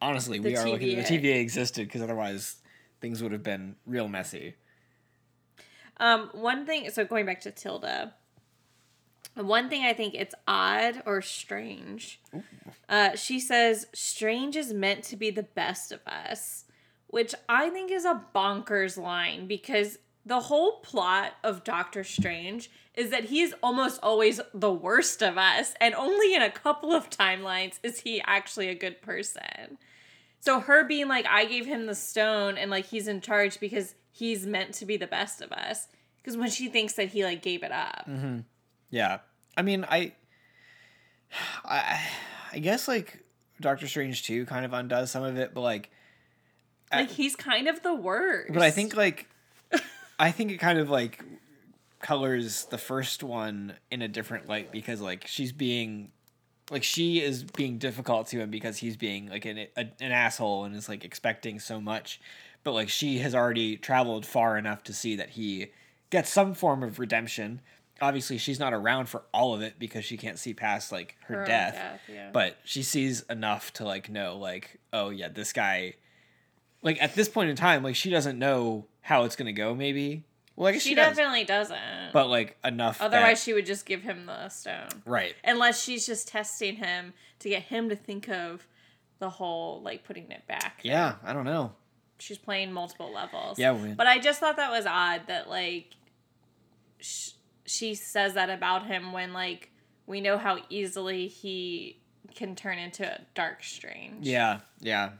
honestly 0.00 0.40
we 0.40 0.54
The 0.54 0.56
are 0.60 0.68
lucky 0.68 0.94
that 0.94 1.06
the 1.06 1.18
TVA. 1.18 1.22
TVA 1.22 1.40
existed 1.40 1.86
because 1.86 2.02
otherwise 2.02 2.56
things 3.00 3.22
would 3.22 3.32
have 3.32 3.42
been 3.42 3.76
real 3.86 4.08
messy. 4.08 4.54
Um, 5.98 6.30
one 6.32 6.66
thing 6.66 6.90
so 6.90 7.04
going 7.04 7.26
back 7.26 7.40
to 7.42 7.50
Tilda, 7.50 8.14
one 9.34 9.68
thing 9.68 9.84
I 9.84 9.92
think 9.92 10.14
it's 10.14 10.34
odd 10.46 11.02
or 11.06 11.22
strange. 11.22 12.20
Uh, 12.88 13.16
she 13.16 13.40
says 13.40 13.86
Strange 13.94 14.56
is 14.56 14.72
meant 14.72 15.02
to 15.04 15.16
be 15.16 15.30
the 15.30 15.42
best 15.42 15.90
of 15.92 16.00
us, 16.06 16.64
which 17.08 17.34
I 17.48 17.70
think 17.70 17.90
is 17.90 18.04
a 18.04 18.22
bonkers 18.34 18.96
line 18.96 19.46
because 19.46 19.98
the 20.26 20.40
whole 20.40 20.78
plot 20.80 21.34
of 21.42 21.64
Doctor 21.64 22.02
Strange 22.04 22.70
is 22.94 23.10
that 23.10 23.24
he's 23.24 23.52
almost 23.62 23.98
always 24.02 24.40
the 24.54 24.72
worst 24.72 25.22
of 25.22 25.36
us, 25.36 25.74
and 25.80 25.94
only 25.94 26.34
in 26.34 26.42
a 26.42 26.50
couple 26.50 26.92
of 26.92 27.10
timelines 27.10 27.78
is 27.82 28.00
he 28.00 28.22
actually 28.26 28.68
a 28.68 28.74
good 28.74 29.02
person. 29.02 29.78
So 30.40 30.60
her 30.60 30.84
being 30.84 31.08
like, 31.08 31.26
I 31.28 31.44
gave 31.46 31.66
him 31.66 31.86
the 31.86 31.94
stone 31.94 32.56
and 32.58 32.70
like 32.70 32.86
he's 32.86 33.08
in 33.08 33.20
charge 33.20 33.58
because 33.60 33.94
he's 34.12 34.46
meant 34.46 34.74
to 34.74 34.86
be 34.86 34.96
the 34.96 35.06
best 35.06 35.40
of 35.40 35.50
us. 35.52 35.88
Because 36.18 36.36
when 36.36 36.50
she 36.50 36.68
thinks 36.68 36.94
that 36.94 37.08
he 37.08 37.24
like 37.24 37.42
gave 37.42 37.62
it 37.62 37.72
up. 37.72 38.04
Mm-hmm. 38.08 38.40
Yeah, 38.90 39.18
I 39.56 39.62
mean, 39.62 39.84
I, 39.88 40.12
I, 41.64 42.00
I 42.52 42.58
guess 42.60 42.86
like 42.88 43.20
Doctor 43.60 43.86
Strange 43.88 44.22
two 44.24 44.46
kind 44.46 44.64
of 44.64 44.72
undoes 44.72 45.10
some 45.10 45.22
of 45.24 45.36
it, 45.36 45.52
but 45.54 45.60
like, 45.62 45.90
I- 46.92 47.00
Like 47.00 47.10
he's 47.10 47.34
kind 47.36 47.66
of 47.68 47.82
the 47.82 47.94
worst. 47.94 48.52
but 48.52 48.62
I 48.62 48.70
think 48.70 48.96
like, 48.96 49.28
I 50.18 50.30
think 50.30 50.50
it 50.50 50.58
kind 50.58 50.78
of 50.78 50.90
like 50.90 51.22
colors 52.00 52.66
the 52.66 52.78
first 52.78 53.22
one 53.22 53.74
in 53.90 54.02
a 54.02 54.08
different 54.08 54.48
light 54.48 54.70
because 54.70 55.00
like 55.00 55.26
she's 55.26 55.52
being 55.52 56.10
like 56.70 56.82
she 56.82 57.20
is 57.22 57.44
being 57.44 57.78
difficult 57.78 58.26
to 58.28 58.38
him 58.40 58.50
because 58.50 58.78
he's 58.78 58.96
being 58.96 59.28
like 59.28 59.44
an, 59.44 59.58
a, 59.76 59.80
an 60.00 60.12
asshole 60.12 60.64
and 60.64 60.74
is 60.76 60.88
like 60.88 61.04
expecting 61.04 61.58
so 61.58 61.80
much. 61.80 62.20
But 62.62 62.72
like 62.72 62.88
she 62.88 63.18
has 63.18 63.34
already 63.34 63.76
traveled 63.76 64.24
far 64.26 64.56
enough 64.56 64.82
to 64.84 64.92
see 64.92 65.16
that 65.16 65.30
he 65.30 65.68
gets 66.10 66.30
some 66.30 66.54
form 66.54 66.82
of 66.82 66.98
redemption. 66.98 67.60
Obviously 68.00 68.38
she's 68.38 68.58
not 68.58 68.72
around 68.74 69.06
for 69.06 69.22
all 69.32 69.54
of 69.54 69.62
it 69.62 69.78
because 69.78 70.04
she 70.04 70.16
can't 70.16 70.38
see 70.38 70.52
past 70.54 70.90
like 70.92 71.16
her, 71.26 71.40
Her 71.40 71.46
death, 71.46 71.74
death, 71.74 72.00
yeah. 72.12 72.30
but 72.32 72.58
she 72.64 72.82
sees 72.82 73.22
enough 73.30 73.72
to 73.74 73.84
like 73.84 74.10
know 74.10 74.36
like 74.36 74.78
oh 74.92 75.10
yeah 75.10 75.28
this 75.28 75.52
guy 75.52 75.94
like 76.82 77.00
at 77.02 77.14
this 77.14 77.28
point 77.28 77.50
in 77.50 77.56
time 77.56 77.82
like 77.82 77.94
she 77.96 78.10
doesn't 78.10 78.38
know 78.38 78.86
how 79.06 79.24
it's 79.24 79.36
gonna 79.36 79.52
go 79.52 79.74
maybe 79.74 80.24
Well, 80.56 80.68
I 80.68 80.72
guess 80.72 80.82
she, 80.82 80.90
she, 80.90 80.94
does, 80.94 81.16
definitely 81.16 81.44
doesn't. 81.44 82.12
but 82.12 82.28
like 82.28 82.56
enough. 82.64 82.98
that- 82.98 83.06
Otherwise, 83.06 83.42
she 83.42 83.52
would 83.52 83.66
just 83.66 83.84
give 83.86 84.02
him 84.02 84.26
the 84.26 84.48
stone. 84.48 84.88
right? 85.04 85.34
Unless 85.44 85.82
she's 85.82 86.06
just 86.06 86.28
testing 86.28 86.76
him 86.76 87.12
to 87.40 87.48
get 87.48 87.62
him 87.64 87.88
to 87.90 87.96
think 87.96 88.28
of 88.28 88.66
the 89.18 89.28
whole 89.30 89.82
like 89.82 90.04
putting 90.04 90.30
it 90.30 90.46
back. 90.46 90.80
Yeah, 90.82 91.16
I 91.22 91.32
don't 91.32 91.44
know. 91.44 91.72
She's 92.18 92.38
playing 92.38 92.72
multiple 92.72 93.12
levels. 93.12 93.58
Yeah, 93.58 93.72
we- 93.72 93.92
But 93.92 94.06
I 94.06 94.18
just 94.18 94.40
thought 94.40 94.56
that 94.56 94.70
was 94.70 94.86
odd 94.86 95.22
that 95.26 95.48
like 95.50 95.90
sh- 97.00 97.30
she 97.66 97.94
says 97.94 98.34
that 98.34 98.50
about 98.50 98.86
him 98.86 99.12
when 99.12 99.32
like 99.32 99.70
we 100.06 100.20
know 100.20 100.38
how 100.38 100.58
easily 100.70 101.28
he 101.28 102.00
can 102.34 102.54
turn 102.54 102.78
into 102.78 103.06
a 103.06 103.20
dark 103.34 103.62
strange. 103.64 104.26
Yeah, 104.26 104.60
yeah. 104.80 105.10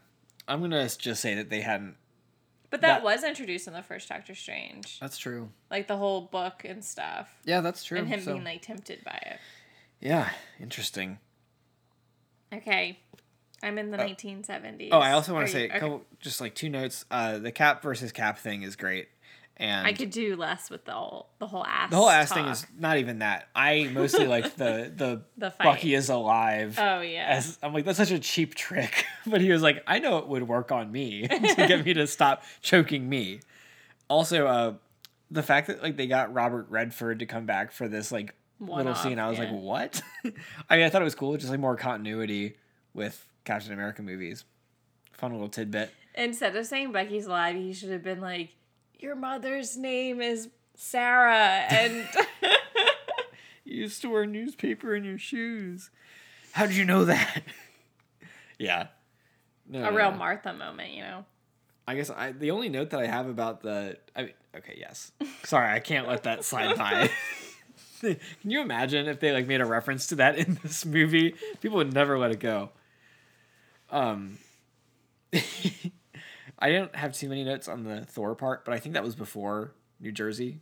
I'm 0.47 0.61
gonna 0.61 0.89
just 0.89 1.21
say 1.23 1.35
that 1.35 1.49
they 1.51 1.61
hadn't. 1.63 1.97
But 2.75 2.81
that, 2.81 2.89
that- 2.89 3.03
was 3.05 3.23
introduced 3.23 3.69
in 3.69 3.73
the 3.73 3.85
first 3.85 4.09
Doctor 4.09 4.35
Strange. 4.35 4.99
That's 4.99 5.17
true. 5.17 5.51
Like 5.71 5.87
the 5.87 5.97
whole 5.97 6.23
book 6.23 6.63
and 6.65 6.85
stuff. 6.85 7.33
Yeah, 7.45 7.61
that's 7.61 7.85
true. 7.85 7.99
And 7.99 8.09
him 8.09 8.21
So- 8.21 8.33
being 8.33 8.43
like 8.45 8.63
tempted 8.63 9.05
by 9.05 9.17
it. 9.25 9.39
yeah, 10.01 10.31
interesting. 10.61 11.19
Okay. 12.53 12.99
I'm 13.63 13.79
in 13.79 13.93
the 13.93 13.97
1970s. 13.97 14.89
Oh, 14.91 14.99
I 14.99 15.13
also 15.13 15.33
want 15.33 15.47
to 15.47 15.53
say 15.53 15.61
you- 15.63 15.67
a 15.67 15.71
okay. 15.71 15.79
couple, 15.79 16.05
just 16.19 16.41
like 16.41 16.57
two 16.57 16.69
notes. 16.69 17.05
Uh, 17.13 17.39
the 17.39 17.53
cap 17.53 17.81
versus 17.81 18.11
cap 18.11 18.39
thing 18.39 18.63
is 18.63 18.75
great, 18.75 19.07
and 19.57 19.87
I 19.87 19.93
could 19.93 20.11
do 20.11 20.37
less 20.37 20.69
with 20.69 20.85
the 20.85 20.93
whole 20.93 21.29
the 21.39 21.47
whole 21.47 21.65
ass. 21.65 21.91
the 21.91 21.97
whole 21.97 22.11
ass 22.11 22.33
thing 22.33 22.47
is 22.47 22.67
not 22.79 22.99
even 22.99 23.21
that. 23.21 23.49
I 23.55 23.89
mostly 23.93 24.27
like 24.27 24.57
the 24.57 24.93
the, 24.97 25.23
The 25.39 25.51
fight. 25.53 25.65
Bucky 25.65 25.95
is 25.95 26.09
alive. 26.09 26.77
Oh 26.79 27.01
yeah. 27.01 27.27
As 27.29 27.59
I'm 27.63 27.73
like, 27.73 27.85
that's 27.85 27.99
such 27.99 28.11
a 28.11 28.19
cheap 28.19 28.55
trick. 28.55 29.07
But 29.27 29.41
he 29.41 29.51
was 29.51 29.63
like, 29.63 29.83
I 29.87 30.01
know 30.01 30.19
it 30.19 30.29
would 30.29 30.47
work 30.47 30.71
on 30.71 30.93
me 30.93 31.27
to 31.29 31.55
get 31.67 31.83
me 31.87 31.95
to 31.95 32.07
stop 32.07 32.43
choking 32.61 33.09
me. 33.09 33.41
Also, 34.07 34.47
uh, 34.47 34.75
the 35.31 35.43
fact 35.43 35.69
that 35.69 35.83
like 35.83 35.97
they 35.97 36.07
got 36.07 36.35
Robert 36.35 36.67
Redford 36.69 37.21
to 37.21 37.27
come 37.27 37.47
back 37.47 37.73
for 37.73 37.89
this 37.89 38.13
like 38.13 38.35
little 38.61 38.77
One-off, 38.77 39.03
scene, 39.03 39.19
I 39.19 39.31
was 39.31 39.39
yeah. 39.39 39.45
like, 39.45 39.55
what? 39.63 40.03
I 40.69 40.77
mean, 40.77 40.85
I 40.85 40.91
thought 40.91 41.01
it 41.01 41.07
was 41.07 41.15
cool, 41.15 41.35
just 41.39 41.51
like 41.51 41.59
more 41.59 41.75
continuity 41.75 42.57
with 42.93 43.27
Captain 43.45 43.73
America 43.73 44.03
movies. 44.03 44.45
Fun 45.13 45.33
little 45.33 45.49
tidbit. 45.49 45.91
Instead 46.15 46.55
of 46.55 46.67
saying 46.67 46.93
Bucky's 46.93 47.25
alive, 47.27 47.57
he 47.57 47.73
should 47.73 47.91
have 47.91 48.03
been 48.03 48.21
like, 48.21 48.51
"Your 48.99 49.15
mother's 49.15 49.77
name 49.77 50.21
is 50.21 50.49
Sarah," 50.75 51.65
and 51.69 52.09
You 53.65 53.81
used 53.81 54.03
to 54.03 54.11
wear 54.11 54.27
newspaper 54.27 54.95
in 54.95 55.05
your 55.05 55.19
shoes. 55.19 55.91
How 56.53 56.67
did 56.67 56.77
you 56.77 56.85
know 56.85 57.07
that? 57.07 57.43
yeah. 58.59 58.89
No, 59.67 59.81
a 59.81 59.91
no, 59.91 59.97
real 59.97 60.11
no. 60.13 60.19
Martha 60.19 60.53
moment, 60.53 60.93
you 60.93 61.03
know. 61.03 61.25
I 61.89 61.95
guess 61.97 62.11
I 62.11 62.33
the 62.33 62.51
only 62.51 62.69
note 62.69 62.91
that 62.91 63.01
I 63.01 63.07
have 63.07 63.27
about 63.27 63.63
the 63.63 63.99
I 64.17 64.23
mean 64.23 64.33
okay 64.57 64.77
yes 64.79 65.13
sorry 65.43 65.71
I 65.71 65.81
can't 65.81 66.09
let 66.09 66.23
that 66.23 66.45
slide 66.45 66.79
by. 66.79 67.11
Can 68.01 68.19
you 68.51 68.61
imagine 68.61 69.07
if 69.07 69.21
they 69.21 69.33
like 69.33 69.47
made 69.47 69.61
a 69.61 69.67
reference 69.67 70.07
to 70.09 70.17
that 70.17 70.37
in 70.39 70.59
this 70.63 70.85
movie? 70.85 71.35
People 71.61 71.79
would 71.79 71.93
never 71.93 72.19
let 72.19 72.31
it 72.31 72.41
go. 72.41 72.71
Um, 73.91 74.39
I 76.65 76.71
didn't 76.71 76.97
have 76.97 77.13
too 77.13 77.29
many 77.29 77.45
notes 77.45 77.69
on 77.69 77.85
the 77.85 78.01
Thor 78.05 78.35
part, 78.35 78.65
but 78.65 78.73
I 78.73 78.79
think 78.79 78.95
that 78.95 79.05
was 79.05 79.15
before 79.15 79.73
New 80.01 80.13
Jersey. 80.13 80.61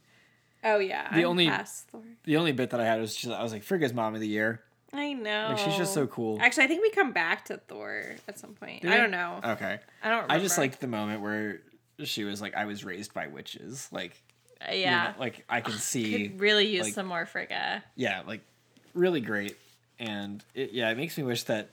Oh 0.64 0.78
yeah, 0.78 1.12
The 1.14 1.20
I'm 1.22 1.26
only- 1.30 1.46
past 1.48 1.88
Thor. 1.88 2.02
The 2.24 2.36
only 2.36 2.52
bit 2.52 2.70
that 2.70 2.80
I 2.80 2.84
had 2.84 3.00
was 3.00 3.14
just 3.14 3.32
I 3.32 3.42
was 3.42 3.52
like 3.52 3.62
Frigga's 3.62 3.94
mom 3.94 4.14
of 4.14 4.20
the 4.20 4.26
year. 4.28 4.62
I 4.92 5.12
know. 5.14 5.48
Like 5.50 5.58
she's 5.58 5.76
just 5.76 5.94
so 5.94 6.06
cool. 6.06 6.38
Actually, 6.40 6.64
I 6.64 6.66
think 6.66 6.82
we 6.82 6.90
come 6.90 7.12
back 7.12 7.44
to 7.46 7.56
Thor 7.56 8.16
at 8.28 8.38
some 8.38 8.54
point. 8.54 8.82
Did 8.82 8.90
I 8.90 8.94
we? 8.96 9.00
don't 9.00 9.10
know. 9.12 9.40
Okay, 9.44 9.78
I 10.02 10.08
don't. 10.08 10.22
Remember. 10.22 10.32
I 10.34 10.38
just 10.38 10.58
liked 10.58 10.80
the 10.80 10.86
moment 10.88 11.20
where 11.22 11.60
she 12.04 12.24
was 12.24 12.40
like 12.42 12.54
I 12.56 12.64
was 12.66 12.84
raised 12.84 13.14
by 13.14 13.28
witches. 13.28 13.88
Like 13.92 14.20
Uh, 14.60 14.72
you 14.72 14.80
yeah. 14.80 15.04
know, 15.04 15.20
like 15.20 15.44
I 15.48 15.60
can 15.60 15.72
see 15.78 16.28
Could 16.28 16.40
really 16.40 16.66
use 16.66 16.84
like- 16.86 16.94
some 16.94 17.06
more 17.06 17.26
Frigga. 17.26 17.82
yeah, 17.96 18.22
like 18.26 18.40
really 18.92 19.20
great. 19.20 19.56
And 19.98 20.44
it, 20.54 20.72
yeah, 20.72 20.90
it 20.90 20.96
makes 20.96 21.16
me 21.16 21.22
wish 21.24 21.44
that 21.44 21.70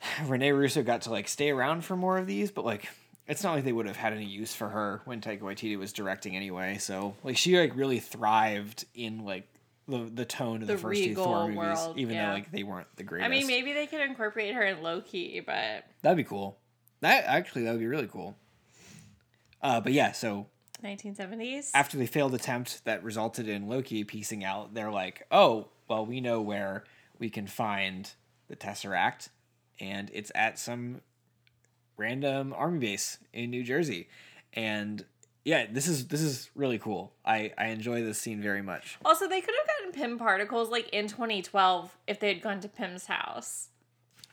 Rene 0.26 0.50
Russo 0.52 0.82
got 0.82 1.02
to 1.02 1.10
like 1.10 1.28
stay 1.28 1.50
around 1.50 1.84
for 1.84 1.96
more 1.96 2.18
of 2.18 2.26
these, 2.26 2.50
but 2.50 2.64
like 2.64 2.88
it's 3.26 3.42
not 3.44 3.54
like 3.54 3.64
they 3.64 3.72
would 3.72 3.86
have 3.86 3.96
had 3.96 4.12
any 4.12 4.24
use 4.24 4.54
for 4.54 4.68
her 4.68 5.02
when 5.04 5.20
Taika 5.20 5.40
Waititi 5.40 5.78
was 5.78 5.92
directing 5.92 6.34
anyway. 6.36 6.78
So 6.78 7.14
like 7.22 7.36
she 7.36 7.58
like 7.58 7.76
really 7.76 8.00
thrived 8.00 8.84
in 8.94 9.24
like 9.24 9.46
the 9.86 10.10
the 10.12 10.24
tone 10.24 10.62
of 10.62 10.68
the, 10.68 10.74
The 10.74 10.78
first 10.78 11.02
two 11.02 11.14
Thor 11.14 11.44
movies, 11.48 11.56
world, 11.56 11.98
even 11.98 12.14
yeah. 12.14 12.26
though 12.26 12.32
like 12.34 12.52
they 12.52 12.62
weren't 12.62 12.88
the 12.96 13.02
greatest. 13.02 13.26
I 13.26 13.30
mean, 13.30 13.46
maybe 13.46 13.72
they 13.72 13.86
could 13.86 14.00
incorporate 14.00 14.54
her 14.54 14.62
in 14.62 14.82
Loki, 14.82 15.40
but 15.40 15.84
that'd 16.02 16.16
be 16.16 16.24
cool. 16.24 16.58
That 17.00 17.24
actually 17.26 17.64
that 17.64 17.72
would 17.72 17.80
be 17.80 17.86
really 17.86 18.08
cool. 18.08 18.36
Uh, 19.62 19.80
but 19.80 19.92
yeah, 19.92 20.12
so 20.12 20.46
1970s. 20.84 21.70
after 21.74 21.96
the 21.96 22.06
failed 22.06 22.34
attempt 22.34 22.84
that 22.84 23.02
resulted 23.02 23.48
in 23.48 23.68
Loki 23.68 24.04
piecing 24.04 24.44
out, 24.44 24.74
they're 24.74 24.90
like, 24.90 25.26
oh, 25.30 25.68
well, 25.88 26.06
we 26.06 26.20
know 26.20 26.40
where 26.40 26.84
we 27.18 27.28
can 27.30 27.46
find 27.46 28.12
the 28.48 28.56
Tesseract, 28.56 29.30
and 29.80 30.10
it's 30.12 30.32
at 30.34 30.58
some 30.58 31.00
random 31.96 32.54
army 32.56 32.78
base 32.78 33.18
in 33.32 33.50
New 33.50 33.62
Jersey. 33.62 34.08
And 34.54 35.04
yeah, 35.44 35.66
this 35.70 35.86
is 35.86 36.08
this 36.08 36.20
is 36.20 36.50
really 36.54 36.78
cool. 36.78 37.12
I, 37.24 37.52
I 37.56 37.68
enjoy 37.68 38.02
this 38.02 38.18
scene 38.18 38.40
very 38.42 38.62
much. 38.62 38.98
Also, 39.04 39.28
they 39.28 39.40
could 39.40 39.54
have 39.58 39.66
gotten 39.66 39.92
Pym 39.92 40.18
particles 40.18 40.70
like 40.70 40.88
in 40.90 41.08
2012 41.08 41.96
if 42.06 42.20
they 42.20 42.28
had 42.28 42.42
gone 42.42 42.60
to 42.60 42.68
Pym's 42.68 43.06
house. 43.06 43.68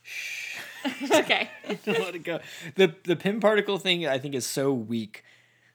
Shh. 0.02 0.58
okay. 1.10 1.50
Let 1.86 2.14
it 2.14 2.24
go. 2.24 2.40
The 2.74 2.94
the 3.04 3.16
Pym 3.16 3.40
particle 3.40 3.78
thing 3.78 4.06
I 4.06 4.18
think 4.18 4.34
is 4.34 4.46
so 4.46 4.72
weak. 4.72 5.24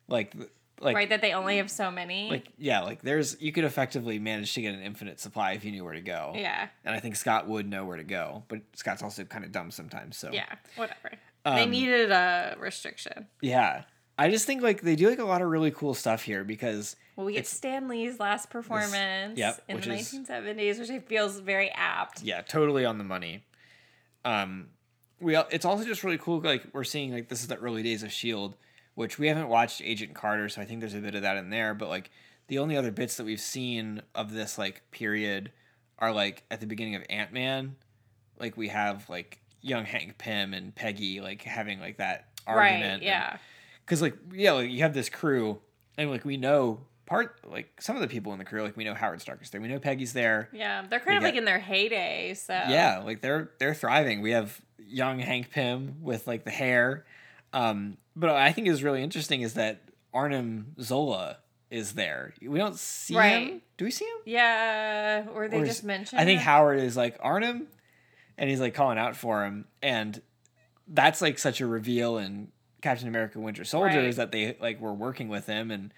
Like 0.08 0.36
like 0.82 0.96
right, 0.96 1.10
that 1.10 1.22
they 1.22 1.34
only 1.34 1.58
have 1.58 1.70
so 1.72 1.90
many. 1.92 2.30
like 2.30 2.48
yeah, 2.58 2.82
like 2.82 3.02
there's 3.02 3.40
you 3.42 3.52
could 3.52 3.64
effectively 3.64 4.20
manage 4.20 4.54
to 4.56 4.62
get 4.62 4.74
an 4.74 4.82
infinite 4.82 5.20
supply 5.20 5.54
if 5.54 5.64
you 5.64 5.72
knew 5.72 5.84
where 5.84 5.94
to 5.94 6.02
go. 6.02 6.34
yeah. 6.36 6.68
And 6.84 6.94
I 6.96 7.00
think 7.00 7.16
Scott 7.16 7.48
would 7.48 7.70
know 7.70 7.86
where 7.86 7.98
to 7.98 8.04
go, 8.04 8.44
but 8.48 8.62
Scott's 8.76 9.02
also 9.04 9.24
kind 9.24 9.46
of 9.46 9.52
dumb 9.52 9.72
sometimes. 9.72 10.18
So 10.18 10.30
Yeah. 10.34 10.46
Whatever. 10.76 11.12
they 11.46 11.64
Um, 11.64 11.70
needed 11.72 12.12
a 12.12 12.56
restriction. 12.60 13.28
yeah. 13.42 13.84
I 14.18 14.30
just 14.30 14.46
think 14.46 14.62
like 14.62 14.82
they 14.82 14.96
do 14.96 15.10
like 15.10 15.18
a 15.20 15.24
lot 15.26 15.42
of 15.42 15.50
really 15.50 15.72
cool 15.72 15.94
stuff 15.96 16.22
here 16.24 16.44
because 16.44 16.96
Well, 17.16 17.26
we 17.26 17.34
get 17.34 17.48
Stan 17.48 17.88
Lee's 17.88 18.20
last 18.20 18.50
performance 18.52 19.38
yep, 19.38 19.60
in 19.68 19.80
the 19.82 19.94
is- 19.94 20.14
1970s, 20.14 20.80
which 20.80 20.90
I 20.92 21.00
feel 21.00 21.26
is 21.26 21.40
very 21.40 21.70
apt. 21.72 22.22
yeah, 22.22 22.42
totally 22.42 22.86
on 22.86 22.98
the 23.00 23.04
money. 23.04 23.44
Um, 24.24 24.68
we 25.20 25.36
it's 25.36 25.66
also 25.66 25.86
just 25.86 26.04
really 26.04 26.18
cool. 26.18 26.40
Like 26.42 26.64
we're 26.74 26.84
seeing 26.84 27.14
like 27.14 27.30
this 27.30 27.42
is 27.42 27.48
the 27.48 27.58
early 27.58 27.82
days 27.84 28.04
of 28.04 28.12
Shield, 28.12 28.56
which 28.96 29.18
we 29.20 29.28
haven't 29.28 29.48
watched 29.48 29.82
Agent 29.84 30.14
Carter, 30.14 30.50
so 30.50 30.62
I 30.62 30.66
think 30.66 30.80
there's 30.80 30.94
a 30.94 31.00
bit 31.00 31.16
of 31.16 31.22
that 31.24 31.38
in 31.38 31.50
there. 31.50 31.74
But 31.74 31.90
like 31.90 32.12
the 32.48 32.60
only 32.60 32.76
other 32.78 32.92
bits 32.92 33.18
that 33.18 33.24
we've 33.26 33.40
seen 33.40 34.02
of 34.16 34.34
this 34.34 34.58
like 34.58 34.82
period 34.92 35.52
are 36.00 36.12
like 36.12 36.44
at 36.52 36.60
the 36.60 36.68
beginning 36.68 36.96
of 36.96 37.04
Ant 37.10 37.32
Man, 37.34 37.76
like 38.40 38.58
we 38.58 38.68
have 38.70 39.10
like 39.10 39.40
young 39.62 39.86
Hank 39.86 40.18
Pym 40.18 40.54
and 40.54 40.74
Peggy 40.74 41.22
like 41.22 41.44
having 41.44 41.80
like 41.80 41.98
that 41.98 42.28
argument. 42.48 43.02
Right. 43.02 43.04
Yeah. 43.04 43.38
because 43.86 44.02
like 44.02 44.18
yeah 44.34 44.54
like 44.54 44.72
you 44.72 44.80
have 44.82 44.94
this 44.96 45.10
crew 45.10 45.60
and 45.98 46.10
like 46.10 46.26
we 46.26 46.38
know 46.38 46.80
part 47.06 47.40
like 47.48 47.70
some 47.80 47.96
of 47.96 48.02
the 48.02 48.08
people 48.08 48.32
in 48.34 48.40
the 48.40 48.46
crew 48.46 48.64
like 48.64 48.76
we 48.76 48.84
know 48.84 48.96
howard 48.96 49.22
stark 49.22 49.42
is 49.44 49.50
there 49.52 49.62
we 49.62 49.68
know 49.68 49.78
peggy's 49.78 50.14
there 50.14 50.50
Yeah. 50.52 50.84
They're 50.90 51.00
kind 51.00 51.18
of 51.18 51.22
got- 51.22 51.28
like 51.28 51.36
in 51.36 51.46
their 51.46 51.60
heyday. 51.60 52.34
So 52.34 52.54
yeah 52.54 53.04
like 53.06 53.22
they're 53.22 53.52
they're 53.60 53.76
thriving 53.76 54.22
we 54.22 54.32
have 54.32 54.60
young 54.80 55.20
hank 55.20 55.52
pym 55.52 55.98
with 56.02 56.26
like 56.26 56.44
the 56.46 56.52
hair 56.52 57.06
um 57.54 57.98
but 58.16 58.30
i 58.30 58.52
think 58.52 58.68
is 58.68 58.84
really 58.84 59.04
interesting 59.04 59.42
is 59.42 59.54
that 59.56 59.82
arnim 60.14 60.74
zola 60.80 61.38
is 61.70 61.94
there 61.94 62.34
we 62.42 62.58
don't 62.60 62.78
see 62.78 63.14
him 63.14 63.62
do 63.78 63.86
we 63.86 63.92
see 63.92 64.06
him 64.06 64.18
Yeah. 64.26 65.26
Or 65.34 65.48
they 65.48 65.60
Or 65.62 65.66
just 65.66 65.84
mentioned. 65.84 66.20
i 66.22 66.26
think 66.26 66.40
it. 66.42 66.44
howard 66.44 66.80
is 66.80 66.98
like 66.98 67.18
arnim 67.22 67.68
and 68.38 68.50
he's 68.50 68.60
like 68.60 68.74
calling 68.74 68.98
out 68.98 69.16
for 69.16 69.44
him 69.46 69.66
and 69.82 70.22
that's 70.88 71.22
like 71.22 71.40
such 71.40 71.62
a 71.62 71.66
reveal 71.68 72.18
in 72.18 72.50
captain 72.82 73.08
america 73.08 73.40
winter 73.40 73.64
soldier 73.64 73.98
Right. 74.00 74.06
is 74.06 74.16
that 74.18 74.32
they 74.32 74.58
like 74.60 74.82
were 74.82 74.94
working 74.94 75.30
with 75.30 75.46
him 75.48 75.72
and 75.72 75.94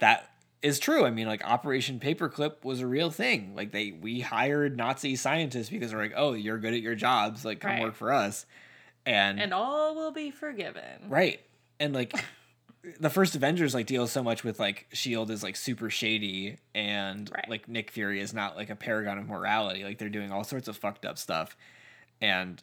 that 0.00 0.28
is 0.62 0.78
true 0.78 1.04
i 1.04 1.10
mean 1.10 1.26
like 1.28 1.44
operation 1.44 2.00
paperclip 2.00 2.64
was 2.64 2.80
a 2.80 2.86
real 2.86 3.10
thing 3.10 3.54
like 3.54 3.70
they 3.72 3.92
we 3.92 4.20
hired 4.20 4.76
nazi 4.76 5.14
scientists 5.16 5.68
because 5.70 5.90
they're 5.90 6.00
like 6.00 6.14
oh 6.16 6.32
you're 6.32 6.58
good 6.58 6.74
at 6.74 6.80
your 6.80 6.94
jobs 6.94 7.44
like 7.44 7.60
come 7.60 7.72
Right. 7.72 7.82
work 7.82 7.94
for 7.94 8.12
us 8.12 8.46
and, 9.06 9.40
And 9.40 9.52
all 9.54 9.94
will 9.94 10.12
be 10.12 10.30
forgiven. 10.30 11.08
right 11.08 11.40
and 11.80 11.92
like 11.94 12.14
the 13.00 13.10
first 13.10 13.34
avengers 13.36 13.74
like 13.74 13.86
deals 13.86 14.10
so 14.12 14.22
much 14.22 14.42
with 14.44 14.58
like 14.60 14.86
shield 14.92 15.30
is 15.30 15.42
like 15.42 15.56
super 15.56 15.88
shady 15.90 16.58
and 16.74 17.30
Right. 17.34 17.48
like 17.48 17.68
nick 17.68 17.90
fury 17.90 18.20
is 18.20 18.34
not 18.34 18.56
like 18.56 18.70
a 18.70 18.76
paragon 18.76 19.18
of 19.18 19.28
morality 19.28 19.84
like 19.84 19.98
they're 19.98 20.08
doing 20.08 20.30
all 20.32 20.44
sorts 20.44 20.66
of 20.68 20.76
fucked 20.76 21.04
up 21.04 21.16
stuff 21.18 21.56
and 22.20 22.62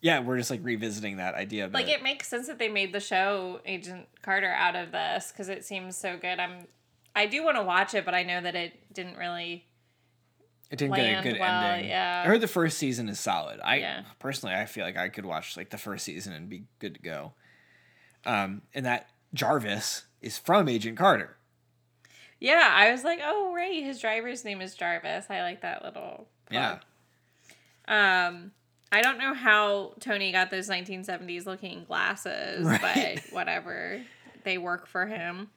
yeah 0.00 0.20
we're 0.20 0.38
just 0.38 0.50
like 0.50 0.60
revisiting 0.62 1.16
that 1.18 1.34
idea 1.34 1.68
Like 1.72 1.88
it 1.88 2.02
makes 2.02 2.28
sense 2.28 2.46
that 2.46 2.58
they 2.58 2.68
made 2.68 2.92
the 2.94 3.00
show 3.00 3.60
Agent 3.66 4.06
Carter 4.22 4.48
out 4.52 4.76
of 4.76 4.92
this 4.92 5.32
because 5.32 5.48
it 5.48 5.64
seems 5.64 5.96
so 5.96 6.16
good. 6.16 6.38
I'm, 6.38 6.66
I 7.16 7.26
do 7.26 7.42
want 7.44 7.56
to 7.56 7.62
watch 7.64 7.94
it, 7.94 8.04
but 8.04 8.14
I 8.14 8.22
know 8.22 8.40
that 8.40 8.54
it 8.54 8.74
didn't 8.94 9.16
really. 9.16 9.64
It 10.70 10.78
didn't 10.78 10.96
get 10.96 11.18
a 11.18 11.22
good 11.22 11.40
well, 11.40 11.62
ending. 11.64 11.88
yeah. 11.90 12.22
I 12.24 12.28
heard 12.28 12.40
the 12.42 12.46
first 12.48 12.76
season 12.78 13.08
is 13.08 13.18
solid. 13.18 13.58
I 13.64 13.76
Yeah. 13.76 14.02
personally, 14.18 14.54
I 14.54 14.66
feel 14.66 14.84
like 14.84 14.98
I 14.98 15.08
could 15.08 15.24
watch 15.24 15.56
like 15.56 15.70
the 15.70 15.78
first 15.78 16.04
season 16.04 16.32
and 16.34 16.48
be 16.48 16.64
good 16.78 16.94
to 16.94 17.00
go. 17.00 17.32
Um, 18.26 18.62
and 18.74 18.84
that 18.84 19.08
Jarvis 19.32 20.04
is 20.20 20.36
from 20.38 20.68
Agent 20.68 20.98
Carter. 20.98 21.36
Yeah, 22.40 22.70
I 22.72 22.92
was 22.92 23.02
like, 23.02 23.20
oh 23.22 23.52
right, 23.54 23.82
his 23.82 23.98
driver's 23.98 24.44
name 24.44 24.60
is 24.60 24.74
Jarvis. 24.74 25.26
I 25.30 25.40
like 25.42 25.62
that 25.62 25.82
little. 25.84 26.28
Yeah. 26.50 26.78
Um, 27.86 28.52
I 28.92 29.00
don't 29.02 29.18
know 29.18 29.34
how 29.34 29.94
Tony 30.00 30.32
got 30.32 30.50
those 30.50 30.68
1970s 30.68 31.46
looking 31.46 31.84
glasses, 31.84 32.64
Right. 32.66 33.20
but 33.24 33.32
whatever. 33.32 34.02
They 34.44 34.58
work 34.58 34.86
for 34.86 35.06
him. 35.06 35.48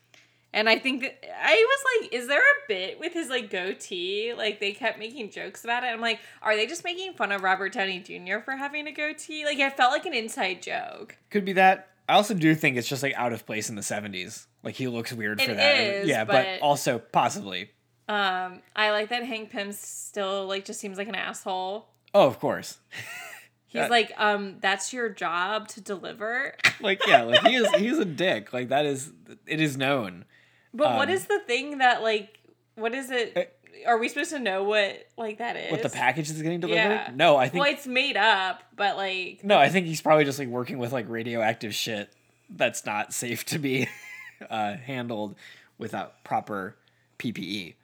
And 0.53 0.67
I 0.67 0.77
think 0.77 1.01
that 1.01 1.17
I 1.43 1.53
was 1.53 2.01
like, 2.03 2.13
is 2.13 2.27
there 2.27 2.41
a 2.41 2.67
bit 2.67 2.99
with 2.99 3.13
his 3.13 3.29
like 3.29 3.49
goatee? 3.49 4.33
Like 4.35 4.59
they 4.59 4.73
kept 4.73 4.99
making 4.99 5.29
jokes 5.31 5.63
about 5.63 5.83
it. 5.83 5.87
I'm 5.87 6.01
like, 6.01 6.19
are 6.41 6.55
they 6.55 6.65
just 6.67 6.83
making 6.83 7.13
fun 7.13 7.31
of 7.31 7.41
Robert 7.41 7.71
Downey 7.73 7.99
Jr. 7.99 8.39
for 8.43 8.57
having 8.57 8.85
a 8.87 8.91
goatee? 8.91 9.45
Like 9.45 9.59
it 9.59 9.77
felt 9.77 9.91
like 9.93 10.05
an 10.05 10.13
inside 10.13 10.61
joke. 10.61 11.15
Could 11.29 11.45
be 11.45 11.53
that. 11.53 11.87
I 12.09 12.15
also 12.15 12.33
do 12.33 12.53
think 12.55 12.75
it's 12.75 12.89
just 12.89 13.01
like 13.03 13.13
out 13.15 13.31
of 13.31 13.45
place 13.45 13.69
in 13.69 13.75
the 13.75 13.81
70s. 13.81 14.47
Like 14.63 14.75
he 14.75 14.87
looks 14.89 15.13
weird 15.13 15.41
for 15.41 15.51
It 15.51 15.55
that. 15.55 15.79
is, 15.79 16.09
yeah, 16.09 16.25
but, 16.25 16.45
but- 16.45 16.61
also 16.61 16.99
possibly. 16.99 17.69
Um, 18.09 18.61
I 18.75 18.91
like 18.91 19.07
that 19.09 19.23
Hank 19.23 19.51
Pym 19.51 19.71
still 19.71 20.45
like 20.47 20.65
just 20.65 20.81
seems 20.81 20.97
like 20.97 21.07
an 21.07 21.15
asshole. 21.15 21.87
Oh, 22.13 22.27
of 22.27 22.39
course. 22.39 22.77
He's 23.67 23.79
Yeah. 23.83 23.87
like, 23.87 24.11
um, 24.17 24.57
that's 24.59 24.91
your 24.91 25.07
job 25.07 25.69
to 25.69 25.79
deliver. 25.81 26.55
Like 26.81 26.99
yeah, 27.07 27.21
like 27.21 27.47
he 27.47 27.55
is 27.55 27.69
he's 27.75 27.97
a 27.99 28.03
dick. 28.05 28.51
Like 28.51 28.67
that 28.67 28.85
is 28.85 29.13
it 29.47 29.61
is 29.61 29.77
known. 29.77 30.25
But 30.73 30.95
what 30.95 31.09
Um, 31.09 31.13
is 31.13 31.25
the 31.25 31.39
thing 31.39 31.79
that 31.79 32.01
like 32.01 32.39
what 32.75 32.93
is 32.93 33.09
it? 33.11 33.57
Are 33.85 33.97
we 33.97 34.09
supposed 34.09 34.29
to 34.31 34.39
know 34.39 34.63
what 34.63 35.07
like 35.17 35.39
that 35.39 35.55
is? 35.55 35.71
What 35.71 35.81
the 35.83 35.89
package 35.89 36.29
is 36.29 36.41
getting 36.41 36.59
delivered? 36.59 36.77
Yeah. 36.77 37.11
No, 37.13 37.35
I 37.37 37.49
think 37.49 37.63
Well, 37.63 37.73
it's 37.73 37.87
made 37.87 38.17
up, 38.17 38.63
but 38.75 38.95
like 38.97 39.43
No, 39.43 39.57
I 39.57 39.69
think 39.69 39.87
he's 39.87 40.01
probably 40.01 40.25
just 40.25 40.39
like 40.39 40.47
working 40.47 40.77
with 40.77 40.91
like 40.91 41.09
radioactive 41.09 41.73
shit 41.73 42.11
that's 42.49 42.85
not 42.85 43.13
safe 43.13 43.45
to 43.45 43.59
be 43.59 43.87
uh, 44.49 44.75
handled 44.75 45.35
without 45.77 46.23
proper 46.23 46.75
PPE. 47.19 47.75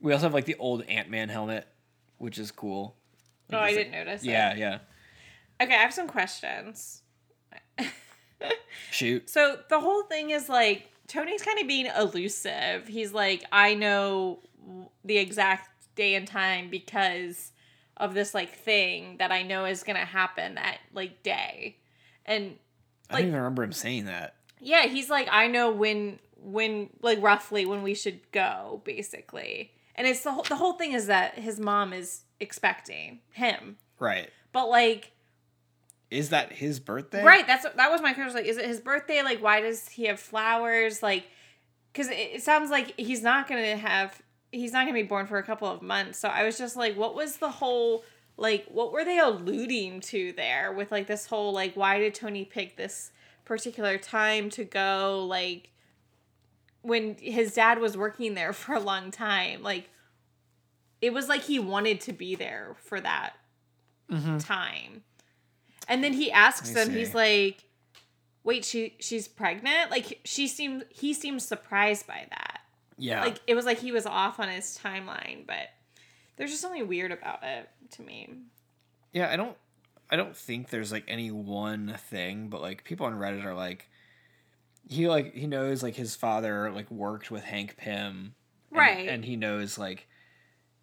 We 0.00 0.12
also 0.12 0.24
have 0.26 0.34
like 0.34 0.46
the 0.46 0.56
old 0.56 0.82
Ant 0.82 1.08
Man 1.08 1.28
helmet, 1.28 1.66
which 2.18 2.38
is 2.38 2.50
cool. 2.50 2.96
oh, 3.52 3.58
I 3.58 3.72
didn't 3.72 3.92
notice. 3.92 4.22
it. 4.22 4.28
Yeah, 4.28 4.54
yeah. 4.54 4.78
Okay, 5.60 5.74
I 5.74 5.78
have 5.78 5.94
some 5.94 6.08
questions. 6.08 7.02
Shoot. 8.90 9.30
So 9.30 9.58
the 9.68 9.78
whole 9.80 10.02
thing 10.04 10.30
is 10.30 10.48
like 10.48 10.88
Tony's 11.12 11.42
kind 11.42 11.58
of 11.60 11.66
being 11.68 11.86
elusive. 11.86 12.88
He's 12.88 13.12
like, 13.12 13.44
I 13.52 13.74
know 13.74 14.40
the 15.04 15.18
exact 15.18 15.68
day 15.94 16.14
and 16.14 16.26
time 16.26 16.70
because 16.70 17.52
of 17.98 18.14
this 18.14 18.32
like 18.34 18.50
thing 18.54 19.16
that 19.18 19.30
I 19.30 19.42
know 19.42 19.64
is 19.66 19.82
gonna 19.82 20.04
happen 20.06 20.54
that 20.54 20.78
like 20.94 21.22
day. 21.22 21.76
And 22.24 22.56
I 23.10 23.14
Like- 23.14 23.20
don't 23.22 23.28
even 23.28 23.40
remember 23.40 23.62
him 23.62 23.72
saying 23.72 24.06
that. 24.06 24.36
yeah, 24.58 24.86
he's 24.86 25.10
like, 25.10 25.28
I 25.30 25.46
know 25.48 25.70
when 25.70 26.18
when 26.44 26.88
like 27.02 27.20
roughly 27.22 27.66
when 27.66 27.82
we 27.82 27.94
should 27.94 28.20
go, 28.32 28.80
basically. 28.84 29.72
And 29.94 30.06
it's 30.06 30.22
the 30.22 30.32
whole 30.32 30.42
the 30.44 30.56
whole 30.56 30.72
thing 30.72 30.92
is 30.92 31.06
that 31.08 31.34
his 31.38 31.60
mom 31.60 31.92
is 31.92 32.22
expecting 32.40 33.20
him. 33.32 33.76
Right. 33.98 34.30
But 34.52 34.68
like 34.68 35.12
Is 36.12 36.28
that 36.28 36.52
his 36.52 36.78
birthday? 36.78 37.24
Right. 37.24 37.46
That's 37.46 37.64
that 37.64 37.90
was 37.90 38.02
my 38.02 38.12
question. 38.12 38.34
Like, 38.34 38.44
is 38.46 38.58
it 38.58 38.66
his 38.66 38.80
birthday? 38.80 39.22
Like, 39.22 39.42
why 39.42 39.60
does 39.60 39.88
he 39.88 40.04
have 40.06 40.20
flowers? 40.20 41.02
Like, 41.02 41.24
because 41.92 42.08
it, 42.08 42.18
it 42.34 42.42
sounds 42.42 42.70
like 42.70 42.92
he's 42.98 43.22
not 43.22 43.48
gonna 43.48 43.76
have. 43.76 44.20
He's 44.50 44.72
not 44.72 44.82
gonna 44.84 44.92
be 44.92 45.02
born 45.04 45.26
for 45.26 45.38
a 45.38 45.42
couple 45.42 45.68
of 45.68 45.80
months. 45.80 46.18
So 46.18 46.28
I 46.28 46.44
was 46.44 46.58
just 46.58 46.76
like, 46.76 46.96
what 46.96 47.14
was 47.14 47.38
the 47.38 47.48
whole 47.50 48.04
like? 48.36 48.66
What 48.66 48.92
were 48.92 49.04
they 49.04 49.18
alluding 49.18 50.00
to 50.02 50.32
there 50.36 50.72
with 50.72 50.92
like 50.92 51.06
this 51.06 51.26
whole 51.26 51.52
like? 51.52 51.74
Why 51.74 51.98
did 51.98 52.14
Tony 52.14 52.44
pick 52.44 52.76
this 52.76 53.10
particular 53.46 53.96
time 53.96 54.50
to 54.50 54.64
go? 54.64 55.24
Like, 55.26 55.70
when 56.82 57.14
his 57.18 57.54
dad 57.54 57.78
was 57.78 57.96
working 57.96 58.34
there 58.34 58.52
for 58.62 58.74
a 58.74 58.80
long 58.80 59.10
time, 59.10 59.62
like. 59.62 59.88
It 61.00 61.12
was 61.12 61.28
like 61.28 61.42
he 61.42 61.58
wanted 61.58 62.00
to 62.02 62.12
be 62.12 62.36
there 62.36 62.76
for 62.78 63.00
that 63.00 63.32
Mhm. 64.08 64.44
time. 64.46 65.02
And 65.88 66.02
then 66.04 66.12
he 66.12 66.30
asks 66.32 66.70
them, 66.70 66.90
him, 66.90 66.96
he's 66.96 67.14
like, 67.14 67.64
"Wait, 68.44 68.64
she 68.64 68.96
she's 69.00 69.28
pregnant?" 69.28 69.90
Like 69.90 70.20
she 70.24 70.46
seemed 70.48 70.84
he 70.90 71.12
seemed 71.14 71.42
surprised 71.42 72.06
by 72.06 72.26
that. 72.30 72.60
Yeah. 72.98 73.22
Like 73.22 73.40
it 73.46 73.54
was 73.54 73.64
like 73.66 73.78
he 73.78 73.92
was 73.92 74.06
off 74.06 74.38
on 74.40 74.48
his 74.48 74.78
timeline, 74.82 75.46
but 75.46 75.68
there's 76.36 76.50
just 76.50 76.62
something 76.62 76.86
weird 76.88 77.12
about 77.12 77.42
it 77.42 77.68
to 77.92 78.02
me. 78.02 78.28
yeah, 79.12 79.30
I 79.30 79.36
don't 79.36 79.56
I 80.10 80.16
don't 80.16 80.36
think 80.36 80.68
there's 80.70 80.92
like 80.92 81.04
any 81.08 81.30
one 81.30 81.96
thing, 82.08 82.48
but 82.48 82.60
like 82.60 82.84
people 82.84 83.06
on 83.06 83.14
Reddit 83.14 83.44
are 83.44 83.54
like 83.54 83.88
he 84.88 85.08
like 85.08 85.34
he 85.34 85.46
knows 85.46 85.82
like 85.82 85.94
his 85.96 86.14
father 86.14 86.70
like 86.70 86.90
worked 86.90 87.30
with 87.30 87.44
Hank 87.44 87.76
Pym. 87.76 87.94
and- 87.94 88.32
Right. 88.78 89.08
And 89.08 89.24
he 89.24 89.36
knows 89.36 89.78
like 89.78 90.06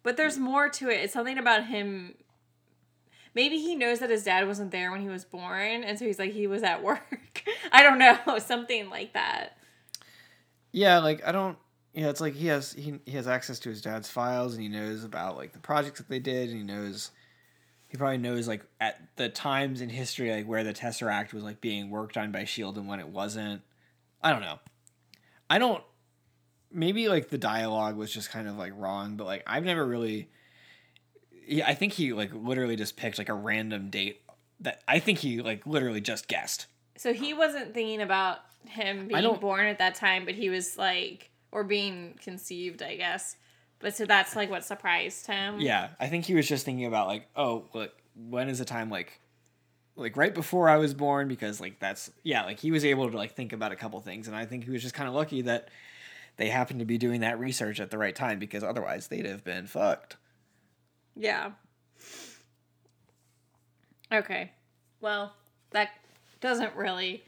But 0.02 0.16
there's 0.16 0.38
more 0.38 0.68
to 0.68 0.88
it. 0.88 1.00
It's 1.00 1.12
something 1.12 1.38
about 1.38 1.66
him. 1.66 2.14
Maybe 3.34 3.58
he 3.58 3.76
knows 3.76 4.00
that 4.00 4.10
his 4.10 4.24
dad 4.24 4.46
wasn't 4.46 4.72
there 4.72 4.90
when 4.90 5.00
he 5.00 5.08
was 5.08 5.24
born, 5.24 5.84
and 5.84 5.98
so 5.98 6.04
he's 6.04 6.18
like 6.18 6.32
he 6.32 6.46
was 6.46 6.62
at 6.62 6.82
work. 6.84 7.44
I 7.72 7.82
don't 7.82 7.98
know, 7.98 8.38
something 8.38 8.90
like 8.90 9.14
that. 9.14 9.56
Yeah, 10.72 10.98
like 10.98 11.26
I 11.26 11.32
don't. 11.32 11.58
Yeah, 11.92 12.08
it's 12.08 12.20
like 12.20 12.34
he 12.34 12.46
has 12.46 12.72
he 12.72 13.00
he 13.04 13.12
has 13.12 13.26
access 13.26 13.58
to 13.60 13.68
his 13.68 13.82
dad's 13.82 14.08
files 14.08 14.54
and 14.54 14.62
he 14.62 14.68
knows 14.68 15.02
about 15.02 15.36
like 15.36 15.52
the 15.52 15.58
projects 15.58 15.98
that 15.98 16.08
they 16.08 16.20
did 16.20 16.50
and 16.50 16.58
he 16.58 16.64
knows 16.64 17.10
he 17.90 17.96
probably 17.96 18.18
knows 18.18 18.46
like 18.46 18.64
at 18.80 19.00
the 19.16 19.28
times 19.28 19.80
in 19.80 19.88
history 19.88 20.30
like 20.30 20.46
where 20.46 20.62
the 20.62 20.72
Tesseract 20.72 21.32
was 21.32 21.42
like 21.42 21.60
being 21.60 21.90
worked 21.90 22.16
on 22.16 22.30
by 22.30 22.44
Shield 22.44 22.78
and 22.78 22.86
when 22.86 23.00
it 23.00 23.08
wasn't. 23.08 23.62
I 24.22 24.30
don't 24.30 24.42
know. 24.42 24.60
I 25.48 25.58
don't. 25.58 25.82
Maybe 26.70 27.08
like 27.08 27.30
the 27.30 27.38
dialogue 27.38 27.96
was 27.96 28.12
just 28.12 28.30
kind 28.30 28.46
of 28.46 28.56
like 28.56 28.72
wrong, 28.76 29.16
but 29.16 29.26
like 29.26 29.42
I've 29.44 29.64
never 29.64 29.84
really. 29.84 30.30
Yeah, 31.50 31.66
I 31.68 31.74
think 31.74 31.92
he 31.92 32.12
like 32.12 32.30
literally 32.34 32.76
just 32.76 32.96
picked 32.96 33.18
like 33.18 33.28
a 33.28 33.34
random 33.34 33.90
date 33.90 34.22
that 34.60 34.82
I 34.86 34.98
think 34.98 35.18
he 35.18 35.42
like 35.42 35.66
literally 35.66 36.00
just 36.00 36.28
guessed. 36.28 36.66
So 36.96 37.12
he 37.12 37.34
wasn't 37.34 37.74
thinking 37.74 38.02
about 38.02 38.38
him 38.66 39.08
being 39.08 39.34
born 39.36 39.66
at 39.66 39.78
that 39.78 39.94
time, 39.94 40.24
but 40.24 40.34
he 40.34 40.50
was 40.50 40.76
like, 40.76 41.30
or 41.50 41.64
being 41.64 42.18
conceived, 42.22 42.82
I 42.82 42.96
guess. 42.96 43.36
But 43.80 43.96
so 43.96 44.04
that's 44.04 44.36
like 44.36 44.50
what 44.50 44.64
surprised 44.64 45.26
him. 45.26 45.60
Yeah, 45.60 45.88
I 45.98 46.06
think 46.06 46.26
he 46.26 46.34
was 46.34 46.46
just 46.46 46.64
thinking 46.64 46.86
about 46.86 47.08
like, 47.08 47.26
oh, 47.34 47.64
like 47.74 47.92
when 48.14 48.48
is 48.48 48.58
the 48.58 48.64
time 48.64 48.90
like 48.90 49.18
like 49.96 50.16
right 50.16 50.34
before 50.34 50.68
I 50.68 50.76
was 50.76 50.94
born 50.94 51.28
because 51.28 51.60
like 51.60 51.80
that's 51.80 52.10
yeah, 52.22 52.44
like 52.44 52.60
he 52.60 52.70
was 52.70 52.84
able 52.84 53.10
to 53.10 53.16
like 53.16 53.34
think 53.34 53.52
about 53.52 53.72
a 53.72 53.76
couple 53.76 54.00
things 54.00 54.28
and 54.28 54.36
I 54.36 54.46
think 54.46 54.64
he 54.64 54.70
was 54.70 54.82
just 54.82 54.94
kind 54.94 55.08
of 55.08 55.14
lucky 55.14 55.42
that 55.42 55.68
they 56.36 56.48
happened 56.48 56.78
to 56.80 56.86
be 56.86 56.98
doing 56.98 57.22
that 57.22 57.40
research 57.40 57.80
at 57.80 57.90
the 57.90 57.98
right 57.98 58.14
time 58.14 58.38
because 58.38 58.62
otherwise 58.62 59.08
they'd 59.08 59.26
have 59.26 59.44
been 59.44 59.66
fucked. 59.66 60.16
Yeah. 61.20 61.50
Okay. 64.10 64.52
Well, 65.02 65.34
that 65.70 65.90
doesn't 66.40 66.74
really. 66.74 67.22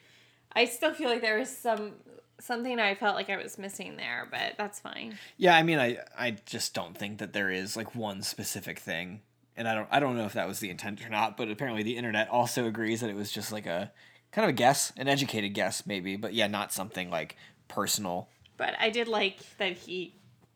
I 0.54 0.64
still 0.64 0.94
feel 0.94 1.10
like 1.10 1.20
there 1.20 1.38
was 1.38 1.54
some 1.54 1.92
something 2.40 2.80
I 2.80 2.94
felt 2.94 3.14
like 3.14 3.28
I 3.28 3.36
was 3.36 3.58
missing 3.58 3.96
there, 3.96 4.26
but 4.30 4.54
that's 4.56 4.80
fine. 4.80 5.18
Yeah, 5.36 5.54
I 5.54 5.62
mean 5.62 5.78
I 5.78 5.98
I 6.18 6.36
just 6.46 6.72
don't 6.74 6.96
think 6.96 7.18
that 7.18 7.34
there 7.34 7.50
is 7.50 7.76
like 7.76 7.94
one 7.94 8.22
specific 8.22 8.78
thing. 8.78 9.20
And 9.58 9.68
I 9.68 9.74
don't 9.74 9.88
I 9.90 10.00
don't 10.00 10.16
know 10.16 10.24
if 10.24 10.32
that 10.32 10.48
was 10.48 10.60
the 10.60 10.70
intent 10.70 11.04
or 11.04 11.10
not, 11.10 11.36
but 11.36 11.50
apparently 11.50 11.82
the 11.82 11.98
internet 11.98 12.30
also 12.30 12.66
agrees 12.66 13.02
that 13.02 13.10
it 13.10 13.16
was 13.16 13.30
just 13.30 13.52
like 13.52 13.66
a 13.66 13.92
kind 14.32 14.44
of 14.46 14.48
a 14.48 14.54
guess, 14.54 14.92
an 14.96 15.06
educated 15.06 15.52
guess 15.52 15.86
maybe, 15.86 16.16
but 16.16 16.32
yeah, 16.32 16.46
not 16.46 16.72
something 16.72 17.10
like 17.10 17.36
personal. 17.68 18.28
But 18.56 18.74
I 18.80 18.88
did 18.88 19.06
like 19.06 19.40
that 19.58 19.76
he 19.76 20.14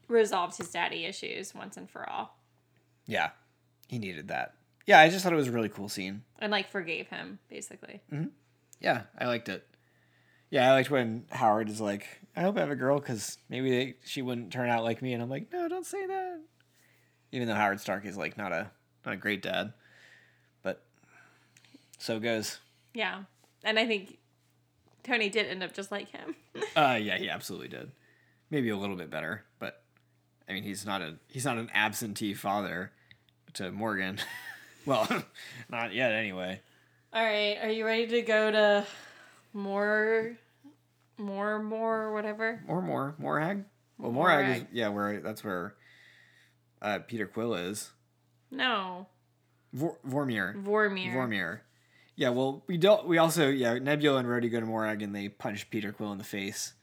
resolved 0.08 0.56
his 0.56 0.70
daddy 0.70 1.04
issues 1.04 1.54
once 1.54 1.76
and 1.76 1.90
for 1.90 2.08
all, 2.08 2.35
Yeah. 3.06 3.30
He 3.88 3.98
needed 3.98 4.28
that. 4.28 4.54
Yeah, 4.86 5.00
I 5.00 5.08
just 5.08 5.24
thought 5.24 5.32
it 5.32 5.36
was 5.36 5.48
a 5.48 5.52
really 5.52 5.68
cool 5.68 5.88
scene. 5.88 6.22
and 6.38 6.52
like 6.52 6.70
forgave 6.70 7.08
him 7.08 7.38
basically. 7.48 8.00
Yeah, 8.80 9.02
I 9.18 9.26
liked 9.26 9.48
it. 9.48 9.66
Yeah, 10.50 10.70
I 10.70 10.74
liked 10.74 10.90
when 10.90 11.24
Howard 11.30 11.68
is 11.68 11.80
like, 11.80 12.06
"I 12.36 12.42
hope 12.42 12.56
I 12.56 12.60
have 12.60 12.70
a 12.70 12.76
girl 12.76 13.00
because 13.00 13.38
maybe 13.48 13.70
they, 13.70 13.94
she 14.04 14.22
wouldn't 14.22 14.52
turn 14.52 14.68
out 14.68 14.84
like 14.84 15.02
me," 15.02 15.12
and 15.12 15.20
I'm 15.22 15.28
like, 15.28 15.52
"No, 15.52 15.68
don't 15.68 15.84
say 15.86 16.06
that." 16.06 16.40
Even 17.32 17.48
though 17.48 17.54
Howard 17.54 17.80
Stark 17.80 18.04
is 18.04 18.16
like 18.16 18.36
not 18.38 18.52
a 18.52 18.70
not 19.04 19.14
a 19.14 19.16
great 19.16 19.42
dad, 19.42 19.72
but 20.62 20.84
so 21.98 22.20
goes. 22.20 22.60
Yeah, 22.94 23.24
and 23.64 23.76
I 23.78 23.86
think 23.86 24.18
Tony 25.02 25.28
did 25.30 25.46
end 25.46 25.64
up 25.64 25.74
just 25.74 25.90
like 25.90 26.10
him. 26.10 26.36
Uh, 26.76 26.98
yeah, 27.00 27.18
he 27.18 27.28
absolutely 27.28 27.68
did. 27.68 27.90
Maybe 28.50 28.68
a 28.70 28.76
little 28.76 28.96
bit 28.96 29.10
better, 29.10 29.44
but 29.58 29.82
I 30.48 30.52
mean, 30.52 30.62
he's 30.62 30.86
not 30.86 31.02
a 31.02 31.16
he's 31.28 31.44
not 31.44 31.58
an 31.58 31.70
absentee 31.74 32.34
father 32.34 32.92
to 33.56 33.72
Morgan. 33.72 34.18
well, 34.86 35.08
not 35.70 35.94
yet, 35.94 36.12
anyway. 36.12 36.60
All 37.12 37.22
right, 37.22 37.56
are 37.62 37.70
you 37.70 37.84
ready 37.84 38.06
to 38.06 38.22
go 38.22 38.50
to 38.50 38.86
more, 39.54 40.36
more, 41.18 41.62
more, 41.62 42.12
whatever? 42.12 42.62
More 42.66 42.82
more 42.82 43.14
Morag. 43.18 43.64
Well, 43.98 44.12
Morag, 44.12 44.56
is 44.58 44.64
yeah, 44.72 44.88
where 44.88 45.20
that's 45.20 45.42
where 45.42 45.74
uh, 46.82 46.98
Peter 47.06 47.26
Quill 47.26 47.54
is. 47.54 47.90
No, 48.50 49.06
Vor- 49.72 49.96
Vormir. 50.06 50.62
Vormir. 50.62 51.12
Vormir. 51.14 51.60
Yeah, 52.14 52.30
well, 52.30 52.62
we 52.66 52.76
don't. 52.76 53.06
We 53.06 53.16
also 53.18 53.48
yeah, 53.48 53.74
Nebula 53.78 54.18
and 54.18 54.28
Rhodey 54.28 54.50
go 54.50 54.60
to 54.60 54.66
Morag 54.66 55.00
and 55.02 55.14
they 55.14 55.28
punch 55.28 55.70
Peter 55.70 55.92
Quill 55.92 56.12
in 56.12 56.18
the 56.18 56.24
face, 56.24 56.74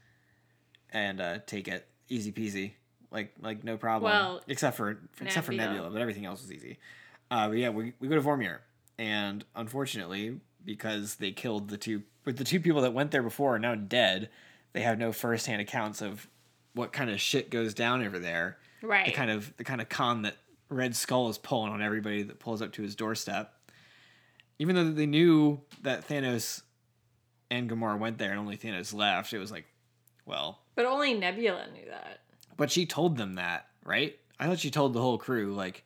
and 0.91 1.21
uh, 1.21 1.37
take 1.45 1.67
it. 1.67 1.87
easy 2.09 2.31
peasy. 2.31 2.73
Like 3.13 3.33
like 3.41 3.63
no 3.63 3.77
problem. 3.77 4.11
Well, 4.11 4.41
except 4.47 4.75
for 4.75 4.97
except 5.21 5.45
for 5.45 5.53
Nebula. 5.53 5.91
But 5.91 6.01
everything 6.01 6.25
else 6.25 6.41
was 6.41 6.51
easy. 6.51 6.79
Uh, 7.29 7.49
but 7.49 7.57
yeah, 7.57 7.69
we 7.69 7.93
we 7.99 8.07
go 8.07 8.15
to 8.15 8.21
Vormir, 8.21 8.57
and 8.97 9.45
unfortunately, 9.55 10.39
because 10.65 11.15
they 11.15 11.31
killed 11.31 11.69
the 11.69 11.77
two, 11.77 12.03
with 12.25 12.37
the 12.37 12.43
two 12.43 12.59
people 12.59 12.81
that 12.81 12.93
went 12.93 13.11
there 13.11 13.23
before 13.23 13.55
are 13.55 13.59
now 13.59 13.75
dead, 13.75 14.29
they 14.73 14.81
have 14.81 14.97
no 14.97 15.11
firsthand 15.11 15.61
accounts 15.61 16.01
of 16.01 16.27
what 16.73 16.91
kind 16.91 17.09
of 17.09 17.21
shit 17.21 17.49
goes 17.51 17.73
down 17.73 18.03
over 18.03 18.17
there. 18.19 18.57
Right. 18.81 19.05
The 19.05 19.11
kind 19.11 19.31
of 19.31 19.55
the 19.57 19.63
kind 19.63 19.79
of 19.79 19.89
con 19.89 20.23
that 20.23 20.35
Red 20.69 20.95
Skull 20.95 21.29
is 21.29 21.37
pulling 21.37 21.71
on 21.71 21.81
everybody 21.81 22.23
that 22.23 22.39
pulls 22.39 22.61
up 22.61 22.73
to 22.73 22.81
his 22.81 22.95
doorstep. 22.95 23.53
Even 24.59 24.75
though 24.75 24.91
they 24.91 25.05
knew 25.05 25.61
that 25.81 26.07
Thanos 26.07 26.61
and 27.51 27.69
Gamora 27.69 27.99
went 27.99 28.17
there 28.17 28.31
and 28.31 28.39
only 28.39 28.57
Thanos 28.57 28.93
left, 28.93 29.33
it 29.33 29.39
was 29.39 29.51
like, 29.51 29.65
well, 30.25 30.59
but 30.75 30.85
only 30.85 31.13
Nebula 31.13 31.67
knew 31.73 31.89
that. 31.89 32.19
But 32.57 32.71
she 32.71 32.85
told 32.85 33.17
them 33.17 33.35
that, 33.35 33.67
right? 33.85 34.17
I 34.39 34.47
thought 34.47 34.59
she 34.59 34.71
told 34.71 34.93
the 34.93 35.01
whole 35.01 35.17
crew, 35.17 35.53
like, 35.53 35.83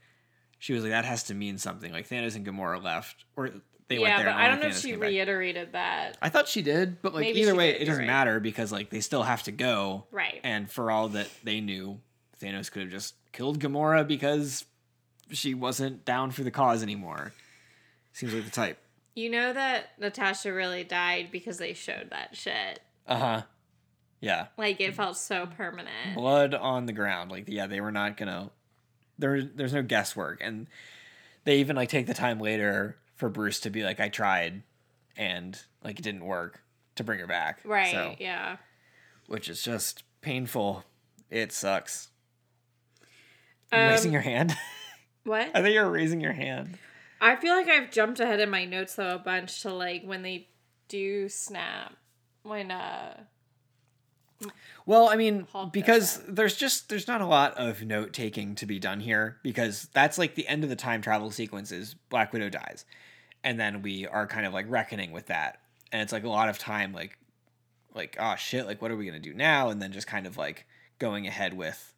she 0.59 0.73
was 0.73 0.83
like, 0.83 0.91
that 0.91 1.05
has 1.05 1.23
to 1.23 1.33
mean 1.33 1.57
something. 1.57 1.91
Like, 1.91 2.09
Thanos 2.09 2.35
and 2.35 2.45
Gamora 2.45 2.81
left, 2.81 3.25
or 3.35 3.51
they 3.87 3.99
went 3.99 4.09
yeah, 4.09 4.23
there. 4.23 4.33
but 4.33 4.35
I 4.35 4.47
don't 4.49 4.59
know 4.59 4.67
if 4.67 4.77
she 4.77 4.91
came 4.91 4.99
back. 4.99 5.09
reiterated 5.09 5.71
that. 5.71 6.17
I 6.21 6.29
thought 6.29 6.47
she 6.47 6.61
did, 6.61 7.01
but 7.01 7.13
like 7.13 7.21
Maybe 7.21 7.41
either 7.41 7.55
way, 7.55 7.71
did, 7.71 7.83
it 7.83 7.85
doesn't 7.85 8.01
right. 8.01 8.07
matter 8.07 8.39
because 8.39 8.71
like 8.71 8.89
they 8.89 8.99
still 8.99 9.23
have 9.23 9.43
to 9.43 9.51
go. 9.51 10.05
Right. 10.11 10.41
And 10.43 10.69
for 10.69 10.91
all 10.91 11.09
that 11.09 11.29
they 11.43 11.61
knew, 11.61 11.99
Thanos 12.41 12.69
could 12.69 12.83
have 12.83 12.91
just 12.91 13.15
killed 13.31 13.59
Gamora 13.59 14.05
because 14.05 14.65
she 15.31 15.53
wasn't 15.53 16.03
down 16.03 16.31
for 16.31 16.43
the 16.43 16.51
cause 16.51 16.83
anymore. 16.83 17.33
Seems 18.11 18.33
like 18.33 18.45
the 18.45 18.51
type. 18.51 18.77
You 19.15 19.29
know 19.29 19.53
that 19.53 19.91
Natasha 19.99 20.51
really 20.51 20.83
died 20.83 21.29
because 21.31 21.57
they 21.57 21.73
showed 21.73 22.09
that 22.11 22.35
shit. 22.35 22.81
Uh 23.07 23.17
huh. 23.17 23.41
Yeah. 24.19 24.47
Like 24.57 24.81
it 24.81 24.95
felt 24.95 25.17
so 25.17 25.45
permanent. 25.45 26.15
blood 26.15 26.53
on 26.53 26.85
the 26.85 26.93
ground. 26.93 27.31
Like, 27.31 27.45
yeah, 27.47 27.67
they 27.67 27.81
were 27.81 27.91
not 27.91 28.17
gonna. 28.17 28.51
There, 29.19 29.43
there's 29.43 29.73
no 29.73 29.81
guesswork, 29.83 30.39
and 30.41 30.67
they 31.43 31.59
even 31.59 31.75
like 31.75 31.89
take 31.89 32.07
the 32.07 32.13
time 32.13 32.39
later 32.39 32.97
for 33.15 33.29
Bruce 33.29 33.59
to 33.61 33.69
be 33.69 33.83
like, 33.83 33.99
"I 33.99 34.09
tried, 34.09 34.63
and 35.15 35.59
like 35.83 35.99
it 35.99 36.03
didn't 36.03 36.25
work 36.25 36.61
to 36.95 37.03
bring 37.03 37.19
her 37.19 37.27
back." 37.27 37.59
Right. 37.65 37.91
So, 37.91 38.15
Yeah. 38.19 38.57
which 39.27 39.49
is 39.49 39.61
just 39.63 40.03
painful. 40.21 40.83
It 41.29 41.51
sucks. 41.51 42.09
Um, 43.71 43.89
raising 43.89 44.13
your 44.13 44.21
hand? 44.21 44.55
What? 45.23 45.49
I 45.53 45.61
think 45.61 45.73
you're 45.73 45.89
raising 45.89 46.21
your 46.21 46.31
hand. 46.31 46.77
I 47.19 47.35
feel 47.35 47.53
like 47.53 47.67
I've 47.67 47.91
jumped 47.91 48.21
ahead 48.21 48.39
in 48.39 48.49
my 48.49 48.63
notes 48.63 48.95
though 48.95 49.15
a 49.15 49.19
bunch 49.19 49.61
to 49.63 49.73
like 49.73 50.03
when 50.05 50.21
they 50.21 50.47
do 50.87 51.27
snap 51.27 51.91
when 52.43 52.71
uh 52.71 53.23
Well, 54.85 55.09
I 55.09 55.15
mean, 55.15 55.47
Hulk 55.51 55.73
because 55.73 56.21
there's 56.27 56.55
just 56.55 56.89
there's 56.89 57.07
not 57.07 57.21
a 57.21 57.25
lot 57.25 57.55
of 57.57 57.83
note 57.83 58.13
taking 58.13 58.55
to 58.55 58.65
be 58.65 58.79
done 58.79 58.99
here 58.99 59.37
because 59.43 59.89
that's 59.93 60.17
like 60.17 60.35
the 60.35 60.47
end 60.47 60.63
of 60.63 60.69
the 60.69 60.75
time 60.75 61.01
travel 61.01 61.31
sequences. 61.31 61.95
Black 62.09 62.31
Widow 62.33 62.49
dies, 62.49 62.85
and 63.43 63.59
then 63.59 63.81
we 63.81 64.05
are 64.07 64.27
kind 64.27 64.45
of 64.45 64.53
like 64.53 64.65
reckoning 64.69 65.11
with 65.11 65.25
that, 65.27 65.59
and 65.91 66.01
it's 66.01 66.13
like 66.13 66.23
a 66.23 66.29
lot 66.29 66.49
of 66.49 66.57
time 66.59 66.93
like 66.93 67.17
like 67.95 68.15
oh 68.19 68.35
shit, 68.37 68.65
like 68.67 68.81
what 68.81 68.91
are 68.91 68.95
we 68.95 69.05
gonna 69.05 69.19
do 69.19 69.33
now? 69.33 69.69
And 69.69 69.81
then 69.81 69.91
just 69.91 70.07
kind 70.07 70.27
of 70.27 70.37
like 70.37 70.65
going 70.99 71.27
ahead 71.27 71.53
with 71.53 71.93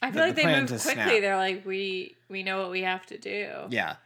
I 0.00 0.10
The- 0.10 0.14
feel 0.14 0.22
like 0.26 0.36
the 0.36 0.42
they 0.44 0.60
move 0.60 0.68
quickly. 0.68 0.92
snap. 0.92 1.08
They're 1.08 1.36
like 1.36 1.66
we 1.66 2.16
we 2.28 2.42
know 2.42 2.62
what 2.62 2.70
we 2.70 2.82
have 2.82 3.04
to 3.06 3.18
do. 3.18 3.50
yeah 3.70 3.96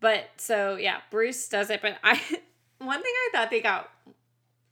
But 0.00 0.26
so 0.36 0.76
yeah, 0.76 0.98
Bruce 1.10 1.48
does 1.48 1.70
it. 1.70 1.80
But 1.82 1.96
I 2.04 2.12
one 2.78 3.02
thing 3.02 3.12
I 3.12 3.28
thought 3.32 3.50
they 3.50 3.60
got 3.60 3.90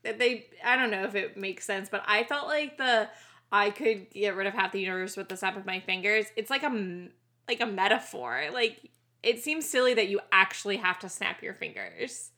that 0.02 0.18
they 0.18 0.46
I 0.64 0.76
don't 0.76 0.90
know 0.90 1.04
if 1.04 1.14
it 1.14 1.36
makes 1.36 1.64
sense, 1.64 1.88
but 1.88 2.02
I 2.06 2.24
felt 2.24 2.46
like 2.46 2.78
the 2.78 3.08
I 3.52 3.70
could 3.70 4.10
get 4.10 4.36
rid 4.36 4.46
of 4.46 4.54
half 4.54 4.72
the 4.72 4.80
universe 4.80 5.16
with 5.16 5.28
the 5.28 5.36
snap 5.36 5.56
of 5.56 5.66
my 5.66 5.80
fingers. 5.80 6.26
It's 6.36 6.50
like 6.50 6.62
a 6.62 7.08
like 7.48 7.60
a 7.60 7.66
metaphor. 7.66 8.44
Like 8.52 8.90
it 9.22 9.42
seems 9.42 9.68
silly 9.68 9.94
that 9.94 10.08
you 10.08 10.20
actually 10.32 10.78
have 10.78 10.98
to 11.00 11.08
snap 11.08 11.42
your 11.42 11.54
fingers. 11.54 12.30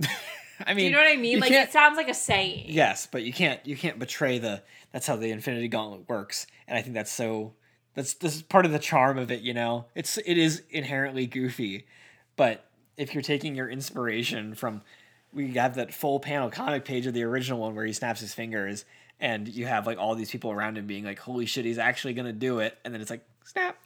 I 0.66 0.74
mean 0.74 0.76
Do 0.76 0.82
you 0.84 0.90
know 0.90 0.98
what 0.98 1.08
I 1.08 1.16
mean? 1.16 1.40
Like 1.40 1.52
it 1.52 1.72
sounds 1.72 1.96
like 1.96 2.08
a 2.08 2.14
saying. 2.14 2.66
Yes, 2.68 3.06
but 3.10 3.22
you 3.22 3.32
can't 3.32 3.64
you 3.66 3.76
can't 3.76 3.98
betray 3.98 4.38
the 4.38 4.62
that's 4.92 5.06
how 5.06 5.16
the 5.16 5.30
Infinity 5.30 5.68
Gauntlet 5.68 6.08
works, 6.08 6.46
and 6.66 6.76
I 6.76 6.82
think 6.82 6.94
that's 6.94 7.12
so 7.12 7.54
that's 7.94 8.14
this 8.14 8.36
is 8.36 8.42
part 8.42 8.66
of 8.66 8.72
the 8.72 8.78
charm 8.78 9.18
of 9.18 9.30
it. 9.30 9.40
You 9.40 9.54
know, 9.54 9.86
it's 9.94 10.18
it 10.18 10.38
is 10.38 10.62
inherently 10.70 11.26
goofy, 11.26 11.86
but 12.36 12.66
if 12.96 13.14
you're 13.14 13.22
taking 13.22 13.54
your 13.54 13.68
inspiration 13.68 14.54
from, 14.54 14.82
we 15.32 15.52
have 15.54 15.74
that 15.76 15.92
full 15.94 16.20
panel 16.20 16.50
comic 16.50 16.84
page 16.84 17.06
of 17.06 17.14
the 17.14 17.22
original 17.22 17.58
one 17.60 17.74
where 17.74 17.84
he 17.86 17.92
snaps 17.92 18.20
his 18.20 18.34
fingers, 18.34 18.84
and 19.20 19.46
you 19.48 19.66
have 19.66 19.86
like 19.86 19.98
all 19.98 20.14
these 20.14 20.30
people 20.30 20.50
around 20.50 20.76
him 20.78 20.86
being 20.86 21.04
like, 21.04 21.18
"Holy 21.18 21.46
shit, 21.46 21.64
he's 21.64 21.78
actually 21.78 22.14
gonna 22.14 22.32
do 22.32 22.58
it!" 22.60 22.76
And 22.84 22.92
then 22.94 23.00
it's 23.00 23.10
like 23.10 23.24
snap, 23.44 23.76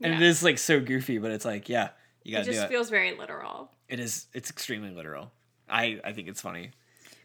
and 0.00 0.12
it 0.14 0.20
Yeah. 0.20 0.26
is 0.28 0.42
like 0.42 0.58
so 0.58 0.80
goofy, 0.80 1.18
but 1.18 1.30
it's 1.30 1.44
like 1.44 1.68
yeah, 1.68 1.90
you 2.24 2.32
It 2.32 2.38
gotta 2.40 2.44
do 2.46 2.52
just 2.52 2.64
it. 2.66 2.68
feels 2.68 2.90
very 2.90 3.16
literal. 3.16 3.70
it 3.88 4.00
is 4.00 4.26
it's 4.34 4.50
extremely 4.50 4.90
literal. 4.90 5.30
I 5.68 6.00
I 6.04 6.12
think 6.12 6.28
it's 6.28 6.40
funny. 6.40 6.72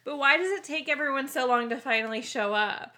But 0.06 0.18
why 0.18 0.38
does 0.38 0.52
it 0.52 0.64
take 0.66 0.90
everyone 0.90 1.28
so 1.30 1.48
long 1.48 1.70
to 1.70 1.78
finally 1.80 2.22
show 2.22 2.54
up? 2.54 2.96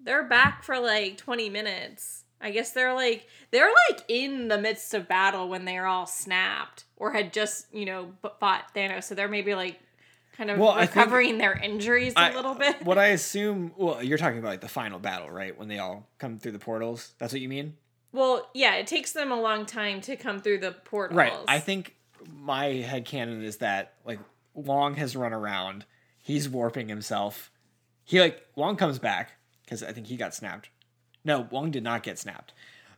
They're 0.00 0.24
back 0.24 0.62
for 0.62 0.78
like 0.78 1.16
20 1.16 1.48
minutes. 1.48 2.24
I 2.40 2.50
guess 2.50 2.72
they're 2.72 2.94
like 2.94 3.26
they're 3.50 3.70
like 3.90 4.02
in 4.08 4.48
the 4.48 4.58
midst 4.58 4.92
of 4.94 5.08
battle 5.08 5.48
when 5.48 5.64
they're 5.64 5.86
all 5.86 6.06
snapped 6.06 6.84
or 6.96 7.12
had 7.12 7.32
just, 7.32 7.72
you 7.74 7.84
know, 7.86 8.12
fought 8.40 8.72
Thanos. 8.74 9.04
So 9.04 9.14
they're 9.14 9.28
maybe 9.28 9.54
like 9.54 9.80
kind 10.36 10.50
of 10.50 10.58
Well, 10.58 10.76
recovering 10.76 11.38
their 11.38 11.54
injuries 11.54 12.12
a 12.14 12.20
I- 12.20 12.34
little 12.34 12.54
bit. 12.54 12.82
What 12.84 12.98
I 12.98 13.06
assume, 13.18 13.72
well, 13.76 14.02
you're 14.02 14.18
talking 14.18 14.38
about 14.38 14.48
like 14.50 14.60
the 14.60 14.68
final 14.68 14.98
battle, 14.98 15.30
right? 15.30 15.56
When 15.58 15.68
they 15.68 15.78
all 15.78 16.06
come 16.18 16.36
through 16.38 16.52
the 16.52 16.58
portals. 16.58 17.14
That's 17.18 17.32
what 17.32 17.40
you 17.40 17.48
mean, 17.48 17.74
well, 18.12 18.48
yeah, 18.54 18.74
it 18.76 18.86
takes 18.86 19.12
them 19.12 19.30
a 19.32 19.40
long 19.40 19.66
time 19.66 20.00
to 20.02 20.16
come 20.16 20.40
through 20.40 20.58
the 20.58 20.72
portals. 20.72 21.16
right? 21.16 21.32
I 21.48 21.58
think 21.58 21.94
my 22.34 22.66
head 22.66 23.04
canon 23.04 23.42
is 23.42 23.58
that 23.58 23.94
like 24.04 24.18
Wong 24.54 24.94
has 24.96 25.16
run 25.16 25.32
around, 25.32 25.84
he's 26.22 26.48
warping 26.48 26.88
himself. 26.88 27.50
He 28.04 28.20
like 28.20 28.42
Wong 28.54 28.76
comes 28.76 28.98
back 28.98 29.32
because 29.64 29.82
I 29.82 29.92
think 29.92 30.06
he 30.06 30.16
got 30.16 30.34
snapped. 30.34 30.68
No, 31.26 31.46
Wong 31.50 31.70
did 31.70 31.82
not 31.82 32.02
get 32.02 32.18
snapped, 32.18 32.52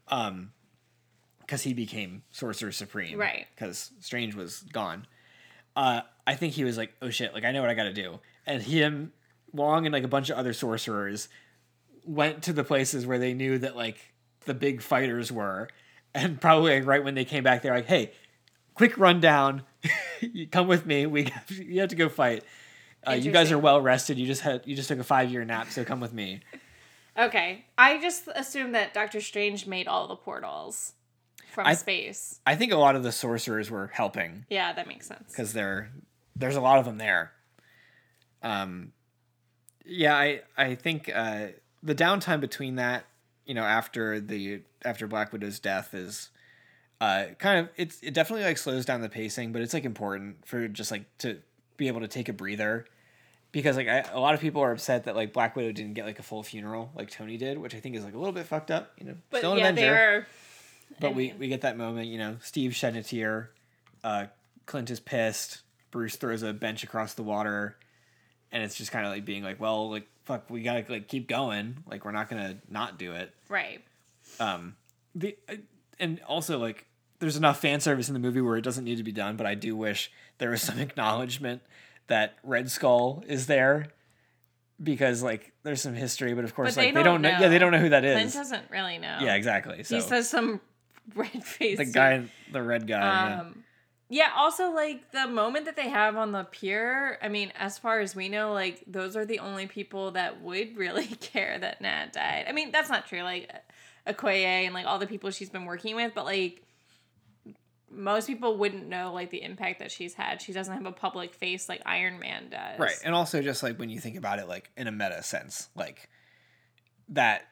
um, 0.09 0.53
because 1.41 1.63
he 1.63 1.73
became 1.73 2.23
Sorcerer 2.31 2.71
Supreme, 2.73 3.19
Right. 3.19 3.47
Because 3.55 3.91
Strange 4.01 4.35
was 4.35 4.61
gone. 4.73 5.07
uh, 5.75 6.03
I 6.27 6.35
think 6.35 6.53
he 6.53 6.63
was 6.65 6.77
like, 6.77 6.93
oh 7.01 7.09
shit, 7.11 7.33
like 7.33 7.45
I 7.45 7.53
know 7.53 7.63
what 7.63 7.71
I 7.71 7.75
got 7.75 7.85
to 7.85 7.93
do. 7.93 8.21
And 8.47 8.63
him, 8.63 9.13
Wong, 9.53 9.87
and 9.87 9.93
like 9.95 10.05
a 10.05 10.09
bunch 10.09 10.29
of 10.29 10.37
other 10.37 10.53
sorcerers 10.53 11.29
went 12.05 12.43
to 12.45 12.53
the 12.53 12.65
places 12.65 13.07
where 13.07 13.19
they 13.19 13.33
knew 13.33 13.59
that 13.59 13.75
like 13.77 13.97
the 14.45 14.53
big 14.55 14.83
fighters 14.83 15.33
were, 15.33 15.69
and 16.15 16.39
probably 16.41 16.75
like, 16.79 16.87
right 16.87 17.03
when 17.03 17.15
they 17.15 17.25
came 17.25 17.43
back, 17.45 17.63
they're 17.63 17.75
like, 17.75 17.87
hey, 17.87 18.13
quick 18.75 18.99
rundown, 18.99 19.63
you 20.21 20.47
come 20.47 20.69
with 20.69 20.85
me. 20.85 21.07
We 21.07 21.25
have, 21.25 21.51
you 21.51 21.81
have 21.81 21.89
to 21.91 21.97
go 21.97 22.09
fight. 22.11 22.45
Uh, 23.07 23.13
you 23.13 23.31
guys 23.33 23.51
are 23.53 23.59
well 23.59 23.81
rested. 23.81 24.19
You 24.19 24.27
just 24.27 24.43
had 24.43 24.63
you 24.67 24.77
just 24.77 24.89
took 24.89 24.99
a 24.99 25.05
five 25.05 25.31
year 25.31 25.45
nap, 25.47 25.71
so 25.71 25.83
come 25.85 26.01
with 26.01 26.13
me. 26.13 26.41
Okay. 27.19 27.65
I 27.77 28.01
just 28.01 28.29
assumed 28.35 28.75
that 28.75 28.95
Doctor 28.95 29.21
Strange 29.21 29.67
made 29.67 29.89
all 29.89 30.07
the 30.07 30.17
portals 30.17 30.93
from 31.53 31.67
I- 31.67 31.75
space. 31.75 32.41
I 32.47 32.55
think 32.55 32.73
a 32.73 32.77
lot 32.77 32.95
of 32.97 33.03
the 33.03 33.13
sorcerers 33.13 33.71
were 33.71 33.89
helping 33.89 34.47
Yeah, 34.49 34.73
that 34.73 34.87
makes 34.87 35.07
sense. 35.07 35.29
because 35.31 35.53
there 35.53 35.91
there's 36.37 36.57
a 36.57 36.61
lot 36.61 36.79
of 36.79 36.85
them 36.85 36.99
there. 36.99 37.33
Um, 38.43 38.93
yeah, 39.85 40.15
I 40.17 40.43
I 40.57 40.75
think 40.77 41.11
uh, 41.13 41.49
the 41.83 41.95
downtime 41.95 42.41
between 42.41 42.77
that, 42.77 43.05
you 43.47 43.55
know, 43.55 43.65
after 43.65 44.21
the 44.21 44.63
after 44.85 45.07
Black 45.07 45.33
Widow's 45.33 45.59
death 45.59 45.95
is 45.95 46.31
uh, 47.01 47.27
kind 47.39 47.59
of 47.61 47.69
it's 47.77 48.01
it 48.03 48.15
definitely 48.15 48.45
like 48.45 48.59
slows 48.59 48.85
down 48.85 49.01
the 49.01 49.09
pacing, 49.09 49.53
but 49.53 49.63
it's 49.63 49.75
like 49.75 49.85
important 49.85 50.47
for 50.47 50.69
just 50.69 50.91
like 50.93 51.05
to 51.19 51.39
be 51.77 51.89
able 51.89 52.01
to 52.01 52.09
take 52.09 52.29
a 52.29 52.33
breather 52.33 52.85
because 53.53 53.77
like 53.77 53.89
I, 53.89 54.01
a 54.13 54.21
lot 54.21 54.35
of 54.35 54.41
people 54.41 54.63
are 54.63 54.73
upset 54.73 55.05
that 55.05 55.17
like 55.17 55.33
Black 55.33 55.57
Widow 55.57 55.73
didn't 55.73 55.95
get 55.95 56.05
like 56.07 56.19
a 56.19 56.23
full 56.23 56.43
funeral 56.43 56.91
like 56.95 57.11
Tony 57.11 57.37
did, 57.37 57.59
which 57.59 57.75
I 57.75 57.81
think 57.81 57.97
is 57.97 58.05
like 58.05 58.15
a 58.15 58.19
little 58.19 58.33
bit 58.33 58.47
fucked 58.47 58.71
up. 58.71 58.93
You 58.99 59.07
know, 59.07 59.15
But 59.31 59.39
still 59.39 59.53
an 59.53 59.59
yeah, 59.59 59.69
Avenger. 59.69 59.81
they're 59.91 60.27
but 61.01 61.15
we 61.15 61.35
we 61.39 61.49
get 61.49 61.61
that 61.63 61.77
moment, 61.77 62.09
you 62.09 62.19
know, 62.19 62.37
Steve 62.43 62.75
shed 62.75 62.97
a 62.97 63.03
tear, 63.03 63.51
uh, 64.03 64.27
Clint 64.67 64.91
is 64.91 65.01
pissed, 65.01 65.61
Bruce 65.91 66.17
throws 66.17 66.43
a 66.43 66.53
bench 66.53 66.83
across 66.83 67.15
the 67.15 67.23
water, 67.23 67.77
and 68.53 68.63
it's 68.63 68.75
just 68.75 68.91
kind 68.91 69.05
of 69.07 69.13
like 69.13 69.25
being 69.25 69.43
like, 69.45 69.61
well, 69.61 69.91
like 69.91 70.07
fuck, 70.25 70.49
we 70.51 70.63
gotta 70.63 70.85
like 70.89 71.09
keep 71.09 71.29
going, 71.29 71.77
like 71.87 72.05
we're 72.05 72.13
not 72.13 72.29
gonna 72.29 72.57
not 72.71 72.99
do 72.99 73.13
it. 73.13 73.35
right. 73.49 73.83
Um, 74.41 74.77
the 75.15 75.37
uh, 75.49 75.55
and 75.99 76.21
also 76.29 76.59
like 76.59 76.87
there's 77.19 77.37
enough 77.37 77.61
fan 77.61 77.81
service 77.81 78.09
in 78.09 78.15
the 78.15 78.21
movie 78.21 78.41
where 78.41 78.57
it 78.57 78.63
doesn't 78.63 78.85
need 78.85 78.97
to 78.99 79.03
be 79.03 79.13
done, 79.13 79.37
but 79.37 79.47
I 79.47 79.55
do 79.55 79.75
wish 79.77 80.11
there 80.39 80.51
was 80.51 80.63
some 80.63 80.79
acknowledgement 80.81 81.63
that 82.09 82.35
Red 82.43 82.71
Skull 82.71 83.23
is 83.27 83.47
there. 83.47 83.87
Because 84.81 85.25
like 85.25 85.53
there's 85.65 85.81
some 85.81 85.95
history, 85.95 86.35
but 86.35 86.45
of 86.45 86.55
course 86.55 86.77
they 86.77 86.87
like 86.87 86.95
they 86.95 87.03
don't 87.03 87.21
don't 87.21 87.23
know. 87.23 87.39
Yeah, 87.41 87.49
they 87.49 87.59
don't 87.59 87.73
know 87.73 87.81
who 87.81 87.89
that 87.89 88.05
is. 88.05 88.15
Clint 88.15 88.33
doesn't 88.33 88.71
really 88.71 88.99
know. 88.99 89.19
Yeah, 89.21 89.35
exactly. 89.35 89.83
So 89.83 89.97
He 89.97 90.01
says 90.01 90.29
some 90.31 90.61
red 91.17 91.43
face. 91.45 91.79
the 91.79 91.85
guy, 91.85 92.25
the 92.53 92.63
red 92.63 92.87
guy. 92.87 93.01
yeah. 93.31 93.41
Um, 93.41 93.65
Yeah, 94.09 94.31
also 94.37 94.71
like 94.71 95.11
the 95.11 95.27
moment 95.27 95.65
that 95.65 95.75
they 95.75 95.89
have 95.89 96.17
on 96.17 96.31
the 96.31 96.45
pier, 96.45 97.19
I 97.21 97.29
mean, 97.29 97.53
as 97.59 97.77
far 97.77 97.99
as 97.99 98.15
we 98.15 98.29
know, 98.29 98.53
like 98.53 98.85
those 98.87 99.17
are 99.17 99.27
the 99.27 99.41
only 99.41 99.67
people 99.67 100.13
that 100.13 100.41
would 100.43 100.77
really 100.77 101.07
care 101.21 101.59
that 101.59 101.81
Nat 101.81 102.13
died. 102.13 102.45
I 102.49 102.53
mean, 102.53 102.71
that's 102.71 102.89
not 102.89 103.05
true. 103.09 103.23
Like 103.23 103.51
Okoye 104.07 104.45
and 104.45 104.75
like 104.75 104.87
all 104.87 105.01
the 105.01 105.09
people 105.09 105.33
she's 105.33 105.51
been 105.51 105.65
working 105.65 105.97
with, 105.97 106.13
but 106.15 106.25
like 106.25 106.63
most 107.91 108.27
people 108.27 108.57
wouldn't 108.59 108.87
know 108.87 109.13
like 109.13 109.31
the 109.31 109.43
impact 109.43 109.79
that 109.79 109.91
she's 109.91 110.15
had. 110.15 110.43
She 110.43 110.53
doesn't 110.53 110.73
have 110.75 110.87
a 110.87 110.93
public 110.93 111.35
face 111.35 111.69
like 111.69 111.83
Iron 111.87 112.19
Man 112.19 112.51
does. 112.51 112.79
Right. 112.79 112.97
And 113.05 113.15
also 113.15 113.41
just 113.43 113.63
like 113.63 113.79
when 113.79 113.89
you 113.89 113.99
think 113.99 114.17
about 114.17 114.39
it 114.39 114.49
like 114.49 114.71
in 114.77 114.87
a 114.87 114.93
meta 114.93 115.23
sense, 115.23 115.69
like 115.75 116.09
that 117.11 117.47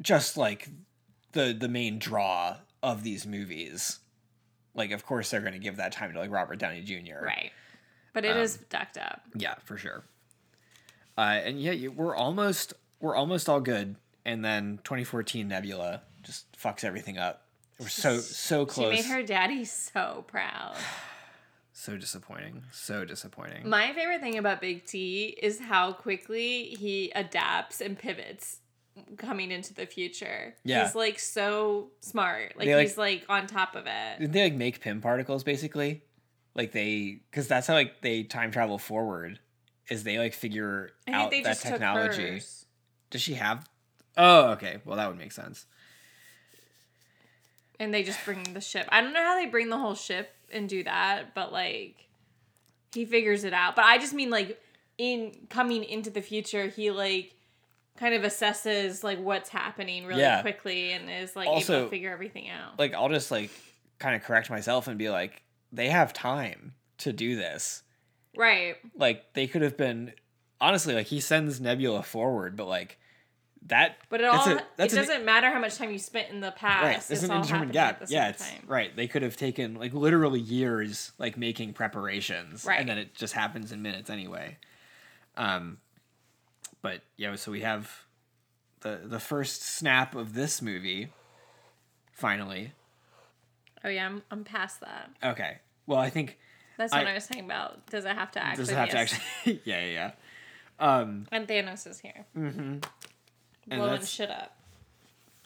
just 0.00 0.36
like 0.36 0.68
the 1.32 1.52
the 1.58 1.68
main 1.68 1.98
draw 1.98 2.56
of 2.82 3.02
these 3.02 3.26
movies. 3.26 3.98
Like 4.74 4.92
of 4.92 5.04
course 5.04 5.30
they're 5.30 5.40
going 5.40 5.52
to 5.52 5.58
give 5.58 5.76
that 5.76 5.92
time 5.92 6.12
to 6.12 6.18
like 6.18 6.30
Robert 6.30 6.58
Downey 6.58 6.82
Jr. 6.82 7.24
Right. 7.24 7.50
But 8.12 8.24
it 8.24 8.36
Um, 8.36 8.42
is 8.42 8.58
ducked 8.70 8.98
up. 8.98 9.22
Yeah, 9.34 9.54
for 9.64 9.76
sure. 9.76 10.04
Uh 11.18 11.40
and 11.44 11.60
yeah, 11.60 11.72
you, 11.72 11.90
we're 11.90 12.14
almost 12.16 12.74
we're 13.00 13.16
almost 13.16 13.48
all 13.48 13.60
good 13.60 13.96
and 14.24 14.44
then 14.44 14.78
2014 14.84 15.48
Nebula 15.48 16.02
just 16.22 16.46
fucks 16.56 16.84
everything 16.84 17.18
up. 17.18 17.46
We're 17.82 17.88
so 17.88 18.18
so 18.18 18.64
close. 18.64 18.86
She 18.96 19.02
made 19.02 19.04
her 19.06 19.22
daddy 19.22 19.64
so 19.64 20.24
proud. 20.28 20.76
so 21.72 21.96
disappointing. 21.96 22.62
So 22.72 23.04
disappointing. 23.04 23.68
My 23.68 23.92
favorite 23.92 24.20
thing 24.20 24.38
about 24.38 24.60
Big 24.60 24.84
T 24.84 25.36
is 25.42 25.58
how 25.60 25.92
quickly 25.92 26.76
he 26.78 27.10
adapts 27.14 27.80
and 27.80 27.98
pivots 27.98 28.60
coming 29.16 29.50
into 29.50 29.74
the 29.74 29.86
future. 29.86 30.54
Yeah. 30.64 30.84
He's 30.84 30.94
like 30.94 31.18
so 31.18 31.90
smart. 32.00 32.56
Like 32.56 32.66
They, 32.66 32.74
like- 32.76 32.86
he's 32.88 32.98
like 32.98 33.24
on 33.28 33.46
top 33.46 33.74
of 33.74 33.86
it. 33.86 34.18
Didn't 34.20 34.32
they 34.32 34.44
like 34.44 34.54
make 34.54 34.80
Pym 34.80 35.00
particles 35.00 35.42
basically? 35.42 36.02
Like 36.54 36.72
they, 36.72 37.20
because 37.30 37.48
that's 37.48 37.66
how 37.66 37.74
like 37.74 38.00
they 38.02 38.22
time 38.22 38.50
travel 38.50 38.78
forward. 38.78 39.40
Is 39.88 40.04
they 40.04 40.18
like 40.18 40.34
figure 40.34 40.90
I 41.08 41.10
think 41.10 41.16
out 41.24 41.30
they 41.30 41.40
that 41.42 41.48
just 41.48 41.62
technology? 41.62 42.22
took 42.22 42.32
hers. 42.34 42.66
Does 43.10 43.22
she 43.22 43.34
have? 43.34 43.66
Oh, 44.16 44.50
okay. 44.52 44.78
Well, 44.84 44.96
that 44.98 45.08
would 45.08 45.18
make 45.18 45.32
sense. 45.32 45.66
And 47.82 47.92
they 47.92 48.04
just 48.04 48.24
bring 48.24 48.42
the 48.54 48.60
ship. 48.60 48.86
I 48.90 49.00
don't 49.00 49.12
know 49.12 49.22
how 49.22 49.34
they 49.36 49.46
bring 49.46 49.68
the 49.68 49.76
whole 49.78 49.96
ship 49.96 50.30
and 50.52 50.68
do 50.68 50.84
that, 50.84 51.34
but 51.34 51.52
like 51.52 51.96
he 52.94 53.04
figures 53.04 53.42
it 53.42 53.52
out. 53.52 53.74
But 53.74 53.86
I 53.86 53.98
just 53.98 54.14
mean 54.14 54.30
like 54.30 54.60
in 54.98 55.32
coming 55.50 55.82
into 55.82 56.08
the 56.10 56.22
future, 56.22 56.68
he 56.68 56.90
like 56.92 57.34
kind 57.98 58.14
of 58.14 58.22
assesses 58.22 59.02
like 59.02 59.18
what's 59.18 59.48
happening 59.48 60.06
really 60.06 60.20
Yeah. 60.20 60.42
quickly 60.42 60.92
and 60.92 61.10
is 61.10 61.34
like 61.34 61.48
able 61.48 61.60
to 61.60 61.88
figure 61.88 62.12
everything 62.12 62.48
out. 62.50 62.78
Like 62.78 62.94
I'll 62.94 63.08
just 63.08 63.30
like 63.32 63.50
kind 63.98 64.14
of 64.14 64.22
correct 64.22 64.48
myself 64.48 64.86
and 64.86 64.96
be 64.96 65.10
like, 65.10 65.42
they 65.72 65.88
have 65.88 66.12
time 66.12 66.74
to 66.98 67.12
do 67.12 67.34
this. 67.36 67.82
right. 68.36 68.76
Like 68.96 69.32
they 69.34 69.46
could 69.48 69.62
have 69.62 69.76
been, 69.76 70.12
honestly, 70.60 70.94
like 70.94 71.06
he 71.08 71.18
sends 71.20 71.60
Nebula 71.60 72.02
forward, 72.04 72.56
but 72.56 72.66
like 72.68 72.98
that. 73.68 73.96
But 74.08 74.20
it 74.20 74.24
all 74.26 74.46
a- 74.48 74.56
it 74.56 74.64
that's 74.76 74.92
an- 74.92 74.98
doesn't 75.00 75.24
matter 75.24 75.50
how 75.50 75.58
much 75.60 75.76
time 75.76 75.90
you 75.90 75.98
spent 75.98 76.30
in 76.30 76.40
the 76.40 76.50
past. 76.52 76.82
Right, 76.84 76.96
It's 76.96 77.08
there's 77.08 77.22
an 77.24 77.30
all 77.30 77.36
indeterminate 77.38 77.72
gap. 77.72 78.02
Yeah, 78.08 78.28
it's 78.28 78.48
time. 78.48 78.62
right. 78.66 78.94
They 78.94 79.06
could 79.08 79.22
have 79.22 79.36
taken 79.36 79.74
like 79.74 79.92
literally 79.92 80.40
years, 80.40 81.12
like 81.18 81.36
making 81.36 81.72
preparations, 81.74 82.64
Right. 82.64 82.80
and 82.80 82.88
then 82.88 82.98
it 82.98 83.14
just 83.14 83.34
happens 83.34 83.72
in 83.72 83.82
minutes 83.82 84.10
anyway. 84.10 84.56
Um, 85.36 85.78
but 86.82 87.02
yeah, 87.16 87.34
so 87.36 87.52
we 87.52 87.60
have 87.60 88.04
the 88.80 89.00
the 89.04 89.20
first 89.20 89.62
snap 89.62 90.14
of 90.14 90.34
this 90.34 90.60
movie. 90.60 91.12
Finally, 92.12 92.72
Oh 93.84 93.88
yeah, 93.88 94.06
I'm, 94.06 94.22
I'm 94.30 94.44
past 94.44 94.80
that. 94.80 95.10
okay. 95.24 95.58
Well, 95.86 95.98
I 95.98 96.08
think 96.10 96.38
That's 96.76 96.92
what 96.92 97.06
I, 97.06 97.14
was 97.14 97.26
talking 97.26 97.44
about. 97.44 97.84
Does 97.86 98.04
it 98.04 98.14
have 98.16 98.30
to 98.32 98.44
actually? 98.44 98.62
does 98.64 98.70
it 98.70 98.76
have 98.76 98.90
to 98.90 98.98
actually? 98.98 99.22
yeah, 99.64 99.84
yeah, 99.84 99.86
yeah. 99.90 100.10
Um, 100.78 101.26
And 101.32 101.48
Thanos 101.48 101.86
is 101.88 101.98
here, 102.00 102.24
mm-hmm. 102.36 102.78
And 103.70 103.80
blowing 103.80 104.04
shit 104.04 104.30
up. 104.30 104.56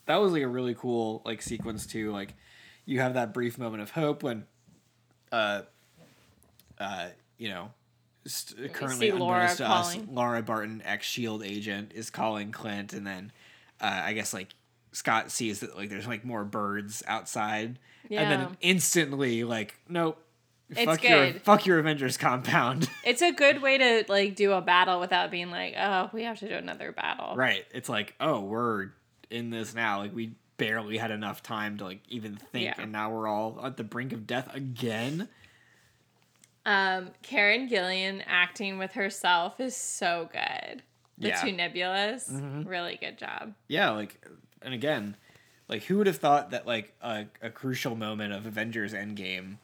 that 0.07 0.17
was 0.17 0.33
like 0.33 0.43
a 0.43 0.49
really 0.49 0.75
cool 0.75 1.23
like 1.25 1.43
sequence 1.43 1.87
too. 1.87 2.13
Like 2.13 2.35
you 2.85 3.01
have 3.01 3.15
that 3.15 3.35
brief 3.35 3.59
moment 3.59 3.83
of 3.83 3.91
hope 3.91 4.23
when, 4.23 4.45
uh, 5.33 5.63
uh, 6.79 7.09
you 7.39 7.49
know, 7.49 7.71
st- 8.27 8.73
currently 8.73 9.11
Laura 9.13 9.49
unbeknownst 9.49 9.59
to 9.59 9.69
us. 9.69 9.99
Laura 10.11 10.43
Barton, 10.43 10.83
ex 10.85 11.07
Shield 11.07 11.43
agent, 11.43 11.93
is 11.95 12.11
calling 12.11 12.53
Clint, 12.53 12.93
and 12.93 13.07
then 13.07 13.33
uh, 13.81 14.03
I 14.05 14.13
guess 14.13 14.33
like 14.33 14.49
Scott 14.93 15.31
sees 15.31 15.61
that 15.61 15.77
like 15.77 15.91
there's 15.91 16.07
like 16.07 16.25
more 16.25 16.45
birds 16.45 17.03
outside, 17.07 17.79
and 18.11 18.31
then 18.31 18.57
instantly 18.61 19.45
like 19.45 19.79
nope. 19.89 20.23
It's 20.71 20.81
fuck 20.85 21.03
your 21.05 21.33
good. 21.33 21.43
fuck 21.43 21.67
your 21.67 21.79
Avengers 21.79 22.17
compound. 22.17 22.91
It's 23.05 23.23
a 23.23 23.31
good 23.33 23.63
way 23.63 23.79
to 23.79 24.05
like 24.09 24.35
do 24.35 24.53
a 24.53 24.61
battle 24.61 24.99
without 24.99 25.31
being 25.31 25.51
like, 25.51 25.75
oh, 25.79 26.11
we 26.13 26.25
have 26.25 26.39
to 26.41 26.49
do 26.49 26.55
another 26.55 26.91
battle. 26.93 27.37
right. 27.37 27.65
It's 27.73 27.89
like, 27.89 28.15
oh, 28.21 28.41
we're 28.41 28.89
in 29.31 29.51
this 29.51 29.75
now. 29.75 29.99
Like 30.01 30.15
we 30.15 30.35
barely 30.57 30.97
had 30.97 31.11
enough 31.11 31.43
time 31.43 31.77
to 31.79 31.85
like 31.85 32.01
even 32.09 32.37
think 32.37 32.65
Yeah. 32.65 32.75
and 32.79 32.91
now 32.91 33.11
we're 33.11 33.29
all 33.29 33.61
at 33.63 33.77
the 33.77 33.85
brink 33.85 34.13
of 34.13 34.27
death 34.27 34.53
again. 34.55 35.29
Um, 36.65 37.11
Karen 37.23 37.69
Gillan 37.69 38.23
acting 38.27 38.79
with 38.79 38.93
herself 38.93 39.61
is 39.61 39.77
so 39.77 40.29
good. 40.33 40.83
The 41.19 41.29
Yeah. 41.29 41.41
two 41.41 41.49
nebulas, 41.53 42.31
Mhm. 42.31 42.67
really 42.69 42.97
good 42.97 43.19
job. 43.19 43.55
Yeah, 43.69 43.91
like 43.91 44.25
and 44.63 44.75
again, 44.75 45.17
like 45.69 45.85
who 45.85 45.99
would 45.99 46.07
have 46.09 46.17
thought 46.19 46.51
that 46.51 46.67
like 46.67 46.93
a, 47.01 47.27
a 47.41 47.51
crucial 47.51 47.95
moment 47.95 48.33
of 48.33 48.47
Avengers 48.47 48.93
Endgame 48.93 49.59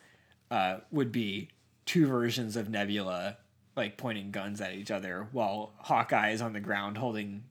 uh 0.52 0.80
would 0.90 1.10
be 1.10 1.48
two 1.86 2.06
versions 2.06 2.56
of 2.56 2.68
Nebula 2.68 3.38
like 3.74 3.96
pointing 3.96 4.30
guns 4.30 4.60
at 4.60 4.74
each 4.74 4.90
other 4.90 5.26
while 5.32 5.72
Hawkeye 5.78 6.30
is 6.30 6.42
on 6.42 6.52
the 6.52 6.60
ground 6.60 6.98
holding 6.98 7.44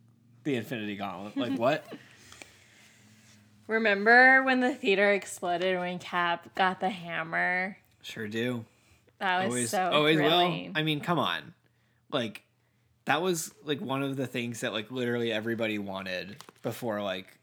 the 0.44 0.56
Infinity 0.56 0.96
Gauntlet. 0.96 1.36
Like 1.36 1.58
what? 1.60 1.86
Remember 3.68 4.44
when 4.44 4.60
the 4.60 4.74
theater 4.76 5.12
exploded 5.12 5.80
when 5.80 5.98
Cap 6.00 6.54
got 6.56 6.80
the 6.80 6.90
hammer? 6.90 7.78
sure 8.04 8.28
do. 8.28 8.66
That 9.20 9.46
was 9.46 9.48
always 9.48 9.70
so 9.70 9.92
always 9.92 10.18
thrilling. 10.18 10.68
will. 10.68 10.72
I 10.76 10.84
mean, 10.84 11.00
come 11.00 11.20
on. 11.20 11.54
Like 12.12 12.44
that 13.06 13.22
was 13.22 13.54
like 13.64 13.82
one 13.82 14.04
of 14.04 14.16
the 14.18 14.28
things 14.28 14.62
that 14.62 14.74
like 14.74 14.92
literally 14.92 15.32
everybody 15.32 15.80
wanted 15.80 16.38
before 16.62 17.02
like 17.02 17.40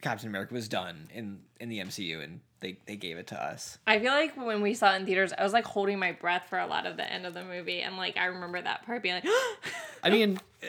Captain 0.00 0.28
America 0.28 0.54
was 0.54 0.68
done 0.68 1.08
in 1.12 1.40
in 1.60 1.68
the 1.68 1.78
MCU 1.78 2.22
and 2.22 2.40
they 2.60 2.78
they 2.86 2.96
gave 2.96 3.16
it 3.16 3.26
to 3.28 3.42
us. 3.42 3.78
I 3.86 3.98
feel 3.98 4.12
like 4.12 4.36
when 4.36 4.62
we 4.62 4.74
saw 4.74 4.92
it 4.92 4.96
in 4.96 5.06
theaters, 5.06 5.32
I 5.36 5.42
was 5.42 5.52
like 5.52 5.64
holding 5.64 5.98
my 5.98 6.12
breath 6.12 6.46
for 6.48 6.58
a 6.58 6.66
lot 6.66 6.86
of 6.86 6.96
the 6.96 7.10
end 7.10 7.26
of 7.26 7.34
the 7.34 7.44
movie, 7.44 7.80
and 7.80 7.96
like 7.96 8.16
I 8.16 8.26
remember 8.26 8.60
that 8.60 8.84
part 8.84 9.02
being 9.02 9.16
like, 9.16 9.26
I 10.02 10.10
mean, 10.10 10.40
uh, 10.62 10.66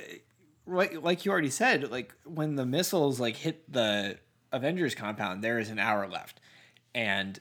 like 0.65 1.01
like 1.01 1.25
you 1.25 1.31
already 1.31 1.49
said, 1.49 1.89
like 1.91 2.13
when 2.25 2.55
the 2.55 2.65
missiles 2.65 3.19
like 3.19 3.35
hit 3.35 3.71
the 3.71 4.17
Avengers 4.51 4.95
compound, 4.95 5.43
there 5.43 5.59
is 5.59 5.69
an 5.69 5.79
hour 5.79 6.07
left, 6.07 6.39
and 6.93 7.39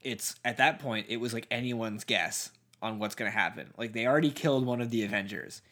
it's 0.00 0.34
at 0.44 0.56
that 0.58 0.80
point 0.80 1.06
it 1.08 1.18
was 1.18 1.32
like 1.32 1.46
anyone's 1.50 2.04
guess 2.04 2.50
on 2.82 2.98
what's 2.98 3.14
gonna 3.14 3.30
happen. 3.30 3.72
Like 3.78 3.92
they 3.92 4.06
already 4.06 4.30
killed 4.30 4.66
one 4.66 4.80
of 4.80 4.90
the 4.90 5.04
Avengers, 5.04 5.62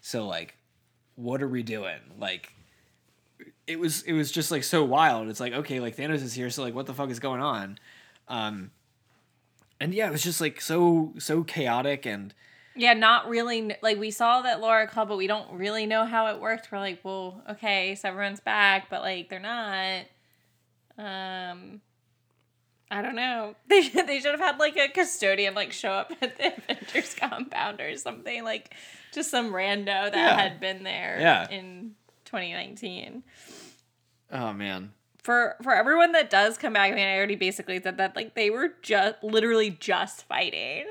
so 0.00 0.26
like, 0.26 0.56
what 1.16 1.42
are 1.42 1.48
we 1.48 1.62
doing? 1.62 1.98
Like, 2.18 2.54
it 3.66 3.78
was 3.78 4.02
it 4.02 4.12
was 4.12 4.30
just 4.30 4.50
like 4.50 4.64
so 4.64 4.84
wild. 4.84 5.28
It's 5.28 5.40
like 5.40 5.52
okay, 5.52 5.80
like 5.80 5.96
Thanos 5.96 6.22
is 6.22 6.34
here, 6.34 6.50
so 6.50 6.62
like 6.62 6.74
what 6.74 6.86
the 6.86 6.94
fuck 6.94 7.10
is 7.10 7.18
going 7.20 7.40
on? 7.40 7.78
Um, 8.28 8.70
and 9.80 9.94
yeah, 9.94 10.08
it 10.08 10.12
was 10.12 10.22
just 10.22 10.40
like 10.40 10.60
so 10.60 11.12
so 11.18 11.42
chaotic 11.44 12.06
and. 12.06 12.34
yeah, 12.76 12.94
not 12.94 13.28
really. 13.28 13.76
Like 13.82 13.98
we 13.98 14.10
saw 14.10 14.42
that 14.42 14.60
Laura 14.60 14.86
called, 14.86 15.08
but 15.08 15.16
we 15.18 15.26
don't 15.26 15.50
really 15.52 15.86
know 15.86 16.04
how 16.06 16.26
it 16.28 16.40
worked. 16.40 16.70
We're 16.72 16.78
like, 16.78 17.00
well, 17.02 17.42
okay, 17.50 17.94
so 17.94 18.08
everyone's 18.08 18.40
back, 18.40 18.88
but 18.90 19.02
like 19.02 19.28
they're 19.28 19.40
not. 19.40 20.04
Um, 20.98 21.80
I 22.90 23.00
don't 23.02 23.16
know. 23.16 23.54
They 23.68 23.82
should, 23.82 24.06
they 24.06 24.20
should 24.20 24.32
have 24.32 24.40
had 24.40 24.58
like 24.58 24.76
a 24.76 24.88
custodian 24.88 25.54
like 25.54 25.72
show 25.72 25.90
up 25.92 26.12
at 26.20 26.36
the 26.36 26.52
Avengers 26.70 27.14
compound 27.14 27.80
or 27.80 27.96
something 27.96 28.44
like 28.44 28.74
just 29.14 29.30
some 29.30 29.52
rando 29.52 29.86
that 29.86 30.14
Yeah. 30.14 30.36
had 30.36 30.60
been 30.60 30.82
there 30.82 31.16
Yeah. 31.20 31.48
in 31.50 31.94
2019. 32.32 33.22
Oh 34.32 34.52
man. 34.54 34.92
for 35.22 35.54
for 35.62 35.74
everyone 35.74 36.12
that 36.12 36.30
does 36.30 36.56
come 36.58 36.72
back, 36.72 36.90
I 36.90 36.94
mean, 36.94 37.06
I 37.06 37.16
already 37.16 37.36
basically 37.36 37.80
said 37.82 37.98
that 37.98 38.16
like 38.16 38.34
they 38.34 38.48
were 38.50 38.70
just 38.82 39.22
literally 39.22 39.70
just 39.70 40.26
fighting. 40.26 40.86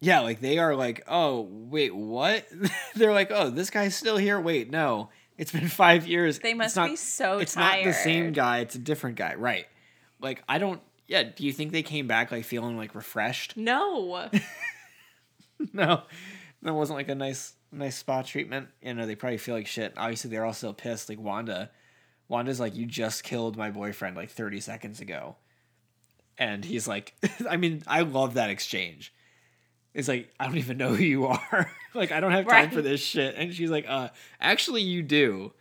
Yeah, 0.00 0.20
like 0.20 0.40
they 0.40 0.58
are 0.58 0.74
like, 0.74 1.04
oh 1.06 1.42
wait, 1.50 1.94
what? 1.94 2.46
They're 2.96 3.12
like, 3.12 3.30
oh, 3.30 3.50
this 3.50 3.70
guy's 3.70 3.94
still 3.94 4.16
here. 4.16 4.40
Wait, 4.40 4.68
no, 4.70 5.10
it's 5.38 5.52
been 5.52 5.68
five 5.84 6.06
years. 6.08 6.40
They 6.40 6.54
must 6.54 6.74
not- 6.74 6.88
be 6.90 6.96
so 6.96 7.38
It's 7.38 7.54
tired. 7.54 7.84
not 7.86 7.92
the 7.92 7.96
same 7.98 8.32
guy. 8.32 8.58
It's 8.58 8.74
a 8.74 8.80
different 8.80 9.16
guy, 9.16 9.34
right? 9.36 9.66
Like 10.20 10.42
I 10.48 10.58
don't. 10.58 10.80
Yeah, 11.06 11.22
do 11.24 11.44
you 11.46 11.52
think 11.52 11.70
they 11.72 11.82
came 11.84 12.06
back 12.08 12.32
like 12.32 12.44
feeling 12.44 12.76
like 12.76 12.94
refreshed? 12.96 13.56
No, 13.56 14.28
no, 15.72 16.02
that 16.62 16.74
wasn't 16.74 16.96
like 16.98 17.08
a 17.08 17.14
nice, 17.14 17.54
nice 17.72 17.96
spa 17.96 18.22
treatment. 18.22 18.68
You 18.82 18.94
know, 18.94 19.06
they 19.06 19.14
probably 19.14 19.38
feel 19.38 19.54
like 19.54 19.66
shit. 19.66 19.94
Obviously, 19.96 20.30
they're 20.30 20.44
all 20.44 20.52
still 20.52 20.74
pissed. 20.74 21.08
Like 21.08 21.18
Wanda, 21.18 21.70
Wanda's 22.28 22.60
like, 22.60 22.76
you 22.76 22.86
just 22.86 23.24
killed 23.24 23.56
my 23.56 23.70
boyfriend 23.70 24.16
like 24.16 24.30
thirty 24.30 24.60
seconds 24.60 25.00
ago. 25.00 25.36
and 26.38 26.64
he's 26.64 26.88
like, 26.88 27.14
I 27.48 27.56
mean, 27.56 27.82
I 27.86 28.02
love 28.02 28.34
that 28.34 28.50
exchange. 28.50 29.12
It's 29.94 30.08
like 30.08 30.32
I 30.40 30.46
don't 30.46 30.58
even 30.58 30.78
know 30.78 30.94
who 30.94 31.02
you 31.02 31.26
are. 31.26 31.70
like 31.94 32.12
I 32.12 32.20
don't 32.20 32.32
have 32.32 32.48
time 32.48 32.70
for 32.70 32.82
this 32.82 33.00
shit. 33.00 33.34
And 33.36 33.52
she's 33.54 33.70
like, 33.70 33.84
uh, 33.88 34.08
actually, 34.40 34.82
you 34.82 35.02
do. 35.02 35.52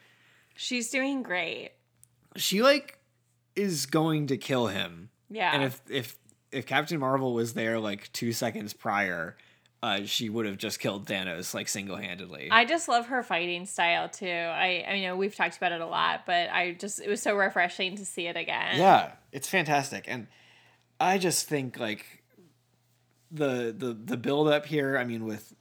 She's 0.56 0.90
doing 0.90 1.24
great. 1.24 1.72
She 2.38 2.62
like 2.62 3.00
is 3.56 3.86
going 3.86 4.28
to 4.28 4.38
kill 4.38 4.68
him. 4.68 5.10
Yeah. 5.30 5.52
And 5.54 5.64
if 5.64 5.82
if 5.90 6.18
if 6.52 6.66
Captain 6.66 7.00
Marvel 7.00 7.34
was 7.34 7.54
there 7.54 7.80
like 7.80 8.12
two 8.14 8.32
seconds 8.32 8.74
prior, 8.74 9.36
uh, 9.84 10.04
she 10.06 10.30
would 10.30 10.46
have 10.46 10.58
just 10.58 10.80
killed 10.80 11.08
Thanos 11.08 11.54
like 11.54 11.68
single 11.68 11.96
handedly. 11.96 12.50
I 12.52 12.66
just 12.66 12.88
love 12.88 13.08
her 13.08 13.24
fighting 13.24 13.66
style 13.66 14.10
too. 14.10 14.28
I 14.28 14.86
I 14.88 15.02
know 15.02 15.16
we've 15.16 15.36
talked 15.36 15.58
about 15.58 15.72
it 15.72 15.82
a 15.82 15.88
lot, 15.88 16.26
but 16.26 16.50
I 16.52 16.74
just 16.74 17.02
it 17.02 17.10
was 17.10 17.22
so 17.22 17.36
refreshing 17.36 17.98
to 17.98 18.06
see 18.06 18.28
it 18.28 18.38
again. 18.38 18.78
Yeah, 18.78 19.14
it's 19.32 19.50
fantastic, 19.50 20.06
and 20.08 20.28
I 21.00 21.18
just 21.18 21.48
think 21.48 21.80
like 21.80 22.06
the 23.32 23.74
the 23.76 23.94
the 23.94 24.18
build 24.18 24.48
up 24.50 24.66
here. 24.68 24.98
I 24.98 25.04
mean, 25.04 25.26
with 25.26 25.54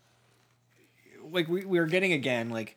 like 1.23 1.49
we 1.49 1.65
we 1.65 1.79
are 1.79 1.87
getting 1.87 2.13
again 2.13 2.51
like 2.51 2.77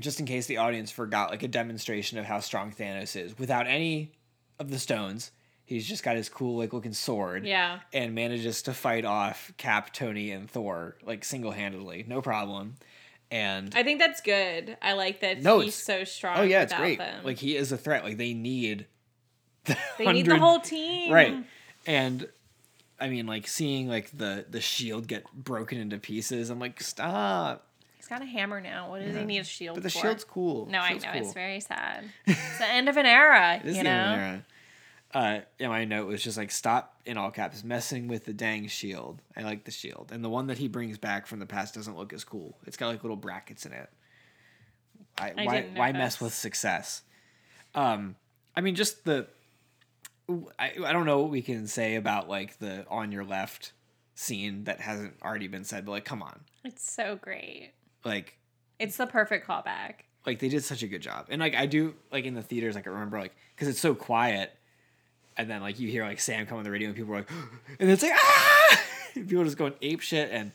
just 0.00 0.18
in 0.18 0.26
case 0.26 0.46
the 0.46 0.56
audience 0.56 0.90
forgot 0.90 1.30
like 1.30 1.44
a 1.44 1.48
demonstration 1.48 2.18
of 2.18 2.24
how 2.24 2.40
strong 2.40 2.72
Thanos 2.72 3.14
is 3.14 3.38
without 3.38 3.68
any 3.68 4.12
of 4.58 4.70
the 4.70 4.78
stones. 4.78 5.30
He's 5.66 5.86
just 5.88 6.02
got 6.04 6.16
his 6.16 6.28
cool 6.28 6.58
like 6.58 6.72
looking 6.72 6.92
sword. 6.92 7.46
Yeah. 7.46 7.80
And 7.92 8.14
manages 8.14 8.62
to 8.62 8.74
fight 8.74 9.04
off 9.04 9.52
Cap, 9.56 9.92
Tony, 9.92 10.30
and 10.30 10.50
Thor 10.50 10.96
like 11.04 11.24
single 11.24 11.52
handedly, 11.52 12.04
no 12.06 12.20
problem. 12.20 12.74
And 13.30 13.74
I 13.74 13.82
think 13.82 13.98
that's 13.98 14.20
good. 14.20 14.76
I 14.82 14.92
like 14.92 15.20
that 15.20 15.42
No, 15.42 15.60
he's 15.60 15.74
so 15.74 16.04
strong. 16.04 16.36
oh 16.38 16.42
yeah, 16.42 16.62
it's 16.62 16.72
without 16.72 16.80
great. 16.82 16.98
Them. 16.98 17.24
Like 17.24 17.38
he 17.38 17.56
is 17.56 17.72
a 17.72 17.78
threat. 17.78 18.04
Like 18.04 18.18
they 18.18 18.34
need. 18.34 18.86
The 19.64 19.76
they 19.96 20.12
need 20.12 20.26
the 20.26 20.38
whole 20.38 20.60
team. 20.60 21.10
right 21.10 21.34
and 21.86 22.28
i 23.00 23.08
mean 23.08 23.26
like 23.26 23.48
seeing 23.48 23.88
like 23.88 24.10
the 24.16 24.44
the 24.50 24.60
shield 24.60 25.06
get 25.06 25.24
broken 25.32 25.78
into 25.78 25.96
pieces 25.98 26.50
i'm 26.50 26.58
like 26.58 26.82
stop 26.82 27.66
He's 27.96 28.06
got 28.10 28.20
a 28.20 28.26
hammer 28.26 28.60
now. 28.60 28.90
What 28.90 29.00
does 29.00 29.16
he 29.16 29.24
need 29.24 29.38
a 29.38 29.44
shield 29.44 29.76
but 29.76 29.82
the 29.82 29.88
for? 29.88 30.00
shield's 30.00 30.24
cool 30.24 30.66
No, 30.66 30.82
Shield's 30.86 31.04
I 31.04 31.06
know 31.06 31.12
cool. 31.14 31.22
it's 31.22 31.32
very 31.32 31.60
sad. 31.60 32.04
It's 32.26 32.58
the 32.58 32.68
end 32.68 32.90
of 32.90 32.98
an 32.98 33.06
era. 33.06 33.56
It 33.64 33.66
is 33.66 33.76
you 33.78 33.82
the 33.82 33.88
know. 33.88 33.90
end 33.90 34.12
of 34.12 34.18
an 34.18 34.24
era. 34.28 34.44
Uh 35.14 35.40
yeah 35.60 35.68
my 35.68 35.84
note 35.84 36.08
was 36.08 36.22
just 36.22 36.36
like 36.36 36.50
stop 36.50 37.00
in 37.06 37.16
all 37.16 37.30
caps 37.30 37.62
messing 37.62 38.08
with 38.08 38.24
the 38.24 38.32
dang 38.32 38.66
shield. 38.66 39.22
I 39.36 39.42
like 39.42 39.64
the 39.64 39.70
shield. 39.70 40.10
And 40.12 40.24
the 40.24 40.28
one 40.28 40.48
that 40.48 40.58
he 40.58 40.66
brings 40.68 40.98
back 40.98 41.26
from 41.26 41.38
the 41.38 41.46
past 41.46 41.74
doesn't 41.74 41.96
look 41.96 42.12
as 42.12 42.24
cool. 42.24 42.58
It's 42.66 42.76
got 42.76 42.88
like 42.88 43.02
little 43.04 43.16
brackets 43.16 43.64
in 43.64 43.72
it. 43.72 43.88
I, 45.16 45.32
I 45.38 45.44
why 45.44 45.66
why 45.74 45.92
mess 45.92 46.20
with 46.20 46.34
success? 46.34 47.02
Um 47.74 48.16
i 48.56 48.60
mean 48.60 48.74
just 48.74 49.04
the 49.04 49.26
I, 50.58 50.72
I 50.84 50.92
don't 50.92 51.04
know 51.06 51.20
what 51.20 51.30
we 51.30 51.42
can 51.42 51.66
say 51.66 51.96
about 51.96 52.28
like 52.28 52.58
the 52.58 52.86
on 52.88 53.12
your 53.12 53.24
left 53.24 53.72
scene 54.14 54.64
that 54.64 54.80
hasn't 54.80 55.14
already 55.22 55.48
been 55.48 55.64
said 55.64 55.84
but 55.84 55.92
like 55.92 56.04
come 56.04 56.22
on. 56.22 56.40
It's 56.64 56.90
so 56.90 57.16
great. 57.20 57.72
like 58.04 58.38
It's 58.78 58.96
the 58.96 59.06
perfect 59.06 59.46
callback. 59.46 59.94
like 60.26 60.38
they 60.40 60.48
did 60.48 60.64
such 60.64 60.82
a 60.82 60.88
good 60.88 61.02
job. 61.02 61.26
And 61.28 61.40
like 61.40 61.54
i 61.54 61.66
do 61.66 61.94
like 62.10 62.24
in 62.24 62.34
the 62.34 62.42
theaters 62.42 62.74
like 62.74 62.86
i 62.86 62.90
remember 62.90 63.20
like 63.20 63.34
because 63.54 63.68
it's 63.68 63.80
so 63.80 63.94
quiet 63.94 64.50
and 65.36 65.50
then 65.50 65.60
like 65.60 65.78
you 65.80 65.88
hear 65.88 66.04
like 66.04 66.20
sam 66.20 66.46
come 66.46 66.58
on 66.58 66.64
the 66.64 66.70
radio 66.70 66.88
and 66.88 66.96
people 66.96 67.12
are 67.12 67.18
like 67.18 67.30
and 67.80 67.90
it's 67.90 68.02
like 68.02 68.12
ah 68.14 68.80
people 69.14 69.44
just 69.44 69.56
going 69.56 69.74
ape 69.82 70.00
shit 70.00 70.30
and 70.32 70.52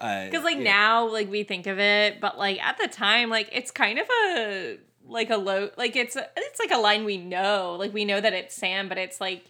uh 0.00 0.24
Because 0.24 0.44
like 0.44 0.56
yeah. 0.58 0.64
now, 0.64 1.08
like 1.08 1.30
we 1.30 1.44
think 1.44 1.66
of 1.66 1.78
it, 1.78 2.20
but 2.20 2.36
like 2.38 2.60
at 2.62 2.76
the 2.78 2.88
time, 2.88 3.30
like 3.30 3.48
it's 3.52 3.70
kind 3.70 3.98
of 3.98 4.06
a 4.26 4.78
like 5.06 5.30
a 5.30 5.36
low, 5.36 5.70
like 5.76 5.94
it's 5.96 6.16
a, 6.16 6.26
it's 6.36 6.58
like 6.58 6.70
a 6.72 6.78
line 6.78 7.04
we 7.04 7.16
know, 7.18 7.76
like 7.78 7.92
we 7.94 8.04
know 8.04 8.20
that 8.20 8.32
it's 8.32 8.54
Sam, 8.54 8.88
but 8.88 8.98
it's 8.98 9.20
like 9.20 9.44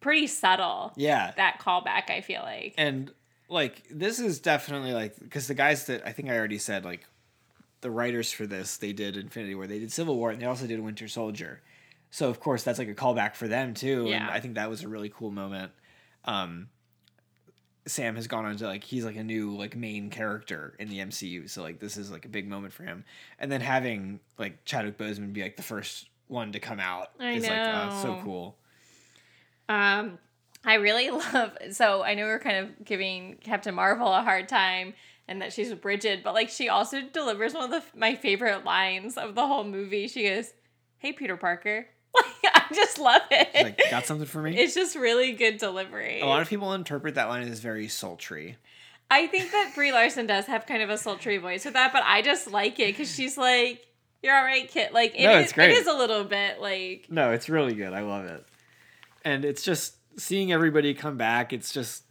pretty 0.00 0.26
subtle. 0.26 0.92
yeah 0.96 1.32
That 1.36 1.60
callback, 1.60 2.10
I 2.10 2.20
feel 2.22 2.42
like. 2.42 2.74
and 2.76 3.10
like 3.48 3.84
this 3.90 4.18
is 4.18 4.40
definitely 4.40 4.92
like 4.92 5.18
because 5.20 5.46
the 5.46 5.54
guys 5.54 5.86
that 5.86 6.06
i 6.06 6.12
think 6.12 6.30
i 6.30 6.36
already 6.36 6.58
said 6.58 6.82
like 6.84 7.06
the 7.82 7.90
writers 7.90 8.32
for 8.32 8.46
this 8.46 8.78
they 8.78 8.92
did 8.92 9.16
infinity 9.16 9.54
war 9.54 9.66
they 9.66 9.78
did 9.78 9.92
civil 9.92 10.16
war 10.16 10.30
and 10.30 10.40
they 10.40 10.46
also 10.46 10.66
did 10.66 10.80
winter 10.80 11.06
soldier 11.06 11.60
so 12.14 12.28
of 12.30 12.38
course 12.38 12.62
that's 12.62 12.78
like 12.78 12.88
a 12.88 12.94
callback 12.94 13.34
for 13.34 13.48
them 13.48 13.74
too 13.74 14.06
and 14.06 14.30
i 14.30 14.38
think 14.38 14.54
that 14.54 14.70
was 14.70 14.82
a 14.84 14.88
really 14.88 15.08
cool 15.08 15.32
moment 15.32 15.72
um 16.26 16.68
sam 17.86 18.14
has 18.14 18.26
gone 18.28 18.44
on 18.44 18.56
to 18.56 18.66
like 18.66 18.84
he's 18.84 19.04
like 19.04 19.16
a 19.16 19.24
new 19.24 19.56
like 19.56 19.74
main 19.76 20.08
character 20.10 20.74
in 20.78 20.88
the 20.88 20.98
mcu 20.98 21.50
so 21.50 21.60
like 21.60 21.80
this 21.80 21.96
is 21.96 22.10
like 22.12 22.24
a 22.24 22.28
big 22.28 22.48
moment 22.48 22.72
for 22.72 22.84
him 22.84 23.04
and 23.40 23.50
then 23.50 23.60
having 23.60 24.20
like 24.38 24.64
chadwick 24.64 24.96
boseman 24.96 25.32
be 25.32 25.42
like 25.42 25.56
the 25.56 25.62
first 25.62 26.08
one 26.28 26.52
to 26.52 26.60
come 26.60 26.78
out 26.80 27.08
I 27.18 27.32
is 27.32 27.42
like 27.42 27.58
uh, 27.58 27.90
so 28.02 28.20
cool 28.22 28.56
Um, 29.68 30.18
I 30.64 30.74
really 30.74 31.10
love. 31.32 31.56
So 31.72 32.02
I 32.02 32.14
know 32.14 32.24
we're 32.24 32.38
kind 32.38 32.58
of 32.58 32.84
giving 32.84 33.36
Captain 33.42 33.74
Marvel 33.74 34.12
a 34.12 34.22
hard 34.22 34.48
time, 34.48 34.94
and 35.26 35.40
that 35.42 35.52
she's 35.52 35.72
Bridget, 35.74 36.22
but 36.22 36.34
like 36.34 36.48
she 36.50 36.68
also 36.68 37.00
delivers 37.02 37.54
one 37.54 37.64
of 37.64 37.70
the 37.70 37.82
my 37.98 38.14
favorite 38.14 38.64
lines 38.64 39.16
of 39.16 39.34
the 39.34 39.46
whole 39.46 39.64
movie. 39.64 40.06
She 40.08 40.28
goes, 40.28 40.52
"Hey, 40.98 41.12
Peter 41.12 41.36
Parker." 41.36 41.86
Like 42.44 42.54
I 42.70 42.74
just 42.74 42.98
love 42.98 43.22
it. 43.30 43.48
He's 43.54 43.62
like 43.64 43.80
got 43.90 44.06
something 44.06 44.26
for 44.26 44.40
me 44.42 44.56
It's 44.56 44.74
just 44.74 44.96
really 44.96 45.32
good 45.32 45.58
delivery. 45.58 46.20
a 46.20 46.26
lot 46.26 46.40
of 46.42 46.48
people 46.48 46.72
interpret 46.72 47.14
that 47.16 47.28
line 47.28 47.46
as 47.48 47.60
very 47.60 47.88
sultry 47.88 48.56
I 49.10 49.26
think 49.26 49.50
that 49.52 49.72
Brie 49.74 49.92
Larson 49.92 50.26
does 50.26 50.46
have 50.46 50.66
kind 50.66 50.82
of 50.82 50.88
a 50.90 50.96
sultry 50.96 51.36
voice 51.36 51.64
with 51.66 51.74
that, 51.74 51.92
but 51.92 52.02
I 52.06 52.22
just 52.22 52.50
like 52.50 52.80
it 52.80 52.86
because 52.88 53.14
she's 53.14 53.36
like, 53.36 53.84
"You're 54.22 54.34
all 54.34 54.42
right, 54.42 54.66
kid." 54.66 54.92
Like 54.92 55.14
it 55.14 55.24
No, 55.24 55.36
is- 55.38 55.44
it's 55.44 55.52
great. 55.52 55.70
It 55.70 55.76
is 55.76 55.86
a 55.86 55.92
little 55.92 56.24
bit 56.24 56.58
like 56.60 57.06
No, 57.10 57.30
it's 57.30 57.48
really 57.50 57.74
good. 57.74 57.92
I 57.92 58.00
love 58.00 58.24
it. 58.24 58.44
And 59.24 59.44
it's 59.44 59.62
just 59.62 59.94
seeing 60.18 60.52
everybody 60.52 60.94
come 60.94 61.16
back. 61.18 61.52
It's 61.52 61.70
just 61.72 62.04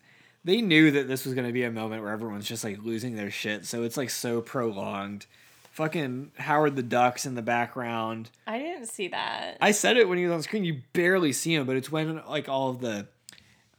they 0.46 0.62
knew 0.62 0.92
that 0.92 1.08
this 1.08 1.26
was 1.26 1.34
going 1.34 1.48
to 1.48 1.52
be 1.54 1.64
a 1.64 1.72
moment 1.72 2.04
where 2.04 2.12
everyone's 2.12 2.48
just 2.48 2.64
like 2.64 2.78
losing 2.84 3.16
their 3.16 3.32
shit. 3.32 3.66
So 3.66 3.82
it's 3.84 3.98
like 3.98 4.12
so 4.12 4.40
prolonged. 4.42 5.26
Fucking 5.74 6.32
Howard 6.38 6.76
the 6.76 6.84
Ducks 6.84 7.26
in 7.26 7.34
the 7.34 7.42
background. 7.42 8.30
I 8.46 8.60
didn't 8.60 8.86
see 8.86 9.08
that. 9.08 9.58
I 9.60 9.72
said 9.72 9.98
it 9.98 10.08
when 10.08 10.20
he 10.20 10.24
was 10.26 10.34
on 10.34 10.42
screen. 10.44 10.64
You 10.64 10.82
barely 10.94 11.34
see 11.34 11.54
him, 11.56 11.66
but 11.66 11.76
it's 11.76 11.92
when 11.92 12.22
like 12.30 12.48
all 12.48 12.70
of 12.70 12.80
the 12.80 13.08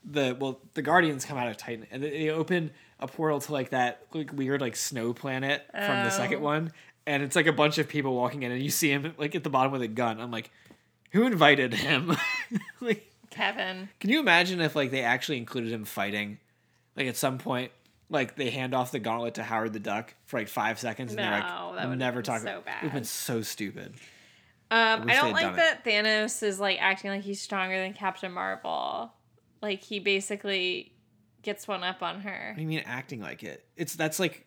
the 0.05 0.37
well 0.39 0.61
the 0.75 0.83
Guardians 0.83 1.25
come 1.25 1.39
out 1.39 1.47
of 1.49 1.57
Titan 1.57 1.87
and 1.93 2.03
they 2.03 2.31
open 2.31 2.73
a 2.99 3.07
portal 3.07 3.41
to 3.41 3.53
like 3.53 3.71
that 3.71 4.03
like 4.13 4.33
weird 4.33 4.61
like 4.61 4.75
snow 4.75 5.13
planet 5.13 5.65
from 5.73 6.05
the 6.05 6.11
second 6.11 6.39
Oh. 6.39 6.43
one, 6.43 6.73
and 7.07 7.23
it's 7.23 7.37
like 7.37 7.47
a 7.47 7.53
bunch 7.53 7.79
of 7.79 7.89
people 7.89 8.15
walking 8.17 8.43
in, 8.43 8.51
and 8.51 8.61
you 8.61 8.71
see 8.71 8.91
him 8.91 9.15
like 9.17 9.37
at 9.37 9.45
the 9.45 9.51
bottom 9.51 9.71
with 9.71 9.83
a 9.83 9.89
gun. 9.89 10.21
I'm 10.21 10.33
like, 10.33 10.51
who 11.13 11.27
invited 11.27 11.75
him? 11.75 12.17
like, 12.81 13.09
Kevin. 13.31 13.89
can 14.01 14.11
you 14.11 14.19
imagine 14.19 14.61
if 14.61 14.75
like 14.75 14.91
they 14.91 15.03
actually 15.03 15.39
included 15.39 15.71
him 15.71 15.85
fighting, 15.85 16.39
like 16.97 17.07
at 17.07 17.17
some 17.17 17.39
point? 17.39 17.71
Like 18.15 18.37
they 18.37 18.51
hand 18.51 18.75
off 18.75 18.93
the 18.93 18.99
gauntlet 19.01 19.35
to 19.35 19.43
Howard 19.43 19.73
the 19.73 19.81
Duck 19.81 20.15
for 20.25 20.39
like 20.39 20.49
five 20.49 20.79
seconds, 20.79 21.11
and 21.13 21.19
they're 21.19 21.31
like, 21.31 21.43
that 21.43 21.61
"We'll 21.75 21.75
would've 21.85 21.99
never 21.99 22.21
been 22.21 22.25
talk." 22.25 22.41
so 22.43 22.57
would 22.65 22.67
have 22.69 22.93
been 22.93 23.05
so 23.05 23.43
stupid. 23.43 23.95
Um, 24.71 25.05
wish 25.05 25.13
I 25.15 25.21
don't 25.21 25.33
like 25.33 25.43
done 25.43 25.53
it. 25.55 25.57
that 25.57 25.85
Thanos 25.85 26.43
is 26.43 26.59
like 26.59 26.79
acting 26.81 27.11
like 27.11 27.23
he's 27.23 27.41
stronger 27.43 27.77
than 27.77 27.93
Captain 27.93 28.33
Marvel. 28.33 29.13
Like 29.61 29.83
he 29.83 29.99
basically 30.01 30.93
gets 31.43 31.69
one 31.69 31.83
up 31.85 32.03
on 32.03 32.21
her. 32.23 32.49
What 32.51 32.57
do 32.57 32.63
you 32.63 32.69
mean 32.69 32.83
acting 32.87 33.21
like 33.21 33.43
it? 33.43 33.65
It's 33.77 33.95
that's 33.95 34.19
like, 34.19 34.47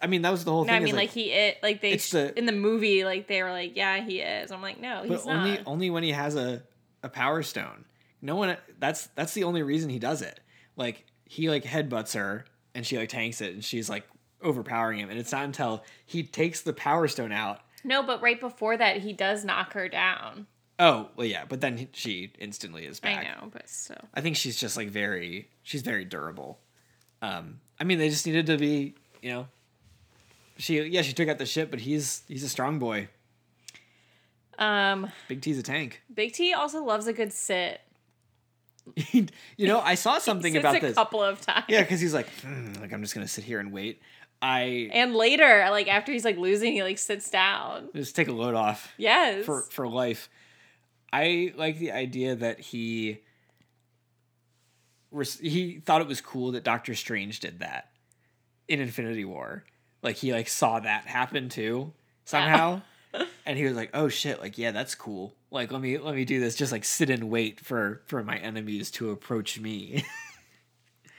I 0.00 0.06
mean 0.06 0.22
that 0.22 0.30
was 0.30 0.44
the 0.44 0.52
whole 0.52 0.64
No, 0.64 0.72
thing. 0.72 0.82
I 0.82 0.84
mean 0.84 0.94
like, 0.96 1.10
he 1.10 1.32
it 1.32 1.58
like 1.62 1.80
they 1.80 1.98
sh- 1.98 2.10
the- 2.10 2.38
in 2.38 2.46
the 2.46 2.52
movie 2.52 3.04
like 3.04 3.26
they 3.26 3.42
were 3.42 3.50
like 3.50 3.76
yeah 3.76 4.00
he 4.04 4.20
is. 4.20 4.50
I'm 4.52 4.62
like 4.62 4.80
no 4.80 5.02
but 5.06 5.16
he's 5.18 5.26
only 5.26 5.50
not. 5.52 5.62
only 5.66 5.90
when 5.90 6.02
he 6.04 6.12
has 6.12 6.36
a 6.36 6.62
a 7.02 7.08
power 7.08 7.42
stone. 7.42 7.84
No 8.22 8.36
one. 8.36 8.56
That's 8.78 9.06
that's 9.14 9.34
the 9.34 9.44
only 9.44 9.62
reason 9.62 9.90
he 9.90 9.98
does 9.98 10.22
it. 10.22 10.40
Like 10.76 11.04
he 11.24 11.50
like 11.50 11.64
headbutts 11.64 12.14
her 12.14 12.44
and 12.76 12.86
she 12.86 12.98
like 12.98 13.08
tanks 13.08 13.40
it 13.40 13.54
and 13.54 13.64
she's 13.64 13.88
like 13.88 14.04
overpowering 14.42 15.00
him 15.00 15.08
and 15.10 15.18
it's 15.18 15.32
not 15.32 15.44
until 15.44 15.82
he 16.04 16.22
takes 16.22 16.60
the 16.60 16.72
power 16.72 17.08
stone 17.08 17.32
out. 17.32 17.60
No, 17.82 18.02
but 18.02 18.22
right 18.22 18.38
before 18.38 18.76
that 18.76 18.98
he 18.98 19.12
does 19.12 19.44
knock 19.44 19.72
her 19.72 19.88
down. 19.88 20.46
Oh 20.78 21.08
well, 21.16 21.26
yeah, 21.26 21.44
but 21.48 21.62
then 21.62 21.88
she 21.92 22.32
instantly 22.38 22.84
is 22.84 23.00
back 23.00 23.20
I 23.20 23.22
know, 23.22 23.48
but 23.50 23.68
still. 23.68 23.96
I 24.12 24.20
think 24.20 24.36
she's 24.36 24.58
just 24.58 24.76
like 24.76 24.90
very 24.90 25.48
she's 25.62 25.82
very 25.82 26.04
durable. 26.04 26.60
Um, 27.22 27.60
I 27.80 27.84
mean 27.84 27.98
they 27.98 28.10
just 28.10 28.26
needed 28.26 28.46
to 28.46 28.58
be 28.58 28.94
you 29.22 29.30
know. 29.30 29.48
She 30.58 30.82
yeah 30.82 31.02
she 31.02 31.14
took 31.14 31.28
out 31.28 31.38
the 31.38 31.46
ship, 31.46 31.70
but 31.70 31.80
he's 31.80 32.22
he's 32.28 32.44
a 32.44 32.48
strong 32.48 32.78
boy. 32.78 33.08
Um, 34.58 35.10
Big 35.28 35.42
T's 35.42 35.58
a 35.58 35.62
tank. 35.62 36.02
Big 36.12 36.32
T 36.32 36.52
also 36.52 36.82
loves 36.82 37.06
a 37.06 37.12
good 37.12 37.32
sit. 37.32 37.80
you 39.12 39.66
know, 39.66 39.80
I 39.80 39.94
saw 39.94 40.18
something 40.18 40.56
about 40.56 40.76
a 40.76 40.80
this. 40.80 40.94
couple 40.94 41.22
of 41.22 41.40
times. 41.40 41.64
Yeah, 41.68 41.82
because 41.82 42.00
he's 42.00 42.14
like, 42.14 42.28
"Hmm, 42.40 42.72
like 42.80 42.92
I'm 42.92 43.02
just 43.02 43.14
gonna 43.14 43.28
sit 43.28 43.44
here 43.44 43.58
and 43.60 43.72
wait. 43.72 44.00
I 44.42 44.90
And 44.92 45.14
later, 45.14 45.66
like 45.70 45.88
after 45.88 46.12
he's 46.12 46.24
like 46.24 46.36
losing, 46.36 46.72
he 46.74 46.82
like 46.82 46.98
sits 46.98 47.30
down. 47.30 47.88
just 47.94 48.14
take 48.14 48.28
a 48.28 48.32
load 48.32 48.54
off 48.54 48.92
Yes. 48.98 49.44
for 49.44 49.62
for 49.70 49.88
life. 49.88 50.28
I 51.12 51.52
like 51.56 51.78
the 51.78 51.92
idea 51.92 52.34
that 52.36 52.60
he 52.60 53.20
he 55.40 55.80
thought 55.84 56.00
it 56.00 56.06
was 56.08 56.20
cool 56.20 56.52
that 56.52 56.64
Doctor 56.64 56.94
Strange 56.94 57.40
did 57.40 57.60
that 57.60 57.90
in 58.68 58.80
Infinity 58.80 59.24
War. 59.24 59.64
Like 60.02 60.16
he 60.16 60.32
like 60.32 60.48
saw 60.48 60.80
that 60.80 61.06
happen 61.06 61.48
too 61.48 61.92
somehow, 62.24 62.82
and 63.46 63.56
he 63.56 63.64
was 63.64 63.74
like, 63.74 63.90
"Oh 63.94 64.08
shit! 64.08 64.40
Like 64.40 64.58
yeah, 64.58 64.70
that's 64.72 64.94
cool." 64.94 65.34
Like 65.50 65.70
let 65.72 65.80
me 65.80 65.98
let 65.98 66.14
me 66.14 66.24
do 66.24 66.40
this. 66.40 66.54
Just 66.56 66.72
like 66.72 66.84
sit 66.84 67.10
and 67.10 67.30
wait 67.30 67.60
for 67.60 68.02
for 68.06 68.22
my 68.22 68.36
enemies 68.36 68.90
to 68.92 69.10
approach 69.10 69.58
me. 69.60 70.04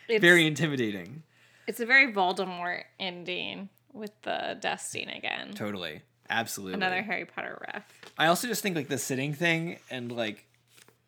It's, 0.09 0.21
very 0.21 0.47
intimidating. 0.47 1.23
It's 1.67 1.81
a 1.81 1.85
very 1.85 2.13
Voldemort 2.13 2.83
ending 2.97 3.67
with 3.91 4.11
the 4.21 4.57
dusting 4.61 5.09
again. 5.09 5.51
Totally. 5.53 6.01
Absolutely. 6.29 6.75
Another 6.75 7.01
Harry 7.01 7.25
Potter 7.25 7.61
ref. 7.73 7.83
I 8.17 8.27
also 8.27 8.47
just 8.47 8.63
think 8.63 8.77
like 8.77 8.87
the 8.87 8.97
sitting 8.97 9.33
thing 9.33 9.79
and 9.91 10.09
like 10.11 10.45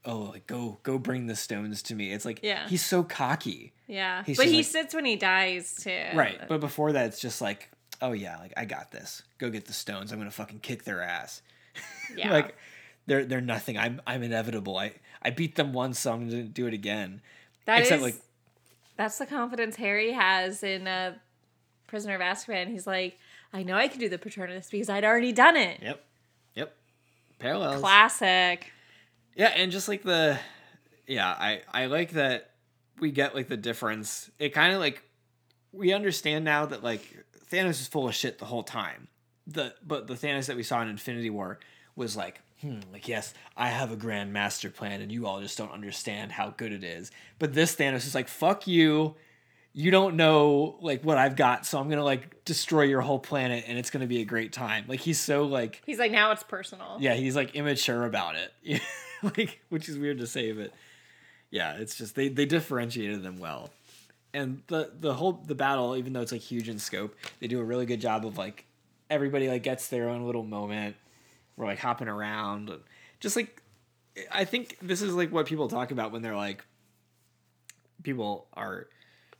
oh 0.05 0.19
like 0.33 0.47
go 0.47 0.79
go 0.83 0.97
bring 0.97 1.27
the 1.27 1.35
stones 1.37 1.81
to 1.83 1.95
me. 1.95 2.11
It's 2.11 2.25
like 2.25 2.41
Yeah. 2.43 2.67
he's 2.67 2.83
so 2.85 3.03
cocky. 3.03 3.71
Yeah, 3.87 4.23
He's 4.25 4.35
but 4.37 4.47
he 4.47 4.57
like- 4.57 4.65
sits 4.65 4.93
when 4.93 5.05
he 5.05 5.15
dies 5.15 5.75
too. 5.81 6.03
Right. 6.13 6.39
But 6.49 6.59
before 6.59 6.91
that 6.91 7.05
it's 7.07 7.21
just 7.21 7.39
like 7.41 7.69
oh 8.01 8.11
yeah, 8.11 8.37
like 8.37 8.53
I 8.57 8.65
got 8.65 8.91
this. 8.91 9.23
Go 9.37 9.49
get 9.49 9.65
the 9.65 9.73
stones. 9.73 10.11
I'm 10.11 10.19
going 10.19 10.29
to 10.29 10.35
fucking 10.35 10.59
kick 10.59 10.83
their 10.83 11.01
ass. 11.01 11.41
yeah, 12.17 12.33
like 12.33 12.55
they're 13.09 13.25
they're 13.25 13.41
nothing. 13.41 13.77
I'm 13.77 14.01
I'm 14.07 14.23
inevitable. 14.23 14.77
I 14.77 14.93
I 15.21 15.31
beat 15.31 15.55
them 15.55 15.73
once, 15.73 15.99
so 15.99 16.13
I'm 16.13 16.29
to 16.29 16.43
do 16.43 16.65
it 16.67 16.73
again. 16.73 17.21
that 17.65 17.79
except, 17.81 17.97
is- 17.97 18.03
like- 18.03 18.15
that's 18.95 19.17
the 19.17 19.25
confidence 19.25 19.75
Harry 19.77 20.11
has 20.11 20.61
in 20.63 20.85
uh, 20.87 21.15
Prisoner 21.87 22.15
of 22.15 22.21
Azkaban. 22.21 22.67
He's 22.67 22.85
like, 22.85 23.17
I 23.53 23.63
know 23.63 23.75
I 23.75 23.87
can 23.87 23.99
do 23.99 24.09
the 24.09 24.17
Patronus 24.17 24.69
because 24.69 24.89
I'd 24.89 25.05
already 25.05 25.31
done 25.31 25.55
it. 25.55 25.79
Yep. 25.81 26.03
Yep. 26.55 26.75
Parallels. 27.39 27.79
Classic. 27.79 28.71
Yeah, 29.35 29.53
and 29.55 29.71
just 29.71 29.87
like 29.87 30.03
the 30.03 30.37
yeah, 31.07 31.27
I 31.27 31.61
I 31.71 31.85
like 31.87 32.11
that 32.11 32.51
we 32.99 33.11
get 33.11 33.33
like 33.35 33.47
the 33.47 33.57
difference. 33.57 34.29
It 34.37 34.49
kind 34.49 34.73
of 34.73 34.79
like 34.79 35.01
we 35.71 35.93
understand 35.93 36.43
now 36.45 36.65
that 36.65 36.83
like 36.83 37.01
Thanos 37.51 37.79
is 37.81 37.87
full 37.87 38.07
of 38.07 38.13
shit 38.15 38.37
the 38.37 38.45
whole 38.45 38.63
time. 38.63 39.07
The 39.47 39.73
but 39.85 40.07
the 40.07 40.13
Thanos 40.15 40.47
that 40.47 40.55
we 40.57 40.63
saw 40.63 40.81
in 40.81 40.89
Infinity 40.89 41.29
War 41.29 41.59
was 41.95 42.15
like, 42.17 42.41
hmm, 42.61 42.79
like 42.91 43.07
yes, 43.07 43.33
I 43.57 43.69
have 43.69 43.91
a 43.91 43.95
grand 43.95 44.33
master 44.33 44.69
plan 44.69 45.01
and 45.01 45.11
you 45.11 45.25
all 45.27 45.41
just 45.41 45.57
don't 45.57 45.71
understand 45.71 46.31
how 46.31 46.49
good 46.51 46.71
it 46.71 46.83
is. 46.83 47.11
But 47.37 47.53
this 47.53 47.75
Thanos 47.75 48.05
is 48.07 48.15
like, 48.15 48.27
fuck 48.27 48.67
you. 48.67 49.15
You 49.71 49.91
don't 49.91 50.15
know 50.15 50.77
like 50.81 51.03
what 51.03 51.17
I've 51.17 51.35
got, 51.35 51.65
so 51.65 51.79
I'm 51.79 51.85
going 51.87 51.99
to 51.99 52.03
like 52.03 52.43
destroy 52.43 52.81
your 52.83 53.01
whole 53.01 53.19
planet 53.19 53.65
and 53.67 53.77
it's 53.77 53.91
going 53.91 54.01
to 54.01 54.07
be 54.07 54.19
a 54.21 54.25
great 54.25 54.51
time. 54.51 54.85
Like 54.87 54.99
he's 54.99 55.19
so 55.19 55.43
like 55.43 55.81
He's 55.85 55.99
like, 55.99 56.11
now 56.11 56.31
it's 56.31 56.43
personal. 56.43 56.97
yeah, 56.99 57.13
he's 57.13 57.35
like 57.35 57.55
immature 57.55 58.03
about 58.05 58.35
it. 58.35 58.81
like 59.23 59.61
which 59.69 59.87
is 59.87 59.97
weird 59.97 60.17
to 60.19 60.27
say, 60.27 60.51
but 60.51 60.71
yeah, 61.51 61.73
it's 61.77 61.95
just 61.95 62.15
they 62.15 62.29
they 62.29 62.45
differentiated 62.45 63.21
them 63.21 63.37
well. 63.39 63.69
And 64.33 64.63
the 64.67 64.91
the 64.99 65.13
whole 65.13 65.33
the 65.33 65.55
battle, 65.55 65.95
even 65.95 66.13
though 66.13 66.21
it's 66.21 66.31
like 66.31 66.41
huge 66.41 66.67
in 66.67 66.79
scope, 66.79 67.15
they 67.39 67.47
do 67.47 67.59
a 67.59 67.63
really 67.63 67.85
good 67.85 68.01
job 68.01 68.25
of 68.25 68.37
like 68.37 68.65
everybody 69.09 69.49
like 69.49 69.63
gets 69.63 69.87
their 69.87 70.09
own 70.09 70.25
little 70.25 70.43
moment. 70.43 70.95
We're 71.59 71.65
like 71.65 71.79
hopping 71.79 72.07
around 72.07 72.69
and 72.69 72.81
just 73.19 73.35
like 73.35 73.61
I 74.31 74.45
think 74.45 74.77
this 74.81 75.01
is 75.01 75.13
like 75.13 75.31
what 75.31 75.45
people 75.45 75.67
talk 75.67 75.91
about 75.91 76.11
when 76.11 76.21
they're 76.21 76.35
like 76.35 76.65
people 78.01 78.47
are 78.53 78.87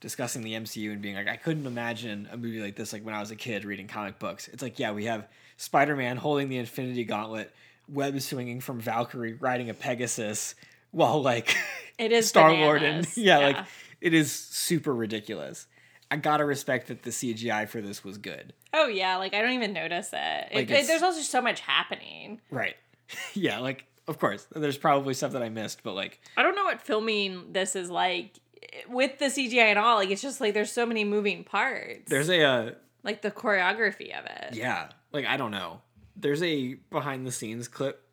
discussing 0.02 0.42
the 0.42 0.54
MCU 0.54 0.92
and 0.92 1.02
being 1.02 1.16
like, 1.16 1.28
I 1.28 1.38
couldn't 1.38 1.66
imagine 1.66 2.28
a 2.32 2.38
movie 2.38 2.62
like 2.62 2.76
this 2.76 2.94
like 2.94 3.06
when 3.06 3.16
I 3.16 3.20
was 3.20 3.32
a 3.32 3.36
kid 3.36 3.66
reading 3.66 3.88
comic 3.88 4.20
books. 4.20 4.48
It's 4.48 4.62
like, 4.62 4.80
yeah, 4.80 4.92
we 4.92 5.06
have 5.06 5.28
Spider 5.58 5.96
Man 5.96 6.18
holding 6.18 6.50
the 6.50 6.58
Infinity 6.58 7.04
Gauntlet, 7.06 7.54
web 7.88 8.20
swinging 8.22 8.62
from 8.62 8.80
Valkyrie 8.80 9.34
riding 9.34 9.70
a 9.70 9.74
Pegasus, 9.74 10.56
while 10.92 11.22
like 11.22 11.56
It 11.98 12.12
is 12.12 12.28
Star 12.28 12.54
Lord 12.54 12.82
and 12.82 13.06
bananas. 13.06 13.18
yeah, 13.18 13.38
like 13.40 13.58
it 14.02 14.14
is 14.14 14.32
super 14.32 14.94
ridiculous. 14.94 15.68
I 16.12 16.16
gotta 16.16 16.46
respect 16.46 16.88
that 16.88 17.04
the 17.04 17.12
CGI 17.12 17.68
for 17.68 17.82
this 17.82 18.04
was 18.04 18.18
good. 18.18 18.54
Oh 18.74 18.88
yeah, 18.88 19.18
like 19.18 19.34
I 19.34 19.42
don't 19.42 19.52
even 19.54 19.74
notice 19.74 20.10
it. 20.14 20.18
It- 20.52 20.56
Like, 20.56 20.64
it- 20.70 20.72
it's- 20.72 20.88
there's 20.88 21.02
also 21.04 21.22
so 21.22 21.42
much 21.42 21.60
happening. 21.62 22.40
Right. 22.52 22.76
yeah, 23.34 23.60
like 23.60 23.86
of 24.08 24.18
course, 24.20 24.48
there's 24.56 24.78
probably 24.78 25.14
stuff 25.14 25.34
that 25.34 25.44
I 25.44 25.50
missed, 25.50 25.84
but 25.84 25.94
like 25.94 26.20
I 26.38 26.44
don't 26.44 26.56
know 26.56 26.64
what 26.66 26.82
filming 26.82 27.52
this 27.54 27.76
is 27.76 27.90
like 27.90 28.40
with 28.88 29.18
the 29.20 29.26
CGI 29.26 29.66
and 29.70 29.80
all. 29.80 29.96
Like 29.98 30.10
it's 30.10 30.22
just 30.22 30.40
like 30.42 30.54
there's 30.54 30.72
so 30.72 30.86
many 30.86 31.04
moving 31.04 31.44
parts. 31.44 32.10
there's 32.10 32.30
a 32.30 32.44
uh, 32.44 32.72
like 33.04 33.22
the 33.22 33.32
choreography 33.32 34.18
of 34.18 34.26
it. 34.26 34.54
Yeah, 34.56 34.90
like 35.12 35.26
I 35.26 35.38
don't 35.38 35.52
know. 35.52 35.82
There's 36.16 36.44
a 36.44 36.74
behind 36.92 37.26
the 37.26 37.32
scenes 37.32 37.68
clip 37.68 38.04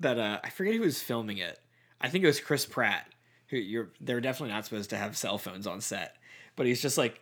that 0.00 0.18
uh 0.18 0.40
I 0.44 0.50
forget 0.50 0.74
who 0.74 0.80
was 0.80 1.00
filming 1.00 1.38
it. 1.38 1.58
I 2.00 2.08
think 2.08 2.24
it 2.24 2.26
was 2.26 2.40
Chris 2.40 2.66
Pratt. 2.66 3.06
Who 3.48 3.56
you're 3.56 3.90
they're 4.00 4.20
definitely 4.20 4.52
not 4.54 4.64
supposed 4.64 4.90
to 4.90 4.96
have 4.96 5.16
cell 5.16 5.38
phones 5.38 5.66
on 5.66 5.80
set, 5.80 6.16
but 6.56 6.66
he's 6.66 6.82
just 6.82 6.98
like 6.98 7.20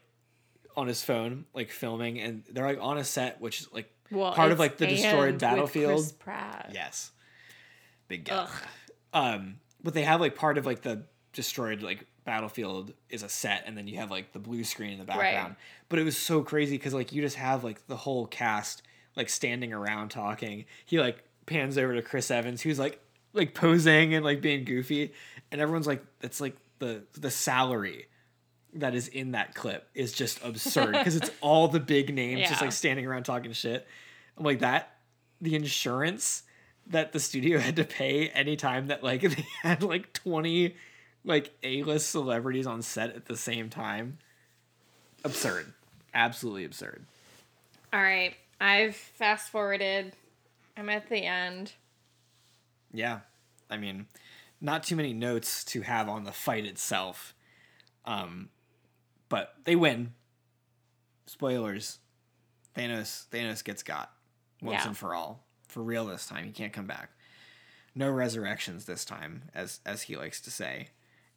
on 0.81 0.87
his 0.87 1.03
phone 1.03 1.45
like 1.55 1.71
filming 1.71 2.19
and 2.21 2.43
they're 2.51 2.67
like 2.67 2.79
on 2.81 2.99
a 2.99 3.05
set 3.05 3.41
which 3.41 3.61
is 3.61 3.69
like 3.73 3.89
Well, 4.11 4.33
part 4.33 4.51
of 4.51 4.59
like 4.59 4.79
the 4.79 4.87
destroyed 4.87 5.39
battlefield. 5.39 6.01
Chris 6.01 6.13
Pratt. 6.13 6.71
Yes. 6.73 7.11
Big 8.09 8.25
guy. 8.25 8.35
Ugh. 8.45 8.51
Um 9.13 9.57
but 9.83 9.95
they 9.95 10.03
have 10.03 10.21
like 10.21 10.35
part 10.35 10.59
of 10.59 10.67
like 10.67 10.83
the 10.83 11.05
destroyed 11.33 11.83
like 11.83 12.07
battlefield 12.25 12.93
is 13.09 13.23
a 13.23 13.29
set 13.29 13.65
and 13.67 13.77
then 13.77 13.87
you 13.87 13.97
have 13.99 14.11
like 14.11 14.33
the 14.33 14.39
blue 14.39 14.65
screen 14.65 14.93
in 14.93 14.99
the 14.99 15.05
background. 15.05 15.57
But 15.89 15.99
it 15.99 16.05
was 16.05 16.17
so 16.17 16.43
crazy 16.43 16.79
cuz 16.79 16.95
like 16.95 17.13
you 17.13 17.23
just 17.23 17.37
have 17.37 17.63
like 17.63 17.87
the 17.87 17.97
whole 17.97 18.27
cast 18.27 18.83
like 19.17 19.29
standing 19.29 19.73
around 19.73 20.09
talking. 20.11 20.65
He 20.85 20.99
like 20.99 21.23
pans 21.47 21.77
over 21.79 21.95
to 21.95 22.03
Chris 22.03 22.31
Evans 22.31 22.63
who's 22.63 22.79
like 22.79 23.01
like 23.33 23.55
posing 23.55 24.15
and 24.15 24.25
like 24.25 24.41
being 24.41 24.65
goofy 24.65 25.13
and 25.53 25.61
everyone's 25.61 25.87
like 25.87 26.05
it's 26.23 26.41
like 26.41 26.57
the 26.79 27.03
the 27.13 27.31
salary 27.31 28.07
that 28.75 28.95
is 28.95 29.09
in 29.09 29.33
that 29.33 29.55
clip 29.55 29.89
is 29.95 30.13
just 30.13 30.43
absurd 30.45 30.93
because 30.99 31.17
it's 31.17 31.31
all 31.41 31.69
the 31.69 31.81
big 31.81 32.15
names 32.15 32.49
just 32.49 32.61
like 32.61 32.73
standing 32.73 33.07
around 33.07 33.25
talking 33.25 33.53
shit. 33.53 33.87
I'm 34.37 34.45
like 34.45 34.61
that 34.61 34.97
the 35.41 35.55
insurance 35.55 36.43
that 36.87 37.13
the 37.13 37.21
studio 37.21 37.59
had 37.61 37.77
to 37.77 37.85
pay 37.85 38.29
anytime 38.29 38.89
that 38.89 39.03
like 39.03 39.23
they 39.23 39.47
had 39.63 39.83
like 39.83 40.13
20 40.13 40.75
like 41.25 41.51
A-list 41.63 42.11
celebrities 42.11 42.67
on 42.67 42.83
set 42.83 43.15
at 43.15 43.27
the 43.27 43.37
same 43.37 43.69
time. 43.69 44.19
Absurd. 45.25 45.73
Absolutely 46.15 46.65
absurd. 46.65 47.05
All 47.93 48.01
right, 48.01 48.35
I've 48.61 48.97
fast 48.97 49.51
forwarded. 49.51 50.15
I'm 50.77 50.89
at 50.89 51.09
the 51.11 51.25
end. 51.25 51.73
Yeah. 52.93 53.21
I 53.69 53.77
mean, 53.77 54.07
not 54.61 54.83
too 54.83 54.97
many 54.97 55.13
notes 55.13 55.63
to 55.65 55.83
have 55.83 56.09
on 56.09 56.25
the 56.25 56.33
fight 56.33 56.65
itself. 56.65 57.35
Um 58.07 58.49
but 59.31 59.55
they 59.65 59.75
win. 59.77 60.13
Spoilers. 61.27 61.99
Thanos 62.77 63.27
Thanos 63.31 63.65
gets 63.65 63.83
got 63.83 64.13
once 64.63 64.83
Yeah. 64.83 64.89
and 64.89 64.97
for 64.97 65.15
all. 65.15 65.47
For 65.69 65.83
real 65.83 66.05
this 66.07 66.27
time. 66.27 66.45
He 66.45 66.53
can't 66.53 66.73
come 66.73 66.87
back. 66.87 67.11
No 67.95 68.11
resurrections 68.11 68.85
this 68.85 69.05
time, 69.05 69.45
as 69.55 69.81
as 69.87 70.03
he 70.03 70.17
likes 70.17 70.41
to 70.43 70.51
say. 70.51 70.89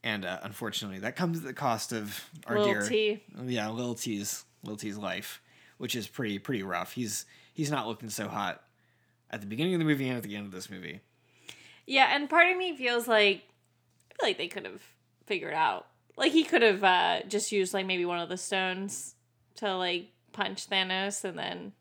And 0.03 0.25
uh, 0.25 0.39
unfortunately, 0.43 0.99
that 0.99 1.15
comes 1.15 1.37
at 1.37 1.43
the 1.45 1.53
cost 1.53 1.93
of 1.93 2.29
our 2.45 2.57
Little 2.59 2.73
dear 2.73 2.87
T. 2.87 3.23
yeah, 3.45 3.69
Lil 3.69 3.95
T's 3.95 4.43
Lil 4.63 4.75
T's 4.75 4.97
life, 4.97 5.41
which 5.77 5.95
is 5.95 6.07
pretty 6.07 6.39
pretty 6.39 6.61
rough. 6.63 6.93
He's 6.93 7.25
he's 7.53 7.71
not 7.71 7.87
looking 7.87 8.09
so 8.09 8.27
hot 8.27 8.61
at 9.31 9.41
the 9.41 9.47
beginning 9.47 9.73
of 9.75 9.79
the 9.79 9.85
movie 9.85 10.07
and 10.09 10.17
at 10.17 10.23
the 10.23 10.35
end 10.35 10.45
of 10.45 10.51
this 10.51 10.69
movie. 10.69 10.99
Yeah, 11.87 12.15
and 12.15 12.29
part 12.29 12.49
of 12.49 12.57
me 12.57 12.75
feels 12.75 13.07
like 13.07 13.43
I 14.11 14.13
feel 14.19 14.29
like 14.29 14.37
they 14.37 14.47
could 14.47 14.65
have 14.65 14.81
figured 15.25 15.53
out. 15.53 15.87
Like 16.15 16.31
he 16.31 16.44
could 16.44 16.61
have 16.61 16.84
uh, 16.84 17.22
just 17.27 17.52
used 17.52 17.73
like 17.73 17.85
maybe 17.85 18.06
one 18.06 18.19
of 18.19 18.30
the 18.30 18.38
stones 18.38 19.15
to 19.56 19.76
like 19.76 20.07
punch 20.31 20.69
Thanos, 20.69 21.23
and 21.23 21.38
then 21.38 21.72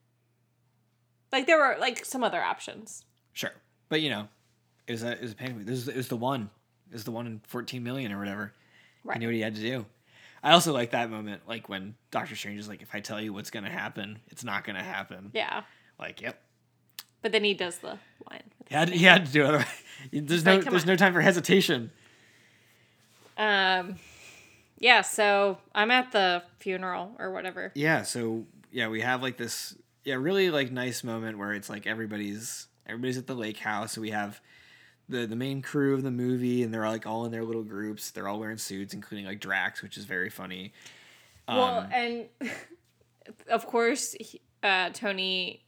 like 1.31 1.47
there 1.47 1.59
were 1.59 1.77
like 1.79 2.05
some 2.05 2.25
other 2.25 2.43
options. 2.43 3.05
Sure, 3.33 3.53
but 3.89 4.01
you 4.01 4.11
know, 4.11 4.29
it 4.87 4.93
was 4.93 5.03
a 5.03 5.13
it 5.13 5.21
was 5.23 5.33
a 5.33 5.37
pain. 5.37 5.63
This 5.65 5.87
was, 5.87 5.89
it 5.89 5.97
was 5.97 6.09
the 6.09 6.17
one. 6.17 6.51
It 6.91 6.95
was 6.95 7.05
the 7.05 7.11
one 7.11 7.27
in 7.27 7.41
fourteen 7.47 7.83
million 7.83 8.13
or 8.13 8.19
whatever. 8.19 8.53
Right. 9.05 9.17
He 9.17 9.21
knew 9.21 9.27
what 9.29 9.35
he 9.35 9.41
had 9.41 9.55
to 9.57 9.61
do. 9.61 9.87
I 10.43 10.53
also 10.53 10.73
like 10.73 10.91
that 10.91 11.09
moment, 11.11 11.43
like 11.47 11.69
when 11.69 11.95
Doctor 12.11 12.35
Strange 12.35 12.59
is 12.59 12.69
like, 12.69 12.83
"If 12.83 12.95
I 12.95 13.01
tell 13.01 13.21
you 13.21 13.33
what's 13.33 13.51
gonna 13.51 13.71
happen, 13.71 14.19
it's 14.29 14.43
not 14.45 14.65
gonna 14.65 14.83
happen." 14.83 15.31
Yeah, 15.35 15.63
Like, 15.99 16.21
yep. 16.21 16.41
but 17.21 17.33
then 17.33 17.45
he 17.45 17.55
does 17.55 17.79
the 17.79 17.99
line. 18.31 18.43
He 18.69 18.75
had, 18.75 18.89
he 18.89 19.05
had 19.05 19.27
to 19.27 19.33
do 19.33 19.45
it. 19.55 19.67
There's 20.27 20.45
no 20.45 20.57
like, 20.57 20.65
there's 20.65 20.83
on. 20.83 20.89
no 20.89 20.97
time 20.97 21.13
for 21.13 21.21
hesitation. 21.21 21.93
Um, 23.37 23.97
yeah. 24.83 25.01
So 25.01 25.57
I'm 25.75 25.91
at 25.91 26.13
the 26.13 26.43
funeral 26.59 27.17
or 27.19 27.33
whatever. 27.33 27.73
yeah 27.75 28.03
so 28.03 28.45
yeah 28.71 28.89
we 28.89 29.01
have 29.01 29.23
like 29.23 29.37
this 29.39 29.75
yeah 30.05 30.17
really 30.17 30.51
like 30.51 30.71
nice 30.71 31.03
moment 31.05 31.39
where 31.39 31.53
it's 31.55 31.71
like 31.71 31.87
everybody's 31.87 32.67
everybody's 32.87 33.17
at 33.19 33.27
the 33.27 33.35
lake 33.35 33.59
house 33.59 33.93
so 33.93 34.01
we 34.01 34.11
have 34.11 34.41
the 35.09 35.27
the 35.27 35.37
main 35.37 35.63
crew 35.63 35.95
of 35.95 36.03
the 36.03 36.11
movie 36.11 36.63
and 36.63 36.73
they're 36.75 36.89
like 36.89 37.07
all 37.07 37.25
in 37.25 37.33
their 37.33 37.45
little 37.45 37.63
groups 37.65 38.11
they're 38.11 38.29
all 38.29 38.39
wearing 38.41 38.57
suits 38.59 38.95
including 38.95 39.25
like 39.27 39.41
drax 39.41 39.83
which 39.83 39.97
is 39.97 40.05
very 40.05 40.31
funny 40.31 40.73
well, 41.49 41.81
Um, 41.81 41.89
and 41.93 42.27
of 43.51 43.67
course, 43.67 44.15
uh, 44.63 44.91
Tony 44.91 45.65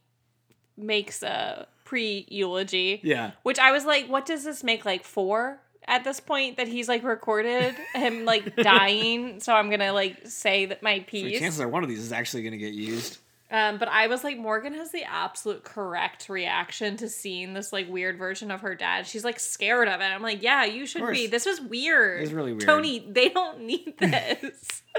makes 0.77 1.21
a 1.21 1.67
pre 1.83 2.25
eulogy. 2.29 3.01
yeah 3.03 3.31
Which 3.43 3.59
I 3.59 3.71
was 3.71 3.85
like, 3.85 4.07
what 4.07 4.25
does 4.25 4.43
this 4.45 4.63
make 4.63 4.85
like 4.85 5.03
four 5.03 5.59
at 5.87 6.03
this 6.03 6.19
point 6.19 6.57
that 6.57 6.67
he's 6.67 6.87
like 6.87 7.03
recorded 7.03 7.75
him 7.93 8.25
like 8.25 8.55
dying? 8.57 9.39
So 9.39 9.53
I'm 9.53 9.69
gonna 9.69 9.93
like 9.93 10.27
say 10.27 10.65
that 10.65 10.81
my 10.83 10.99
so 10.99 11.05
piece. 11.05 11.39
chances 11.39 11.61
are 11.61 11.67
one 11.67 11.83
of 11.83 11.89
these 11.89 11.99
is 11.99 12.11
actually 12.11 12.49
to 12.49 12.57
get 12.57 12.73
used 12.73 13.17
Um, 13.51 13.77
but 13.77 13.87
I 13.87 14.07
was 14.07 14.23
like, 14.23 14.37
Morgan 14.37 14.73
has 14.73 14.91
the 14.91 15.03
absolute 15.03 15.63
correct 15.63 16.27
reaction 16.29 16.97
to 16.97 17.07
seeing 17.07 17.53
this 17.53 17.71
like 17.71 17.87
weird 17.89 18.17
version 18.17 18.49
of 18.51 18.61
her 18.61 18.73
dad. 18.75 19.05
She's 19.07 19.23
like 19.23 19.39
scared 19.39 19.87
of 19.87 20.01
it. 20.01 20.05
I'm 20.05 20.21
like, 20.23 20.41
yeah, 20.41 20.65
you 20.65 20.85
should 20.87 21.07
be. 21.11 21.27
This 21.27 21.45
was 21.45 21.61
weird. 21.61 22.19
It 22.19 22.23
was 22.23 22.33
really 22.33 22.51
weird. 22.53 22.61
Tony, 22.65 23.05
they 23.07 23.29
don't 23.29 23.61
need 23.61 23.95
this. 23.99 24.81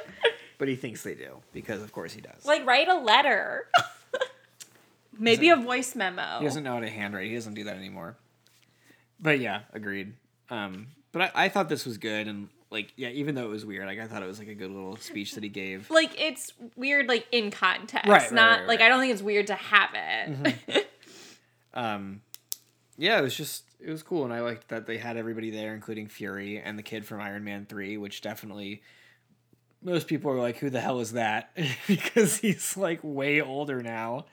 But 0.58 0.68
he 0.68 0.74
thinks 0.76 1.02
they 1.02 1.14
do 1.14 1.42
because, 1.52 1.82
of 1.82 1.92
course, 1.92 2.14
he 2.14 2.22
does. 2.22 2.46
like, 2.46 2.64
write 2.64 2.88
a 2.88 2.94
letter. 2.94 3.68
Maybe 5.18 5.50
a 5.50 5.56
voice 5.56 5.94
memo. 5.94 6.38
he 6.38 6.44
doesn't 6.46 6.62
know 6.64 6.72
how 6.72 6.80
to 6.80 6.88
handwrite. 6.88 7.28
He 7.28 7.34
doesn't 7.34 7.52
do 7.52 7.64
that 7.64 7.76
anymore. 7.76 8.16
But 9.20 9.38
yeah, 9.40 9.60
agreed. 9.74 10.14
Um, 10.50 10.88
but 11.12 11.22
I, 11.22 11.46
I 11.46 11.48
thought 11.48 11.68
this 11.68 11.84
was 11.86 11.98
good, 11.98 12.28
and 12.28 12.48
like, 12.70 12.92
yeah, 12.96 13.08
even 13.08 13.34
though 13.34 13.44
it 13.44 13.50
was 13.50 13.64
weird, 13.64 13.86
like 13.86 13.98
I 13.98 14.06
thought 14.06 14.22
it 14.22 14.26
was 14.26 14.38
like 14.38 14.48
a 14.48 14.54
good 14.54 14.70
little 14.70 14.96
speech 14.96 15.34
that 15.34 15.42
he 15.42 15.48
gave. 15.48 15.90
like 15.90 16.20
it's 16.20 16.52
weird 16.76 17.08
like 17.08 17.26
in 17.32 17.50
context 17.50 18.08
Right, 18.08 18.32
not 18.32 18.60
right, 18.60 18.68
like 18.68 18.80
right. 18.80 18.86
i 18.86 18.88
don't 18.88 19.00
think 19.00 19.12
it's 19.12 19.22
weird 19.22 19.46
to 19.48 19.54
have 19.54 19.90
it 19.94 20.86
Um, 21.74 22.22
yeah, 22.96 23.18
it 23.18 23.22
was 23.22 23.36
just 23.36 23.64
it 23.78 23.90
was 23.90 24.02
cool, 24.02 24.24
and 24.24 24.32
I 24.32 24.40
liked 24.40 24.68
that 24.68 24.86
they 24.86 24.96
had 24.96 25.16
everybody 25.18 25.50
there, 25.50 25.74
including 25.74 26.08
Fury 26.08 26.58
and 26.58 26.78
the 26.78 26.82
kid 26.82 27.04
from 27.04 27.20
Iron 27.20 27.44
Man 27.44 27.66
Three, 27.66 27.98
which 27.98 28.22
definitely 28.22 28.82
most 29.82 30.06
people 30.06 30.30
are 30.30 30.40
like, 30.40 30.56
"Who 30.56 30.70
the 30.70 30.80
hell 30.80 31.00
is 31.00 31.12
that?" 31.12 31.50
because 31.86 32.38
he's 32.38 32.76
like 32.76 33.00
way 33.02 33.42
older 33.42 33.82
now. 33.82 34.24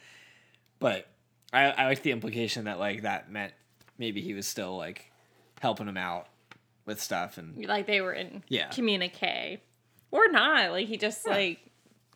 But 0.80 1.08
I 1.52 1.66
I 1.66 1.86
liked 1.88 2.04
the 2.04 2.12
implication 2.12 2.64
that 2.66 2.80
like 2.80 3.02
that 3.02 3.30
meant 3.30 3.54
maybe 3.98 4.22
he 4.22 4.34
was 4.34 4.48
still 4.48 4.78
like 4.78 5.12
helping 5.64 5.88
him 5.88 5.98
out 5.98 6.28
with 6.86 7.02
stuff 7.02 7.38
and 7.40 7.66
like 7.66 7.88
they 7.88 8.02
were 8.02 8.14
in 8.14 8.44
Yeah. 8.50 8.68
communique 8.68 9.62
or 10.12 10.28
not 10.30 10.72
like 10.72 10.88
he 10.88 10.98
just 10.98 11.26
like 11.26 11.60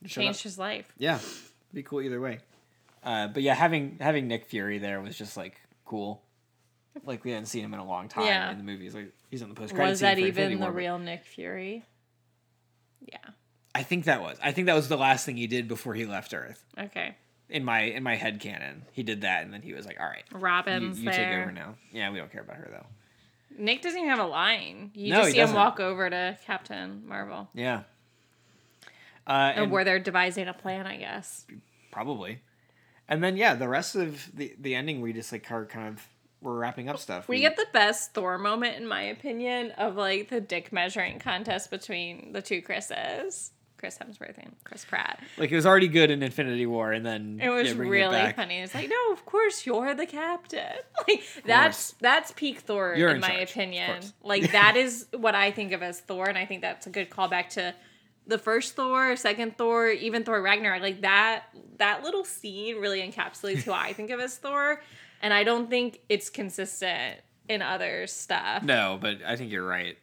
showed 0.05 0.21
changed 0.21 0.39
up. 0.41 0.43
his 0.43 0.57
life 0.59 0.93
Yeah, 0.97 1.19
be 1.73 1.81
cool 1.81 2.01
either 2.01 2.19
way. 2.21 2.39
Uh, 3.03 3.27
but 3.29 3.41
yeah, 3.41 3.55
having 3.55 3.97
having 4.01 4.27
Nick 4.27 4.45
Fury 4.45 4.77
there 4.77 4.99
was 5.01 5.17
just 5.17 5.37
like 5.37 5.59
cool. 5.85 6.21
Like 7.05 7.23
we 7.23 7.31
hadn't 7.31 7.45
seen 7.45 7.63
him 7.63 7.73
in 7.73 7.79
a 7.79 7.85
long 7.85 8.09
time 8.09 8.25
Yeah. 8.25 8.51
in 8.51 8.57
the 8.57 8.63
movies. 8.65 8.93
Like 8.93 9.13
he's 9.31 9.41
on 9.41 9.49
the 9.49 9.55
post. 9.55 9.73
was 9.73 10.01
that 10.01 10.19
even 10.19 10.59
the 10.59 10.69
real 10.71 10.99
nick 10.99 11.23
fury 11.23 11.85
yeah 13.05 13.17
I 13.75 13.83
think 13.83 14.05
that 14.05 14.21
was. 14.21 14.37
I 14.43 14.51
think 14.51 14.65
that 14.67 14.73
was 14.75 14.89
the 14.89 14.97
last 14.97 15.25
thing 15.25 15.37
he 15.37 15.47
did 15.47 15.67
before 15.67 15.93
he 15.93 16.05
left 16.05 16.33
Earth. 16.33 16.65
okay 16.77 17.15
In 17.49 17.63
my 17.63 17.81
in 17.81 18.03
my 18.03 18.15
head 18.15 18.39
canon, 18.41 18.83
he 18.91 19.03
did 19.03 19.21
that, 19.21 19.43
and 19.43 19.53
then 19.53 19.61
he 19.61 19.71
was 19.73 19.85
like, 19.85 19.97
"All 19.99 20.05
right, 20.07 20.25
you, 20.31 20.37
robin's 20.39 20.99
you 20.99 21.05
take 21.09 21.15
there 21.17 21.43
over 21.43 21.51
now." 21.53 21.75
Yeah, 21.93 22.11
we 22.11 22.17
don't 22.17 22.29
care 22.31 22.41
about 22.41 22.57
her 22.57 22.67
though. 22.69 22.87
Nick 23.57 23.81
doesn't 23.81 23.97
even 23.97 24.09
have 24.09 24.19
a 24.19 24.27
line. 24.27 24.91
You 24.93 25.11
No, 25.11 25.21
just 25.21 25.31
see 25.31 25.39
him 25.39 25.53
walk 25.53 25.79
over 25.79 26.09
to 26.09 26.37
captain 26.45 27.03
marvel. 27.07 27.49
Yeah. 27.53 27.83
Uh, 29.25 29.51
and 29.53 29.63
and 29.63 29.71
where 29.71 29.83
they're 29.83 29.99
devising 29.99 30.47
a 30.47 30.53
plan 30.53 30.87
i 30.87 30.95
guess. 30.95 31.45
Probably, 31.91 32.41
and 33.09 33.23
then 33.23 33.35
yeah, 33.37 33.55
the 33.55 33.67
rest 33.67 33.95
of 33.95 34.29
the 34.33 34.55
the 34.59 34.75
ending 34.75 35.01
we 35.01 35.13
just 35.13 35.31
like 35.31 35.51
are 35.51 35.65
kind 35.65 35.87
of 35.87 36.07
we're 36.41 36.55
wrapping 36.55 36.87
up 36.87 36.99
stuff. 36.99 37.27
we 37.27 37.39
get 37.39 37.55
the 37.55 37.65
best 37.73 38.13
Thor 38.13 38.37
moment, 38.37 38.77
in 38.77 38.87
my 38.87 39.01
opinion, 39.01 39.71
of 39.71 39.95
like 39.95 40.29
the 40.29 40.39
dick 40.39 40.71
measuring 40.71 41.19
contest 41.19 41.71
between 41.71 42.31
the 42.33 42.41
two 42.41 42.61
Chris's, 42.61 43.51
Chris 43.77 43.97
Hemsworth 43.97 44.37
and 44.37 44.55
Chris 44.63 44.83
Pratt. 44.85 45.19
like 45.37 45.51
it 45.51 45.55
was 45.55 45.65
already 45.65 45.87
good 45.87 46.09
in 46.11 46.23
Infinity 46.23 46.65
War, 46.65 46.91
and 46.91 47.05
then 47.05 47.39
It 47.41 47.49
was 47.49 47.73
really 47.73 48.15
back. 48.15 48.35
funny. 48.35 48.59
It's 48.59 48.73
like, 48.73 48.89
no, 48.89 49.13
of 49.13 49.25
course 49.25 49.65
you're 49.65 49.93
the 49.93 50.05
captain. 50.05 50.63
Like 51.07 51.23
that's 51.45 51.91
that's 52.01 52.31
peak 52.31 52.59
Thor 52.59 52.95
You're 52.97 53.09
in, 53.09 53.15
in 53.15 53.21
my 53.21 53.27
charge, 53.37 53.51
opinion. 53.51 54.01
Like 54.23 54.51
that 54.51 54.75
is 54.75 55.07
what 55.15 55.35
I 55.35 55.51
think 55.51 55.71
of 55.71 55.81
as 55.83 55.99
Thor, 55.99 56.27
and 56.27 56.37
I 56.37 56.45
think 56.45 56.61
that's 56.61 56.87
a 56.87 56.89
good 56.89 57.09
callback 57.09 57.49
to 57.51 57.73
the 58.25 58.37
first 58.37 58.75
Thor, 58.75 59.15
second 59.15 59.57
Thor, 59.57 59.87
even 59.89 60.23
Thor 60.23 60.41
Ragnarok. 60.41 60.81
Like 60.81 61.01
that 61.01 61.43
that 61.77 62.03
little 62.03 62.25
scene 62.25 62.77
really 62.81 62.99
encapsulates 63.01 63.59
who 63.63 63.71
I 63.71 63.93
think 63.93 64.09
of 64.09 64.19
as 64.19 64.35
Thor, 64.37 64.81
and 65.21 65.33
I 65.33 65.43
don't 65.45 65.69
think 65.69 65.99
it's 66.09 66.29
consistent 66.29 67.19
in 67.47 67.61
other 67.61 68.05
stuff. 68.07 68.63
No, 68.63 68.97
but 68.99 69.19
I 69.25 69.35
think 69.37 69.51
you're 69.51 69.65
right. 69.65 69.97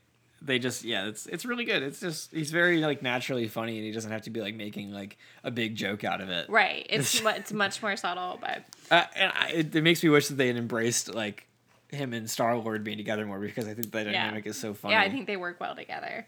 They 0.44 0.58
just 0.58 0.84
yeah, 0.84 1.06
it's 1.06 1.26
it's 1.26 1.44
really 1.46 1.64
good. 1.64 1.82
It's 1.82 2.00
just 2.00 2.30
he's 2.30 2.50
very 2.50 2.80
like 2.80 3.02
naturally 3.02 3.48
funny, 3.48 3.78
and 3.78 3.86
he 3.86 3.92
doesn't 3.92 4.10
have 4.10 4.22
to 4.22 4.30
be 4.30 4.40
like 4.40 4.54
making 4.54 4.92
like 4.92 5.16
a 5.42 5.50
big 5.50 5.74
joke 5.74 6.04
out 6.04 6.20
of 6.20 6.28
it. 6.28 6.48
Right. 6.50 6.86
It's 6.90 7.20
it's 7.24 7.52
much 7.52 7.82
more 7.82 7.96
subtle, 7.96 8.38
but 8.40 8.64
Uh, 8.90 9.04
and 9.16 9.32
I, 9.34 9.48
it, 9.50 9.74
it 9.74 9.82
makes 9.82 10.02
me 10.02 10.10
wish 10.10 10.28
that 10.28 10.34
they 10.34 10.48
had 10.48 10.56
embraced 10.56 11.14
like 11.14 11.46
him 11.88 12.12
and 12.12 12.28
Star 12.28 12.56
Lord 12.56 12.84
being 12.84 12.98
together 12.98 13.24
more 13.24 13.38
because 13.38 13.66
I 13.66 13.74
think 13.74 13.90
that 13.92 14.04
dynamic 14.04 14.46
is 14.46 14.58
so 14.58 14.74
funny. 14.74 14.94
yeah, 14.94 15.00
I 15.00 15.10
think 15.10 15.26
they 15.26 15.36
work 15.36 15.60
well 15.60 15.74
together. 15.74 16.26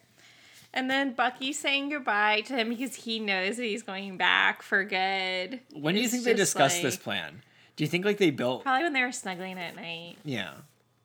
And 0.72 0.90
then 0.90 1.14
Bucky 1.14 1.52
saying 1.52 1.88
goodbye 1.88 2.43
to 2.43 2.55
him 2.55 2.68
because 2.68 2.94
he 2.94 3.18
knows 3.18 3.56
that 3.56 3.64
he's 3.64 3.82
going 3.82 4.16
back 4.18 4.62
for 4.62 4.84
good. 4.84 5.60
When 5.72 5.94
do 5.94 6.01
you 6.01 6.09
think 6.09 6.24
they 6.24 6.34
discussed 6.34 6.82
this 6.82 6.97
plan? 6.97 7.43
Do 7.76 7.84
you 7.84 7.88
think 7.88 8.05
like 8.05 8.18
they 8.18 8.30
built? 8.30 8.62
Probably 8.62 8.82
when 8.84 8.93
they 8.93 9.02
were 9.02 9.12
snuggling 9.12 9.59
at 9.59 9.76
night. 9.76 10.16
Yeah, 10.24 10.52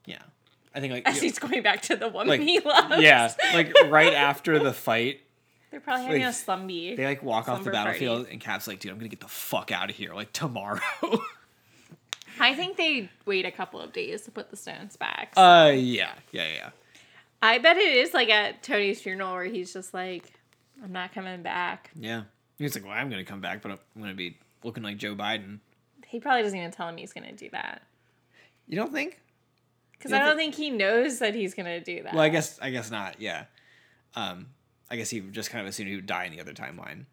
yeah. 0.05 0.21
I 0.73 0.79
think 0.79 0.93
like 0.93 1.07
As 1.07 1.21
he's 1.21 1.37
going 1.39 1.61
back 1.63 1.81
to 1.83 1.95
the 1.95 2.07
woman 2.07 2.27
Like, 2.29 2.41
he 2.41 2.59
loves. 2.59 3.01
yeah, 3.01 3.33
like 3.53 3.73
right 3.89 4.13
after 4.13 4.57
the 4.59 4.71
fight, 4.73 5.19
They're 5.69 5.79
probably 5.81 6.05
having 6.05 6.21
like, 6.23 6.31
a 6.31 6.35
slumby. 6.35 6.95
they 6.95 7.05
like 7.05 7.21
walk 7.23 7.49
off 7.49 7.59
the 7.59 7.63
Slumber 7.65 7.71
party. 7.71 7.99
battlefield, 8.05 8.27
and 8.31 8.39
Cap's 8.39 8.67
like, 8.67 8.79
"Dude, 8.79 8.91
I'm 8.91 8.97
gonna 8.97 9.09
get 9.09 9.19
the 9.19 9.27
fuck 9.27 9.71
out 9.71 9.89
of 9.89 9.95
here 9.95 10.13
like 10.13 10.31
tomorrow." 10.33 10.79
I 12.39 12.55
think 12.55 12.77
they 12.77 13.09
wait 13.25 13.45
a 13.45 13.51
couple 13.51 13.79
of 13.79 13.93
days 13.93 14.21
to 14.23 14.31
put 14.31 14.49
the 14.49 14.57
stones 14.57 14.95
back. 14.97 15.33
uh, 15.37 15.71
yeah, 15.75 16.11
yeah, 16.31 16.47
yeah. 16.47 16.69
I 17.41 17.57
bet 17.57 17.77
it 17.77 17.93
is 17.97 18.13
like 18.13 18.29
at 18.29 18.63
Tony's 18.63 19.01
funeral 19.01 19.33
where 19.33 19.43
he's 19.45 19.73
just 19.73 19.93
like, 19.93 20.31
I'm 20.83 20.91
not 20.91 21.13
coming 21.13 21.41
back. 21.43 21.91
Yeah. 21.95 22.23
He's 22.57 22.75
like, 22.75 22.83
well, 22.83 22.93
I'm 22.93 23.09
going 23.09 23.23
to 23.23 23.29
come 23.29 23.41
back, 23.41 23.61
but 23.61 23.71
I'm 23.71 23.79
going 23.97 24.09
to 24.11 24.15
be 24.15 24.37
looking 24.63 24.83
like 24.83 24.97
Joe 24.97 25.15
Biden. 25.15 25.59
He 26.07 26.19
probably 26.19 26.43
doesn't 26.43 26.57
even 26.57 26.71
tell 26.71 26.87
him 26.87 26.97
he's 26.97 27.13
going 27.13 27.25
to 27.27 27.31
do 27.33 27.49
that. 27.51 27.81
You 28.67 28.75
don't 28.77 28.93
think? 28.93 29.20
Because 30.01 30.13
I 30.13 30.19
don't 30.19 30.37
think 30.37 30.55
he 30.55 30.69
knows 30.69 31.19
that 31.19 31.35
he's 31.35 31.53
going 31.53 31.67
to 31.67 31.79
do 31.79 32.03
that. 32.03 32.13
Well, 32.13 32.23
I 32.23 32.29
guess 32.29 32.57
I 32.61 32.71
guess 32.71 32.89
not. 32.89 33.21
Yeah. 33.21 33.45
Um, 34.15 34.47
I 34.89 34.95
guess 34.95 35.09
he 35.09 35.19
just 35.19 35.51
kind 35.51 35.61
of 35.61 35.69
assumed 35.69 35.89
he 35.89 35.95
would 35.95 36.05
die 36.05 36.25
in 36.25 36.31
the 36.31 36.41
other 36.41 36.53
timeline. 36.53 37.05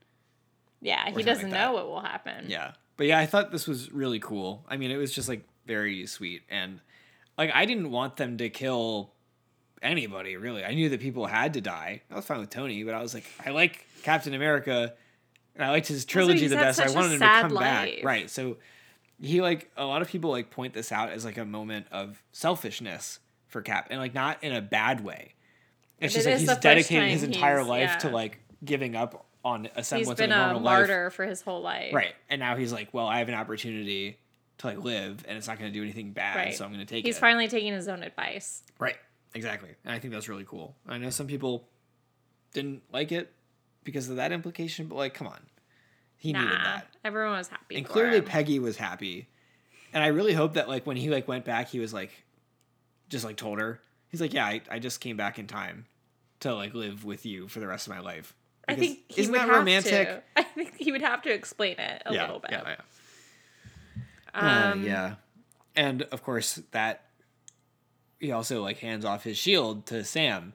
Yeah, 0.81 1.10
he 1.10 1.23
doesn't 1.23 1.51
like 1.51 1.60
know 1.60 1.73
what 1.73 1.86
will 1.89 2.01
happen. 2.01 2.47
Yeah. 2.48 2.73
But 2.97 3.06
yeah, 3.06 3.19
I 3.19 3.27
thought 3.27 3.52
this 3.52 3.66
was 3.69 3.93
really 3.93 4.19
cool. 4.19 4.65
I 4.69 4.77
mean, 4.77 4.90
it 4.90 4.97
was 4.97 5.12
just 5.12 5.28
like 5.28 5.44
very 5.66 6.06
sweet 6.06 6.43
and 6.48 6.81
like 7.36 7.51
I 7.55 7.66
didn't 7.66 7.90
want 7.90 8.16
them 8.16 8.36
to 8.39 8.51
kill 8.51 9.12
anybody 9.81 10.36
really. 10.36 10.65
I 10.65 10.74
knew 10.74 10.89
that 10.89 11.01
people 11.01 11.27
had 11.27 11.55
to 11.55 11.60
die. 11.60 12.02
I 12.10 12.16
was 12.16 12.24
fine 12.24 12.40
with 12.40 12.51
Tony, 12.51 12.82
but 12.82 12.94
I 12.94 13.01
was 13.01 13.15
like, 13.15 13.24
I 13.44 13.51
like 13.51 13.86
Captain 14.02 14.35
America, 14.35 14.94
and 15.55 15.65
I 15.65 15.70
liked 15.70 15.86
his 15.86 16.05
trilogy 16.05 16.48
the 16.48 16.56
best. 16.56 16.81
I 16.81 16.90
wanted 16.90 17.12
him 17.12 17.20
to 17.20 17.27
come 17.27 17.55
back, 17.55 17.90
right? 18.02 18.28
So 18.28 18.56
he 19.20 19.40
like 19.40 19.70
a 19.77 19.85
lot 19.85 20.03
of 20.03 20.09
people 20.09 20.31
like 20.31 20.51
point 20.51 20.74
this 20.74 20.93
out 20.93 21.11
as 21.11 21.24
like 21.24 21.39
a 21.39 21.45
moment 21.45 21.86
of 21.90 22.23
selfishness 22.32 23.19
for 23.47 23.62
Cap, 23.62 23.89
and 23.90 23.99
like 23.99 24.15
not 24.15 24.43
in 24.45 24.53
a 24.55 24.61
bad 24.62 25.03
way. 25.03 25.35
It's 26.01 26.15
But 26.15 26.19
just 26.19 26.27
it 26.27 26.31
like 26.31 26.39
he's 26.40 26.59
dedicated 26.59 27.09
his 27.11 27.23
entire 27.24 27.65
life 27.65 27.99
to 27.99 28.11
like 28.11 28.39
giving 28.65 28.95
up 28.95 29.27
on 29.45 29.66
a 29.66 29.78
He's 29.78 29.86
semblance 29.89 30.19
been 30.19 30.31
of 30.32 30.39
a 30.39 30.40
a 30.40 30.45
normal 30.47 30.62
life. 30.62 30.78
martyr 30.81 31.11
for 31.11 31.24
his 31.24 31.40
whole 31.43 31.62
life. 31.62 31.93
Right. 31.95 32.15
And 32.28 32.39
now 32.40 32.57
he's 32.57 32.73
like, 32.73 32.93
well, 32.93 33.07
I 33.07 33.19
have 33.20 33.28
an 33.28 33.35
opportunity 33.35 34.19
to 34.59 34.66
like 34.66 34.78
live 34.78 35.24
and 35.28 35.39
it's 35.39 35.47
not 35.49 35.59
going 35.59 35.73
to 35.73 35.74
do 35.77 35.82
anything 35.82 36.12
bad, 36.12 36.36
Right. 36.36 36.55
so 36.55 36.65
I'm 36.65 36.73
going 36.73 36.85
to 36.85 36.86
take 36.86 37.05
He's 37.05 37.15
it. 37.15 37.16
He's 37.16 37.20
finally 37.20 37.49
taking 37.49 37.73
his 37.73 37.89
own 37.89 38.03
advice. 38.03 38.62
Right. 38.78 38.97
Exactly. 39.35 39.70
And 39.85 39.95
I 39.95 39.99
think 39.99 40.12
that's 40.12 40.28
really 40.28 40.45
cool. 40.45 40.74
I 40.89 40.99
know 40.99 41.11
some 41.11 41.27
people 41.27 41.69
didn't 42.53 42.82
like 42.93 43.12
it 43.12 43.32
because 43.85 44.09
of 44.09 44.16
that 44.16 44.32
implication, 44.32 44.86
but 44.86 44.97
like, 44.97 45.15
come 45.15 45.27
on. 45.27 45.40
He 46.19 46.32
needed 46.32 46.47
Nah, 46.49 46.65
that. 46.65 46.89
everyone 47.05 47.39
was 47.39 47.49
happy. 47.49 47.77
And 47.77 47.86
clearly 47.86 48.19
him. 48.19 48.24
Peggy 48.24 48.59
was 48.59 48.77
happy. 48.77 49.28
And 49.93 50.03
I 50.05 50.09
really 50.09 50.35
hope 50.35 50.55
that 50.55 50.69
like 50.69 50.86
when 50.86 50.97
he 50.97 51.09
like 51.09 51.27
went 51.28 51.45
back, 51.45 51.69
he 51.69 51.78
was 51.78 51.95
like 51.95 52.11
just 53.09 53.24
like 53.24 53.36
told 53.36 53.59
her. 53.61 53.81
He's 54.09 54.20
like, 54.20 54.35
Yeah, 54.35 54.45
I, 54.47 54.61
I 54.70 54.78
just 54.81 55.01
came 55.01 55.16
back 55.16 55.39
in 55.39 55.47
time 55.47 55.86
to 56.40 56.55
like 56.55 56.74
live 56.74 57.05
with 57.05 57.24
you 57.24 57.49
for 57.49 57.61
the 57.61 57.66
rest 57.66 57.86
of 57.86 57.95
my 57.95 58.01
life. 58.01 58.35
I 58.69 58.74
think 58.74 58.99
he 59.09 59.23
isn't 59.23 59.32
would 59.32 59.40
that 59.40 59.49
have 59.49 59.57
romantic? 59.59 60.09
To. 60.09 60.23
I 60.36 60.43
think 60.43 60.74
he 60.77 60.93
would 60.93 61.01
have 61.03 61.23
to 61.23 61.32
explain 61.32 61.78
it 61.78 62.03
a 62.05 62.12
yeah, 62.12 62.23
little 62.23 62.40
bit. 62.40 62.51
Yeah, 62.53 62.77
yeah. 64.35 64.70
Um, 64.73 64.82
Uh, 64.82 64.85
yeah. 64.85 65.15
And 65.77 66.03
of 66.03 66.23
course 66.23 66.61
that 66.73 67.05
he 68.19 68.32
also 68.32 68.62
like 68.62 68.78
hands 68.78 69.05
off 69.05 69.24
his 69.24 69.39
shield 69.39 69.86
to 69.86 70.05
Sam. 70.05 70.53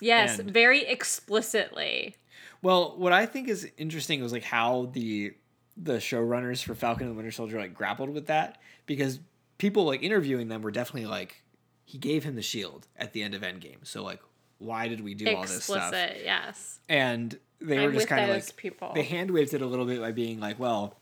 Yes, 0.00 0.38
And- 0.38 0.50
very 0.50 0.84
explicitly. 0.84 2.16
Well, 2.62 2.94
what 2.96 3.12
I 3.12 3.26
think 3.26 3.48
is 3.48 3.70
interesting 3.76 4.22
was 4.22 4.32
like 4.32 4.44
how 4.44 4.90
the 4.92 5.34
the 5.76 5.94
showrunners 5.94 6.62
for 6.62 6.74
Falcon 6.74 7.06
and 7.06 7.12
the 7.12 7.16
Winter 7.16 7.30
Soldier 7.30 7.58
like 7.58 7.72
grappled 7.72 8.10
with 8.10 8.26
that 8.26 8.60
because 8.86 9.20
people 9.56 9.84
like 9.84 10.02
interviewing 10.02 10.48
them 10.48 10.62
were 10.62 10.70
definitely 10.70 11.08
like 11.08 11.42
he 11.84 11.96
gave 11.96 12.24
him 12.24 12.34
the 12.36 12.42
shield 12.42 12.86
at 12.96 13.12
the 13.12 13.22
end 13.22 13.34
of 13.34 13.42
Endgame. 13.42 13.78
So 13.84 14.02
like 14.02 14.20
why 14.60 14.88
did 14.88 15.00
we 15.00 15.14
do 15.14 15.34
all 15.34 15.42
this 15.42 15.64
stuff? 15.64 15.92
Yes. 15.92 16.78
And 16.88 17.38
they 17.60 17.78
I'm 17.78 17.86
were 17.86 17.92
just 17.92 18.08
kind 18.08 18.30
of 18.30 18.36
like 18.36 18.56
people. 18.56 18.92
they 18.94 19.02
hand 19.02 19.30
waved 19.30 19.54
it 19.54 19.62
a 19.62 19.66
little 19.66 19.86
bit 19.86 20.00
by 20.00 20.12
being 20.12 20.38
like, 20.38 20.58
well, 20.60 20.96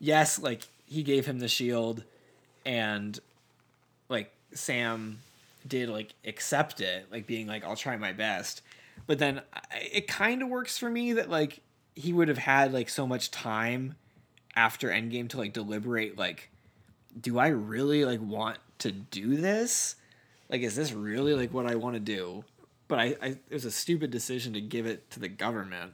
yes, 0.00 0.38
like 0.38 0.62
he 0.86 1.02
gave 1.02 1.26
him 1.26 1.38
the 1.38 1.48
shield, 1.48 2.04
and 2.66 3.18
like 4.08 4.32
Sam 4.52 5.18
did 5.66 5.88
like 5.88 6.14
accept 6.24 6.80
it, 6.80 7.06
like 7.10 7.26
being 7.26 7.46
like, 7.46 7.64
I'll 7.64 7.76
try 7.76 7.96
my 7.96 8.12
best. 8.12 8.62
But 9.06 9.18
then 9.18 9.42
it 9.72 10.06
kind 10.06 10.42
of 10.42 10.48
works 10.48 10.78
for 10.78 10.88
me 10.88 11.14
that 11.14 11.28
like 11.28 11.60
he 11.94 12.12
would 12.12 12.28
have 12.28 12.38
had 12.38 12.72
like 12.72 12.88
so 12.88 13.06
much 13.06 13.30
time 13.30 13.96
after 14.54 14.88
Endgame 14.88 15.28
to 15.30 15.38
like 15.38 15.52
deliberate 15.52 16.16
like 16.18 16.50
do 17.18 17.38
I 17.38 17.48
really 17.48 18.04
like 18.04 18.20
want 18.20 18.58
to 18.78 18.92
do 18.92 19.36
this? 19.36 19.96
Like 20.48 20.62
is 20.62 20.74
this 20.74 20.92
really 20.92 21.34
like 21.34 21.52
what 21.52 21.66
I 21.66 21.74
want 21.74 21.94
to 21.94 22.00
do? 22.00 22.44
But 22.88 22.98
I, 22.98 23.04
I 23.22 23.26
it 23.26 23.52
was 23.52 23.64
a 23.64 23.70
stupid 23.70 24.10
decision 24.10 24.52
to 24.54 24.60
give 24.60 24.86
it 24.86 25.10
to 25.10 25.20
the 25.20 25.28
government. 25.28 25.92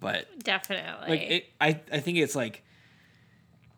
But 0.00 0.26
Definitely. 0.42 1.08
like 1.08 1.22
it 1.22 1.46
I 1.60 1.80
I 1.90 2.00
think 2.00 2.18
it's 2.18 2.36
like 2.36 2.62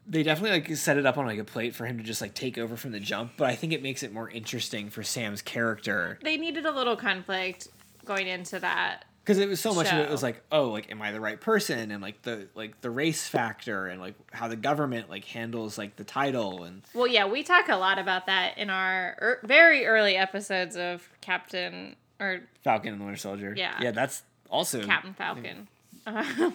they 0.08 0.22
definitely 0.22 0.60
like 0.60 0.76
set 0.76 0.98
it 0.98 1.06
up 1.06 1.18
on 1.18 1.26
like 1.26 1.38
a 1.38 1.44
plate 1.44 1.74
for 1.74 1.84
him 1.84 1.98
to 1.98 2.04
just 2.04 2.20
like 2.20 2.34
take 2.34 2.58
over 2.58 2.76
from 2.76 2.92
the 2.92 3.00
jump, 3.00 3.32
but 3.36 3.48
I 3.48 3.56
think 3.56 3.72
it 3.72 3.82
makes 3.82 4.02
it 4.02 4.12
more 4.12 4.30
interesting 4.30 4.88
for 4.88 5.02
Sam's 5.02 5.42
character 5.42 6.18
they 6.22 6.36
needed 6.36 6.66
a 6.66 6.70
little 6.70 6.96
conflict 6.96 7.68
going 8.06 8.26
into 8.28 8.58
that. 8.60 9.04
because 9.24 9.38
it 9.38 9.48
was 9.48 9.60
so 9.60 9.74
much 9.74 9.92
of 9.92 9.98
it 9.98 10.08
was 10.10 10.22
like 10.22 10.40
oh 10.52 10.68
like 10.70 10.90
am 10.90 11.02
i 11.02 11.10
the 11.12 11.20
right 11.20 11.40
person 11.40 11.90
and 11.90 12.00
like 12.02 12.22
the 12.22 12.46
like 12.54 12.80
the 12.80 12.90
race 12.90 13.26
factor 13.26 13.86
and 13.88 14.00
like 14.00 14.14
how 14.32 14.46
the 14.48 14.54
government 14.56 15.10
like 15.10 15.24
handles 15.24 15.76
like 15.76 15.96
the 15.96 16.04
title 16.04 16.62
and 16.64 16.82
Well, 16.94 17.08
yeah, 17.08 17.26
we 17.26 17.42
talk 17.42 17.68
a 17.68 17.76
lot 17.76 17.98
about 17.98 18.26
that 18.26 18.56
in 18.56 18.70
our 18.70 19.16
er- 19.20 19.40
very 19.42 19.84
early 19.86 20.16
episodes 20.16 20.76
of 20.76 21.08
Captain 21.20 21.96
or 22.20 22.40
falcon 22.62 22.92
and 22.92 23.00
the 23.00 23.04
winter 23.04 23.18
soldier 23.18 23.52
Yeah. 23.56 23.76
yeah 23.82 23.90
that's 23.90 24.22
also 24.48 24.82
Captain 24.84 25.12
Falcon. 25.14 25.66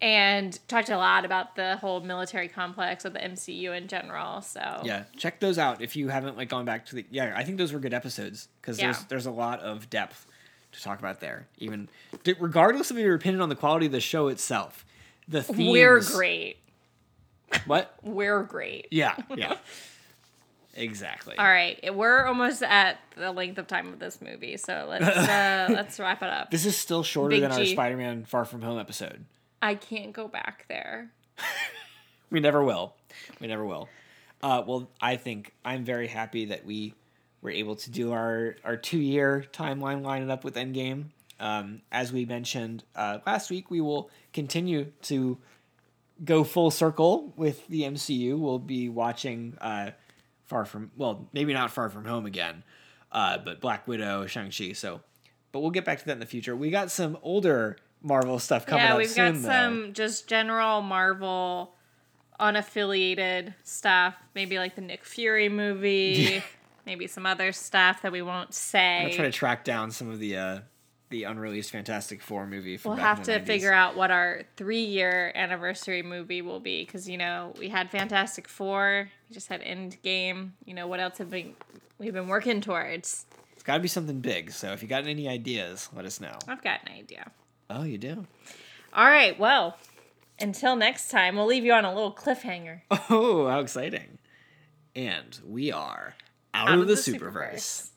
And 0.00 0.56
talked 0.68 0.90
a 0.90 0.96
lot 0.96 1.24
about 1.24 1.56
the 1.56 1.76
whole 1.78 1.98
military 1.98 2.46
complex 2.46 3.04
of 3.04 3.14
the 3.14 3.18
MCU 3.18 3.76
in 3.76 3.88
general. 3.88 4.42
So 4.42 4.60
yeah 4.84 5.04
check 5.16 5.40
those 5.40 5.58
out 5.58 5.82
if 5.82 5.96
you 5.96 6.06
haven't 6.08 6.36
like 6.36 6.48
gone 6.48 6.64
back 6.64 6.86
to 6.86 6.94
the 6.94 7.04
yeah 7.10 7.32
i 7.36 7.42
think 7.42 7.58
those 7.58 7.72
were 7.72 7.80
good 7.80 7.92
episodes 7.94 8.46
because 8.60 8.76
there's 8.76 9.02
there's 9.06 9.26
a 9.26 9.30
lot 9.32 9.58
of 9.58 9.90
depth 9.90 10.26
to 10.72 10.82
talk 10.82 10.98
about 10.98 11.20
there 11.20 11.46
even 11.58 11.88
regardless 12.38 12.90
of 12.90 12.98
your 12.98 13.14
opinion 13.14 13.40
on 13.40 13.48
the 13.48 13.54
quality 13.56 13.86
of 13.86 13.92
the 13.92 14.00
show 14.00 14.28
itself 14.28 14.84
the 15.28 15.42
themes 15.42 15.70
we're 15.70 16.00
great. 16.00 16.56
what 17.66 17.94
We're 18.02 18.42
great. 18.42 18.86
yeah 18.90 19.16
yeah 19.36 19.56
exactly 20.74 21.36
All 21.38 21.44
right, 21.44 21.94
we're 21.94 22.24
almost 22.26 22.62
at 22.62 22.98
the 23.16 23.32
length 23.32 23.58
of 23.58 23.66
time 23.66 23.92
of 23.92 23.98
this 23.98 24.20
movie, 24.20 24.56
so 24.56 24.86
let's 24.88 25.04
uh, 25.06 25.66
let's 25.74 25.98
wrap 25.98 26.22
it 26.22 26.28
up. 26.28 26.50
this 26.50 26.64
is 26.66 26.76
still 26.76 27.02
shorter 27.02 27.30
Big 27.30 27.42
than 27.42 27.52
our 27.52 27.64
spider-man 27.64 28.24
far 28.24 28.44
from 28.44 28.62
home 28.62 28.78
episode 28.78 29.24
I 29.60 29.74
can't 29.74 30.12
go 30.12 30.28
back 30.28 30.66
there. 30.68 31.10
We 32.30 32.40
never 32.40 32.62
will. 32.62 32.94
We 33.40 33.46
never 33.46 33.64
will. 33.64 33.88
Uh, 34.42 34.62
well, 34.66 34.90
I 35.00 35.16
think 35.16 35.54
I'm 35.64 35.82
very 35.84 36.06
happy 36.08 36.44
that 36.44 36.66
we 36.66 36.92
were 37.42 37.50
able 37.50 37.76
to 37.76 37.90
do 37.90 38.12
our, 38.12 38.56
our 38.64 38.76
two 38.76 38.98
year 38.98 39.44
timeline 39.52 40.02
lining 40.02 40.30
up 40.30 40.44
with 40.44 40.54
Endgame. 40.56 41.06
Um, 41.40 41.82
as 41.92 42.12
we 42.12 42.24
mentioned 42.24 42.84
uh, 42.96 43.18
last 43.26 43.50
week, 43.50 43.70
we 43.70 43.80
will 43.80 44.10
continue 44.32 44.92
to 45.02 45.38
go 46.24 46.42
full 46.44 46.70
circle 46.70 47.32
with 47.36 47.66
the 47.68 47.82
MCU. 47.82 48.38
We'll 48.38 48.58
be 48.58 48.88
watching 48.88 49.56
uh, 49.60 49.92
Far 50.46 50.64
From, 50.64 50.90
well, 50.96 51.28
maybe 51.32 51.52
not 51.52 51.70
Far 51.70 51.90
From 51.90 52.04
Home 52.06 52.26
again, 52.26 52.64
uh, 53.12 53.38
but 53.38 53.60
Black 53.60 53.86
Widow, 53.86 54.26
Shang-Chi. 54.26 54.72
So, 54.72 55.00
but 55.52 55.60
we'll 55.60 55.70
get 55.70 55.84
back 55.84 56.00
to 56.00 56.06
that 56.06 56.12
in 56.12 56.18
the 56.18 56.26
future. 56.26 56.56
We 56.56 56.70
got 56.70 56.90
some 56.90 57.18
older 57.22 57.76
Marvel 58.02 58.38
stuff 58.38 58.66
coming 58.66 58.84
yeah, 58.84 58.92
up 58.92 58.98
we've 58.98 59.08
soon, 59.08 59.34
got 59.34 59.42
though. 59.42 59.48
some 59.48 59.92
just 59.92 60.28
general 60.28 60.82
Marvel 60.82 61.74
unaffiliated 62.40 63.54
stuff, 63.64 64.14
maybe 64.34 64.58
like 64.58 64.74
the 64.76 64.80
Nick 64.80 65.04
Fury 65.04 65.48
movie, 65.48 66.42
maybe 66.88 67.06
some 67.06 67.26
other 67.26 67.52
stuff 67.52 68.02
that 68.02 68.10
we 68.10 68.22
won't 68.22 68.54
say. 68.54 68.96
I'm 68.96 69.02
gonna 69.04 69.14
try 69.16 69.24
to 69.26 69.30
track 69.32 69.62
down 69.62 69.90
some 69.90 70.10
of 70.10 70.18
the 70.18 70.36
uh, 70.36 70.58
the 71.10 71.24
unreleased 71.24 71.70
Fantastic 71.70 72.22
Four 72.22 72.46
movie. 72.46 72.76
From 72.78 72.92
We'll 72.92 73.00
have 73.00 73.22
to 73.24 73.38
90s. 73.38 73.46
figure 73.46 73.72
out 73.72 73.94
what 73.96 74.10
our 74.10 74.42
three 74.56 74.80
year 74.84 75.30
anniversary 75.34 76.02
movie 76.02 76.42
will 76.42 76.60
be 76.60 76.84
because 76.84 77.08
you 77.08 77.18
know 77.18 77.52
we 77.58 77.68
had 77.68 77.90
Fantastic 77.90 78.48
Four, 78.48 79.10
we 79.28 79.34
just 79.34 79.48
had 79.48 79.60
Endgame. 79.62 80.50
You 80.64 80.74
know 80.74 80.86
what 80.86 80.98
else 80.98 81.18
have 81.18 81.30
been 81.30 81.54
we've 81.98 82.14
been 82.14 82.28
working 82.28 82.60
towards? 82.62 83.26
It's 83.52 83.62
got 83.62 83.74
to 83.74 83.80
be 83.80 83.88
something 83.88 84.20
big. 84.20 84.50
So 84.50 84.72
if 84.72 84.82
you 84.82 84.88
got 84.88 85.06
any 85.06 85.28
ideas, 85.28 85.90
let 85.94 86.06
us 86.06 86.20
know. 86.20 86.38
I've 86.48 86.62
got 86.62 86.80
an 86.86 86.92
idea. 86.96 87.30
Oh, 87.68 87.82
you 87.82 87.98
do. 87.98 88.26
All 88.94 89.04
right, 89.04 89.38
well, 89.38 89.76
until 90.40 90.74
next 90.74 91.10
time, 91.10 91.36
we'll 91.36 91.44
leave 91.44 91.64
you 91.66 91.74
on 91.74 91.84
a 91.84 91.92
little 91.94 92.12
cliffhanger. 92.14 92.80
Oh, 93.10 93.46
how 93.46 93.60
exciting! 93.60 94.18
And 94.96 95.38
we 95.46 95.70
are 95.70 96.14
out, 96.66 96.78
of, 96.78 96.86
the, 96.86 96.94
Superverse. 96.94 97.90